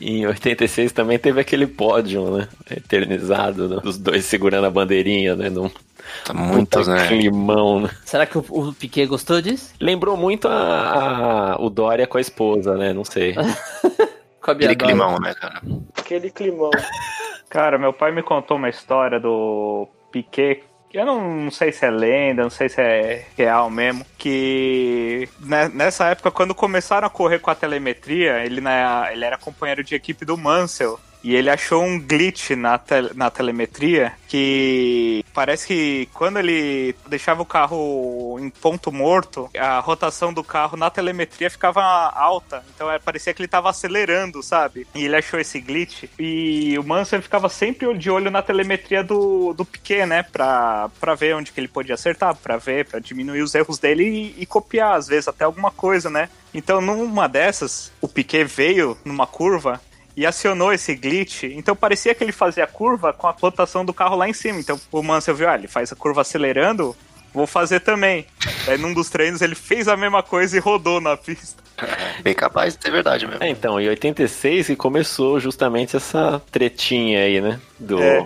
E 0.00 0.18
em 0.20 0.26
86 0.26 0.92
também 0.92 1.18
teve 1.18 1.40
aquele 1.40 1.66
pódio, 1.66 2.30
né? 2.36 2.48
Eternizado, 2.70 3.68
né? 3.68 3.80
Dos 3.82 3.98
dois 3.98 4.24
segurando 4.24 4.66
a 4.66 4.70
bandeirinha, 4.70 5.34
né? 5.34 5.50
Num 5.50 5.70
Tá 6.24 6.32
muitos, 6.32 6.86
puta 6.86 6.94
né? 6.94 7.06
climão, 7.08 7.80
né? 7.80 7.90
Será 8.04 8.26
que 8.26 8.36
o, 8.38 8.44
o 8.48 8.72
Piquet 8.72 9.06
gostou 9.06 9.40
disso? 9.40 9.72
Lembrou 9.80 10.16
muito 10.16 10.48
a, 10.48 11.52
a- 11.54 11.56
o 11.60 11.68
Dória 11.70 12.06
com 12.06 12.18
a 12.18 12.20
esposa, 12.20 12.76
né? 12.76 12.92
Não 12.92 13.04
sei. 13.04 13.34
Com 14.40 14.52
a 14.52 14.54
Aquele 14.54 14.74
climão, 14.74 15.18
né, 15.20 15.34
cara? 15.34 15.60
Aquele 15.98 16.30
climão. 16.30 16.70
Cara, 17.50 17.76
meu 17.76 17.92
pai 17.92 18.10
me 18.10 18.22
contou 18.22 18.56
uma 18.56 18.70
história 18.70 19.20
do 19.20 19.86
Piquet. 20.10 20.62
Eu 20.93 21.07
não 21.07 21.51
sei 21.53 21.70
se 21.70 21.86
é 21.86 21.91
lenda, 21.91 22.43
não 22.43 22.51
sei 22.51 22.68
se 22.68 22.80
é 22.80 23.24
real 23.36 23.70
mesmo. 23.70 24.05
Que 24.18 25.28
ne- 25.38 25.68
nessa 25.68 26.07
época, 26.09 26.32
quando 26.32 26.55
começaram 26.55 27.07
a 27.07 27.11
correr 27.11 27.38
com 27.38 27.51
a 27.51 27.55
telemetria, 27.55 28.45
ele, 28.45 28.61
na- 28.61 29.09
ele 29.12 29.24
era 29.24 29.38
companheiro 29.38 29.84
de 29.84 29.95
equipe 29.95 30.24
do 30.24 30.36
Mansell. 30.36 30.99
E 31.22 31.34
ele 31.34 31.50
achou 31.50 31.82
um 31.82 31.98
glitch 32.00 32.50
na, 32.50 32.78
tel- 32.78 33.10
na 33.14 33.30
telemetria 33.30 34.12
que 34.26 35.24
parece 35.34 35.66
que 35.66 36.08
quando 36.14 36.38
ele 36.38 36.94
deixava 37.08 37.42
o 37.42 37.46
carro 37.46 38.38
em 38.40 38.48
ponto 38.48 38.90
morto, 38.90 39.50
a 39.58 39.80
rotação 39.80 40.32
do 40.32 40.42
carro 40.42 40.76
na 40.76 40.88
telemetria 40.88 41.50
ficava 41.50 41.82
alta. 41.82 42.64
Então 42.74 42.90
é, 42.90 42.98
parecia 42.98 43.34
que 43.34 43.42
ele 43.42 43.48
tava 43.48 43.68
acelerando, 43.70 44.42
sabe? 44.42 44.86
E 44.94 45.04
ele 45.04 45.16
achou 45.16 45.38
esse 45.38 45.60
glitch. 45.60 46.04
E 46.18 46.78
o 46.78 46.84
Mansell 46.84 47.20
ficava 47.22 47.48
sempre 47.48 47.92
de 47.98 48.10
olho 48.10 48.30
na 48.30 48.40
telemetria 48.42 49.02
do, 49.04 49.52
do 49.52 49.64
Piquet, 49.64 50.06
né? 50.06 50.22
Pra, 50.22 50.88
pra 51.00 51.14
ver 51.14 51.34
onde 51.34 51.52
que 51.52 51.60
ele 51.60 51.68
podia 51.68 51.94
acertar, 51.96 52.34
pra 52.36 52.56
ver, 52.56 52.86
pra 52.86 52.98
diminuir 52.98 53.42
os 53.42 53.54
erros 53.54 53.78
dele 53.78 54.04
e, 54.38 54.42
e 54.42 54.46
copiar, 54.46 54.94
às 54.96 55.06
vezes, 55.08 55.28
até 55.28 55.44
alguma 55.44 55.70
coisa, 55.70 56.08
né? 56.08 56.28
Então, 56.54 56.80
numa 56.80 57.28
dessas, 57.28 57.92
o 58.00 58.08
Piquet 58.08 58.44
veio 58.44 58.96
numa 59.04 59.26
curva 59.26 59.80
e 60.20 60.26
acionou 60.26 60.70
esse 60.70 60.94
glitch. 60.94 61.44
Então 61.44 61.74
parecia 61.74 62.14
que 62.14 62.22
ele 62.22 62.30
fazia 62.30 62.64
a 62.64 62.66
curva 62.66 63.10
com 63.10 63.26
a 63.26 63.30
rotação 63.30 63.86
do 63.86 63.94
carro 63.94 64.16
lá 64.16 64.28
em 64.28 64.34
cima. 64.34 64.60
Então 64.60 64.78
o 64.92 65.02
Mansell 65.02 65.34
viu, 65.34 65.48
ah, 65.48 65.54
ele 65.54 65.66
faz 65.66 65.90
a 65.90 65.96
curva 65.96 66.20
acelerando, 66.20 66.94
vou 67.32 67.46
fazer 67.46 67.80
também. 67.80 68.26
Aí 68.68 68.76
num 68.76 68.92
dos 68.92 69.08
treinos 69.08 69.40
ele 69.40 69.54
fez 69.54 69.88
a 69.88 69.96
mesma 69.96 70.22
coisa 70.22 70.54
e 70.54 70.60
rodou 70.60 71.00
na 71.00 71.16
pista. 71.16 71.62
Bem 72.22 72.34
capaz 72.34 72.74
de 72.74 72.80
ter 72.80 72.90
verdade 72.90 73.26
mesmo. 73.26 73.42
É, 73.42 73.48
então, 73.48 73.80
em 73.80 73.88
86 73.88 74.66
que 74.66 74.76
começou 74.76 75.40
justamente 75.40 75.96
essa 75.96 76.42
tretinha 76.52 77.22
aí, 77.22 77.40
né? 77.40 77.58
Do 77.78 77.98
É. 78.02 78.22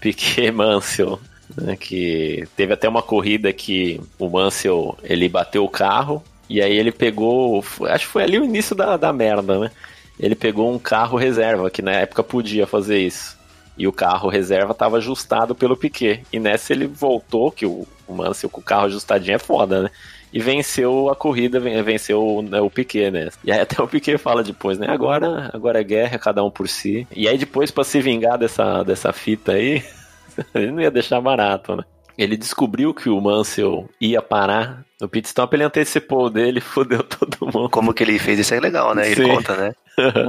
Piquet 0.00 0.50
Mansell. 0.50 1.20
Né, 1.54 1.76
que 1.76 2.44
teve 2.56 2.72
até 2.72 2.88
uma 2.88 3.02
corrida 3.02 3.52
que 3.52 4.00
o 4.18 4.28
Mansell 4.28 4.98
ele 5.04 5.28
bateu 5.28 5.62
o 5.64 5.68
carro 5.68 6.24
e 6.48 6.62
aí 6.62 6.76
ele 6.76 6.90
pegou. 6.90 7.62
Acho 7.82 8.06
que 8.06 8.12
foi 8.12 8.22
ali 8.22 8.38
o 8.38 8.44
início 8.44 8.74
da, 8.74 8.96
da 8.96 9.12
merda, 9.12 9.58
né? 9.58 9.70
Ele 10.18 10.34
pegou 10.34 10.72
um 10.72 10.78
carro 10.78 11.16
reserva, 11.18 11.70
que 11.70 11.82
na 11.82 11.92
época 11.92 12.22
podia 12.22 12.66
fazer 12.66 12.98
isso. 12.98 13.36
E 13.78 13.86
o 13.86 13.92
carro 13.92 14.28
reserva 14.30 14.72
estava 14.72 14.96
ajustado 14.96 15.54
pelo 15.54 15.76
Piquet. 15.76 16.22
E 16.32 16.38
nessa 16.40 16.72
ele 16.72 16.86
voltou, 16.86 17.50
que 17.52 17.66
o, 17.66 17.86
o 18.08 18.14
Mansell 18.14 18.48
com 18.48 18.60
o 18.60 18.64
carro 18.64 18.86
ajustadinho 18.86 19.34
é 19.34 19.38
foda, 19.38 19.82
né? 19.82 19.90
E 20.32 20.40
venceu 20.40 21.08
a 21.10 21.14
corrida, 21.16 21.60
ven- 21.60 21.82
venceu 21.82 22.42
né, 22.48 22.60
o 22.60 22.70
Piquet, 22.70 23.10
né? 23.10 23.28
E 23.44 23.52
aí 23.52 23.60
até 23.60 23.82
o 23.82 23.86
Piquet 23.86 24.16
fala 24.18 24.42
depois, 24.42 24.78
né? 24.78 24.86
Agora, 24.88 25.50
agora 25.52 25.80
é 25.80 25.84
guerra, 25.84 26.18
cada 26.18 26.42
um 26.42 26.50
por 26.50 26.68
si. 26.68 27.06
E 27.14 27.28
aí 27.28 27.36
depois, 27.36 27.70
pra 27.70 27.84
se 27.84 28.00
vingar 28.00 28.38
dessa, 28.38 28.82
dessa 28.82 29.12
fita 29.12 29.52
aí, 29.52 29.84
ele 30.54 30.70
não 30.72 30.80
ia 30.80 30.90
deixar 30.90 31.20
barato, 31.20 31.76
né? 31.76 31.84
Ele 32.18 32.36
descobriu 32.36 32.94
que 32.94 33.08
o 33.08 33.20
Mansell 33.20 33.88
ia 34.00 34.22
parar 34.22 34.84
no 35.00 35.08
pit 35.08 35.26
stop, 35.28 35.54
ele 35.54 35.64
antecipou 35.64 36.26
o 36.26 36.30
dele, 36.30 36.60
fodeu 36.62 37.02
todo 37.02 37.36
mundo. 37.46 37.68
Como 37.68 37.92
que 37.92 38.02
ele 38.02 38.18
fez 38.18 38.38
isso 38.38 38.54
é 38.54 38.60
legal, 38.60 38.94
né? 38.94 39.10
Ele 39.10 39.22
Sim. 39.24 39.34
conta, 39.34 39.56
né? 39.56 39.72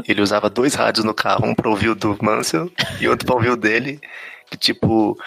Ele 0.07 0.21
usava 0.21 0.49
dois 0.49 0.73
rádios 0.75 1.05
no 1.05 1.13
carro, 1.13 1.45
um 1.45 1.55
pra 1.55 1.69
ouvir 1.69 1.89
o 1.89 1.95
do 1.95 2.17
Mansell 2.21 2.69
e 2.99 3.07
outro 3.07 3.25
pra 3.25 3.35
ouvir 3.35 3.49
o 3.51 3.57
dele. 3.57 3.99
Que, 4.49 4.57
tipo. 4.57 5.17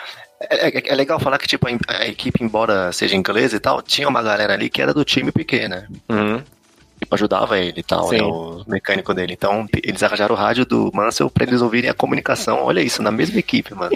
É, 0.42 0.68
é- 0.78 0.92
é 0.92 0.94
legal 0.94 1.20
falar 1.20 1.36
que, 1.38 1.46
tipo, 1.46 1.66
a, 1.88 2.06
equipe, 2.06 2.42
embora 2.42 2.90
seja 2.92 3.14
inglesa 3.16 3.56
e 3.56 3.60
tal, 3.60 3.82
tinha 3.82 4.08
uma 4.08 4.22
galera 4.22 4.54
ali 4.54 4.70
que 4.70 4.80
era 4.80 4.94
do 4.94 5.04
time 5.04 5.30
Piquet, 5.30 5.68
né? 5.68 5.86
Uhum. 6.08 6.42
tipo, 6.98 7.14
ajudava 7.14 7.58
ele 7.58 7.80
e 7.80 7.82
tal, 7.82 8.08
Sim. 8.08 8.16
né, 8.16 8.22
o 8.22 8.64
mecânico 8.66 9.12
dele. 9.12 9.34
Então, 9.34 9.66
eles 9.82 10.02
arranjaram 10.02 10.34
o 10.34 10.38
rádio 10.38 10.64
do 10.64 10.90
Mansell 10.94 11.28
pra 11.30 11.44
eles 11.44 11.60
ouvirem 11.60 11.90
a 11.90 11.94
comunicação. 11.94 12.62
Olha 12.64 12.80
isso, 12.80 13.02
na 13.02 13.10
mesma 13.10 13.38
equipe, 13.38 13.74
mano. 13.74 13.94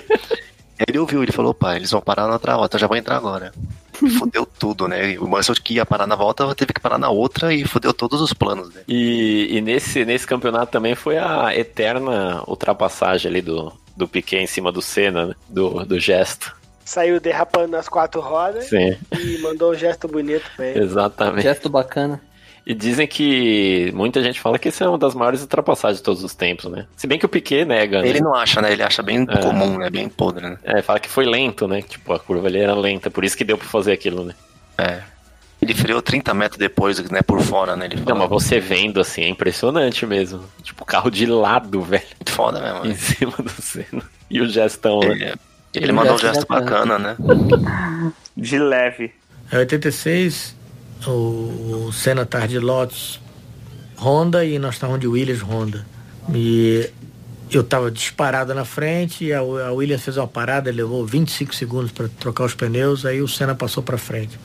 Ele 0.78 0.98
ouviu, 0.98 1.22
ele 1.22 1.32
falou, 1.32 1.54
pá, 1.54 1.76
eles 1.76 1.90
vão 1.90 2.00
parar 2.00 2.26
na 2.26 2.34
outra 2.34 2.56
volta, 2.56 2.76
eu 2.76 2.80
já 2.80 2.86
vou 2.86 2.96
entrar 2.96 3.16
agora. 3.16 3.52
Fudeu 4.18 4.44
tudo, 4.44 4.88
né? 4.88 5.16
O 5.18 5.28
Mansell 5.28 5.54
que 5.54 5.74
ia 5.74 5.86
parar 5.86 6.06
na 6.06 6.16
volta, 6.16 6.52
teve 6.54 6.72
que 6.72 6.80
parar 6.80 6.98
na 6.98 7.08
outra 7.10 7.54
e 7.54 7.64
fudeu 7.64 7.94
todos 7.94 8.20
os 8.20 8.32
planos 8.32 8.68
dele. 8.70 8.84
E, 8.88 9.56
e 9.56 9.60
nesse, 9.60 10.04
nesse 10.04 10.26
campeonato 10.26 10.72
também 10.72 10.94
foi 10.96 11.16
a 11.16 11.56
eterna 11.56 12.42
ultrapassagem 12.48 13.30
ali 13.30 13.40
do, 13.40 13.72
do 13.96 14.08
Piquet 14.08 14.38
em 14.42 14.46
cima 14.48 14.72
do 14.72 14.82
Senna, 14.82 15.26
né? 15.26 15.34
do, 15.48 15.84
do 15.84 15.98
gesto. 16.00 16.54
Saiu 16.84 17.20
derrapando 17.20 17.68
nas 17.68 17.88
quatro 17.88 18.20
rodas 18.20 18.64
Sim, 18.66 18.96
e 19.18 19.38
mandou 19.38 19.72
um 19.72 19.74
gesto 19.74 20.06
bonito 20.08 20.44
pra 20.56 20.66
ele. 20.66 20.80
exatamente. 20.84 21.42
Gesto 21.44 21.70
bacana. 21.70 22.20
E 22.66 22.72
dizem 22.74 23.06
que 23.06 23.92
muita 23.94 24.22
gente 24.22 24.40
fala 24.40 24.58
que 24.58 24.68
essa 24.68 24.84
é 24.84 24.88
uma 24.88 24.96
das 24.96 25.14
maiores 25.14 25.42
ultrapassagens 25.42 25.98
de 25.98 26.02
todos 26.02 26.24
os 26.24 26.34
tempos, 26.34 26.70
né? 26.70 26.86
Se 26.96 27.06
bem 27.06 27.18
que 27.18 27.26
o 27.26 27.28
Piquet 27.28 27.64
nega, 27.66 28.00
né? 28.00 28.08
Ele 28.08 28.20
não 28.20 28.34
acha, 28.34 28.62
né? 28.62 28.72
Ele 28.72 28.82
acha 28.82 29.02
bem 29.02 29.26
É. 29.28 29.36
comum, 29.36 29.76
né? 29.76 29.90
Bem 29.90 30.08
podre, 30.08 30.48
né? 30.48 30.56
É, 30.64 30.80
fala 30.80 30.98
que 30.98 31.08
foi 31.10 31.26
lento, 31.26 31.68
né? 31.68 31.82
Tipo, 31.82 32.14
a 32.14 32.18
curva 32.18 32.46
ali 32.48 32.58
era 32.60 32.74
lenta, 32.74 33.10
por 33.10 33.22
isso 33.22 33.36
que 33.36 33.44
deu 33.44 33.58
pra 33.58 33.68
fazer 33.68 33.92
aquilo, 33.92 34.24
né? 34.24 34.34
É. 34.78 35.02
Ele 35.60 35.74
freou 35.74 36.00
30 36.02 36.32
metros 36.34 36.58
depois, 36.58 36.98
né? 37.10 37.20
Por 37.22 37.40
fora, 37.42 37.76
né? 37.76 37.84
Ele 37.86 37.96
Não, 37.96 38.04
falou. 38.04 38.20
mas 38.20 38.30
você 38.30 38.60
vendo 38.60 38.98
assim, 39.00 39.22
é 39.22 39.28
impressionante 39.28 40.06
mesmo. 40.06 40.42
Tipo, 40.62 40.84
carro 40.86 41.10
de 41.10 41.26
lado, 41.26 41.80
velho, 41.84 42.02
Muito 42.18 42.32
foda 42.32 42.60
mesmo. 42.60 42.84
em 42.86 42.88
né? 42.88 42.94
cima 42.94 43.34
do 43.38 43.50
Senna. 43.62 44.02
E 44.30 44.40
o 44.40 44.48
gestão, 44.48 45.00
né? 45.00 45.34
Ele, 45.74 45.84
ele 45.86 45.92
mandou 45.92 46.14
um 46.14 46.18
gesto 46.18 46.46
bacana, 46.46 46.98
né? 46.98 47.16
De 48.36 48.58
leve. 48.58 49.12
Em 49.52 49.56
86, 49.58 50.53
o, 51.06 51.86
o 51.88 51.92
Senna 51.92 52.24
tava 52.24 52.48
de 52.48 52.58
Lotus 52.58 53.20
Honda 53.98 54.44
e 54.44 54.58
nós 54.58 54.74
estávamos 54.74 55.00
de 55.00 55.06
Williams 55.06 55.42
Honda. 55.42 55.86
E 56.32 56.90
eu 57.50 57.60
estava 57.60 57.90
disparado 57.90 58.54
na 58.54 58.64
frente, 58.64 59.24
e 59.24 59.32
a, 59.32 59.38
a 59.38 59.72
Williams 59.72 60.02
fez 60.02 60.16
uma 60.16 60.26
parada, 60.26 60.70
levou 60.70 61.06
25 61.06 61.54
segundos 61.54 61.92
para 61.92 62.08
trocar 62.08 62.44
os 62.44 62.54
pneus, 62.54 63.04
aí 63.04 63.20
o 63.20 63.28
Senna 63.28 63.54
passou 63.54 63.82
para 63.82 63.98
frente. 63.98 64.38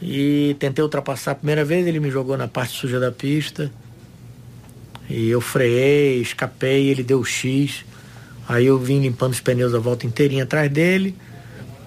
E 0.00 0.54
tentei 0.58 0.82
ultrapassar 0.82 1.32
a 1.32 1.34
primeira 1.34 1.64
vez, 1.64 1.86
ele 1.86 1.98
me 1.98 2.10
jogou 2.10 2.36
na 2.36 2.46
parte 2.46 2.72
suja 2.72 3.00
da 3.00 3.10
pista. 3.10 3.70
E 5.08 5.28
eu 5.28 5.40
freiei, 5.40 6.20
escapei, 6.20 6.88
ele 6.88 7.02
deu 7.02 7.20
o 7.20 7.24
X. 7.24 7.84
Aí 8.48 8.66
eu 8.66 8.78
vim 8.78 9.00
limpando 9.00 9.32
os 9.32 9.40
pneus 9.40 9.74
a 9.74 9.78
volta 9.78 10.06
inteirinha 10.06 10.44
atrás 10.44 10.70
dele. 10.70 11.16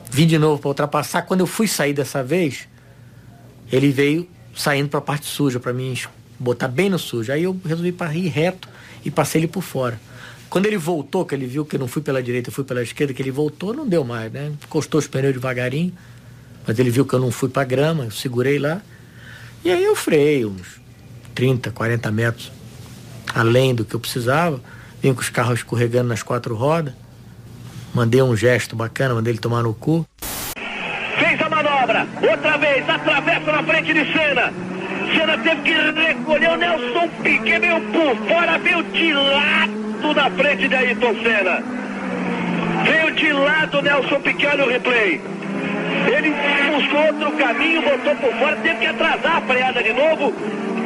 Vim 0.09 0.25
de 0.25 0.37
novo 0.37 0.59
para 0.59 0.69
ultrapassar. 0.69 1.23
Quando 1.23 1.41
eu 1.41 1.47
fui 1.47 1.67
sair 1.67 1.93
dessa 1.93 2.23
vez, 2.23 2.67
ele 3.71 3.91
veio 3.91 4.27
saindo 4.55 4.89
para 4.89 4.99
a 4.99 5.01
parte 5.01 5.25
suja, 5.25 5.59
para 5.59 5.73
mim 5.73 5.95
botar 6.39 6.67
bem 6.67 6.89
no 6.89 6.97
sujo. 6.99 7.31
Aí 7.31 7.43
eu 7.43 7.59
resolvi 7.65 7.95
ir 8.15 8.27
reto 8.27 8.67
e 9.03 9.11
passei 9.11 9.41
ele 9.41 9.47
por 9.47 9.61
fora. 9.61 9.99
Quando 10.49 10.65
ele 10.65 10.77
voltou, 10.77 11.25
que 11.25 11.35
ele 11.35 11.45
viu 11.45 11.65
que 11.65 11.75
eu 11.75 11.79
não 11.79 11.87
fui 11.87 12.01
pela 12.01 12.23
direita, 12.23 12.49
eu 12.49 12.53
fui 12.53 12.63
pela 12.63 12.81
esquerda, 12.81 13.13
que 13.13 13.21
ele 13.21 13.31
voltou, 13.31 13.73
não 13.73 13.87
deu 13.87 14.03
mais, 14.03 14.31
né? 14.31 14.51
Encostou 14.63 14.99
os 14.99 15.07
pneus 15.07 15.33
devagarinho, 15.33 15.93
mas 16.65 16.79
ele 16.79 16.89
viu 16.89 17.05
que 17.05 17.13
eu 17.13 17.19
não 17.19 17.31
fui 17.31 17.49
para 17.49 17.63
grama, 17.65 18.05
eu 18.05 18.11
segurei 18.11 18.57
lá. 18.57 18.81
E 19.63 19.71
aí 19.71 19.83
eu 19.83 19.95
freiei 19.95 20.45
uns 20.45 20.79
30, 21.35 21.71
40 21.71 22.11
metros 22.11 22.51
além 23.33 23.75
do 23.75 23.85
que 23.85 23.95
eu 23.95 23.99
precisava. 23.99 24.61
Vim 25.01 25.13
com 25.13 25.21
os 25.21 25.29
carros 25.29 25.59
escorregando 25.59 26.09
nas 26.09 26.23
quatro 26.23 26.55
rodas. 26.55 26.93
Mandei 27.93 28.21
um 28.21 28.35
gesto 28.35 28.75
bacana, 28.75 29.13
mandei 29.13 29.33
ele 29.33 29.39
tomar 29.39 29.63
no 29.63 29.73
cu. 29.73 30.05
Fez 31.19 31.41
a 31.41 31.49
manobra, 31.49 32.07
outra 32.21 32.57
vez, 32.57 32.87
atravessa 32.87 33.16
de 33.93 34.11
Senna. 34.11 34.51
Senna 35.15 35.37
teve 35.37 35.61
que 35.61 35.73
recolher 35.73 36.49
o 36.49 36.55
Nelson 36.57 37.07
Piquet, 37.23 37.59
veio 37.59 37.81
por 37.81 38.15
fora, 38.27 38.57
veio 38.57 38.83
de 38.83 39.13
lado 39.13 40.13
na 40.15 40.29
frente 40.31 40.67
de 40.67 40.75
Ayrton 40.75 41.15
Senna. 41.23 41.63
Veio 42.83 43.11
de 43.11 43.33
lado 43.33 43.81
Nelson 43.81 44.19
Piquet, 44.21 44.47
olha 44.47 44.65
o 44.65 44.69
replay. 44.69 45.21
Ele 46.07 46.33
buscou 46.75 47.05
outro 47.05 47.31
caminho, 47.37 47.81
botou 47.81 48.15
por 48.15 48.33
fora, 48.33 48.55
teve 48.57 48.75
que 48.75 48.87
atrasar 48.87 49.37
a 49.37 49.41
freada 49.41 49.83
de 49.83 49.93
novo, 49.93 50.33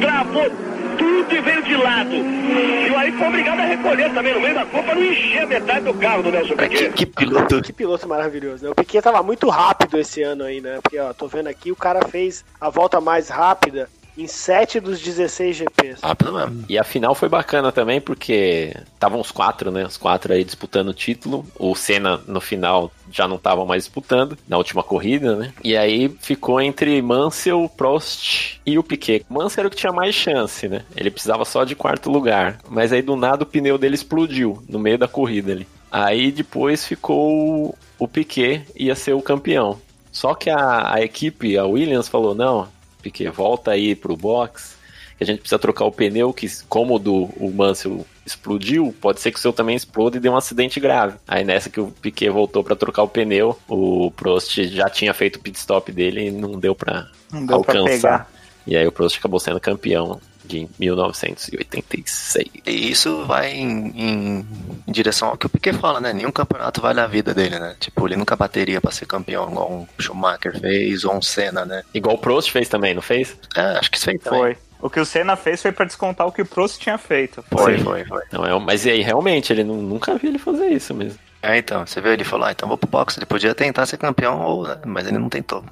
travou 0.00 0.71
tudo 0.96 1.34
e 1.34 1.40
veio 1.40 1.62
de 1.62 1.76
lado. 1.76 2.14
E 2.14 2.90
o 2.90 3.18
foi 3.18 3.28
obrigado 3.28 3.60
a 3.60 3.64
recolher 3.64 4.12
também 4.12 4.34
no 4.34 4.40
meio 4.40 4.54
da 4.54 4.64
curva 4.64 4.82
para 4.82 4.94
não 4.94 5.02
encher 5.02 5.42
a 5.42 5.46
metade 5.46 5.84
do 5.84 5.94
carro 5.94 6.22
do 6.22 6.30
Nelson 6.30 6.54
Cara, 6.54 6.68
que, 6.68 6.76
Piquet. 6.76 6.92
que 6.92 7.06
piloto. 7.06 7.62
Que 7.62 7.72
piloto 7.72 8.08
maravilhoso, 8.08 8.64
né? 8.64 8.70
O 8.70 8.74
Piquet 8.74 9.02
tava 9.02 9.22
muito 9.22 9.48
rápido 9.48 9.98
esse 9.98 10.22
ano 10.22 10.44
aí, 10.44 10.60
né? 10.60 10.78
Porque, 10.82 10.98
ó, 10.98 11.12
tô 11.12 11.26
vendo 11.28 11.48
aqui, 11.48 11.72
o 11.72 11.76
cara 11.76 12.06
fez 12.08 12.44
a 12.60 12.68
volta 12.68 13.00
mais 13.00 13.28
rápida 13.28 13.88
em 14.16 14.26
7 14.26 14.80
dos 14.80 15.00
16 15.00 15.56
GPs. 15.56 16.00
Rápido 16.02 16.32
mesmo. 16.32 16.64
E 16.68 16.78
a 16.78 16.84
final 16.84 17.14
foi 17.14 17.28
bacana 17.28 17.72
também, 17.72 18.00
porque 18.00 18.74
estavam 18.94 19.20
os 19.20 19.30
quatro, 19.30 19.70
né? 19.70 19.84
Os 19.84 19.96
quatro 19.96 20.32
aí 20.32 20.44
disputando 20.44 20.88
o 20.88 20.94
título. 20.94 21.46
O 21.58 21.74
Senna, 21.74 22.20
no 22.26 22.40
final, 22.40 22.92
já 23.10 23.26
não 23.26 23.36
estava 23.36 23.64
mais 23.64 23.84
disputando, 23.84 24.36
na 24.48 24.56
última 24.56 24.82
corrida, 24.82 25.36
né? 25.36 25.52
E 25.62 25.76
aí 25.76 26.08
ficou 26.20 26.60
entre 26.60 27.00
Mansell, 27.00 27.70
Prost 27.76 28.60
e 28.64 28.78
o 28.78 28.82
Piquet. 28.82 29.24
Mansell 29.28 29.62
era 29.62 29.68
o 29.68 29.70
que 29.70 29.76
tinha 29.76 29.92
mais 29.92 30.14
chance, 30.14 30.68
né? 30.68 30.84
Ele 30.96 31.10
precisava 31.10 31.44
só 31.44 31.64
de 31.64 31.74
quarto 31.74 32.10
lugar. 32.10 32.58
Mas 32.68 32.92
aí, 32.92 33.02
do 33.02 33.16
nada, 33.16 33.44
o 33.44 33.46
pneu 33.46 33.78
dele 33.78 33.94
explodiu 33.94 34.62
no 34.68 34.78
meio 34.78 34.98
da 34.98 35.08
corrida 35.08 35.52
ali. 35.52 35.66
Aí, 35.90 36.32
depois, 36.32 36.86
ficou 36.86 37.76
o 37.98 38.08
Piquet, 38.08 38.64
ia 38.74 38.94
ser 38.94 39.12
o 39.12 39.22
campeão. 39.22 39.78
Só 40.10 40.34
que 40.34 40.50
a, 40.50 40.94
a 40.94 41.02
equipe, 41.02 41.56
a 41.56 41.64
Williams, 41.64 42.08
falou, 42.08 42.34
não, 42.34 42.68
Piquet, 43.02 43.28
volta 43.30 43.72
aí 43.72 43.94
pro 43.94 44.16
box, 44.16 44.76
que 45.18 45.24
a 45.24 45.26
gente 45.26 45.40
precisa 45.40 45.58
trocar 45.58 45.84
o 45.84 45.92
pneu, 45.92 46.32
que 46.32 46.46
como 46.68 46.96
o 46.96 46.98
do 46.98 47.30
o 47.36 47.52
Mansell 47.54 48.06
explodiu, 48.24 48.94
pode 49.00 49.20
ser 49.20 49.32
que 49.32 49.38
o 49.38 49.40
seu 49.40 49.52
também 49.52 49.76
exploda 49.76 50.16
e 50.16 50.20
dê 50.20 50.28
um 50.28 50.36
acidente 50.36 50.78
grave. 50.78 51.16
Aí 51.26 51.44
nessa 51.44 51.68
que 51.68 51.80
o 51.80 51.88
Piquet 51.90 52.30
voltou 52.30 52.62
para 52.62 52.76
trocar 52.76 53.02
o 53.02 53.08
pneu, 53.08 53.58
o 53.68 54.10
Prost 54.12 54.62
já 54.64 54.88
tinha 54.88 55.12
feito 55.12 55.36
o 55.36 55.40
pit 55.40 55.58
stop 55.58 55.90
dele 55.90 56.28
e 56.28 56.30
não 56.30 56.58
deu 56.58 56.74
para 56.74 57.08
pra 57.46 57.56
alcançar. 57.56 57.84
pegar. 57.84 58.32
E 58.66 58.76
aí 58.76 58.86
o 58.86 58.92
Prost 58.92 59.18
acabou 59.18 59.40
sendo 59.40 59.58
campeão 59.58 60.20
de 60.44 60.68
1986. 60.78 62.46
E 62.66 62.90
isso 62.90 63.24
vai 63.26 63.52
em, 63.52 63.88
em- 63.94 64.46
em 64.86 64.92
direção 64.92 65.28
ao 65.28 65.36
que 65.36 65.46
o 65.46 65.48
Piquet 65.48 65.72
fala, 65.74 66.00
né? 66.00 66.12
Nenhum 66.12 66.30
campeonato 66.30 66.80
vale 66.80 67.00
a 67.00 67.06
vida 67.06 67.34
dele, 67.34 67.58
né? 67.58 67.74
Tipo, 67.78 68.06
ele 68.06 68.16
nunca 68.16 68.36
bateria 68.36 68.80
pra 68.80 68.90
ser 68.90 69.06
campeão, 69.06 69.48
igual 69.50 69.70
um 69.72 69.86
Schumacher 70.02 70.58
fez 70.60 71.04
ou 71.04 71.14
um 71.16 71.22
Senna, 71.22 71.64
né? 71.64 71.82
Igual 71.94 72.16
o 72.16 72.18
Prost 72.18 72.50
fez 72.50 72.68
também, 72.68 72.94
não 72.94 73.02
fez? 73.02 73.36
É, 73.56 73.78
acho 73.78 73.90
que 73.90 73.98
isso 73.98 74.10
aí 74.10 74.18
também. 74.18 74.40
Foi. 74.40 74.56
O 74.80 74.90
que 74.90 74.98
o 74.98 75.06
Senna 75.06 75.36
fez 75.36 75.62
foi 75.62 75.70
pra 75.70 75.84
descontar 75.86 76.26
o 76.26 76.32
que 76.32 76.42
o 76.42 76.46
Prost 76.46 76.80
tinha 76.80 76.98
feito. 76.98 77.44
Foi, 77.50 77.78
Sim. 77.78 77.84
foi, 77.84 78.04
foi. 78.04 78.22
Não, 78.32 78.44
é, 78.44 78.58
mas 78.58 78.84
e 78.84 78.90
aí, 78.90 79.00
realmente, 79.00 79.52
ele 79.52 79.62
nu- 79.62 79.80
nunca 79.80 80.16
vi 80.16 80.26
ele 80.26 80.38
fazer 80.40 80.66
isso 80.68 80.92
mesmo. 80.92 81.18
É, 81.40 81.56
então, 81.58 81.86
você 81.86 82.00
viu, 82.00 82.12
ele 82.12 82.24
falou, 82.24 82.46
ah, 82.46 82.52
então 82.52 82.68
vou 82.68 82.76
pro 82.76 82.88
boxe. 82.90 83.18
Ele 83.18 83.26
podia 83.26 83.54
tentar 83.54 83.86
ser 83.86 83.96
campeão, 83.96 84.40
ou, 84.42 84.66
mas 84.84 85.06
ele 85.06 85.18
não 85.18 85.28
tentou. 85.28 85.64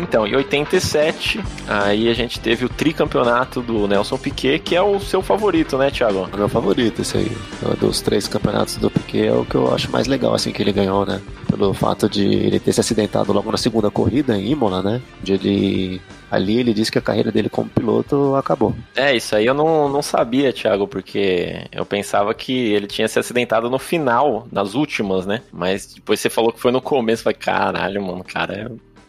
Então, 0.00 0.26
em 0.26 0.36
87, 0.36 1.42
aí 1.66 2.08
a 2.08 2.14
gente 2.14 2.38
teve 2.38 2.64
o 2.64 2.68
tricampeonato 2.68 3.60
do 3.60 3.86
Nelson 3.88 4.16
Piquet, 4.16 4.58
que 4.60 4.76
é 4.76 4.82
o 4.82 5.00
seu 5.00 5.22
favorito, 5.22 5.76
né, 5.76 5.90
Thiago? 5.90 6.28
É 6.32 6.34
o 6.34 6.38
meu 6.38 6.48
favorito 6.48 7.02
esse 7.02 7.18
aí. 7.18 7.32
Dos 7.80 8.00
três 8.00 8.28
campeonatos 8.28 8.76
do 8.76 8.90
Piquet 8.90 9.26
é 9.26 9.32
o 9.32 9.44
que 9.44 9.54
eu 9.54 9.74
acho 9.74 9.90
mais 9.90 10.06
legal, 10.06 10.34
assim, 10.34 10.52
que 10.52 10.62
ele 10.62 10.72
ganhou, 10.72 11.04
né? 11.04 11.20
Pelo 11.48 11.74
fato 11.74 12.08
de 12.08 12.24
ele 12.24 12.60
ter 12.60 12.72
se 12.72 12.80
acidentado 12.80 13.32
logo 13.32 13.50
na 13.50 13.58
segunda 13.58 13.90
corrida 13.90 14.36
em 14.36 14.50
Imola, 14.52 14.82
né? 14.82 15.02
De 15.22 15.32
ele... 15.32 16.00
Ali 16.30 16.58
ele 16.58 16.74
disse 16.74 16.92
que 16.92 16.98
a 16.98 17.02
carreira 17.02 17.32
dele 17.32 17.48
como 17.48 17.70
piloto 17.70 18.34
acabou. 18.34 18.74
É, 18.94 19.16
isso 19.16 19.34
aí 19.34 19.46
eu 19.46 19.54
não, 19.54 19.88
não 19.88 20.02
sabia, 20.02 20.52
Thiago, 20.52 20.86
porque 20.86 21.64
eu 21.72 21.86
pensava 21.86 22.34
que 22.34 22.52
ele 22.52 22.86
tinha 22.86 23.08
se 23.08 23.18
acidentado 23.18 23.70
no 23.70 23.78
final, 23.78 24.46
nas 24.52 24.74
últimas, 24.74 25.24
né? 25.24 25.40
Mas 25.50 25.94
depois 25.94 26.20
você 26.20 26.28
falou 26.28 26.52
que 26.52 26.60
foi 26.60 26.70
no 26.70 26.82
começo, 26.82 27.20
eu 27.20 27.24
falei, 27.24 27.38
caralho, 27.38 28.02
mano, 28.02 28.20
o 28.20 28.24
cara 28.24 28.54
é, 28.54 28.68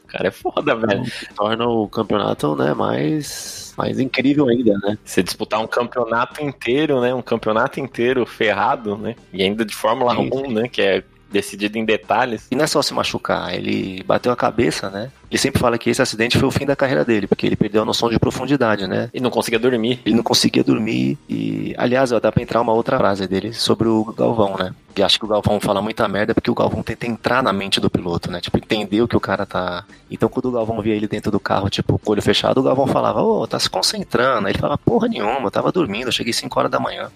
cara 0.09 0.27
é 0.27 0.31
foda, 0.31 0.75
velho. 0.75 1.03
Torna 1.35 1.67
o 1.67 1.87
campeonato, 1.87 2.55
né, 2.55 2.73
mais, 2.73 3.73
mais 3.77 3.99
incrível 3.99 4.47
ainda, 4.47 4.73
né? 4.79 4.97
Você 5.03 5.23
disputar 5.23 5.61
um 5.61 5.67
campeonato 5.67 6.43
inteiro, 6.43 6.99
né? 7.01 7.13
Um 7.13 7.21
campeonato 7.21 7.79
inteiro 7.79 8.25
ferrado, 8.25 8.97
né? 8.97 9.15
E 9.31 9.43
ainda 9.43 9.63
de 9.63 9.75
Fórmula 9.75 10.15
Sim, 10.15 10.29
1, 10.33 10.51
né? 10.51 10.67
Que 10.67 10.81
é 10.81 11.03
decidido 11.31 11.77
em 11.77 11.85
detalhes. 11.85 12.47
E 12.51 12.55
não 12.55 12.63
é 12.63 12.67
só 12.67 12.81
se 12.81 12.93
machucar, 12.93 13.53
ele 13.53 14.03
bateu 14.03 14.31
a 14.31 14.35
cabeça, 14.35 14.89
né? 14.89 15.11
Ele 15.29 15.37
sempre 15.37 15.59
fala 15.59 15.77
que 15.77 15.89
esse 15.89 16.01
acidente 16.01 16.39
foi 16.39 16.47
o 16.47 16.51
fim 16.51 16.65
da 16.65 16.75
carreira 16.75 17.05
dele, 17.05 17.27
porque 17.27 17.45
ele 17.45 17.55
perdeu 17.55 17.83
a 17.83 17.85
noção 17.85 18.09
de 18.09 18.17
profundidade, 18.17 18.87
né? 18.87 19.09
E 19.13 19.19
não 19.19 19.29
conseguia 19.29 19.59
dormir. 19.59 20.01
Ele 20.03 20.15
não 20.15 20.23
conseguia 20.23 20.63
dormir 20.63 21.19
e, 21.29 21.75
aliás, 21.77 22.11
ó, 22.11 22.19
dá 22.19 22.31
pra 22.31 22.41
entrar 22.41 22.59
uma 22.59 22.73
outra 22.73 22.97
frase 22.97 23.27
dele 23.27 23.53
sobre 23.53 23.87
o 23.87 24.05
Galvão, 24.05 24.55
né? 24.57 24.73
Que 24.95 25.03
acho 25.03 25.19
que 25.19 25.25
o 25.25 25.27
Galvão 25.27 25.59
fala 25.59 25.83
muita 25.83 26.07
merda 26.07 26.33
porque 26.33 26.49
o 26.49 26.55
Galvão 26.55 26.81
tenta 26.81 27.05
entrar 27.05 27.43
na 27.43 27.53
mente 27.53 27.79
do 27.79 27.91
piloto, 27.91 28.31
né? 28.31 28.41
Tipo, 28.41 28.57
entender 28.57 29.03
o 29.03 29.07
que 29.07 29.15
o 29.15 29.19
cara 29.19 29.45
tá. 29.45 29.85
Então, 30.09 30.27
quando 30.27 30.47
o 30.47 30.51
Galvão 30.51 30.81
via 30.81 30.95
ele 30.95 31.07
dentro 31.07 31.31
do 31.31 31.39
carro, 31.39 31.69
tipo, 31.69 31.99
com 31.99 32.09
o 32.09 32.13
olho 32.13 32.23
fechado, 32.23 32.59
o 32.59 32.63
Galvão 32.63 32.87
falava, 32.87 33.21
ô, 33.21 33.45
tá 33.45 33.59
se 33.59 33.69
concentrando. 33.69 34.47
Aí 34.47 34.53
ele 34.53 34.59
falava, 34.59 34.79
porra 34.79 35.07
nenhuma, 35.07 35.45
eu 35.45 35.51
tava 35.51 35.71
dormindo, 35.71 36.07
eu 36.07 36.11
cheguei 36.11 36.33
5 36.33 36.59
horas 36.59 36.71
da 36.71 36.79
manhã. 36.79 37.11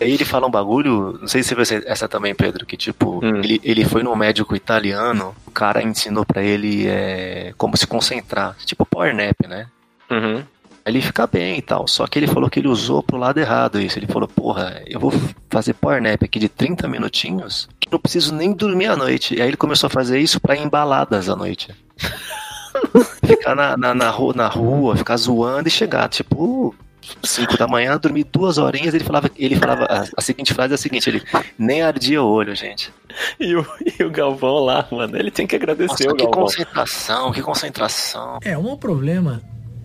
Aí 0.00 0.12
ele 0.12 0.24
fala 0.24 0.46
um 0.46 0.50
bagulho, 0.50 1.18
não 1.20 1.28
sei 1.28 1.42
se 1.42 1.54
ser 1.64 1.84
essa 1.86 2.08
também, 2.08 2.34
Pedro, 2.34 2.66
que 2.66 2.76
tipo, 2.76 3.20
Hum. 3.24 3.36
ele, 3.36 3.60
ele 3.62 3.84
foi 3.84 4.02
num 4.02 4.16
médico 4.16 4.56
italiano, 4.56 5.34
o 5.46 5.50
cara 5.50 5.82
ensinou 5.82 6.24
pra 6.26 6.42
ele 6.42 6.86
é, 6.88 7.54
como 7.56 7.76
se 7.76 7.86
concentrar, 7.86 8.56
tipo 8.64 8.84
power 8.84 9.14
nap, 9.14 9.36
né? 9.46 9.66
Uhum. 10.10 10.42
Aí 10.84 10.92
ele 10.92 11.00
fica 11.00 11.26
bem 11.28 11.58
e 11.58 11.62
tal, 11.62 11.86
só 11.86 12.06
que 12.08 12.18
ele 12.18 12.26
falou 12.26 12.50
que 12.50 12.58
ele 12.58 12.66
usou 12.66 13.02
pro 13.04 13.16
lado 13.16 13.38
errado 13.38 13.80
isso. 13.80 13.96
Ele 13.98 14.08
falou, 14.08 14.26
porra, 14.26 14.82
eu 14.86 14.98
vou 14.98 15.12
fazer 15.48 15.74
power 15.74 16.02
nap 16.02 16.20
aqui 16.24 16.40
de 16.40 16.48
30 16.48 16.88
minutinhos, 16.88 17.68
que 17.78 17.90
não 17.92 18.00
preciso 18.00 18.34
nem 18.34 18.52
dormir 18.52 18.86
à 18.86 18.96
noite. 18.96 19.36
E 19.36 19.40
aí 19.40 19.46
ele 19.46 19.56
começou 19.56 19.86
a 19.86 19.90
fazer 19.90 20.18
isso 20.18 20.40
pra 20.40 20.56
ir 20.56 20.62
em 20.62 20.68
baladas 20.68 21.28
à 21.28 21.36
noite. 21.36 21.68
ficar 23.24 23.54
na, 23.54 23.76
na, 23.76 23.94
na, 23.94 24.10
rua, 24.10 24.34
na 24.34 24.48
rua, 24.48 24.96
ficar 24.96 25.16
zoando 25.16 25.68
e 25.68 25.70
chegar, 25.70 26.08
tipo, 26.08 26.74
5 27.22 27.56
da 27.56 27.66
manhã, 27.66 27.98
dormir 27.98 28.24
duas 28.24 28.58
horinhas, 28.58 28.94
ele 28.94 29.04
falava, 29.04 29.30
ele 29.36 29.56
falava 29.56 29.84
a, 29.84 30.04
a 30.16 30.20
seguinte 30.20 30.54
frase 30.54 30.72
é 30.72 30.74
a 30.74 30.78
seguinte, 30.78 31.08
ele 31.08 31.22
nem 31.58 31.82
ardia 31.82 32.22
o 32.22 32.26
olho, 32.26 32.54
gente. 32.54 32.92
E 33.38 33.54
o, 33.54 33.66
e 33.98 34.02
o 34.02 34.10
Galvão 34.10 34.64
lá, 34.64 34.86
mano, 34.90 35.16
ele 35.16 35.30
tem 35.30 35.46
que 35.46 35.56
agradecer 35.56 36.04
Nossa, 36.04 36.12
o 36.12 36.16
que 36.16 36.24
Galvão. 36.24 36.42
concentração, 36.42 37.32
que 37.32 37.42
concentração. 37.42 38.38
É, 38.42 38.56
um 38.56 38.76
problema 38.76 39.42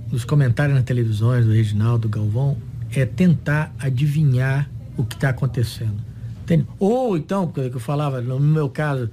dos 0.08 0.24
comentários 0.24 0.76
na 0.76 0.84
televisão 0.84 1.30
do 1.42 1.52
Reginaldo 1.52 2.08
Galvão 2.08 2.58
é 2.96 3.06
tentar 3.06 3.74
adivinhar 3.80 4.70
o 4.96 5.04
que 5.04 5.16
está 5.16 5.30
acontecendo. 5.30 6.02
Entende? 6.44 6.66
Ou 6.80 7.18
então, 7.18 7.48
que 7.48 7.60
eu 7.60 7.80
falava, 7.80 8.22
no 8.22 8.40
meu 8.40 8.70
caso, 8.70 9.10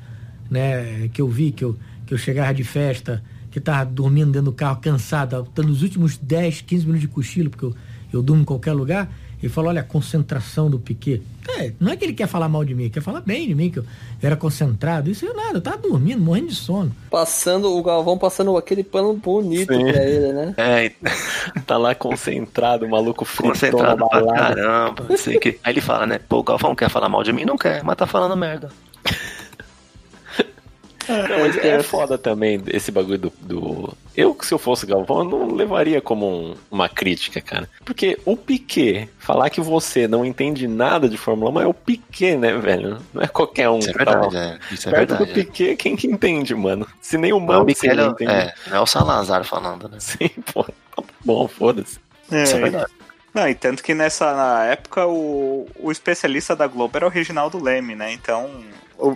né, 0.48 1.08
que 1.08 1.20
eu 1.20 1.28
vi 1.28 1.50
que 1.50 1.64
eu, 1.64 1.76
que 2.06 2.14
eu 2.14 2.18
chegava 2.18 2.54
de 2.54 2.62
festa, 2.62 3.22
que 3.50 3.58
estava 3.58 3.84
dormindo 3.84 4.32
dentro 4.32 4.46
do 4.46 4.52
carro, 4.52 4.80
cansado, 4.80 5.46
dando 5.54 5.70
os 5.70 5.82
últimos 5.82 6.16
10, 6.16 6.62
15 6.62 6.86
minutos 6.86 7.00
de 7.02 7.08
cochilo, 7.08 7.50
porque 7.50 7.64
eu, 7.64 7.74
eu 8.14 8.22
durmo 8.22 8.42
em 8.42 8.44
qualquer 8.44 8.72
lugar, 8.72 9.10
ele 9.42 9.52
falou, 9.52 9.68
olha, 9.68 9.82
a 9.82 9.84
concentração 9.84 10.70
do 10.70 10.78
Piquet. 10.78 11.22
É, 11.58 11.72
não 11.78 11.92
é 11.92 11.96
que 11.96 12.04
ele 12.04 12.14
quer 12.14 12.26
falar 12.26 12.48
mal 12.48 12.64
de 12.64 12.74
mim, 12.74 12.84
ele 12.84 12.90
quer 12.90 13.02
falar 13.02 13.20
bem 13.20 13.46
de 13.46 13.54
mim, 13.54 13.68
que 13.68 13.78
eu 13.78 13.84
era 14.22 14.36
concentrado. 14.36 15.10
Isso 15.10 15.26
é 15.26 15.32
nada, 15.34 15.58
eu 15.58 15.60
tava 15.60 15.76
dormindo, 15.76 16.22
morrendo 16.22 16.48
de 16.48 16.54
sono. 16.54 16.90
Passando, 17.10 17.76
o 17.76 17.82
Galvão 17.82 18.16
passando 18.16 18.56
aquele 18.56 18.82
pano 18.82 19.12
bonito 19.12 19.74
Sim. 19.74 19.92
pra 19.92 20.02
ele, 20.02 20.32
né? 20.32 20.54
É, 20.56 20.92
Tá 21.66 21.76
lá 21.76 21.94
concentrado, 21.94 22.86
o 22.86 22.90
maluco 22.90 23.26
fritou 23.26 23.82
na 23.82 23.94
concentrado 23.94 24.08
pra 24.08 24.34
caramba, 24.34 25.06
não 25.10 25.16
sei 25.18 25.38
que. 25.38 25.58
Aí 25.62 25.74
ele 25.74 25.82
fala, 25.82 26.06
né, 26.06 26.18
pô, 26.26 26.38
o 26.38 26.42
Galvão 26.42 26.74
quer 26.74 26.88
falar 26.88 27.10
mal 27.10 27.22
de 27.22 27.32
mim? 27.32 27.44
Não 27.44 27.58
quer, 27.58 27.84
mas 27.84 27.96
tá 27.96 28.06
falando 28.06 28.34
merda. 28.36 28.70
Não, 31.08 31.40
mas 31.40 31.56
é 31.58 31.82
foda 31.82 32.16
também 32.18 32.62
esse 32.68 32.90
bagulho 32.90 33.18
do, 33.18 33.32
do- 33.40 33.96
Eu, 34.16 34.36
se 34.42 34.52
eu 34.54 34.58
fosse 34.58 34.86
Galvão, 34.86 35.18
eu 35.20 35.24
não 35.24 35.54
levaria 35.54 36.00
como 36.00 36.26
um- 36.26 36.54
uma 36.70 36.88
crítica, 36.88 37.40
cara. 37.40 37.68
Porque 37.84 38.18
o 38.24 38.36
Piquet, 38.36 39.08
falar 39.18 39.50
que 39.50 39.60
você 39.60 40.06
não 40.08 40.24
entende 40.24 40.66
nada 40.68 41.08
de 41.08 41.16
Fórmula 41.16 41.50
1 41.50 41.60
é 41.62 41.66
o 41.66 41.74
Piquet, 41.74 42.36
né, 42.36 42.56
velho? 42.56 42.98
Não 43.12 43.22
é 43.22 43.26
qualquer 43.26 43.68
um 43.68 43.78
Isso 43.78 43.90
é 43.90 43.92
que 43.92 44.04
tá 44.04 44.10
verdade, 44.20 44.36
é. 44.36 44.58
Isso 44.74 44.88
é 44.88 44.92
Perto 44.92 45.08
verdade. 45.10 45.24
do 45.30 45.34
Piquet, 45.34 45.76
quem 45.76 45.96
que 45.96 46.06
entende, 46.06 46.54
mano? 46.54 46.86
Se 47.00 47.18
nem 47.18 47.32
o 47.32 47.36
Não, 47.36 47.42
é 47.42 47.44
o 47.44 47.46
Mano 47.54 47.64
Michele, 47.66 48.02
entende. 48.02 48.30
é, 48.32 48.54
não 48.68 48.76
é 48.76 48.80
o 48.80 48.86
Salazar 48.86 49.44
falando, 49.44 49.88
né? 49.88 49.96
Sim, 50.00 50.30
pô. 50.52 50.64
Tá 50.64 51.02
bom, 51.24 51.48
foda-se. 51.48 51.98
Isso 52.30 52.56
é 52.56 52.60
verdade. 52.60 52.92
Não, 53.34 53.48
e 53.48 53.54
tanto 53.54 53.82
que 53.82 53.94
nessa 53.94 54.64
época 54.70 55.06
o, 55.08 55.66
o 55.80 55.90
especialista 55.90 56.54
da 56.54 56.68
Globo 56.68 56.96
era 56.96 57.04
o 57.04 57.10
Reginaldo 57.10 57.60
Leme, 57.60 57.96
né? 57.96 58.12
Então 58.12 58.48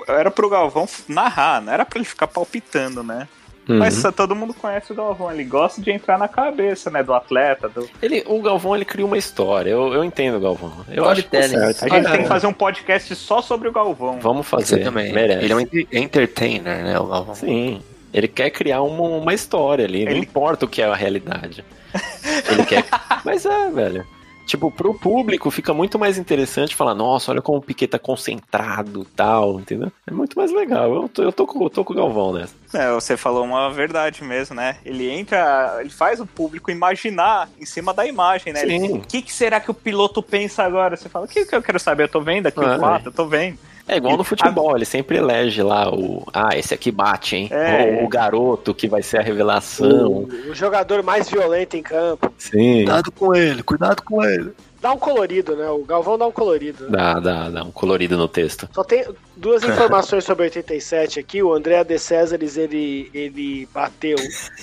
era 0.06 0.30
pro 0.30 0.48
Galvão 0.48 0.88
narrar, 1.08 1.60
não 1.62 1.72
era 1.72 1.84
pra 1.84 1.98
ele 1.98 2.04
ficar 2.08 2.26
palpitando, 2.26 3.02
né? 3.02 3.28
Uhum. 3.68 3.78
Mas 3.80 3.94
só 3.94 4.10
todo 4.10 4.34
mundo 4.34 4.54
conhece 4.54 4.92
o 4.92 4.94
Galvão, 4.94 5.30
ele 5.30 5.44
gosta 5.44 5.82
de 5.82 5.90
entrar 5.90 6.16
na 6.18 6.26
cabeça, 6.26 6.90
né, 6.90 7.02
do 7.02 7.12
atleta. 7.12 7.68
Do... 7.68 7.86
Ele, 8.00 8.24
o 8.26 8.40
Galvão, 8.40 8.74
ele 8.74 8.84
cria 8.86 9.04
uma 9.04 9.18
história. 9.18 9.68
Eu, 9.70 9.92
eu 9.92 10.02
entendo 10.02 10.38
o 10.38 10.40
Galvão. 10.40 10.72
Eu 10.88 11.06
acho 11.06 11.22
que 11.24 11.36
Storytelling. 11.36 11.72
certo. 11.74 11.84
A 11.92 11.96
gente 11.98 12.06
É, 12.08 12.10
tem 12.12 12.22
que 12.22 12.28
fazer 12.28 12.46
um 12.46 12.52
podcast 12.54 13.14
só 13.14 13.42
sobre 13.42 13.68
o 13.68 13.72
Galvão. 13.72 14.18
Vamos 14.20 14.46
Você 14.46 14.50
fazer. 14.76 14.84
também. 14.84 15.12
Merece. 15.12 15.44
Ele 15.44 15.52
é 15.52 15.56
um 15.56 15.60
enter- 15.60 15.86
entertainer, 15.92 16.82
né, 16.82 16.98
o 16.98 17.06
Galvão? 17.08 17.34
Sim. 17.34 17.82
Ele 18.10 18.26
quer 18.26 18.48
criar 18.48 18.80
uma, 18.80 19.02
uma 19.18 19.34
história 19.34 19.84
ali, 19.84 20.06
não 20.06 20.12
Ele- 20.12 20.20
importa 20.20 20.64
o 20.64 20.68
que 20.68 20.80
é 20.80 20.86
a 20.86 20.94
realidade. 20.94 21.62
Ele 22.50 22.64
quer. 22.64 22.84
Mas 23.22 23.44
é, 23.44 23.70
velho. 23.70 24.06
Tipo, 24.48 24.70
pro 24.70 24.94
público 24.94 25.50
fica 25.50 25.74
muito 25.74 25.98
mais 25.98 26.16
interessante 26.16 26.74
falar, 26.74 26.94
nossa, 26.94 27.30
olha 27.30 27.42
como 27.42 27.58
o 27.58 27.62
Piquet 27.62 27.86
tá 27.86 27.98
concentrado 27.98 29.06
tal, 29.14 29.60
entendeu? 29.60 29.92
É 30.06 30.10
muito 30.10 30.38
mais 30.38 30.50
legal. 30.50 30.90
Eu 30.94 31.06
tô, 31.06 31.22
eu 31.22 31.30
tô, 31.30 31.46
com, 31.46 31.64
eu 31.64 31.68
tô 31.68 31.84
com 31.84 31.92
o 31.92 31.96
Galvão 31.96 32.32
nessa. 32.32 32.54
É, 32.72 32.92
você 32.92 33.16
falou 33.16 33.44
uma 33.44 33.70
verdade 33.72 34.22
mesmo, 34.22 34.54
né? 34.54 34.76
Ele 34.84 35.08
entra, 35.10 35.78
ele 35.80 35.90
faz 35.90 36.20
o 36.20 36.26
público 36.26 36.70
imaginar 36.70 37.48
em 37.60 37.64
cima 37.64 37.94
da 37.94 38.06
imagem, 38.06 38.52
né? 38.52 38.62
O 38.90 39.00
que, 39.00 39.22
que 39.22 39.32
será 39.32 39.58
que 39.58 39.70
o 39.70 39.74
piloto 39.74 40.22
pensa 40.22 40.62
agora? 40.64 40.96
Você 40.96 41.08
fala, 41.08 41.24
o 41.24 41.28
que, 41.28 41.46
que 41.46 41.54
eu 41.54 41.62
quero 41.62 41.78
saber? 41.80 42.04
Eu 42.04 42.08
tô 42.08 42.20
vendo 42.20 42.46
aqui 42.46 42.60
É. 42.62 42.76
o 42.76 42.80
fato, 42.80 43.06
eu 43.06 43.12
tô 43.12 43.26
vendo. 43.26 43.58
É 43.90 43.96
igual 43.96 44.18
no 44.18 44.22
futebol, 44.24 44.76
ele 44.76 44.84
sempre 44.84 45.16
elege 45.16 45.62
lá 45.62 45.88
o. 45.90 46.22
Ah, 46.34 46.50
esse 46.54 46.74
aqui 46.74 46.90
bate, 46.92 47.36
hein? 47.36 47.48
É. 47.50 47.96
Ou 48.00 48.04
o 48.04 48.08
garoto 48.08 48.74
que 48.74 48.86
vai 48.86 49.02
ser 49.02 49.16
a 49.18 49.22
revelação. 49.22 50.08
O, 50.10 50.50
o 50.50 50.54
jogador 50.54 51.02
mais 51.02 51.30
violento 51.30 51.74
em 51.74 51.82
campo. 51.82 52.30
Sim. 52.36 52.84
Cuidado 52.84 53.10
com 53.10 53.34
ele, 53.34 53.62
cuidado 53.62 54.02
com 54.02 54.22
ele. 54.22 54.52
Dá 54.80 54.92
um 54.92 54.98
colorido, 54.98 55.56
né? 55.56 55.68
O 55.70 55.84
Galvão 55.84 56.16
dá 56.16 56.26
um 56.26 56.32
colorido. 56.32 56.84
Né? 56.84 56.90
Dá, 56.92 57.14
dá, 57.20 57.50
dá 57.50 57.64
um 57.64 57.70
colorido 57.72 58.16
no 58.16 58.28
texto. 58.28 58.68
Só 58.72 58.84
tem 58.84 59.04
duas 59.36 59.62
informações 59.64 60.24
sobre 60.24 60.44
87 60.44 61.18
aqui. 61.18 61.42
O 61.42 61.52
André 61.52 61.82
de 61.82 61.98
Césares, 61.98 62.56
ele, 62.56 63.10
ele 63.12 63.68
bateu 63.74 64.16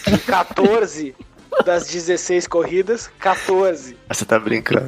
em 0.07 0.18
14 0.26 1.13
das 1.66 1.88
16 1.88 2.47
corridas. 2.47 3.09
14. 3.20 3.97
Ah, 4.09 4.13
Você 4.13 4.24
tá 4.26 4.39
brincando. 4.39 4.88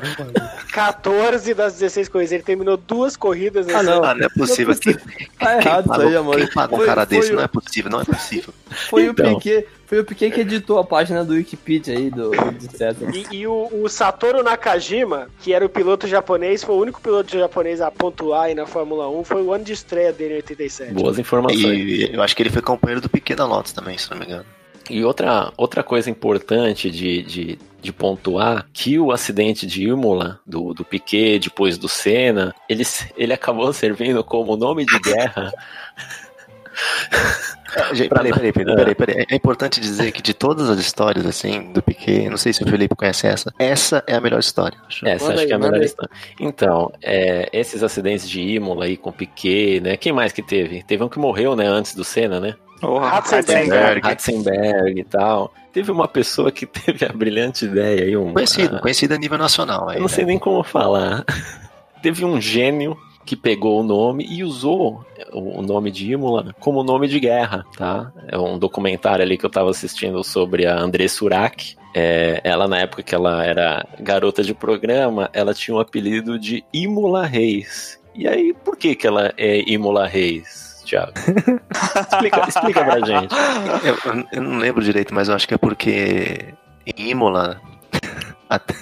14 0.71 1.53
das 1.53 1.73
16 1.73 2.09
corridas. 2.09 2.31
Ele 2.31 2.43
terminou 2.43 2.77
duas 2.77 3.15
corridas 3.17 3.65
nesse 3.65 3.79
Ah, 3.79 3.83
não. 3.83 4.03
Ah, 4.03 4.15
não 4.15 4.25
é 4.25 4.29
possível. 4.29 4.75
Quem, 4.77 4.93
Tá 4.93 5.01
quem 5.39 5.47
errado 5.67 5.79
isso 5.81 5.89
paga, 5.89 6.03
aí, 6.07 6.15
amor. 6.15 6.35
quem 6.37 6.47
paga 6.47 6.75
um 6.75 6.85
cara 6.85 7.05
foi 7.05 7.17
desse? 7.17 7.31
o- 7.31 7.35
Não 7.35 7.43
é 7.43 7.47
possível, 7.47 7.91
não 7.91 8.01
é 8.01 8.05
possível. 8.05 8.53
Foi 8.89 9.03
Então. 9.05 9.33
o 9.33 9.35
Piquet, 9.37 9.67
foi 9.87 10.01
o 10.01 10.05
Piquet 10.05 10.31
que 10.31 10.41
editou 10.41 10.79
a 10.79 10.83
página 10.83 11.23
do 11.23 11.33
Wikipedia 11.33 11.97
aí, 11.97 12.09
do, 12.09 12.31
do 12.31 12.77
César. 12.77 13.09
E, 13.15 13.37
e 13.37 13.47
o, 13.47 13.69
o 13.71 13.87
Satoru 13.87 14.43
Nakajima, 14.43 15.29
que 15.41 15.53
era 15.53 15.65
o 15.65 15.69
piloto 15.69 16.05
japonês, 16.05 16.61
foi 16.61 16.75
o 16.75 16.79
único 16.79 16.99
piloto 16.99 17.31
japonês 17.31 17.79
a 17.79 17.89
pontuar 17.89 18.43
aí 18.43 18.53
na 18.53 18.65
Fórmula 18.65 19.09
1. 19.09 19.23
Foi 19.23 19.41
o 19.41 19.53
ano 19.53 19.63
de 19.63 19.71
estreia 19.71 20.11
dele 20.11 20.33
em 20.33 20.37
87. 20.37 20.93
Boas 20.93 21.17
informações. 21.17 21.63
E 21.63 22.13
eu 22.13 22.21
acho 22.21 22.35
que 22.35 22.43
ele 22.43 22.49
foi 22.49 22.61
companheiro 22.61 22.99
do 22.99 23.07
Piquet 23.07 23.35
da 23.35 23.45
Lotus 23.45 23.71
também, 23.71 23.97
se 23.97 24.11
não 24.11 24.17
me 24.17 24.25
engano. 24.25 24.45
E 24.89 25.05
outra, 25.05 25.53
outra 25.55 25.81
coisa 25.81 26.09
importante 26.09 26.91
de, 26.91 27.23
de, 27.23 27.59
de 27.81 27.93
pontuar, 27.93 28.67
que 28.73 28.99
o 28.99 29.13
acidente 29.13 29.65
de 29.65 29.87
Imola, 29.87 30.41
do, 30.45 30.73
do 30.73 30.83
Piquet, 30.83 31.39
depois 31.39 31.77
do 31.77 31.87
Senna, 31.87 32.53
ele, 32.67 32.83
ele 33.15 33.31
acabou 33.31 33.71
servindo 33.71 34.21
como 34.21 34.57
nome 34.57 34.85
de 34.85 34.99
guerra. 34.99 35.53
Gente, 37.93 38.09
Pra- 38.09 38.19
peraí, 38.23 38.33
peraí, 38.33 38.51
peraí, 38.53 38.75
peraí, 38.75 38.95
peraí. 38.95 39.25
É 39.29 39.35
importante 39.35 39.79
dizer 39.79 40.11
que 40.11 40.21
de 40.21 40.33
todas 40.33 40.69
as 40.69 40.79
histórias, 40.79 41.25
assim, 41.25 41.71
do 41.71 41.81
Piquet, 41.81 42.29
não 42.29 42.37
sei 42.37 42.53
se 42.53 42.63
o 42.63 42.67
Felipe 42.67 42.95
conhece 42.95 43.27
essa, 43.27 43.53
essa 43.59 44.03
é 44.07 44.15
a 44.15 44.21
melhor 44.21 44.39
história. 44.39 44.77
acho. 44.87 45.07
Essa 45.07 45.23
Manda 45.25 45.33
acho 45.35 45.41
aí, 45.41 45.47
que 45.47 45.53
é 45.53 45.55
a 45.55 45.59
melhor 45.59 45.79
aí. 45.79 45.85
história. 45.85 46.11
Então, 46.39 46.91
é, 47.01 47.49
esses 47.53 47.83
acidentes 47.83 48.29
de 48.29 48.41
Imola 48.41 48.85
aí 48.85 48.97
com 48.97 49.11
Piquet, 49.11 49.79
né? 49.81 49.97
Quem 49.97 50.11
mais 50.13 50.31
que 50.31 50.41
teve? 50.41 50.83
Teve 50.83 51.03
um 51.03 51.09
que 51.09 51.19
morreu, 51.19 51.55
né, 51.55 51.67
antes 51.67 51.93
do 51.95 52.03
Senna, 52.03 52.39
né? 52.39 52.55
O 52.81 52.99
Ratzenberger. 52.99 54.01
Ratzenberger. 54.03 54.03
Ratzenberg 54.03 54.99
e 54.99 55.03
tal. 55.03 55.53
Teve 55.73 55.91
uma 55.91 56.07
pessoa 56.07 56.51
que 56.51 56.65
teve 56.67 57.05
a 57.05 57.09
brilhante 57.09 57.65
ideia 57.65 58.03
aí, 58.03 58.15
um 58.17 58.33
Conhecido, 58.33 58.79
conhecido 58.79 59.13
a 59.13 59.17
nível 59.17 59.37
nacional. 59.37 59.89
Aí, 59.89 59.97
Eu 59.97 60.01
não 60.01 60.07
sei 60.07 60.23
né? 60.25 60.29
nem 60.31 60.39
como 60.39 60.63
falar. 60.63 61.23
Teve 62.03 62.23
um 62.23 62.39
gênio 62.39 62.95
que 63.27 63.35
pegou 63.35 63.81
o 63.81 63.83
nome 63.83 64.25
e 64.25 64.41
usou 64.41 65.05
o 65.33 65.61
nome 65.61 65.91
de 65.91 66.13
Imola 66.13 66.55
como 66.61 66.81
nome 66.81 67.09
de 67.09 67.19
guerra, 67.19 67.65
tá? 67.77 68.09
É 68.29 68.37
um 68.37 68.57
documentário 68.57 69.21
ali 69.21 69.37
que 69.37 69.45
eu 69.45 69.49
tava 69.49 69.69
assistindo 69.69 70.23
sobre 70.23 70.65
a 70.65 70.79
André 70.79 71.09
Surak. 71.09 71.75
É, 71.93 72.39
ela, 72.43 72.67
na 72.69 72.79
época 72.79 73.03
que 73.03 73.13
ela 73.13 73.43
era 73.45 73.85
garota 73.99 74.41
de 74.41 74.53
programa, 74.53 75.29
ela 75.33 75.53
tinha 75.53 75.75
o 75.75 75.79
apelido 75.79 76.39
de 76.39 76.63
Imola 76.73 77.25
Reis. 77.25 77.99
E 78.15 78.25
aí, 78.27 78.53
por 78.63 78.77
que 78.77 78.95
que 78.95 79.05
ela 79.05 79.33
é 79.37 79.59
Imola 79.69 80.07
Reis, 80.07 80.81
Thiago? 80.85 81.11
explica, 82.09 82.47
explica 82.47 82.85
pra 82.85 83.05
gente. 83.05 83.35
Eu, 83.83 84.25
eu 84.31 84.41
não 84.41 84.57
lembro 84.57 84.81
direito, 84.83 85.13
mas 85.13 85.27
eu 85.27 85.35
acho 85.35 85.47
que 85.47 85.53
é 85.53 85.57
porque 85.57 86.53
em 86.85 87.09
Imola, 87.09 87.59
até- 88.49 88.73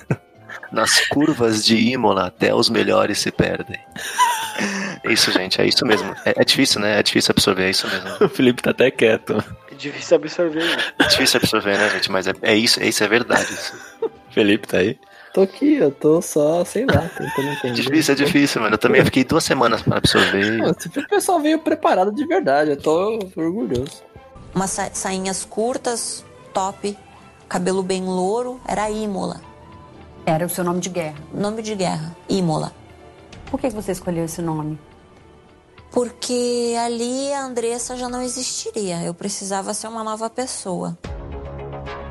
nas 0.75 0.99
curvas 1.07 1.65
de 1.65 1.75
Imola, 1.75 2.27
até 2.27 2.53
os 2.53 2.69
melhores 2.69 3.17
se 3.19 3.31
perdem. 3.31 3.79
É 5.03 5.11
isso, 5.11 5.31
gente, 5.31 5.59
é 5.61 5.65
isso 5.65 5.85
mesmo. 5.85 6.13
É, 6.25 6.33
é 6.41 6.43
difícil, 6.45 6.79
né? 6.81 6.99
É 6.99 7.03
difícil 7.03 7.31
absorver, 7.31 7.63
é 7.65 7.69
isso 7.71 7.87
mesmo. 7.87 8.09
O 8.25 8.29
Felipe 8.29 8.61
tá 8.61 8.71
até 8.71 8.91
quieto. 8.91 9.43
É 9.71 9.75
difícil 9.75 10.15
absorver. 10.17 10.63
né? 10.63 10.77
É 10.99 11.07
difícil 11.07 11.39
absorver, 11.41 11.77
né, 11.77 11.89
gente? 11.89 12.11
Mas 12.11 12.27
é, 12.27 12.33
é 12.41 12.55
isso, 12.55 12.79
é 12.79 12.87
isso 12.87 13.03
é 13.03 13.07
verdade. 13.07 13.51
Isso. 13.51 13.73
Felipe 14.31 14.67
tá 14.67 14.77
aí? 14.77 14.97
Tô 15.33 15.41
aqui, 15.41 15.75
eu 15.75 15.91
tô 15.91 16.21
só, 16.21 16.63
sei 16.63 16.85
lá, 16.85 17.09
tentando 17.17 17.47
É 17.49 17.53
entender. 17.53 17.73
difícil, 17.73 18.13
é 18.13 18.17
difícil, 18.17 18.61
mano. 18.61 18.75
Eu 18.75 18.79
também 18.79 19.03
fiquei 19.03 19.23
duas 19.25 19.43
semanas 19.43 19.81
pra 19.81 19.97
absorver. 19.97 20.51
Não, 20.51 20.71
o 20.71 21.07
pessoal 21.09 21.39
veio 21.41 21.59
preparado 21.59 22.13
de 22.13 22.25
verdade, 22.25 22.69
eu 22.71 22.77
tô 22.77 23.19
orgulhoso. 23.35 24.01
Umas 24.53 24.69
sa 24.71 24.89
sainhas 24.93 25.43
curtas, 25.43 26.23
top, 26.53 26.97
cabelo 27.49 27.83
bem 27.83 28.03
louro, 28.05 28.61
era 28.65 28.89
Imola. 28.89 29.41
Era 30.27 30.43
o 30.43 30.49
seu 30.49 30.63
nome 30.63 30.79
de 30.79 30.89
guerra. 30.89 31.19
Nome 31.31 31.61
de 31.61 31.75
guerra, 31.75 32.17
Imola. 32.27 32.73
Por 33.51 33.59
que 33.59 33.69
você 33.69 33.91
escolheu 33.91 34.25
esse 34.25 34.41
nome? 34.41 34.79
Porque 35.91 36.75
ali 36.83 37.31
a 37.31 37.45
Andressa 37.45 37.95
já 37.95 38.09
não 38.09 38.23
existiria. 38.23 39.03
Eu 39.03 39.13
precisava 39.13 39.71
ser 39.71 39.87
uma 39.87 40.03
nova 40.03 40.27
pessoa. 40.27 40.97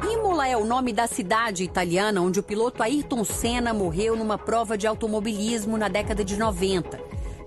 Imola 0.08 0.46
é 0.46 0.56
o 0.56 0.64
nome 0.64 0.92
da 0.92 1.08
cidade 1.08 1.64
italiana 1.64 2.22
onde 2.22 2.38
o 2.38 2.42
piloto 2.42 2.84
Ayrton 2.84 3.24
Senna 3.24 3.74
morreu 3.74 4.14
numa 4.14 4.38
prova 4.38 4.78
de 4.78 4.86
automobilismo 4.86 5.76
na 5.76 5.88
década 5.88 6.24
de 6.24 6.36
90. 6.36 6.96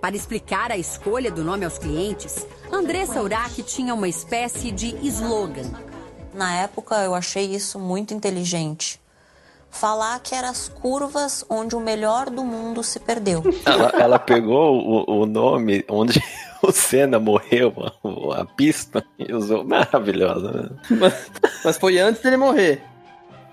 Para 0.01 0.17
explicar 0.17 0.69
a 0.69 0.77
escolha 0.77 1.31
do 1.31 1.45
nome 1.45 1.63
aos 1.63 1.77
clientes, 1.77 2.45
Andressa 2.69 3.21
Urach 3.21 3.63
tinha 3.63 3.93
uma 3.93 4.09
espécie 4.09 4.69
de 4.69 4.97
slogan. 5.01 5.71
Na 6.33 6.53
época 6.55 6.95
eu 7.03 7.15
achei 7.15 7.45
isso 7.55 7.79
muito 7.79 8.13
inteligente. 8.13 8.99
Falar 9.79 10.19
que 10.21 10.33
eram 10.33 10.49
as 10.49 10.67
curvas 10.69 11.45
onde 11.49 11.75
o 11.75 11.79
melhor 11.79 12.29
do 12.29 12.43
mundo 12.43 12.81
se 12.83 12.99
perdeu. 12.99 13.43
Ela, 13.65 13.89
ela 13.99 14.19
pegou 14.19 14.77
o, 15.07 15.21
o 15.21 15.25
nome 15.25 15.85
onde 15.89 16.21
o 16.63 16.71
Senna 16.71 17.19
morreu, 17.19 17.73
a, 18.33 18.41
a 18.41 18.45
pista, 18.45 19.03
e 19.19 19.31
usou. 19.33 19.63
Maravilhosa, 19.63 20.51
né? 20.51 20.69
Mas, 20.99 21.31
mas 21.63 21.77
foi 21.77 21.99
antes 21.99 22.21
dele 22.23 22.37
morrer. 22.37 22.81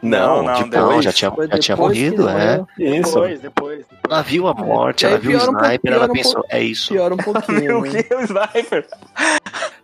Não, 0.03 0.37
Não, 0.37 0.43
não, 0.45 0.55
tipo, 0.55 0.77
Não, 0.77 0.89
depois. 0.89 1.05
já 1.05 1.12
tinha, 1.12 1.31
já 1.31 1.59
tinha 1.59 1.77
depois 1.77 1.99
morrido, 1.99 2.29
é. 2.29 2.64
isso. 2.79 3.09
Depois, 3.14 3.41
depois. 3.41 3.87
Ela 4.09 4.22
viu 4.22 4.49
a 4.49 4.55
morte, 4.55 5.03
E 5.05 5.07
aí 5.07 5.12
ela 5.14 5.20
viu 5.20 5.31
o 5.31 5.41
piora 5.41 5.51
um 5.51 5.62
sniper, 5.62 5.93
ela 5.93 6.05
um 6.07 6.12
pensou, 6.12 6.33
pouco- 6.35 6.49
é 6.51 6.62
isso. 6.62 6.93
Piora 6.93 7.14
um 7.14 7.18
pouquinho. 7.18 7.79
o 7.79 7.83
que? 7.83 8.14
O 8.14 8.20
sniper? 8.20 8.87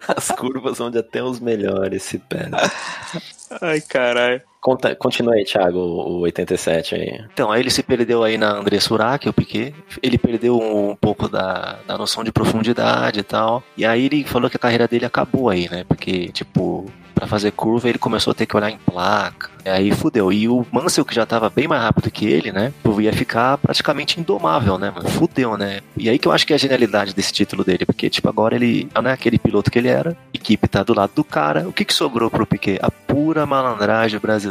As 0.08 0.28
curvas 0.30 0.78
onde 0.80 0.98
até 0.98 1.22
os 1.22 1.40
melhores 1.40 2.02
se 2.02 2.18
perdem. 2.18 2.60
Ai, 3.62 3.80
caralho. 3.80 4.42
Conta, 4.60 4.94
continua 4.94 5.34
aí, 5.34 5.44
Thiago, 5.44 5.78
o 5.78 6.20
87 6.20 6.94
aí. 6.94 7.24
Então, 7.32 7.50
aí 7.50 7.60
ele 7.60 7.70
se 7.70 7.82
perdeu 7.82 8.22
aí 8.22 8.36
na 8.36 8.52
André 8.52 8.78
Surak, 8.78 9.28
o 9.28 9.32
Piquet. 9.32 9.74
Ele 10.02 10.18
perdeu 10.18 10.58
um, 10.58 10.94
pouco 10.94 11.28
da, 11.28 11.78
da 11.86 11.96
noção 11.96 12.22
de 12.22 12.30
profundidade 12.30 13.20
e 13.20 13.22
tal. 13.22 13.62
E 13.76 13.86
aí 13.86 14.04
ele 14.04 14.24
falou 14.24 14.50
que 14.50 14.56
a 14.56 14.60
carreira 14.60 14.86
dele 14.86 15.06
acabou 15.06 15.48
aí, 15.48 15.68
né? 15.70 15.84
Porque, 15.88 16.28
tipo, 16.28 16.90
pra 17.20 17.26
fazer 17.26 17.52
curva 17.52 17.88
ele 17.88 17.98
começou 17.98 18.30
a 18.30 18.34
ter 18.34 18.46
que 18.46 18.56
olhar 18.56 18.70
em 18.70 18.78
placa. 18.78 19.50
E 19.64 19.68
aí 19.68 19.92
fudeu. 19.92 20.32
E 20.32 20.48
o 20.48 20.66
Mansell, 20.72 21.04
que 21.04 21.14
já 21.14 21.26
tava 21.26 21.50
bem 21.50 21.68
mais 21.68 21.82
rápido 21.82 22.10
que 22.10 22.26
ele, 22.26 22.50
né? 22.50 22.72
Ia 23.00 23.12
ficar 23.14 23.56
praticamente 23.56 24.20
indomável, 24.20 24.78
né, 24.78 24.90
mano? 24.90 25.08
Fudeu, 25.08 25.56
né? 25.56 25.80
E 25.96 26.10
aí 26.10 26.18
que 26.18 26.28
eu 26.28 26.32
acho 26.32 26.46
que 26.46 26.52
é 26.52 26.56
a 26.56 26.58
genialidade 26.58 27.14
desse 27.14 27.32
título 27.32 27.64
dele. 27.64 27.86
Porque, 27.86 28.10
tipo, 28.10 28.28
agora 28.28 28.54
ele 28.54 28.88
não 28.94 29.10
é 29.10 29.12
aquele 29.14 29.38
piloto 29.38 29.70
que 29.70 29.78
ele 29.78 29.88
era. 29.88 30.14
Equipe 30.34 30.68
tá 30.68 30.82
do 30.82 30.94
lado 30.94 31.12
do 31.14 31.24
cara. 31.24 31.66
O 31.66 31.72
que 31.72 31.84
que 31.84 31.94
sobrou 31.94 32.30
pro 32.30 32.46
Piquet? 32.46 32.78
A 32.82 32.90
pura 32.90 33.46
malandragem 33.46 34.20
brasileira. 34.20 34.49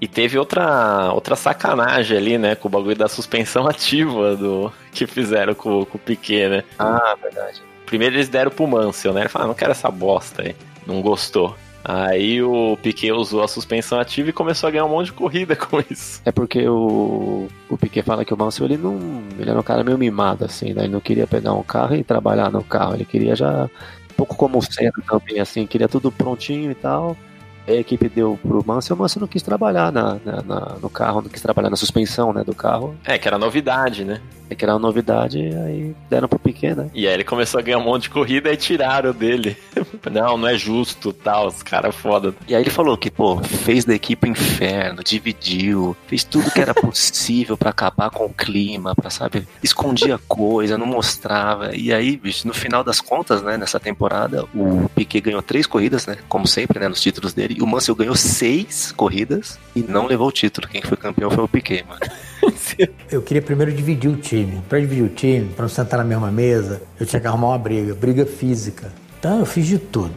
E 0.00 0.08
teve 0.08 0.38
outra, 0.38 1.12
outra 1.12 1.36
sacanagem 1.36 2.16
ali, 2.16 2.38
né? 2.38 2.54
Com 2.54 2.68
o 2.68 2.70
bagulho 2.70 2.96
da 2.96 3.08
suspensão 3.08 3.66
ativa 3.68 4.36
do 4.36 4.72
que 4.92 5.06
fizeram 5.06 5.54
com, 5.54 5.84
com 5.84 5.96
o 5.96 6.00
Piquet, 6.00 6.48
né? 6.48 6.64
Ah, 6.78 7.16
verdade. 7.20 7.62
Primeiro 7.86 8.16
eles 8.16 8.28
deram 8.28 8.50
pro 8.50 8.66
Mansell, 8.66 9.12
né? 9.12 9.22
Ele 9.22 9.28
falou, 9.28 9.46
ah, 9.46 9.48
não 9.48 9.54
quero 9.54 9.72
essa 9.72 9.90
bosta 9.90 10.42
aí. 10.42 10.56
Não 10.86 11.00
gostou. 11.00 11.54
Aí 11.84 12.40
o 12.40 12.78
Piquet 12.80 13.10
usou 13.12 13.42
a 13.42 13.48
suspensão 13.48 13.98
ativa 13.98 14.30
e 14.30 14.32
começou 14.32 14.68
a 14.68 14.70
ganhar 14.70 14.84
um 14.84 14.88
monte 14.88 15.06
de 15.06 15.12
corrida 15.12 15.54
com 15.56 15.82
isso. 15.90 16.22
É 16.24 16.30
porque 16.30 16.66
o, 16.68 17.48
o 17.68 17.76
Piquet 17.76 18.02
fala 18.02 18.24
que 18.24 18.32
o 18.32 18.36
Mansell 18.36 18.66
ele 18.66 18.76
não. 18.76 19.22
Ele 19.38 19.50
era 19.50 19.58
um 19.58 19.64
cara 19.64 19.82
meio 19.82 19.98
mimado, 19.98 20.44
assim, 20.44 20.72
né? 20.72 20.84
Ele 20.84 20.92
não 20.92 21.00
queria 21.00 21.26
pegar 21.26 21.52
um 21.54 21.62
carro 21.62 21.96
e 21.96 22.04
trabalhar 22.04 22.50
no 22.50 22.62
carro. 22.62 22.94
Ele 22.94 23.04
queria 23.04 23.34
já. 23.34 23.64
Um 23.64 24.14
pouco 24.16 24.36
como 24.36 24.58
o 24.58 24.62
Senna 24.62 24.92
também, 25.08 25.40
assim, 25.40 25.66
queria 25.66 25.88
tudo 25.88 26.12
prontinho 26.12 26.70
e 26.70 26.74
tal. 26.74 27.16
A 27.66 27.72
equipe 27.72 28.08
deu 28.08 28.38
pro 28.42 28.62
Mansell, 28.66 28.96
o 28.96 28.98
Mansell 28.98 29.20
não 29.20 29.28
quis 29.28 29.42
trabalhar 29.42 29.92
na, 29.92 30.18
na- 30.24 30.42
na- 30.42 30.76
no 30.80 30.90
carro, 30.90 31.22
não 31.22 31.28
quis 31.28 31.40
trabalhar 31.42 31.70
na 31.70 31.76
suspensão, 31.76 32.32
né, 32.32 32.42
do 32.44 32.54
carro. 32.54 32.94
É, 33.04 33.18
que 33.18 33.28
era 33.28 33.38
novidade, 33.38 34.04
né? 34.04 34.20
É 34.50 34.54
que 34.54 34.64
era 34.66 34.74
uma 34.74 34.80
novidade, 34.80 35.38
aí 35.38 35.94
deram 36.10 36.28
pro 36.28 36.38
Piquet, 36.38 36.74
né? 36.74 36.90
E 36.92 37.06
aí 37.08 37.14
ele 37.14 37.24
começou 37.24 37.58
a 37.58 37.62
ganhar 37.62 37.78
um 37.78 37.84
monte 37.84 38.02
de 38.02 38.10
corrida 38.10 38.52
e 38.52 38.56
tiraram 38.56 39.12
dele. 39.12 39.56
não, 40.12 40.36
não 40.36 40.46
é 40.48 40.58
justo, 40.58 41.10
tal, 41.10 41.46
os 41.46 41.62
caras 41.62 41.94
foda. 41.94 42.34
E 42.46 42.54
aí 42.54 42.62
ele 42.62 42.68
falou 42.68 42.98
que, 42.98 43.10
pô, 43.10 43.38
fez 43.42 43.86
da 43.86 43.94
equipe 43.94 44.28
inferno, 44.28 45.02
dividiu, 45.02 45.96
fez 46.06 46.22
tudo 46.24 46.50
que 46.50 46.60
era 46.60 46.74
possível 46.74 47.56
pra 47.56 47.70
acabar 47.70 48.10
com 48.10 48.26
o 48.26 48.28
clima, 48.34 48.94
pra, 48.94 49.08
sabe, 49.08 49.46
escondia 49.62 50.18
coisa, 50.28 50.76
não 50.76 50.86
mostrava. 50.86 51.74
E 51.74 51.90
aí, 51.92 52.16
bicho, 52.18 52.46
no 52.46 52.52
final 52.52 52.84
das 52.84 53.00
contas, 53.00 53.42
né, 53.42 53.56
nessa 53.56 53.80
temporada, 53.80 54.44
o 54.54 54.86
Piquet 54.94 55.20
ganhou 55.22 55.40
três 55.40 55.66
corridas, 55.66 56.06
né, 56.06 56.18
como 56.28 56.46
sempre, 56.46 56.78
né, 56.78 56.88
nos 56.88 57.00
títulos 57.00 57.32
dele, 57.32 57.51
e 57.56 57.62
o 57.62 57.66
Mansell 57.66 57.94
ganhou 57.94 58.16
seis 58.16 58.92
corridas 58.92 59.58
e 59.74 59.82
não 59.82 60.06
levou 60.06 60.28
o 60.28 60.32
título. 60.32 60.68
Quem 60.68 60.82
foi 60.82 60.96
campeão 60.96 61.30
foi 61.30 61.44
o 61.44 61.48
Piquet, 61.48 61.84
mano. 61.84 62.00
Eu 63.10 63.22
queria 63.22 63.42
primeiro 63.42 63.72
dividir 63.72 64.10
o 64.10 64.16
time. 64.16 64.62
Para 64.68 64.80
dividir 64.80 65.04
o 65.04 65.08
time, 65.08 65.48
para 65.54 65.62
não 65.62 65.68
sentar 65.68 65.98
na 65.98 66.04
mesma 66.04 66.30
mesa, 66.30 66.82
eu 66.98 67.04
tinha 67.04 67.20
que 67.20 67.26
arrumar 67.26 67.48
uma 67.48 67.58
briga, 67.58 67.94
briga 67.94 68.24
física. 68.24 68.92
Então 69.18 69.40
eu 69.40 69.46
fiz 69.46 69.66
de 69.66 69.78
tudo, 69.78 70.14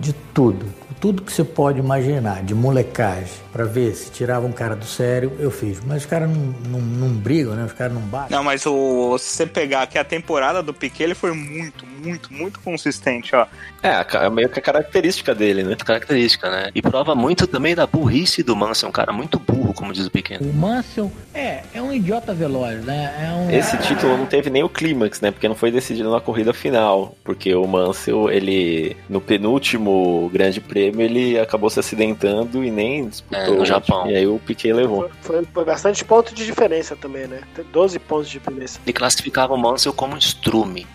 de 0.00 0.12
tudo, 0.34 0.66
tudo 1.00 1.22
que 1.22 1.32
você 1.32 1.44
pode 1.44 1.78
imaginar, 1.78 2.42
de 2.42 2.54
molecagem, 2.54 3.32
para 3.52 3.64
ver 3.64 3.94
se 3.94 4.10
tirava 4.10 4.46
um 4.46 4.52
cara 4.52 4.74
do 4.74 4.84
sério, 4.84 5.32
eu 5.38 5.50
fiz. 5.50 5.80
Mas 5.86 6.02
os 6.02 6.06
caras 6.06 6.28
não, 6.28 6.54
não, 6.68 6.80
não 6.80 7.08
brigam, 7.08 7.54
né? 7.54 7.64
Os 7.64 7.72
caras 7.72 7.92
não 7.92 8.00
batem. 8.02 8.36
Não, 8.36 8.42
mas 8.42 8.64
o, 8.66 9.16
se 9.18 9.36
você 9.36 9.46
pegar 9.46 9.82
aqui 9.82 9.98
a 9.98 10.04
temporada 10.04 10.62
do 10.62 10.72
Piquet, 10.72 11.04
ele 11.04 11.14
foi 11.14 11.32
muito, 11.32 11.86
muito, 11.86 11.95
muito 12.30 12.60
consistente, 12.60 13.34
ó. 13.34 13.46
É, 13.82 13.90
a 13.90 14.04
ca- 14.04 14.28
meio 14.30 14.48
que 14.48 14.58
a 14.58 14.62
característica 14.62 15.34
dele, 15.34 15.62
né? 15.62 15.76
Característica, 15.76 16.50
né? 16.50 16.70
E 16.74 16.82
prova 16.82 17.14
muito 17.14 17.46
também 17.46 17.74
da 17.74 17.86
burrice 17.86 18.42
do 18.42 18.54
Mansell, 18.56 18.88
um 18.88 18.92
cara 18.92 19.12
muito 19.12 19.38
burro, 19.38 19.72
como 19.74 19.92
diz 19.92 20.06
o 20.06 20.10
Piquet. 20.10 20.38
O 20.42 20.52
Mansell 20.52 21.10
é, 21.34 21.62
é 21.74 21.80
um 21.82 21.92
idiota 21.92 22.34
veloz, 22.34 22.84
né? 22.84 23.14
É 23.20 23.32
um... 23.32 23.50
Esse 23.50 23.76
título 23.78 24.16
não 24.16 24.26
teve 24.26 24.50
nem 24.50 24.62
o 24.62 24.68
clímax, 24.68 25.20
né? 25.20 25.30
Porque 25.30 25.48
não 25.48 25.54
foi 25.54 25.70
decidido 25.70 26.10
na 26.10 26.20
corrida 26.20 26.52
final. 26.52 27.14
Porque 27.24 27.54
o 27.54 27.66
Mansell, 27.66 28.30
ele, 28.30 28.96
no 29.08 29.20
penúltimo 29.20 30.28
grande 30.32 30.60
prêmio, 30.60 31.00
ele 31.02 31.38
acabou 31.38 31.70
se 31.70 31.80
acidentando 31.80 32.62
e 32.64 32.70
nem 32.70 33.08
disputou. 33.08 33.40
É, 33.40 33.50
no 33.50 33.64
Japão. 33.64 34.10
E 34.10 34.16
aí 34.16 34.26
o 34.26 34.38
Piquet 34.38 34.72
levou. 34.72 35.10
Foi, 35.22 35.44
foi 35.52 35.64
bastante 35.64 36.04
ponto 36.04 36.34
de 36.34 36.44
diferença 36.44 36.94
também, 36.96 37.26
né? 37.26 37.40
Tem 37.54 37.64
12 37.72 37.98
pontos 37.98 38.26
de 38.28 38.38
diferença. 38.38 38.80
Ele 38.84 38.92
classificava 38.92 39.54
o 39.54 39.56
Mansell 39.58 39.92
como 39.92 40.14
um 40.14 40.18
estrume. 40.18 40.86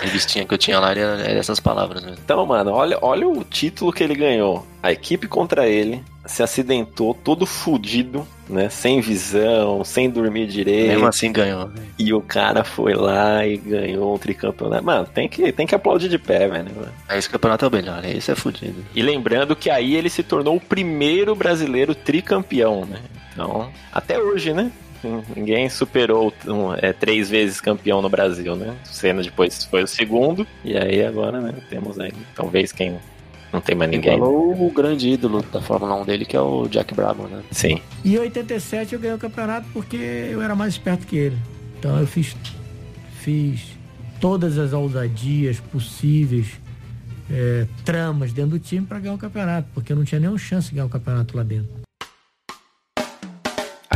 A 0.00 0.04
revistinha 0.04 0.44
que 0.44 0.52
eu 0.52 0.58
tinha 0.58 0.78
lá 0.78 0.90
era, 0.90 1.00
era 1.00 1.38
essas 1.38 1.60
palavras 1.60 2.02
mesmo. 2.02 2.18
Então, 2.22 2.44
mano, 2.46 2.72
olha, 2.72 2.98
olha 3.00 3.28
o 3.28 3.44
título 3.44 3.92
que 3.92 4.02
ele 4.02 4.14
ganhou. 4.14 4.66
A 4.82 4.92
equipe 4.92 5.26
contra 5.26 5.68
ele 5.68 6.02
se 6.26 6.42
acidentou 6.42 7.14
todo 7.14 7.46
fudido, 7.46 8.26
né? 8.48 8.68
Sem 8.68 9.00
visão, 9.00 9.84
sem 9.84 10.10
dormir 10.10 10.46
direito. 10.46 10.88
Mesmo 10.88 11.06
assim 11.06 11.32
ganhou. 11.32 11.70
E 11.98 12.12
o 12.12 12.20
cara 12.20 12.64
foi 12.64 12.94
lá 12.94 13.46
e 13.46 13.56
ganhou 13.56 14.14
um 14.14 14.18
tricampeonato. 14.18 14.84
Mano, 14.84 15.06
tem 15.06 15.28
que, 15.28 15.52
tem 15.52 15.66
que 15.66 15.74
aplaudir 15.74 16.08
de 16.08 16.18
pé, 16.18 16.48
velho. 16.48 16.70
Aí 17.08 17.18
esse 17.18 17.30
campeonato 17.30 17.64
é 17.64 17.68
o 17.68 17.70
melhor, 17.70 18.04
esse 18.04 18.30
é 18.30 18.34
fudido. 18.34 18.84
E 18.94 19.02
lembrando 19.02 19.56
que 19.56 19.70
aí 19.70 19.94
ele 19.94 20.10
se 20.10 20.22
tornou 20.22 20.56
o 20.56 20.60
primeiro 20.60 21.34
brasileiro 21.34 21.94
tricampeão, 21.94 22.84
né? 22.84 23.00
Então, 23.32 23.70
até 23.92 24.18
hoje, 24.18 24.52
né? 24.52 24.70
Ninguém 25.34 25.68
superou 25.68 26.32
um, 26.46 26.74
é, 26.74 26.92
três 26.92 27.28
vezes 27.30 27.60
campeão 27.60 28.00
no 28.02 28.08
Brasil, 28.08 28.56
né? 28.56 28.76
O 28.84 28.88
Senna 28.88 29.22
depois 29.22 29.64
foi 29.64 29.82
o 29.82 29.86
segundo. 29.86 30.46
E 30.64 30.76
aí 30.76 31.04
agora, 31.04 31.40
né? 31.40 31.54
Temos 31.68 31.98
aí, 31.98 32.12
talvez 32.34 32.72
quem. 32.72 32.98
Não 33.52 33.60
tem 33.60 33.76
mais 33.76 33.90
ninguém. 33.90 34.18
Falou 34.18 34.66
o 34.66 34.70
grande 34.70 35.08
ídolo 35.08 35.42
da 35.52 35.62
Fórmula 35.62 35.94
1 36.02 36.04
dele, 36.04 36.24
que 36.24 36.36
é 36.36 36.40
o 36.40 36.68
Jack 36.68 36.92
Brabham, 36.94 37.28
né? 37.28 37.42
Sim. 37.50 37.80
E 38.04 38.14
em 38.14 38.18
87 38.18 38.94
eu 38.94 39.00
ganhei 39.00 39.16
o 39.16 39.18
campeonato 39.18 39.66
porque 39.72 39.96
eu 39.96 40.42
era 40.42 40.54
mais 40.54 40.74
esperto 40.74 41.06
que 41.06 41.16
ele. 41.16 41.38
Então 41.78 41.98
eu 41.98 42.06
fiz, 42.06 42.36
fiz 43.20 43.76
todas 44.20 44.58
as 44.58 44.72
ousadias 44.72 45.60
possíveis, 45.60 46.48
é, 47.30 47.66
tramas 47.84 48.32
dentro 48.32 48.52
do 48.52 48.58
time 48.58 48.84
para 48.84 48.98
ganhar 48.98 49.14
o 49.14 49.18
campeonato, 49.18 49.68
porque 49.72 49.92
eu 49.92 49.96
não 49.96 50.04
tinha 50.04 50.20
nenhuma 50.20 50.38
chance 50.38 50.68
de 50.68 50.74
ganhar 50.74 50.86
o 50.86 50.90
campeonato 50.90 51.36
lá 51.36 51.42
dentro. 51.42 51.85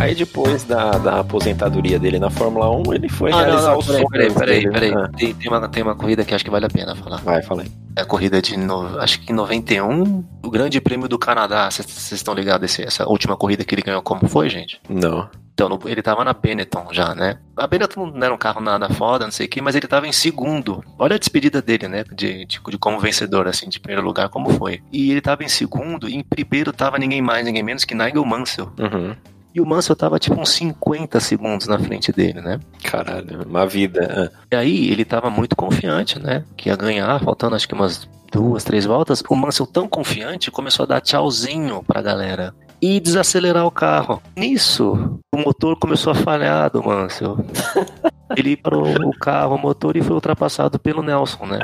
Aí 0.00 0.14
depois 0.14 0.64
da, 0.64 0.92
da 0.92 1.20
aposentadoria 1.20 1.98
dele 1.98 2.18
na 2.18 2.30
Fórmula 2.30 2.70
1, 2.70 2.94
ele 2.94 3.08
foi 3.08 3.30
Ah, 3.30 3.36
não, 3.36 3.44
realizar 3.44 3.70
não, 3.72 3.78
os 3.78 3.86
peraí, 3.86 4.00
sonhos 4.00 4.10
peraí, 4.10 4.32
peraí, 4.34 4.60
dele, 4.60 4.70
peraí. 4.72 4.94
né? 4.94 5.10
Tem, 5.16 5.34
tem 5.34 5.48
uma, 5.50 5.68
tem 5.68 5.82
uma 5.82 5.94
corrida 5.94 6.24
que 6.24 6.34
acho 6.34 6.44
que 6.44 6.50
vale 6.50 6.66
a 6.66 6.70
pena 6.70 6.96
falar. 6.96 7.18
Vai, 7.18 7.42
fala 7.42 7.62
aí. 7.62 7.68
É 7.96 8.02
a 8.02 8.04
corrida 8.06 8.40
de, 8.40 8.56
no, 8.56 8.98
acho 9.00 9.20
que 9.20 9.32
em 9.32 9.34
91, 9.34 10.24
o 10.42 10.50
Grande 10.50 10.80
Prêmio 10.80 11.08
do 11.08 11.18
Canadá. 11.18 11.70
Vocês 11.70 12.12
estão 12.12 12.34
ligados 12.34 12.70
esse, 12.70 12.82
essa 12.82 13.06
última 13.08 13.36
corrida 13.36 13.64
que 13.64 13.74
ele 13.74 13.82
ganhou 13.82 14.00
como 14.02 14.28
foi, 14.28 14.48
gente? 14.48 14.80
Não. 14.88 15.28
Então, 15.52 15.78
ele 15.84 16.00
tava 16.00 16.24
na 16.24 16.32
Benetton 16.32 16.86
já, 16.90 17.14
né? 17.14 17.38
A 17.54 17.66
Benetton 17.66 18.06
não 18.06 18.24
era 18.24 18.32
um 18.32 18.38
carro 18.38 18.62
nada 18.62 18.88
foda, 18.88 19.26
não 19.26 19.32
sei 19.32 19.44
o 19.44 19.48
que, 19.50 19.60
mas 19.60 19.74
ele 19.74 19.86
tava 19.86 20.06
em 20.06 20.12
segundo. 20.12 20.82
Olha 20.98 21.16
a 21.16 21.18
despedida 21.18 21.60
dele, 21.60 21.86
né? 21.86 22.02
De, 22.14 22.46
de, 22.46 22.58
de 22.66 22.78
como 22.78 22.98
vencedor, 22.98 23.46
assim, 23.46 23.68
de 23.68 23.78
primeiro 23.78 24.02
lugar, 24.06 24.30
como 24.30 24.48
foi. 24.54 24.80
E 24.90 25.10
ele 25.10 25.20
tava 25.20 25.44
em 25.44 25.48
segundo, 25.48 26.08
e 26.08 26.14
em 26.16 26.22
primeiro 26.22 26.72
tava 26.72 26.96
ninguém 26.98 27.20
mais, 27.20 27.44
ninguém 27.44 27.62
menos 27.62 27.84
que 27.84 27.94
Nigel 27.94 28.24
Mansell. 28.24 28.72
Uhum. 28.78 29.14
E 29.54 29.60
o 29.60 29.66
Mansell 29.66 29.96
tava 29.96 30.18
tipo 30.18 30.40
uns 30.40 30.50
50 30.50 31.18
segundos 31.20 31.66
na 31.66 31.78
frente 31.78 32.12
dele, 32.12 32.40
né? 32.40 32.60
Caralho, 32.84 33.42
uma 33.46 33.66
vida. 33.66 34.32
E 34.50 34.56
aí 34.56 34.90
ele 34.90 35.04
tava 35.04 35.28
muito 35.28 35.56
confiante, 35.56 36.18
né? 36.18 36.44
Que 36.56 36.68
ia 36.68 36.76
ganhar, 36.76 37.20
faltando 37.20 37.56
acho 37.56 37.66
que 37.66 37.74
umas 37.74 38.08
duas, 38.30 38.62
três 38.62 38.84
voltas. 38.84 39.22
O 39.28 39.34
Mansell, 39.34 39.66
tão 39.66 39.88
confiante, 39.88 40.50
começou 40.50 40.84
a 40.84 40.86
dar 40.86 41.00
tchauzinho 41.00 41.82
pra 41.82 42.00
galera. 42.00 42.54
E 42.80 42.98
desacelerar 42.98 43.66
o 43.66 43.70
carro. 43.70 44.22
Nisso, 44.34 45.20
o 45.34 45.36
motor 45.36 45.76
começou 45.78 46.12
a 46.12 46.16
falhar 46.16 46.70
do 46.70 46.82
Mansell. 46.82 47.44
Ele 48.36 48.56
parou 48.56 48.86
o 49.08 49.18
carro, 49.18 49.56
o 49.56 49.58
motor 49.58 49.96
e 49.96 50.02
foi 50.02 50.14
ultrapassado 50.14 50.78
pelo 50.78 51.02
Nelson, 51.02 51.46
né? 51.46 51.58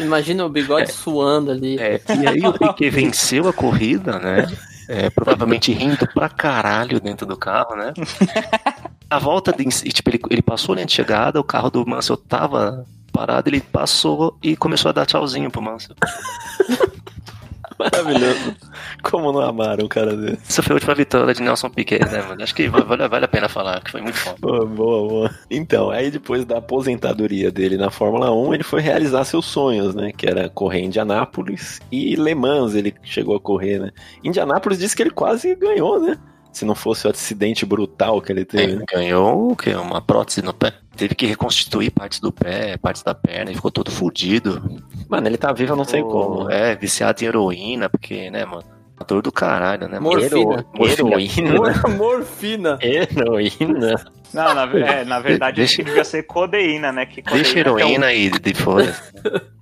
Imagina 0.00 0.46
o 0.46 0.48
bigode 0.48 0.92
suando 0.92 1.50
ali. 1.50 1.76
É, 1.78 2.00
e 2.08 2.26
aí 2.26 2.46
o 2.46 2.52
Piquet 2.52 2.88
venceu 2.88 3.48
a 3.48 3.52
corrida, 3.52 4.18
né? 4.20 4.46
É, 4.88 5.10
provavelmente 5.10 5.72
rindo 5.72 6.06
pra 6.12 6.28
caralho 6.28 7.00
dentro 7.00 7.26
do 7.26 7.36
carro, 7.36 7.76
né? 7.76 7.92
A 9.08 9.18
volta 9.18 9.52
de, 9.52 9.64
tipo, 9.64 10.10
ele, 10.10 10.20
ele 10.30 10.42
passou 10.42 10.74
linha 10.74 10.86
de 10.86 10.92
chegada, 10.92 11.38
o 11.38 11.44
carro 11.44 11.70
do 11.70 11.86
Mansell 11.86 12.16
tava 12.16 12.84
parado, 13.12 13.48
ele 13.48 13.60
passou 13.60 14.36
e 14.42 14.56
começou 14.56 14.88
a 14.88 14.92
dar 14.92 15.06
tchauzinho 15.06 15.50
pro 15.50 15.62
Mansell. 15.62 15.94
Maravilhoso. 17.78 18.54
Como 19.02 19.32
não 19.32 19.40
amaram 19.40 19.84
um 19.84 19.88
cara 19.88 20.16
desse? 20.16 20.42
Essa 20.48 20.62
foi 20.62 20.72
a 20.72 20.76
última 20.76 20.94
vitória 20.94 21.34
de 21.34 21.42
Nelson 21.42 21.70
Piquet, 21.70 22.04
né, 22.04 22.22
mano? 22.22 22.42
Acho 22.42 22.54
que 22.54 22.68
vale, 22.68 23.08
vale 23.08 23.24
a 23.24 23.28
pena 23.28 23.48
falar, 23.48 23.82
que 23.82 23.90
foi 23.90 24.00
muito 24.00 24.16
foda. 24.16 24.36
Boa, 24.40 24.66
boa, 24.66 25.08
boa. 25.08 25.30
Então, 25.50 25.90
aí 25.90 26.10
depois 26.10 26.44
da 26.44 26.58
aposentadoria 26.58 27.50
dele 27.50 27.76
na 27.76 27.90
Fórmula 27.90 28.32
1, 28.32 28.54
ele 28.54 28.62
foi 28.62 28.80
realizar 28.80 29.24
seus 29.24 29.46
sonhos, 29.46 29.94
né? 29.94 30.12
Que 30.12 30.26
era 30.26 30.48
correr 30.48 30.80
em 30.80 30.86
Indianápolis 30.86 31.80
e 31.90 32.14
Le 32.16 32.34
Mans 32.34 32.74
ele 32.74 32.94
chegou 33.02 33.36
a 33.36 33.40
correr, 33.40 33.78
né? 33.78 33.90
Indianápolis 34.22 34.78
disse 34.78 34.96
que 34.96 35.02
ele 35.02 35.10
quase 35.10 35.54
ganhou, 35.54 36.00
né? 36.00 36.18
Se 36.52 36.64
não 36.64 36.74
fosse 36.74 37.06
o 37.06 37.10
acidente 37.10 37.66
brutal 37.66 38.20
que 38.22 38.30
ele 38.30 38.44
teve. 38.44 38.74
Ele 38.74 38.84
ganhou 38.86 39.50
o 39.50 39.56
quê? 39.56 39.74
Uma 39.74 40.00
prótese 40.00 40.40
no 40.40 40.54
pé. 40.54 40.72
Teve 40.96 41.14
que 41.16 41.26
reconstituir 41.26 41.90
partes 41.90 42.20
do 42.20 42.30
pé, 42.30 42.76
partes 42.76 43.02
da 43.02 43.12
perna, 43.12 43.50
e 43.50 43.54
ficou 43.56 43.70
todo 43.70 43.90
fudido. 43.90 44.80
Mano, 45.08 45.26
ele 45.28 45.36
tá 45.36 45.52
vivo, 45.52 45.72
eu 45.72 45.76
não 45.76 45.84
sei 45.84 46.02
como. 46.02 46.50
É, 46.50 46.74
viciado 46.74 47.22
em 47.22 47.26
heroína, 47.26 47.88
porque, 47.88 48.30
né, 48.30 48.44
mano? 48.44 48.64
Ator 48.98 49.20
do 49.22 49.32
caralho, 49.32 49.88
né? 49.88 49.98
Morfina. 49.98 50.64
Morfina. 50.74 51.54
Mor- 51.54 51.88
Morfina. 51.96 52.78
Heroína. 52.80 53.96
Não, 54.32 54.54
na, 54.54 54.62
é, 54.78 55.04
na 55.04 55.18
verdade 55.20 55.56
Deixa- 55.56 55.82
devia 55.82 56.04
ser 56.04 56.22
codeína, 56.24 56.92
né? 56.92 57.04
Que 57.06 57.20
codeína 57.22 57.42
Deixa 57.42 57.52
que 57.54 57.68
é 57.68 57.72
um- 57.72 57.78
heroína 57.78 58.06
aí 58.06 58.30
de 58.30 58.54
fora. 58.54 58.94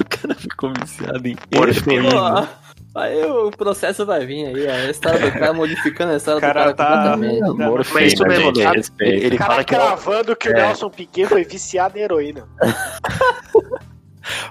O 0.00 0.04
cara 0.08 0.34
ficou 0.34 0.72
viciado 0.80 1.28
em 1.28 1.36
Morfina. 1.54 2.08
heroína. 2.08 2.48
Aí 2.92 3.24
o 3.24 3.52
processo 3.52 4.04
vai 4.04 4.26
vir 4.26 4.46
aí, 4.46 4.66
a 4.66 4.90
história 4.90 5.20
do 5.20 5.32
cara 5.38 5.52
modificando 5.52 6.12
a 6.12 6.16
história 6.16 6.40
cara 6.40 6.72
do 6.72 6.74
cara 6.76 7.04
tá- 7.04 7.12
completamente. 7.12 7.92
Mas 7.94 8.12
isso 8.14 8.24
mesmo. 8.24 8.50
Ele, 8.98 9.26
ele 9.26 9.34
O 9.36 9.38
cara 9.38 9.50
fala 9.52 9.64
que 9.64 9.74
cravando 9.76 10.34
que 10.36 10.48
o 10.48 10.50
É. 10.50 10.54
Nelson 10.54 10.90
Piquet 10.90 11.26
foi 11.26 11.44
viciado 11.44 11.96
em 11.96 12.00
heroína. 12.02 12.48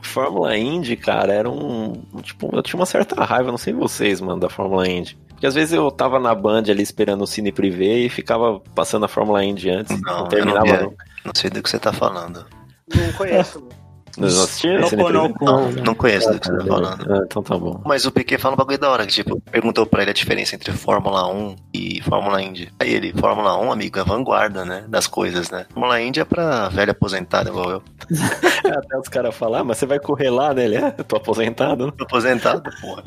Fórmula 0.02 0.58
Indy, 0.58 0.96
cara, 0.96 1.34
era 1.34 1.50
um. 1.50 1.94
Tipo, 2.22 2.50
eu 2.56 2.62
tinha 2.62 2.80
uma 2.80 2.86
certa 2.86 3.24
raiva, 3.24 3.52
não 3.52 3.58
sei 3.58 3.74
vocês, 3.74 4.20
mano, 4.22 4.40
da 4.40 4.50
Fórmula 4.50 4.88
Indy. 4.88 5.18
Porque 5.30 5.48
às 5.48 5.56
vezes 5.56 5.74
eu 5.74 5.90
tava 5.90 6.20
na 6.20 6.36
Band 6.36 6.64
ali 6.70 6.84
esperando 6.84 7.22
o 7.24 7.28
Cine 7.28 7.52
Privé 7.52 8.00
e 8.00 8.10
ficava 8.10 8.60
passando 8.76 9.06
a 9.06 9.08
Fórmula 9.08 9.44
Indy 9.44 9.70
antes. 9.70 10.00
Não, 10.02 10.14
Não, 10.14 10.20
eu 10.22 10.28
terminava. 10.28 10.66
não 10.66 10.74
via. 10.74 10.82
Não, 10.82 10.94
não 11.26 11.32
sei 11.34 11.50
do 11.50 11.62
que 11.64 11.70
você 11.70 11.80
tá 11.80 11.94
falando. 11.94 12.46
Não 12.94 13.14
conheço. 13.14 13.60
mano. 13.62 13.79
Não 14.18 14.28
assistia? 14.28 14.80
Não, 14.80 14.88
Cine 14.88 15.04
não, 15.04 15.32
Privé? 15.32 15.46
Não, 15.46 15.72
não 15.72 15.96
conheço 15.96 16.32
do 16.32 16.40
que 16.40 16.48
você 16.48 16.58
tá 16.58 16.66
falando. 16.66 17.14
Ah, 17.14 17.24
então 17.26 17.44
tá 17.44 17.58
bom. 17.58 17.82
Mas 17.86 18.06
o 18.06 18.12
Piquet 18.12 18.38
fala 18.38 18.54
um 18.56 18.58
bagulho 18.58 18.78
da 18.78 18.90
hora, 18.90 19.06
que 19.06 19.14
tipo, 19.14 19.40
perguntou 19.42 19.86
pra 19.86 20.02
ele 20.02 20.12
a 20.12 20.14
diferença 20.14 20.56
entre 20.56 20.72
Fórmula 20.72 21.28
1 21.32 21.56
e 21.74 22.02
Fórmula 22.02 22.42
Indy. 22.42 22.72
Aí 22.80 22.94
ele, 22.94 23.14
Fórmula 23.14 23.58
1, 23.60 23.72
amigo, 23.72 23.98
é 24.00 24.02
a 24.02 24.06
vanguarda, 24.06 24.66
né, 24.66 24.86
das 24.88 25.08
coisas, 25.08 25.50
né? 25.50 25.66
Fórmula 25.74 26.02
Indy 26.02 26.20
é 26.20 26.26
pra 26.26 26.70
velho 26.70 26.92
aposentado 26.92 27.50
igual 27.50 27.70
eu. 27.70 27.84
Até 28.66 28.98
os 28.98 29.08
caras 29.08 29.36
falar, 29.36 29.60
ah, 29.60 29.64
mas 29.64 29.78
você 29.78 29.86
vai 29.86 30.00
correr 30.00 30.30
lá, 30.30 30.54
né? 30.54 30.66
Ele, 30.66 30.76
é, 30.76 30.94
eu 30.98 31.04
tô 31.04 31.18
aposentado. 31.18 31.92
Tô 31.92 32.04
aposentado, 32.04 32.70
porra. 32.82 33.04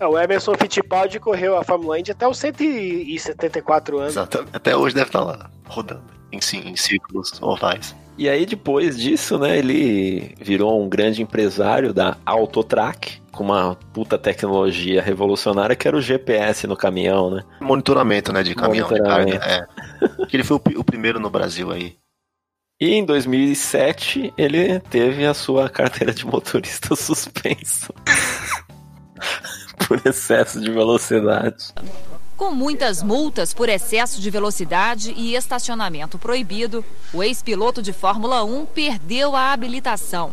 É, 0.00 0.06
o 0.06 0.16
Emerson 0.16 0.54
Fittipaldi 0.54 1.18
correu 1.18 1.56
a 1.56 1.64
Fórmula 1.64 1.98
Indy 1.98 2.12
até 2.12 2.26
os 2.26 2.38
174 2.38 3.98
anos. 3.98 4.12
Exatamente. 4.12 4.50
Até 4.52 4.76
hoje 4.76 4.94
deve 4.94 5.08
estar 5.08 5.24
lá, 5.24 5.50
rodando, 5.66 6.04
em, 6.32 6.38
em 6.38 6.76
círculos 6.76 7.32
ovais. 7.42 7.96
E 8.18 8.28
aí, 8.28 8.44
depois 8.44 8.98
disso, 8.98 9.38
né, 9.38 9.56
ele 9.56 10.34
virou 10.40 10.82
um 10.84 10.88
grande 10.88 11.22
empresário 11.22 11.94
da 11.94 12.16
Autotrack, 12.26 13.22
com 13.30 13.44
uma 13.44 13.76
puta 13.92 14.18
tecnologia 14.18 15.00
revolucionária 15.00 15.76
que 15.76 15.86
era 15.86 15.96
o 15.96 16.00
GPS 16.00 16.66
no 16.66 16.76
caminhão, 16.76 17.30
né? 17.30 17.44
Monitoramento, 17.60 18.32
né, 18.32 18.42
de 18.42 18.56
caminhão 18.56 18.88
de 18.88 19.00
carga. 19.00 19.18
Monitoramento. 19.18 19.44
É. 19.44 20.26
Que 20.26 20.36
ele 20.36 20.42
foi 20.42 20.56
o, 20.56 20.80
o 20.80 20.84
primeiro 20.84 21.20
no 21.20 21.30
Brasil 21.30 21.70
aí. 21.70 21.96
E 22.80 22.92
em 22.92 23.04
2007, 23.04 24.34
ele 24.36 24.80
teve 24.80 25.24
a 25.24 25.32
sua 25.32 25.68
carteira 25.68 26.12
de 26.12 26.26
motorista 26.26 26.94
suspensa. 26.96 27.94
Por 29.86 30.00
excesso 30.04 30.60
de 30.60 30.72
velocidade. 30.72 31.72
Com 32.38 32.52
muitas 32.52 33.02
multas 33.02 33.52
por 33.52 33.68
excesso 33.68 34.20
de 34.20 34.30
velocidade 34.30 35.12
e 35.16 35.34
estacionamento 35.34 36.20
proibido, 36.20 36.84
o 37.12 37.20
ex-piloto 37.20 37.82
de 37.82 37.92
Fórmula 37.92 38.44
1 38.44 38.64
perdeu 38.66 39.34
a 39.34 39.52
habilitação. 39.52 40.30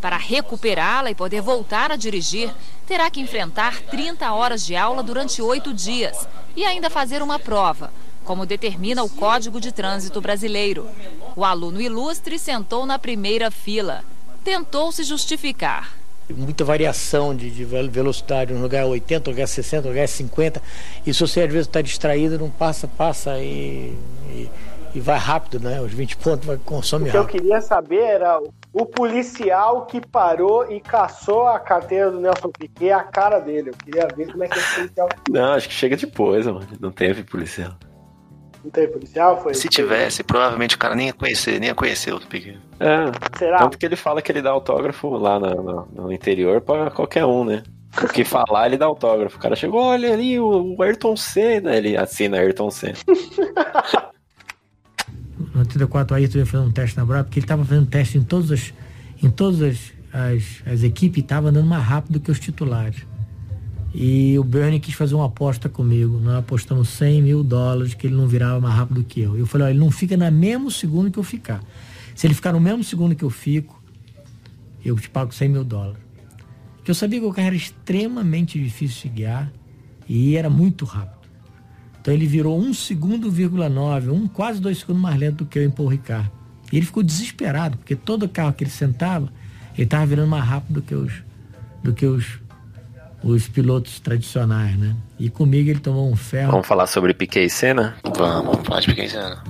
Para 0.00 0.16
recuperá-la 0.16 1.10
e 1.10 1.16
poder 1.16 1.40
voltar 1.40 1.90
a 1.90 1.96
dirigir, 1.96 2.54
terá 2.86 3.10
que 3.10 3.20
enfrentar 3.20 3.82
30 3.82 4.32
horas 4.32 4.64
de 4.64 4.76
aula 4.76 5.02
durante 5.02 5.42
oito 5.42 5.74
dias 5.74 6.28
e 6.54 6.64
ainda 6.64 6.88
fazer 6.88 7.22
uma 7.22 7.40
prova, 7.40 7.92
como 8.24 8.46
determina 8.46 9.02
o 9.02 9.10
Código 9.10 9.60
de 9.60 9.72
Trânsito 9.72 10.20
Brasileiro. 10.20 10.88
O 11.34 11.44
aluno 11.44 11.80
ilustre 11.80 12.38
sentou 12.38 12.86
na 12.86 13.00
primeira 13.00 13.50
fila. 13.50 14.04
Tentou 14.44 14.92
se 14.92 15.02
justificar. 15.02 15.97
Muita 16.34 16.64
variação 16.64 17.34
de, 17.34 17.50
de 17.50 17.64
vel- 17.64 17.90
velocidade, 17.90 18.52
um 18.52 18.60
lugar 18.62 18.82
é 18.82 18.84
80, 18.86 19.30
um 19.30 19.32
lugar 19.32 19.44
é 19.44 19.46
60, 19.46 19.86
um 19.86 19.90
lugar 19.90 20.02
é 20.04 20.06
50. 20.06 20.62
E 21.06 21.12
se 21.14 21.20
você 21.20 21.42
às 21.42 21.50
vezes 21.52 21.66
está 21.66 21.80
distraído, 21.80 22.38
não 22.38 22.50
passa, 22.50 22.86
passa 22.86 23.38
e, 23.38 23.94
e, 24.30 24.50
e 24.94 25.00
vai 25.00 25.18
rápido, 25.18 25.60
né? 25.60 25.80
Os 25.80 25.92
20 25.92 26.16
pontos 26.18 26.46
vai, 26.46 26.56
consome 26.58 27.08
O 27.08 27.10
que 27.10 27.16
eu 27.16 27.22
rápido. 27.22 27.40
queria 27.40 27.60
saber 27.60 28.00
era 28.02 28.40
o 28.72 28.84
policial 28.86 29.86
que 29.86 30.00
parou 30.06 30.70
e 30.70 30.80
caçou 30.80 31.46
a 31.48 31.58
carteira 31.58 32.10
do 32.10 32.20
Nelson 32.20 32.50
Piquet, 32.58 32.90
a 32.92 33.02
cara 33.02 33.38
dele. 33.40 33.70
Eu 33.70 33.74
queria 33.74 34.08
ver 34.16 34.30
como 34.30 34.44
é 34.44 34.48
que 34.48 34.58
esse 34.58 34.74
policial. 34.76 35.08
Não, 35.30 35.52
acho 35.54 35.68
que 35.68 35.74
chega 35.74 35.96
depois, 35.96 36.46
mano. 36.46 36.66
Não 36.80 36.90
teve 36.90 37.22
policial. 37.24 37.72
Não 38.64 38.70
teve 38.70 38.88
policial? 38.92 39.42
Foi, 39.42 39.54
Se 39.54 39.68
tivesse, 39.68 40.22
provavelmente 40.22 40.74
o 40.74 40.78
cara 40.78 40.94
nem 40.94 41.06
ia 41.06 41.12
conhecer, 41.12 41.58
nem 41.60 41.68
ia 41.68 41.74
conhecer 41.74 42.12
o 42.12 42.20
Piquet. 42.20 42.58
É, 42.80 43.38
Será? 43.38 43.58
tanto 43.58 43.78
que 43.78 43.86
ele 43.86 43.96
fala 43.96 44.20
que 44.20 44.30
ele 44.32 44.42
dá 44.42 44.50
autógrafo 44.50 45.08
lá 45.16 45.38
no, 45.38 45.62
no- 45.62 45.88
no 45.94 46.12
interior 46.12 46.60
pra 46.60 46.90
qualquer 46.90 47.24
um, 47.24 47.44
né? 47.44 47.62
O 48.02 48.08
que 48.08 48.24
falar, 48.26 48.66
ele 48.66 48.76
dá 48.76 48.86
autógrafo. 48.86 49.36
O 49.36 49.40
cara 49.40 49.54
chegou, 49.56 49.80
olha 49.80 50.12
ali, 50.12 50.38
o, 50.40 50.74
o 50.76 50.82
Ayrton 50.82 51.16
Senna. 51.16 51.74
Ele 51.74 51.96
assina 51.96 52.38
Ayrton 52.38 52.70
Senna. 52.70 52.98
No 55.54 55.60
84 55.60 56.16
aí 56.16 56.28
tu 56.28 56.38
ia 56.38 56.46
fazer 56.46 56.64
um 56.64 56.70
teste 56.70 56.96
na 56.96 57.04
Brava, 57.04 57.24
porque 57.24 57.38
ele 57.38 57.44
estava 57.44 57.64
fazendo 57.64 57.86
teste 57.86 58.18
em 58.18 58.22
todas 58.22 58.50
as, 58.50 58.74
em 59.22 59.30
todas 59.30 59.62
as, 59.62 59.92
as, 60.12 60.62
as 60.72 60.82
equipes 60.82 61.18
e 61.18 61.20
estava 61.20 61.48
andando 61.48 61.66
mais 61.66 61.82
rápido 61.82 62.20
que 62.20 62.30
os 62.30 62.38
titulares. 62.40 63.04
E 63.94 64.38
o 64.38 64.44
Bernie 64.44 64.80
quis 64.80 64.94
fazer 64.94 65.14
uma 65.14 65.26
aposta 65.26 65.68
comigo. 65.68 66.20
Nós 66.20 66.36
apostamos 66.36 66.88
100 66.90 67.22
mil 67.22 67.42
dólares 67.42 67.94
que 67.94 68.06
ele 68.06 68.14
não 68.14 68.28
virava 68.28 68.60
mais 68.60 68.74
rápido 68.74 69.02
que 69.02 69.20
eu. 69.20 69.36
Eu 69.36 69.46
falei, 69.46 69.66
ó, 69.66 69.70
ele 69.70 69.78
não 69.78 69.90
fica 69.90 70.16
no 70.16 70.30
mesmo 70.30 70.70
segundo 70.70 71.10
que 71.10 71.18
eu 71.18 71.22
ficar. 71.22 71.62
Se 72.14 72.26
ele 72.26 72.34
ficar 72.34 72.52
no 72.52 72.60
mesmo 72.60 72.84
segundo 72.84 73.14
que 73.14 73.24
eu 73.24 73.30
fico, 73.30 73.82
eu 74.84 74.96
te 74.96 75.08
pago 75.08 75.32
100 75.32 75.48
mil 75.48 75.64
dólares. 75.64 76.02
Porque 76.76 76.90
eu 76.90 76.94
sabia 76.94 77.20
que 77.20 77.26
o 77.26 77.32
carro 77.32 77.48
era 77.48 77.56
extremamente 77.56 78.62
difícil 78.62 79.10
de 79.10 79.16
guiar 79.16 79.52
e 80.08 80.36
era 80.36 80.50
muito 80.50 80.84
rápido. 80.84 81.18
Então 82.00 82.12
ele 82.14 82.26
virou 82.26 82.58
um 82.58 82.72
segundo, 82.72 83.30
vírgula 83.30 83.68
nove, 83.68 84.10
um, 84.10 84.26
quase 84.26 84.60
dois 84.60 84.78
segundos 84.78 85.02
mais 85.02 85.18
lento 85.18 85.44
do 85.44 85.46
que 85.46 85.58
eu 85.58 85.64
em 85.64 85.70
Paul 85.70 85.88
Ricard. 85.88 86.30
E 86.72 86.76
ele 86.76 86.86
ficou 86.86 87.02
desesperado, 87.02 87.76
porque 87.78 87.96
todo 87.96 88.28
carro 88.28 88.52
que 88.52 88.64
ele 88.64 88.70
sentava, 88.70 89.32
ele 89.74 89.84
estava 89.84 90.06
virando 90.06 90.28
mais 90.28 90.44
rápido 90.44 90.74
do 90.74 90.82
que 90.82 90.94
os, 90.94 91.12
do 91.82 91.92
que 91.92 92.06
os, 92.06 92.40
os 93.22 93.48
pilotos 93.48 94.00
tradicionais, 94.00 94.76
né? 94.78 94.94
E 95.18 95.28
comigo 95.28 95.70
ele 95.70 95.80
tomou 95.80 96.10
um 96.10 96.16
ferro. 96.16 96.52
Vamos 96.52 96.66
falar 96.66 96.86
sobre 96.86 97.12
Piquet 97.14 97.44
e 97.46 97.50
Senna? 97.50 97.96
Vamos, 98.04 98.18
vamos 98.52 98.66
falar 98.66 98.80
de 98.80 98.86
Piquet 98.88 99.06
e 99.06 99.10
Senna. 99.10 99.42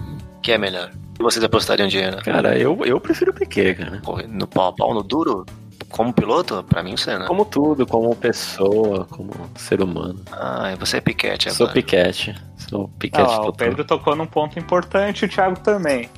que 0.42 0.52
é 0.52 0.58
melhor? 0.58 0.90
Vocês 1.20 1.44
apostariam 1.44 1.88
dinheiro? 1.88 2.18
Cara, 2.22 2.56
eu, 2.56 2.78
eu 2.84 3.00
prefiro 3.00 3.32
Piquet, 3.34 3.74
cara. 3.74 4.00
No 4.28 4.46
pau 4.46 4.68
a 4.68 4.72
pau, 4.72 4.94
no 4.94 5.02
duro? 5.02 5.44
Como 5.90 6.12
piloto, 6.12 6.62
pra 6.68 6.82
mim 6.82 6.94
o 6.94 6.98
Senna. 6.98 7.24
Como 7.26 7.44
tudo, 7.44 7.86
como 7.86 8.14
pessoa, 8.14 9.04
como 9.06 9.30
ser 9.56 9.80
humano. 9.82 10.20
Ah, 10.30 10.74
você 10.78 10.98
é 10.98 11.00
Piquete 11.00 11.48
agora. 11.48 11.56
Sou 11.56 11.68
Piquete. 11.68 12.34
Sou 12.56 12.88
Piquete 12.98 13.22
Ah, 13.22 13.36
total. 13.36 13.48
o 13.48 13.52
Pedro 13.54 13.84
tocou 13.84 14.14
num 14.14 14.26
ponto 14.26 14.58
importante, 14.58 15.24
o 15.24 15.28
Thiago 15.28 15.58
também. 15.60 16.08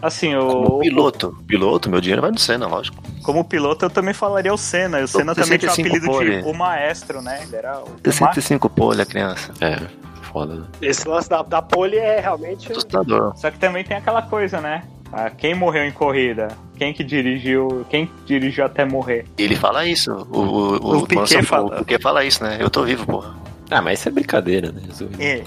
Assim, 0.00 0.34
Como 0.36 0.76
o. 0.76 0.78
piloto. 0.80 1.36
Piloto, 1.46 1.90
meu 1.90 2.00
dinheiro 2.00 2.22
vai 2.22 2.30
no 2.30 2.38
Senna, 2.38 2.66
lógico. 2.66 3.02
Como 3.22 3.44
piloto, 3.44 3.86
eu 3.86 3.90
também 3.90 4.14
falaria 4.14 4.52
o 4.52 4.56
Senna. 4.58 5.00
E 5.00 5.04
o 5.04 5.08
Senna 5.08 5.34
também 5.34 5.58
tinha 5.58 5.70
o 5.70 5.74
65 5.74 5.88
apelido 5.88 6.06
pole. 6.06 6.42
de 6.42 6.48
o 6.48 6.54
maestro, 6.54 7.22
né? 7.22 7.40
Ele 7.42 7.56
era 7.56 7.80
o. 7.80 7.88
65 8.04 8.68
pole, 8.70 9.02
a 9.02 9.06
criança. 9.06 9.52
É, 9.60 9.80
foda, 10.22 10.54
né? 10.54 10.66
Esse 10.82 11.08
lance 11.08 11.28
da, 11.28 11.42
da 11.42 11.62
pole 11.62 11.96
é 11.96 12.20
realmente. 12.20 12.70
Assustador. 12.70 13.36
Só 13.36 13.50
que 13.50 13.58
também 13.58 13.82
tem 13.84 13.96
aquela 13.96 14.22
coisa, 14.22 14.60
né? 14.60 14.82
Ah, 15.12 15.30
quem 15.30 15.54
morreu 15.54 15.84
em 15.84 15.92
corrida? 15.92 16.48
Quem 16.76 16.92
que 16.92 17.02
dirigiu? 17.02 17.86
Quem 17.88 18.10
dirigiu 18.26 18.64
até 18.64 18.84
morrer? 18.84 19.24
Ele 19.38 19.56
fala 19.56 19.86
isso. 19.86 20.12
O, 20.30 20.38
o, 20.38 20.76
o, 20.76 20.98
O 20.98 21.06
Piquet 21.06 21.42
fala. 21.42 21.76
O 21.76 21.78
Piquet 21.84 22.02
fala 22.02 22.24
isso, 22.24 22.42
né? 22.42 22.58
Eu 22.60 22.68
tô 22.68 22.82
vivo, 22.84 23.06
porra. 23.06 23.34
Ah, 23.70 23.80
mas 23.80 23.98
isso 24.00 24.08
é 24.08 24.12
brincadeira, 24.12 24.70
né? 24.72 24.82
É, 25.18 25.42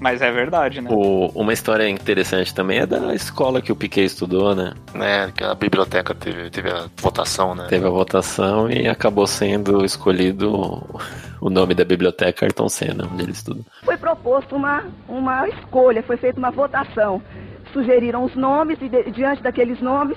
mas 0.00 0.20
é 0.22 0.30
verdade, 0.30 0.80
né? 0.80 0.90
O- 0.92 1.30
uma 1.34 1.52
história 1.52 1.88
interessante 1.88 2.54
também 2.54 2.78
é 2.80 2.86
da 2.86 3.14
escola 3.14 3.60
que 3.62 3.72
o 3.72 3.76
Piquet 3.76 4.04
estudou, 4.04 4.54
né? 4.54 4.74
Né, 4.94 5.32
que 5.36 5.42
a 5.44 5.54
biblioteca 5.54 6.14
teve, 6.14 6.50
teve 6.50 6.70
a 6.70 6.86
votação, 7.00 7.54
né? 7.54 7.66
Teve 7.68 7.86
a 7.86 7.90
votação 7.90 8.70
e 8.70 8.86
acabou 8.88 9.26
sendo 9.26 9.84
escolhido 9.84 10.82
o 11.40 11.50
nome 11.50 11.74
da 11.74 11.84
biblioteca 11.84 12.44
Ayrton 12.44 12.68
Senna, 12.68 13.08
onde 13.12 13.22
ele 13.22 13.32
estudou. 13.32 13.64
Foi 13.84 13.96
proposto 13.96 14.56
uma, 14.56 14.84
uma 15.08 15.48
escolha, 15.48 16.02
foi 16.02 16.16
feita 16.16 16.38
uma 16.38 16.50
votação. 16.50 17.22
Sugeriram 17.72 18.24
os 18.24 18.34
nomes 18.36 18.78
e 18.80 18.88
de- 18.88 19.10
diante 19.10 19.42
daqueles 19.42 19.80
nomes 19.80 20.16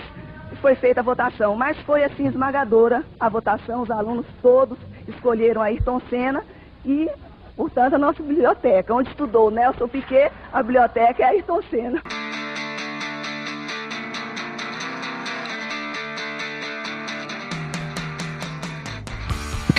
foi 0.62 0.76
feita 0.76 1.00
a 1.02 1.04
votação. 1.04 1.56
Mas 1.56 1.78
foi 1.86 2.04
assim 2.04 2.28
esmagadora 2.28 3.04
a 3.20 3.30
votação, 3.30 3.82
os 3.82 3.92
alunos 3.92 4.26
todos 4.42 4.78
escolheram 5.08 5.62
Ayrton 5.62 6.02
Senna 6.10 6.44
e, 6.86 7.10
portanto, 7.58 7.96
a 7.96 7.98
nossa 7.98 8.22
biblioteca, 8.24 8.94
onde 8.94 9.10
estudou 9.10 9.50
Nelson 9.52 9.88
Piquet, 9.88 10.32
a 10.54 10.62
biblioteca 10.62 11.24
é 11.24 11.26
Ayrton 11.26 11.62
Senna. 11.70 12.02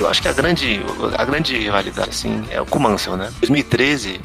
Eu 0.01 0.09
acho 0.09 0.23
que 0.23 0.29
a 0.29 0.33
grande, 0.33 0.81
a 1.17 1.25
grande 1.25 1.59
rivalidade, 1.59 2.11
assim, 2.11 2.45
é 2.51 2.61
o 2.61 2.67
com 2.67 2.79
né? 3.17 3.31
Em 3.37 3.41
2013, 3.41 4.21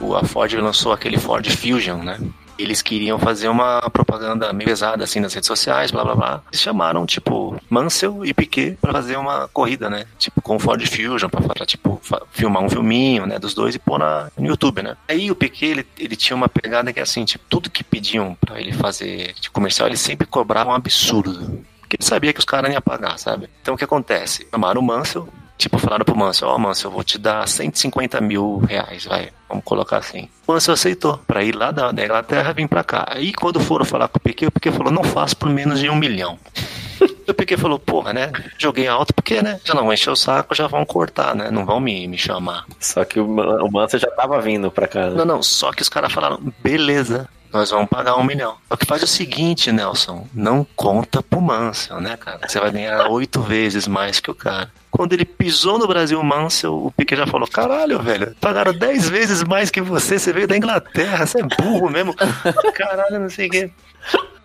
o- 0.00 0.14
a 0.16 0.24
Ford 0.24 0.50
lançou 0.54 0.90
aquele 0.92 1.18
Ford 1.18 1.46
Fusion, 1.50 1.98
né? 1.98 2.18
Eles 2.58 2.82
queriam 2.82 3.18
fazer 3.18 3.48
uma 3.48 3.80
propaganda 3.90 4.52
meio 4.52 4.68
pesada, 4.68 5.04
assim, 5.04 5.20
nas 5.20 5.32
redes 5.32 5.46
sociais, 5.46 5.90
blá, 5.90 6.04
blá, 6.04 6.14
blá. 6.14 6.42
Eles 6.50 6.60
chamaram, 6.60 7.06
tipo, 7.06 7.60
Mansell 7.70 8.24
e 8.24 8.34
Piquet 8.34 8.76
pra 8.80 8.92
fazer 8.92 9.16
uma 9.16 9.48
corrida, 9.48 9.88
né? 9.88 10.04
Tipo, 10.18 10.42
com 10.42 10.56
o 10.56 10.58
Ford 10.58 10.84
Fusion, 10.86 11.28
pra, 11.28 11.64
tipo, 11.64 12.00
filmar 12.30 12.62
um 12.62 12.68
filminho, 12.68 13.26
né? 13.26 13.38
Dos 13.38 13.54
dois 13.54 13.74
e 13.74 13.78
pôr 13.78 13.98
na, 13.98 14.30
no 14.36 14.46
YouTube, 14.46 14.82
né? 14.82 14.96
Aí 15.08 15.30
o 15.30 15.36
Piquet, 15.36 15.66
ele, 15.66 15.86
ele 15.98 16.16
tinha 16.16 16.36
uma 16.36 16.48
pegada 16.48 16.92
que, 16.92 17.00
assim, 17.00 17.24
tipo, 17.24 17.44
tudo 17.48 17.70
que 17.70 17.84
pediam 17.84 18.36
pra 18.40 18.60
ele 18.60 18.72
fazer 18.72 19.34
de 19.40 19.50
comercial, 19.50 19.88
ele 19.88 19.96
sempre 19.96 20.26
cobrava 20.26 20.70
um 20.70 20.74
absurdo. 20.74 21.64
Porque 21.80 21.96
ele 21.96 22.04
sabia 22.04 22.34
que 22.34 22.38
os 22.38 22.44
caras 22.44 22.70
iam 22.70 22.82
pagar, 22.82 23.18
sabe? 23.18 23.48
Então 23.62 23.74
o 23.74 23.78
que 23.78 23.84
acontece? 23.84 24.46
Chamaram 24.50 24.80
o 24.82 24.84
Mansell, 24.84 25.26
tipo, 25.58 25.78
falaram 25.78 26.04
pro 26.04 26.16
Mansell, 26.16 26.48
ó, 26.48 26.56
Mansell, 26.58 26.90
eu 26.90 26.94
vou 26.94 27.04
te 27.04 27.18
dar 27.18 27.46
150 27.46 28.20
mil 28.20 28.58
reais, 28.58 29.04
vai, 29.04 29.28
vamos 29.48 29.64
colocar 29.64 29.98
assim. 29.98 30.28
O 30.46 30.52
Mansell 30.52 30.74
aceitou, 30.74 31.18
pra 31.26 31.42
ir 31.44 31.54
lá 31.54 31.70
da, 31.70 31.92
da 31.92 32.04
Inglaterra 32.04 32.52
vir 32.52 32.66
pra 32.68 32.82
cá. 32.84 33.06
Aí 33.10 33.32
quando 33.34 33.60
foram 33.60 33.84
falar 33.84 34.08
com 34.08 34.16
o 34.18 34.20
Piquet, 34.20 34.46
o 34.46 34.52
Piquet 34.52 34.70
falou, 34.72 34.92
não 34.92 35.04
faço 35.04 35.36
por 35.36 35.50
menos 35.50 35.80
de 35.80 35.90
um 35.90 35.96
milhão. 35.96 36.38
O 37.28 37.34
Piquet 37.34 37.58
falou, 37.58 37.78
porra, 37.78 38.12
né? 38.12 38.32
Joguei 38.56 38.88
alto 38.88 39.12
porque, 39.12 39.42
né? 39.42 39.60
Já 39.62 39.74
não 39.74 39.82
vão 39.82 39.92
encher 39.92 40.10
o 40.10 40.16
saco, 40.16 40.54
já 40.54 40.66
vão 40.66 40.84
cortar, 40.86 41.34
né? 41.34 41.50
Não 41.50 41.64
vão 41.66 41.78
me, 41.78 42.08
me 42.08 42.16
chamar. 42.16 42.64
Só 42.80 43.04
que 43.04 43.20
o, 43.20 43.26
o 43.26 43.70
Mansell 43.70 44.00
já 44.00 44.10
tava 44.10 44.40
vindo 44.40 44.70
pra 44.70 44.88
cá. 44.88 45.10
né? 45.10 45.16
Não, 45.16 45.24
não, 45.24 45.42
só 45.42 45.70
que 45.70 45.82
os 45.82 45.88
caras 45.90 46.10
falaram, 46.12 46.40
beleza, 46.62 47.28
nós 47.52 47.70
vamos 47.70 47.88
pagar 47.88 48.16
um 48.16 48.24
milhão. 48.24 48.56
Só 48.68 48.76
que 48.76 48.86
faz 48.86 49.02
o 49.02 49.06
seguinte, 49.06 49.72
Nelson, 49.72 50.26
não 50.34 50.66
conta 50.76 51.22
pro 51.22 51.40
Mansell, 51.40 52.00
né, 52.00 52.16
cara? 52.16 52.40
Você 52.46 52.60
vai 52.60 52.70
ganhar 52.70 53.08
oito 53.08 53.40
vezes 53.40 53.86
mais 53.86 54.20
que 54.20 54.30
o 54.30 54.34
cara. 54.34 54.70
Quando 54.90 55.12
ele 55.12 55.24
pisou 55.24 55.78
no 55.78 55.86
Brasil, 55.86 56.18
o 56.18 56.24
Mansell, 56.24 56.74
o 56.74 56.92
Piquet 56.92 57.16
já 57.16 57.26
falou, 57.26 57.46
caralho, 57.46 58.00
velho, 58.00 58.34
pagaram 58.40 58.72
dez 58.72 59.08
vezes 59.08 59.42
mais 59.42 59.70
que 59.70 59.80
você, 59.80 60.18
você 60.18 60.32
veio 60.32 60.48
da 60.48 60.56
Inglaterra, 60.56 61.26
você 61.26 61.40
é 61.40 61.42
burro 61.42 61.90
mesmo. 61.90 62.14
Caralho, 62.74 63.20
não 63.20 63.30
sei 63.30 63.46
o 63.46 63.50
quê. 63.50 63.70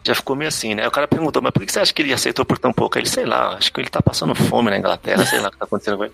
Já 0.04 0.14
ficou 0.14 0.36
meio 0.36 0.50
assim, 0.50 0.76
né? 0.76 0.86
O 0.88 0.92
cara 0.92 1.08
perguntou, 1.08 1.42
mas 1.42 1.52
por 1.52 1.66
que 1.66 1.72
você 1.72 1.80
acha 1.80 1.94
que 1.94 2.02
ele 2.02 2.14
aceitou 2.14 2.44
por 2.44 2.58
tão 2.58 2.74
pouco? 2.74 2.98
Ele, 2.98 3.08
sei 3.08 3.26
lá, 3.26 3.56
acho 3.56 3.72
que 3.72 3.80
ele 3.80 3.90
tá 3.90 4.02
passando 4.02 4.36
fome 4.36 4.70
na 4.70 4.78
Inglaterra, 4.78 5.26
sei 5.26 5.40
lá 5.40 5.48
o 5.48 5.52
que 5.52 5.58
tá 5.58 5.66
acontecendo 5.66 5.98
com 5.98 6.04
ele. 6.04 6.14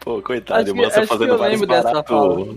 Pô, 0.00 0.22
coitado, 0.22 0.62
Acho 0.62 0.72
o 0.72 0.76
Mansell 0.76 1.06
fazendo 1.06 1.32
eu 1.32 1.38
vários 1.38 1.60
lembro 1.60 1.74
dessa 1.74 2.02
baratos 2.02 2.56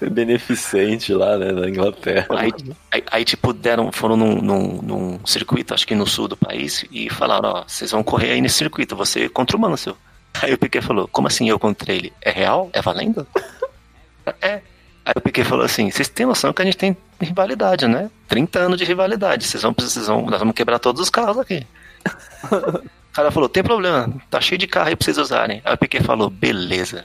beneficente 0.10 1.12
lá, 1.12 1.36
né, 1.36 1.52
na 1.52 1.68
Inglaterra. 1.68 2.26
Aí, 2.30 2.52
aí, 2.90 3.04
aí, 3.10 3.24
tipo, 3.24 3.52
deram, 3.52 3.90
foram 3.90 4.16
num, 4.16 4.40
num, 4.40 4.82
num 4.82 5.26
circuito, 5.26 5.74
acho 5.74 5.86
que 5.86 5.94
no 5.94 6.06
sul 6.06 6.28
do 6.28 6.36
país, 6.36 6.84
e 6.90 7.10
falaram, 7.10 7.50
ó, 7.50 7.64
vocês 7.66 7.90
vão 7.90 8.02
correr 8.02 8.32
aí 8.32 8.40
nesse 8.40 8.56
circuito, 8.56 8.94
você 8.94 9.28
contra 9.28 9.56
o 9.56 9.60
Mansell. 9.60 9.96
Aí 10.40 10.52
o 10.52 10.58
Piquet 10.58 10.82
falou, 10.82 11.08
como 11.08 11.26
assim 11.26 11.48
eu 11.48 11.58
contra 11.58 11.92
ele? 11.92 12.12
É 12.20 12.30
real? 12.30 12.70
É 12.72 12.80
valendo? 12.80 13.26
é. 14.40 14.60
Aí 15.04 15.14
o 15.16 15.20
Piquet 15.20 15.44
falou 15.44 15.64
assim, 15.64 15.90
vocês 15.90 16.08
têm 16.08 16.26
noção 16.26 16.52
que 16.52 16.62
a 16.62 16.64
gente 16.64 16.76
tem 16.76 16.96
rivalidade, 17.20 17.88
né? 17.88 18.10
30 18.28 18.58
anos 18.58 18.78
de 18.78 18.84
rivalidade, 18.84 19.44
vocês 19.44 19.62
vão, 19.62 19.74
vocês 19.76 20.06
vão, 20.06 20.26
nós 20.26 20.38
vamos 20.38 20.54
quebrar 20.54 20.78
todos 20.78 21.00
os 21.00 21.10
carros 21.10 21.38
aqui. 21.38 21.66
O 23.08 23.20
cara 23.20 23.32
falou, 23.32 23.48
tem 23.48 23.64
problema, 23.64 24.14
tá 24.30 24.40
cheio 24.40 24.58
de 24.58 24.68
carro 24.68 24.90
aí 24.90 24.94
pra 24.94 25.04
vocês 25.04 25.18
usarem. 25.18 25.60
Aí 25.64 25.74
o 25.74 25.76
Piquet 25.76 26.04
falou, 26.04 26.30
beleza. 26.30 27.04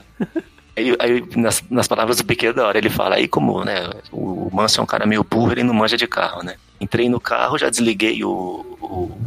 Aí, 0.76 0.96
aí, 0.98 1.24
nas, 1.36 1.62
nas 1.70 1.86
palavras 1.86 2.16
do 2.16 2.24
Piquet 2.24 2.52
da 2.52 2.66
hora, 2.66 2.78
ele 2.78 2.90
fala, 2.90 3.16
aí 3.16 3.28
como, 3.28 3.64
né, 3.64 3.90
o 4.10 4.50
Manso 4.52 4.80
é 4.80 4.82
um 4.82 4.86
cara 4.86 5.06
meio 5.06 5.22
burro, 5.22 5.52
ele 5.52 5.62
não 5.62 5.74
manja 5.74 5.96
de 5.96 6.06
carro, 6.06 6.42
né? 6.42 6.56
Entrei 6.80 7.08
no 7.08 7.20
carro, 7.20 7.56
já 7.56 7.70
desliguei 7.70 8.24
o, 8.24 8.30
o, 8.80 9.18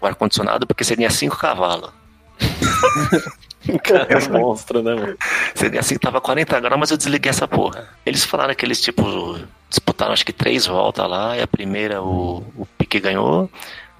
o 0.00 0.06
ar-condicionado, 0.06 0.66
porque 0.66 0.84
seria 0.84 1.10
5 1.10 1.36
cavalos. 1.38 1.90
Cara 3.82 4.06
é 4.10 4.18
um 4.18 4.40
monstro, 4.40 4.82
né, 4.82 4.94
mano? 4.94 5.16
Seria 5.54 5.80
assim, 5.80 5.96
tava 5.96 6.20
40 6.20 6.60
graus, 6.60 6.78
mas 6.78 6.90
eu 6.90 6.98
desliguei 6.98 7.30
essa 7.30 7.48
porra. 7.48 7.88
Eles 8.04 8.22
falaram 8.22 8.54
que 8.54 8.64
eles, 8.64 8.78
tipo, 8.78 9.38
disputaram 9.70 10.12
acho 10.12 10.26
que 10.26 10.32
três 10.32 10.66
voltas 10.66 11.08
lá, 11.08 11.36
e 11.36 11.40
a 11.40 11.46
primeira 11.46 12.02
o, 12.02 12.44
o 12.56 12.66
Piquet 12.76 13.00
ganhou, 13.00 13.50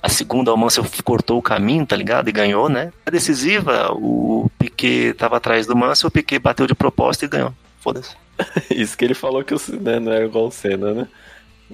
a 0.04 0.08
segunda 0.10 0.52
o 0.52 0.56
Mansell 0.56 0.84
cortou 1.02 1.38
o 1.38 1.42
caminho, 1.42 1.86
tá 1.86 1.96
ligado? 1.96 2.28
E 2.28 2.32
ganhou, 2.32 2.68
né? 2.68 2.92
A 3.06 3.10
decisiva, 3.10 3.90
o 3.90 4.50
Piquet 4.58 5.14
tava 5.14 5.38
atrás 5.38 5.66
do 5.66 5.74
Mansell, 5.74 6.08
o 6.08 6.10
Piquet 6.10 6.38
bateu 6.38 6.66
de 6.66 6.74
propósito 6.74 7.24
e 7.24 7.28
ganhou. 7.28 7.54
Foda-se. 7.80 8.14
Isso 8.70 8.98
que 8.98 9.04
ele 9.06 9.14
falou 9.14 9.42
que 9.42 9.54
o 9.54 9.58
Senna 9.58 9.98
não 9.98 10.12
é 10.12 10.26
igual 10.26 10.48
o 10.48 10.50
Senna, 10.50 10.92
né? 10.92 11.08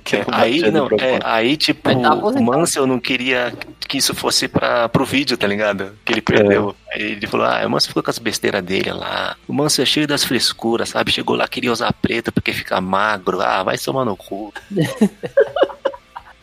Que 0.05 0.15
É, 0.15 0.25
aí, 0.31 0.71
não, 0.71 0.87
é, 0.87 1.19
aí, 1.25 1.57
tipo, 1.57 1.83
tá 2.01 2.15
o. 2.15 2.41
Mansell 2.41 2.87
não 2.87 3.01
queria 3.01 3.53
que 3.89 3.99
isso 3.99 4.15
fosse 4.15 4.47
pra, 4.47 4.89
pro 4.89 5.05
vídeo, 5.05 5.37
tá 5.37 5.49
ligado? 5.49 5.99
Que 6.05 6.13
ele 6.13 6.23
perdeu. 6.23 6.77
Aí 6.93 7.03
ele 7.03 7.27
falou, 7.27 7.47
ah, 7.47 7.67
o 7.67 7.71
Mansell 7.71 7.89
ficou 7.89 8.03
com 8.05 8.11
as 8.11 8.21
besteiras 8.21 8.63
dele 8.63 8.93
lá. 8.93 9.37
O 9.49 9.53
Mansell 9.53 9.83
é 9.83 9.87
cheio 9.87 10.07
das 10.07 10.23
frescuras, 10.23 10.91
sabe? 10.91 11.11
Chegou 11.11 11.35
lá, 11.35 11.49
queria 11.49 11.73
usar 11.73 11.93
preto 11.93 12.31
porque 12.31 12.53
fica 12.53 12.81
magro. 12.81 13.41
Ah, 13.41 13.65
vai 13.65 13.77
tomar 13.77 14.05
no 14.05 14.17
cu. 14.17 14.55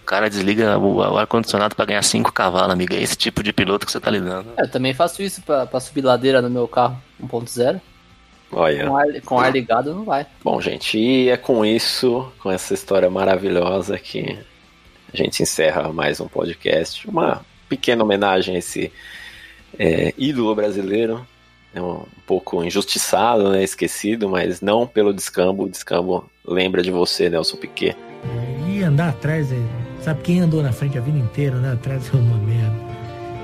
o 0.07 0.09
cara 0.09 0.29
desliga 0.29 0.77
o, 0.77 0.99
o 0.99 1.17
ar-condicionado 1.17 1.75
pra 1.75 1.83
ganhar 1.83 2.01
5 2.01 2.31
cavalos, 2.31 2.71
amiga. 2.71 2.95
É 2.95 3.01
esse 3.01 3.17
tipo 3.17 3.43
de 3.43 3.51
piloto 3.51 3.85
que 3.85 3.91
você 3.91 3.99
tá 3.99 4.09
lidando. 4.09 4.47
É, 4.55 4.63
Eu 4.63 4.71
também 4.71 4.93
faço 4.93 5.21
isso 5.21 5.41
pra, 5.41 5.65
pra 5.65 5.81
subir 5.81 6.01
ladeira 6.01 6.41
no 6.41 6.49
meu 6.49 6.65
carro 6.65 6.97
1.0. 7.21 7.81
Olha. 8.53 8.87
Com 8.87 8.95
ar, 8.95 9.21
com 9.25 9.37
ar 9.37 9.51
ligado 9.51 9.93
não 9.93 10.05
vai. 10.05 10.25
Bom, 10.41 10.61
gente, 10.61 10.97
e 10.97 11.27
é 11.27 11.35
com 11.35 11.65
isso, 11.65 12.31
com 12.39 12.49
essa 12.49 12.73
história 12.73 13.09
maravilhosa 13.09 13.99
que 13.99 14.39
a 15.13 15.17
gente 15.17 15.43
encerra 15.43 15.91
mais 15.91 16.21
um 16.21 16.27
podcast. 16.29 17.05
Uma 17.05 17.45
pequena 17.67 18.01
homenagem 18.01 18.55
a 18.55 18.59
esse 18.59 18.93
é, 19.77 20.13
ídolo 20.17 20.55
brasileiro. 20.55 21.27
É 21.75 21.81
um 21.81 22.05
pouco 22.27 22.63
injustiçado, 22.63 23.49
né? 23.49 23.63
Esquecido, 23.63 24.27
mas 24.29 24.59
não 24.61 24.85
pelo 24.85 25.13
descambo. 25.13 25.63
O 25.63 25.69
descambo 25.69 26.29
lembra 26.45 26.83
de 26.83 26.91
você, 26.91 27.29
Nelson 27.29 27.57
Piquet. 27.57 27.95
E 28.67 28.83
andar 28.83 29.09
atrás, 29.09 29.51
é- 29.51 29.55
sabe 30.01 30.21
quem 30.21 30.41
andou 30.41 30.61
na 30.61 30.71
frente 30.73 30.97
a 30.97 31.01
vida 31.01 31.17
inteira, 31.17 31.55
andar 31.55 31.73
atrás 31.73 32.11
é 32.13 32.17
uma 32.17 32.37
merda. 32.37 32.75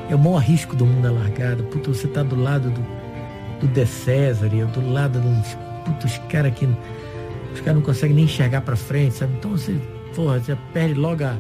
É 0.10 0.16
o 0.16 0.20
maior 0.20 0.40
risco 0.40 0.76
do 0.76 0.86
mundo 0.86 1.02
da 1.04 1.12
largada. 1.12 1.64
Puta, 1.64 1.90
você 1.94 2.08
tá 2.08 2.22
do 2.22 2.36
lado 2.40 2.70
do, 2.70 2.86
do 3.62 3.68
De 3.68 3.86
César, 3.86 4.50
do 4.50 4.92
lado 4.94 5.20
dos 5.20 5.58
puta, 5.86 6.06
os 6.06 6.18
caras 6.30 6.54
que 6.54 6.66
os 7.54 7.60
caras 7.60 7.76
não 7.76 7.82
conseguem 7.82 8.16
nem 8.16 8.26
enxergar 8.26 8.62
pra 8.62 8.76
frente, 8.76 9.16
sabe? 9.16 9.34
Então 9.40 9.52
você, 9.52 9.76
porra, 10.16 10.40
você 10.40 10.58
perde 10.74 10.96
logo 10.96 11.24
a 11.24 11.36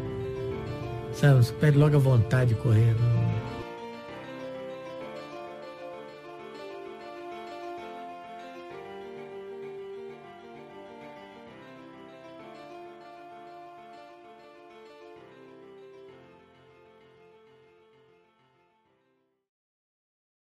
sabe, 1.13 1.35
você 1.43 1.53
perde 1.53 1.77
logo 1.77 1.95
a 1.95 1.99
vontade 1.99 2.53
de 2.53 2.55
correr. 2.55 2.95
Não- 2.99 3.22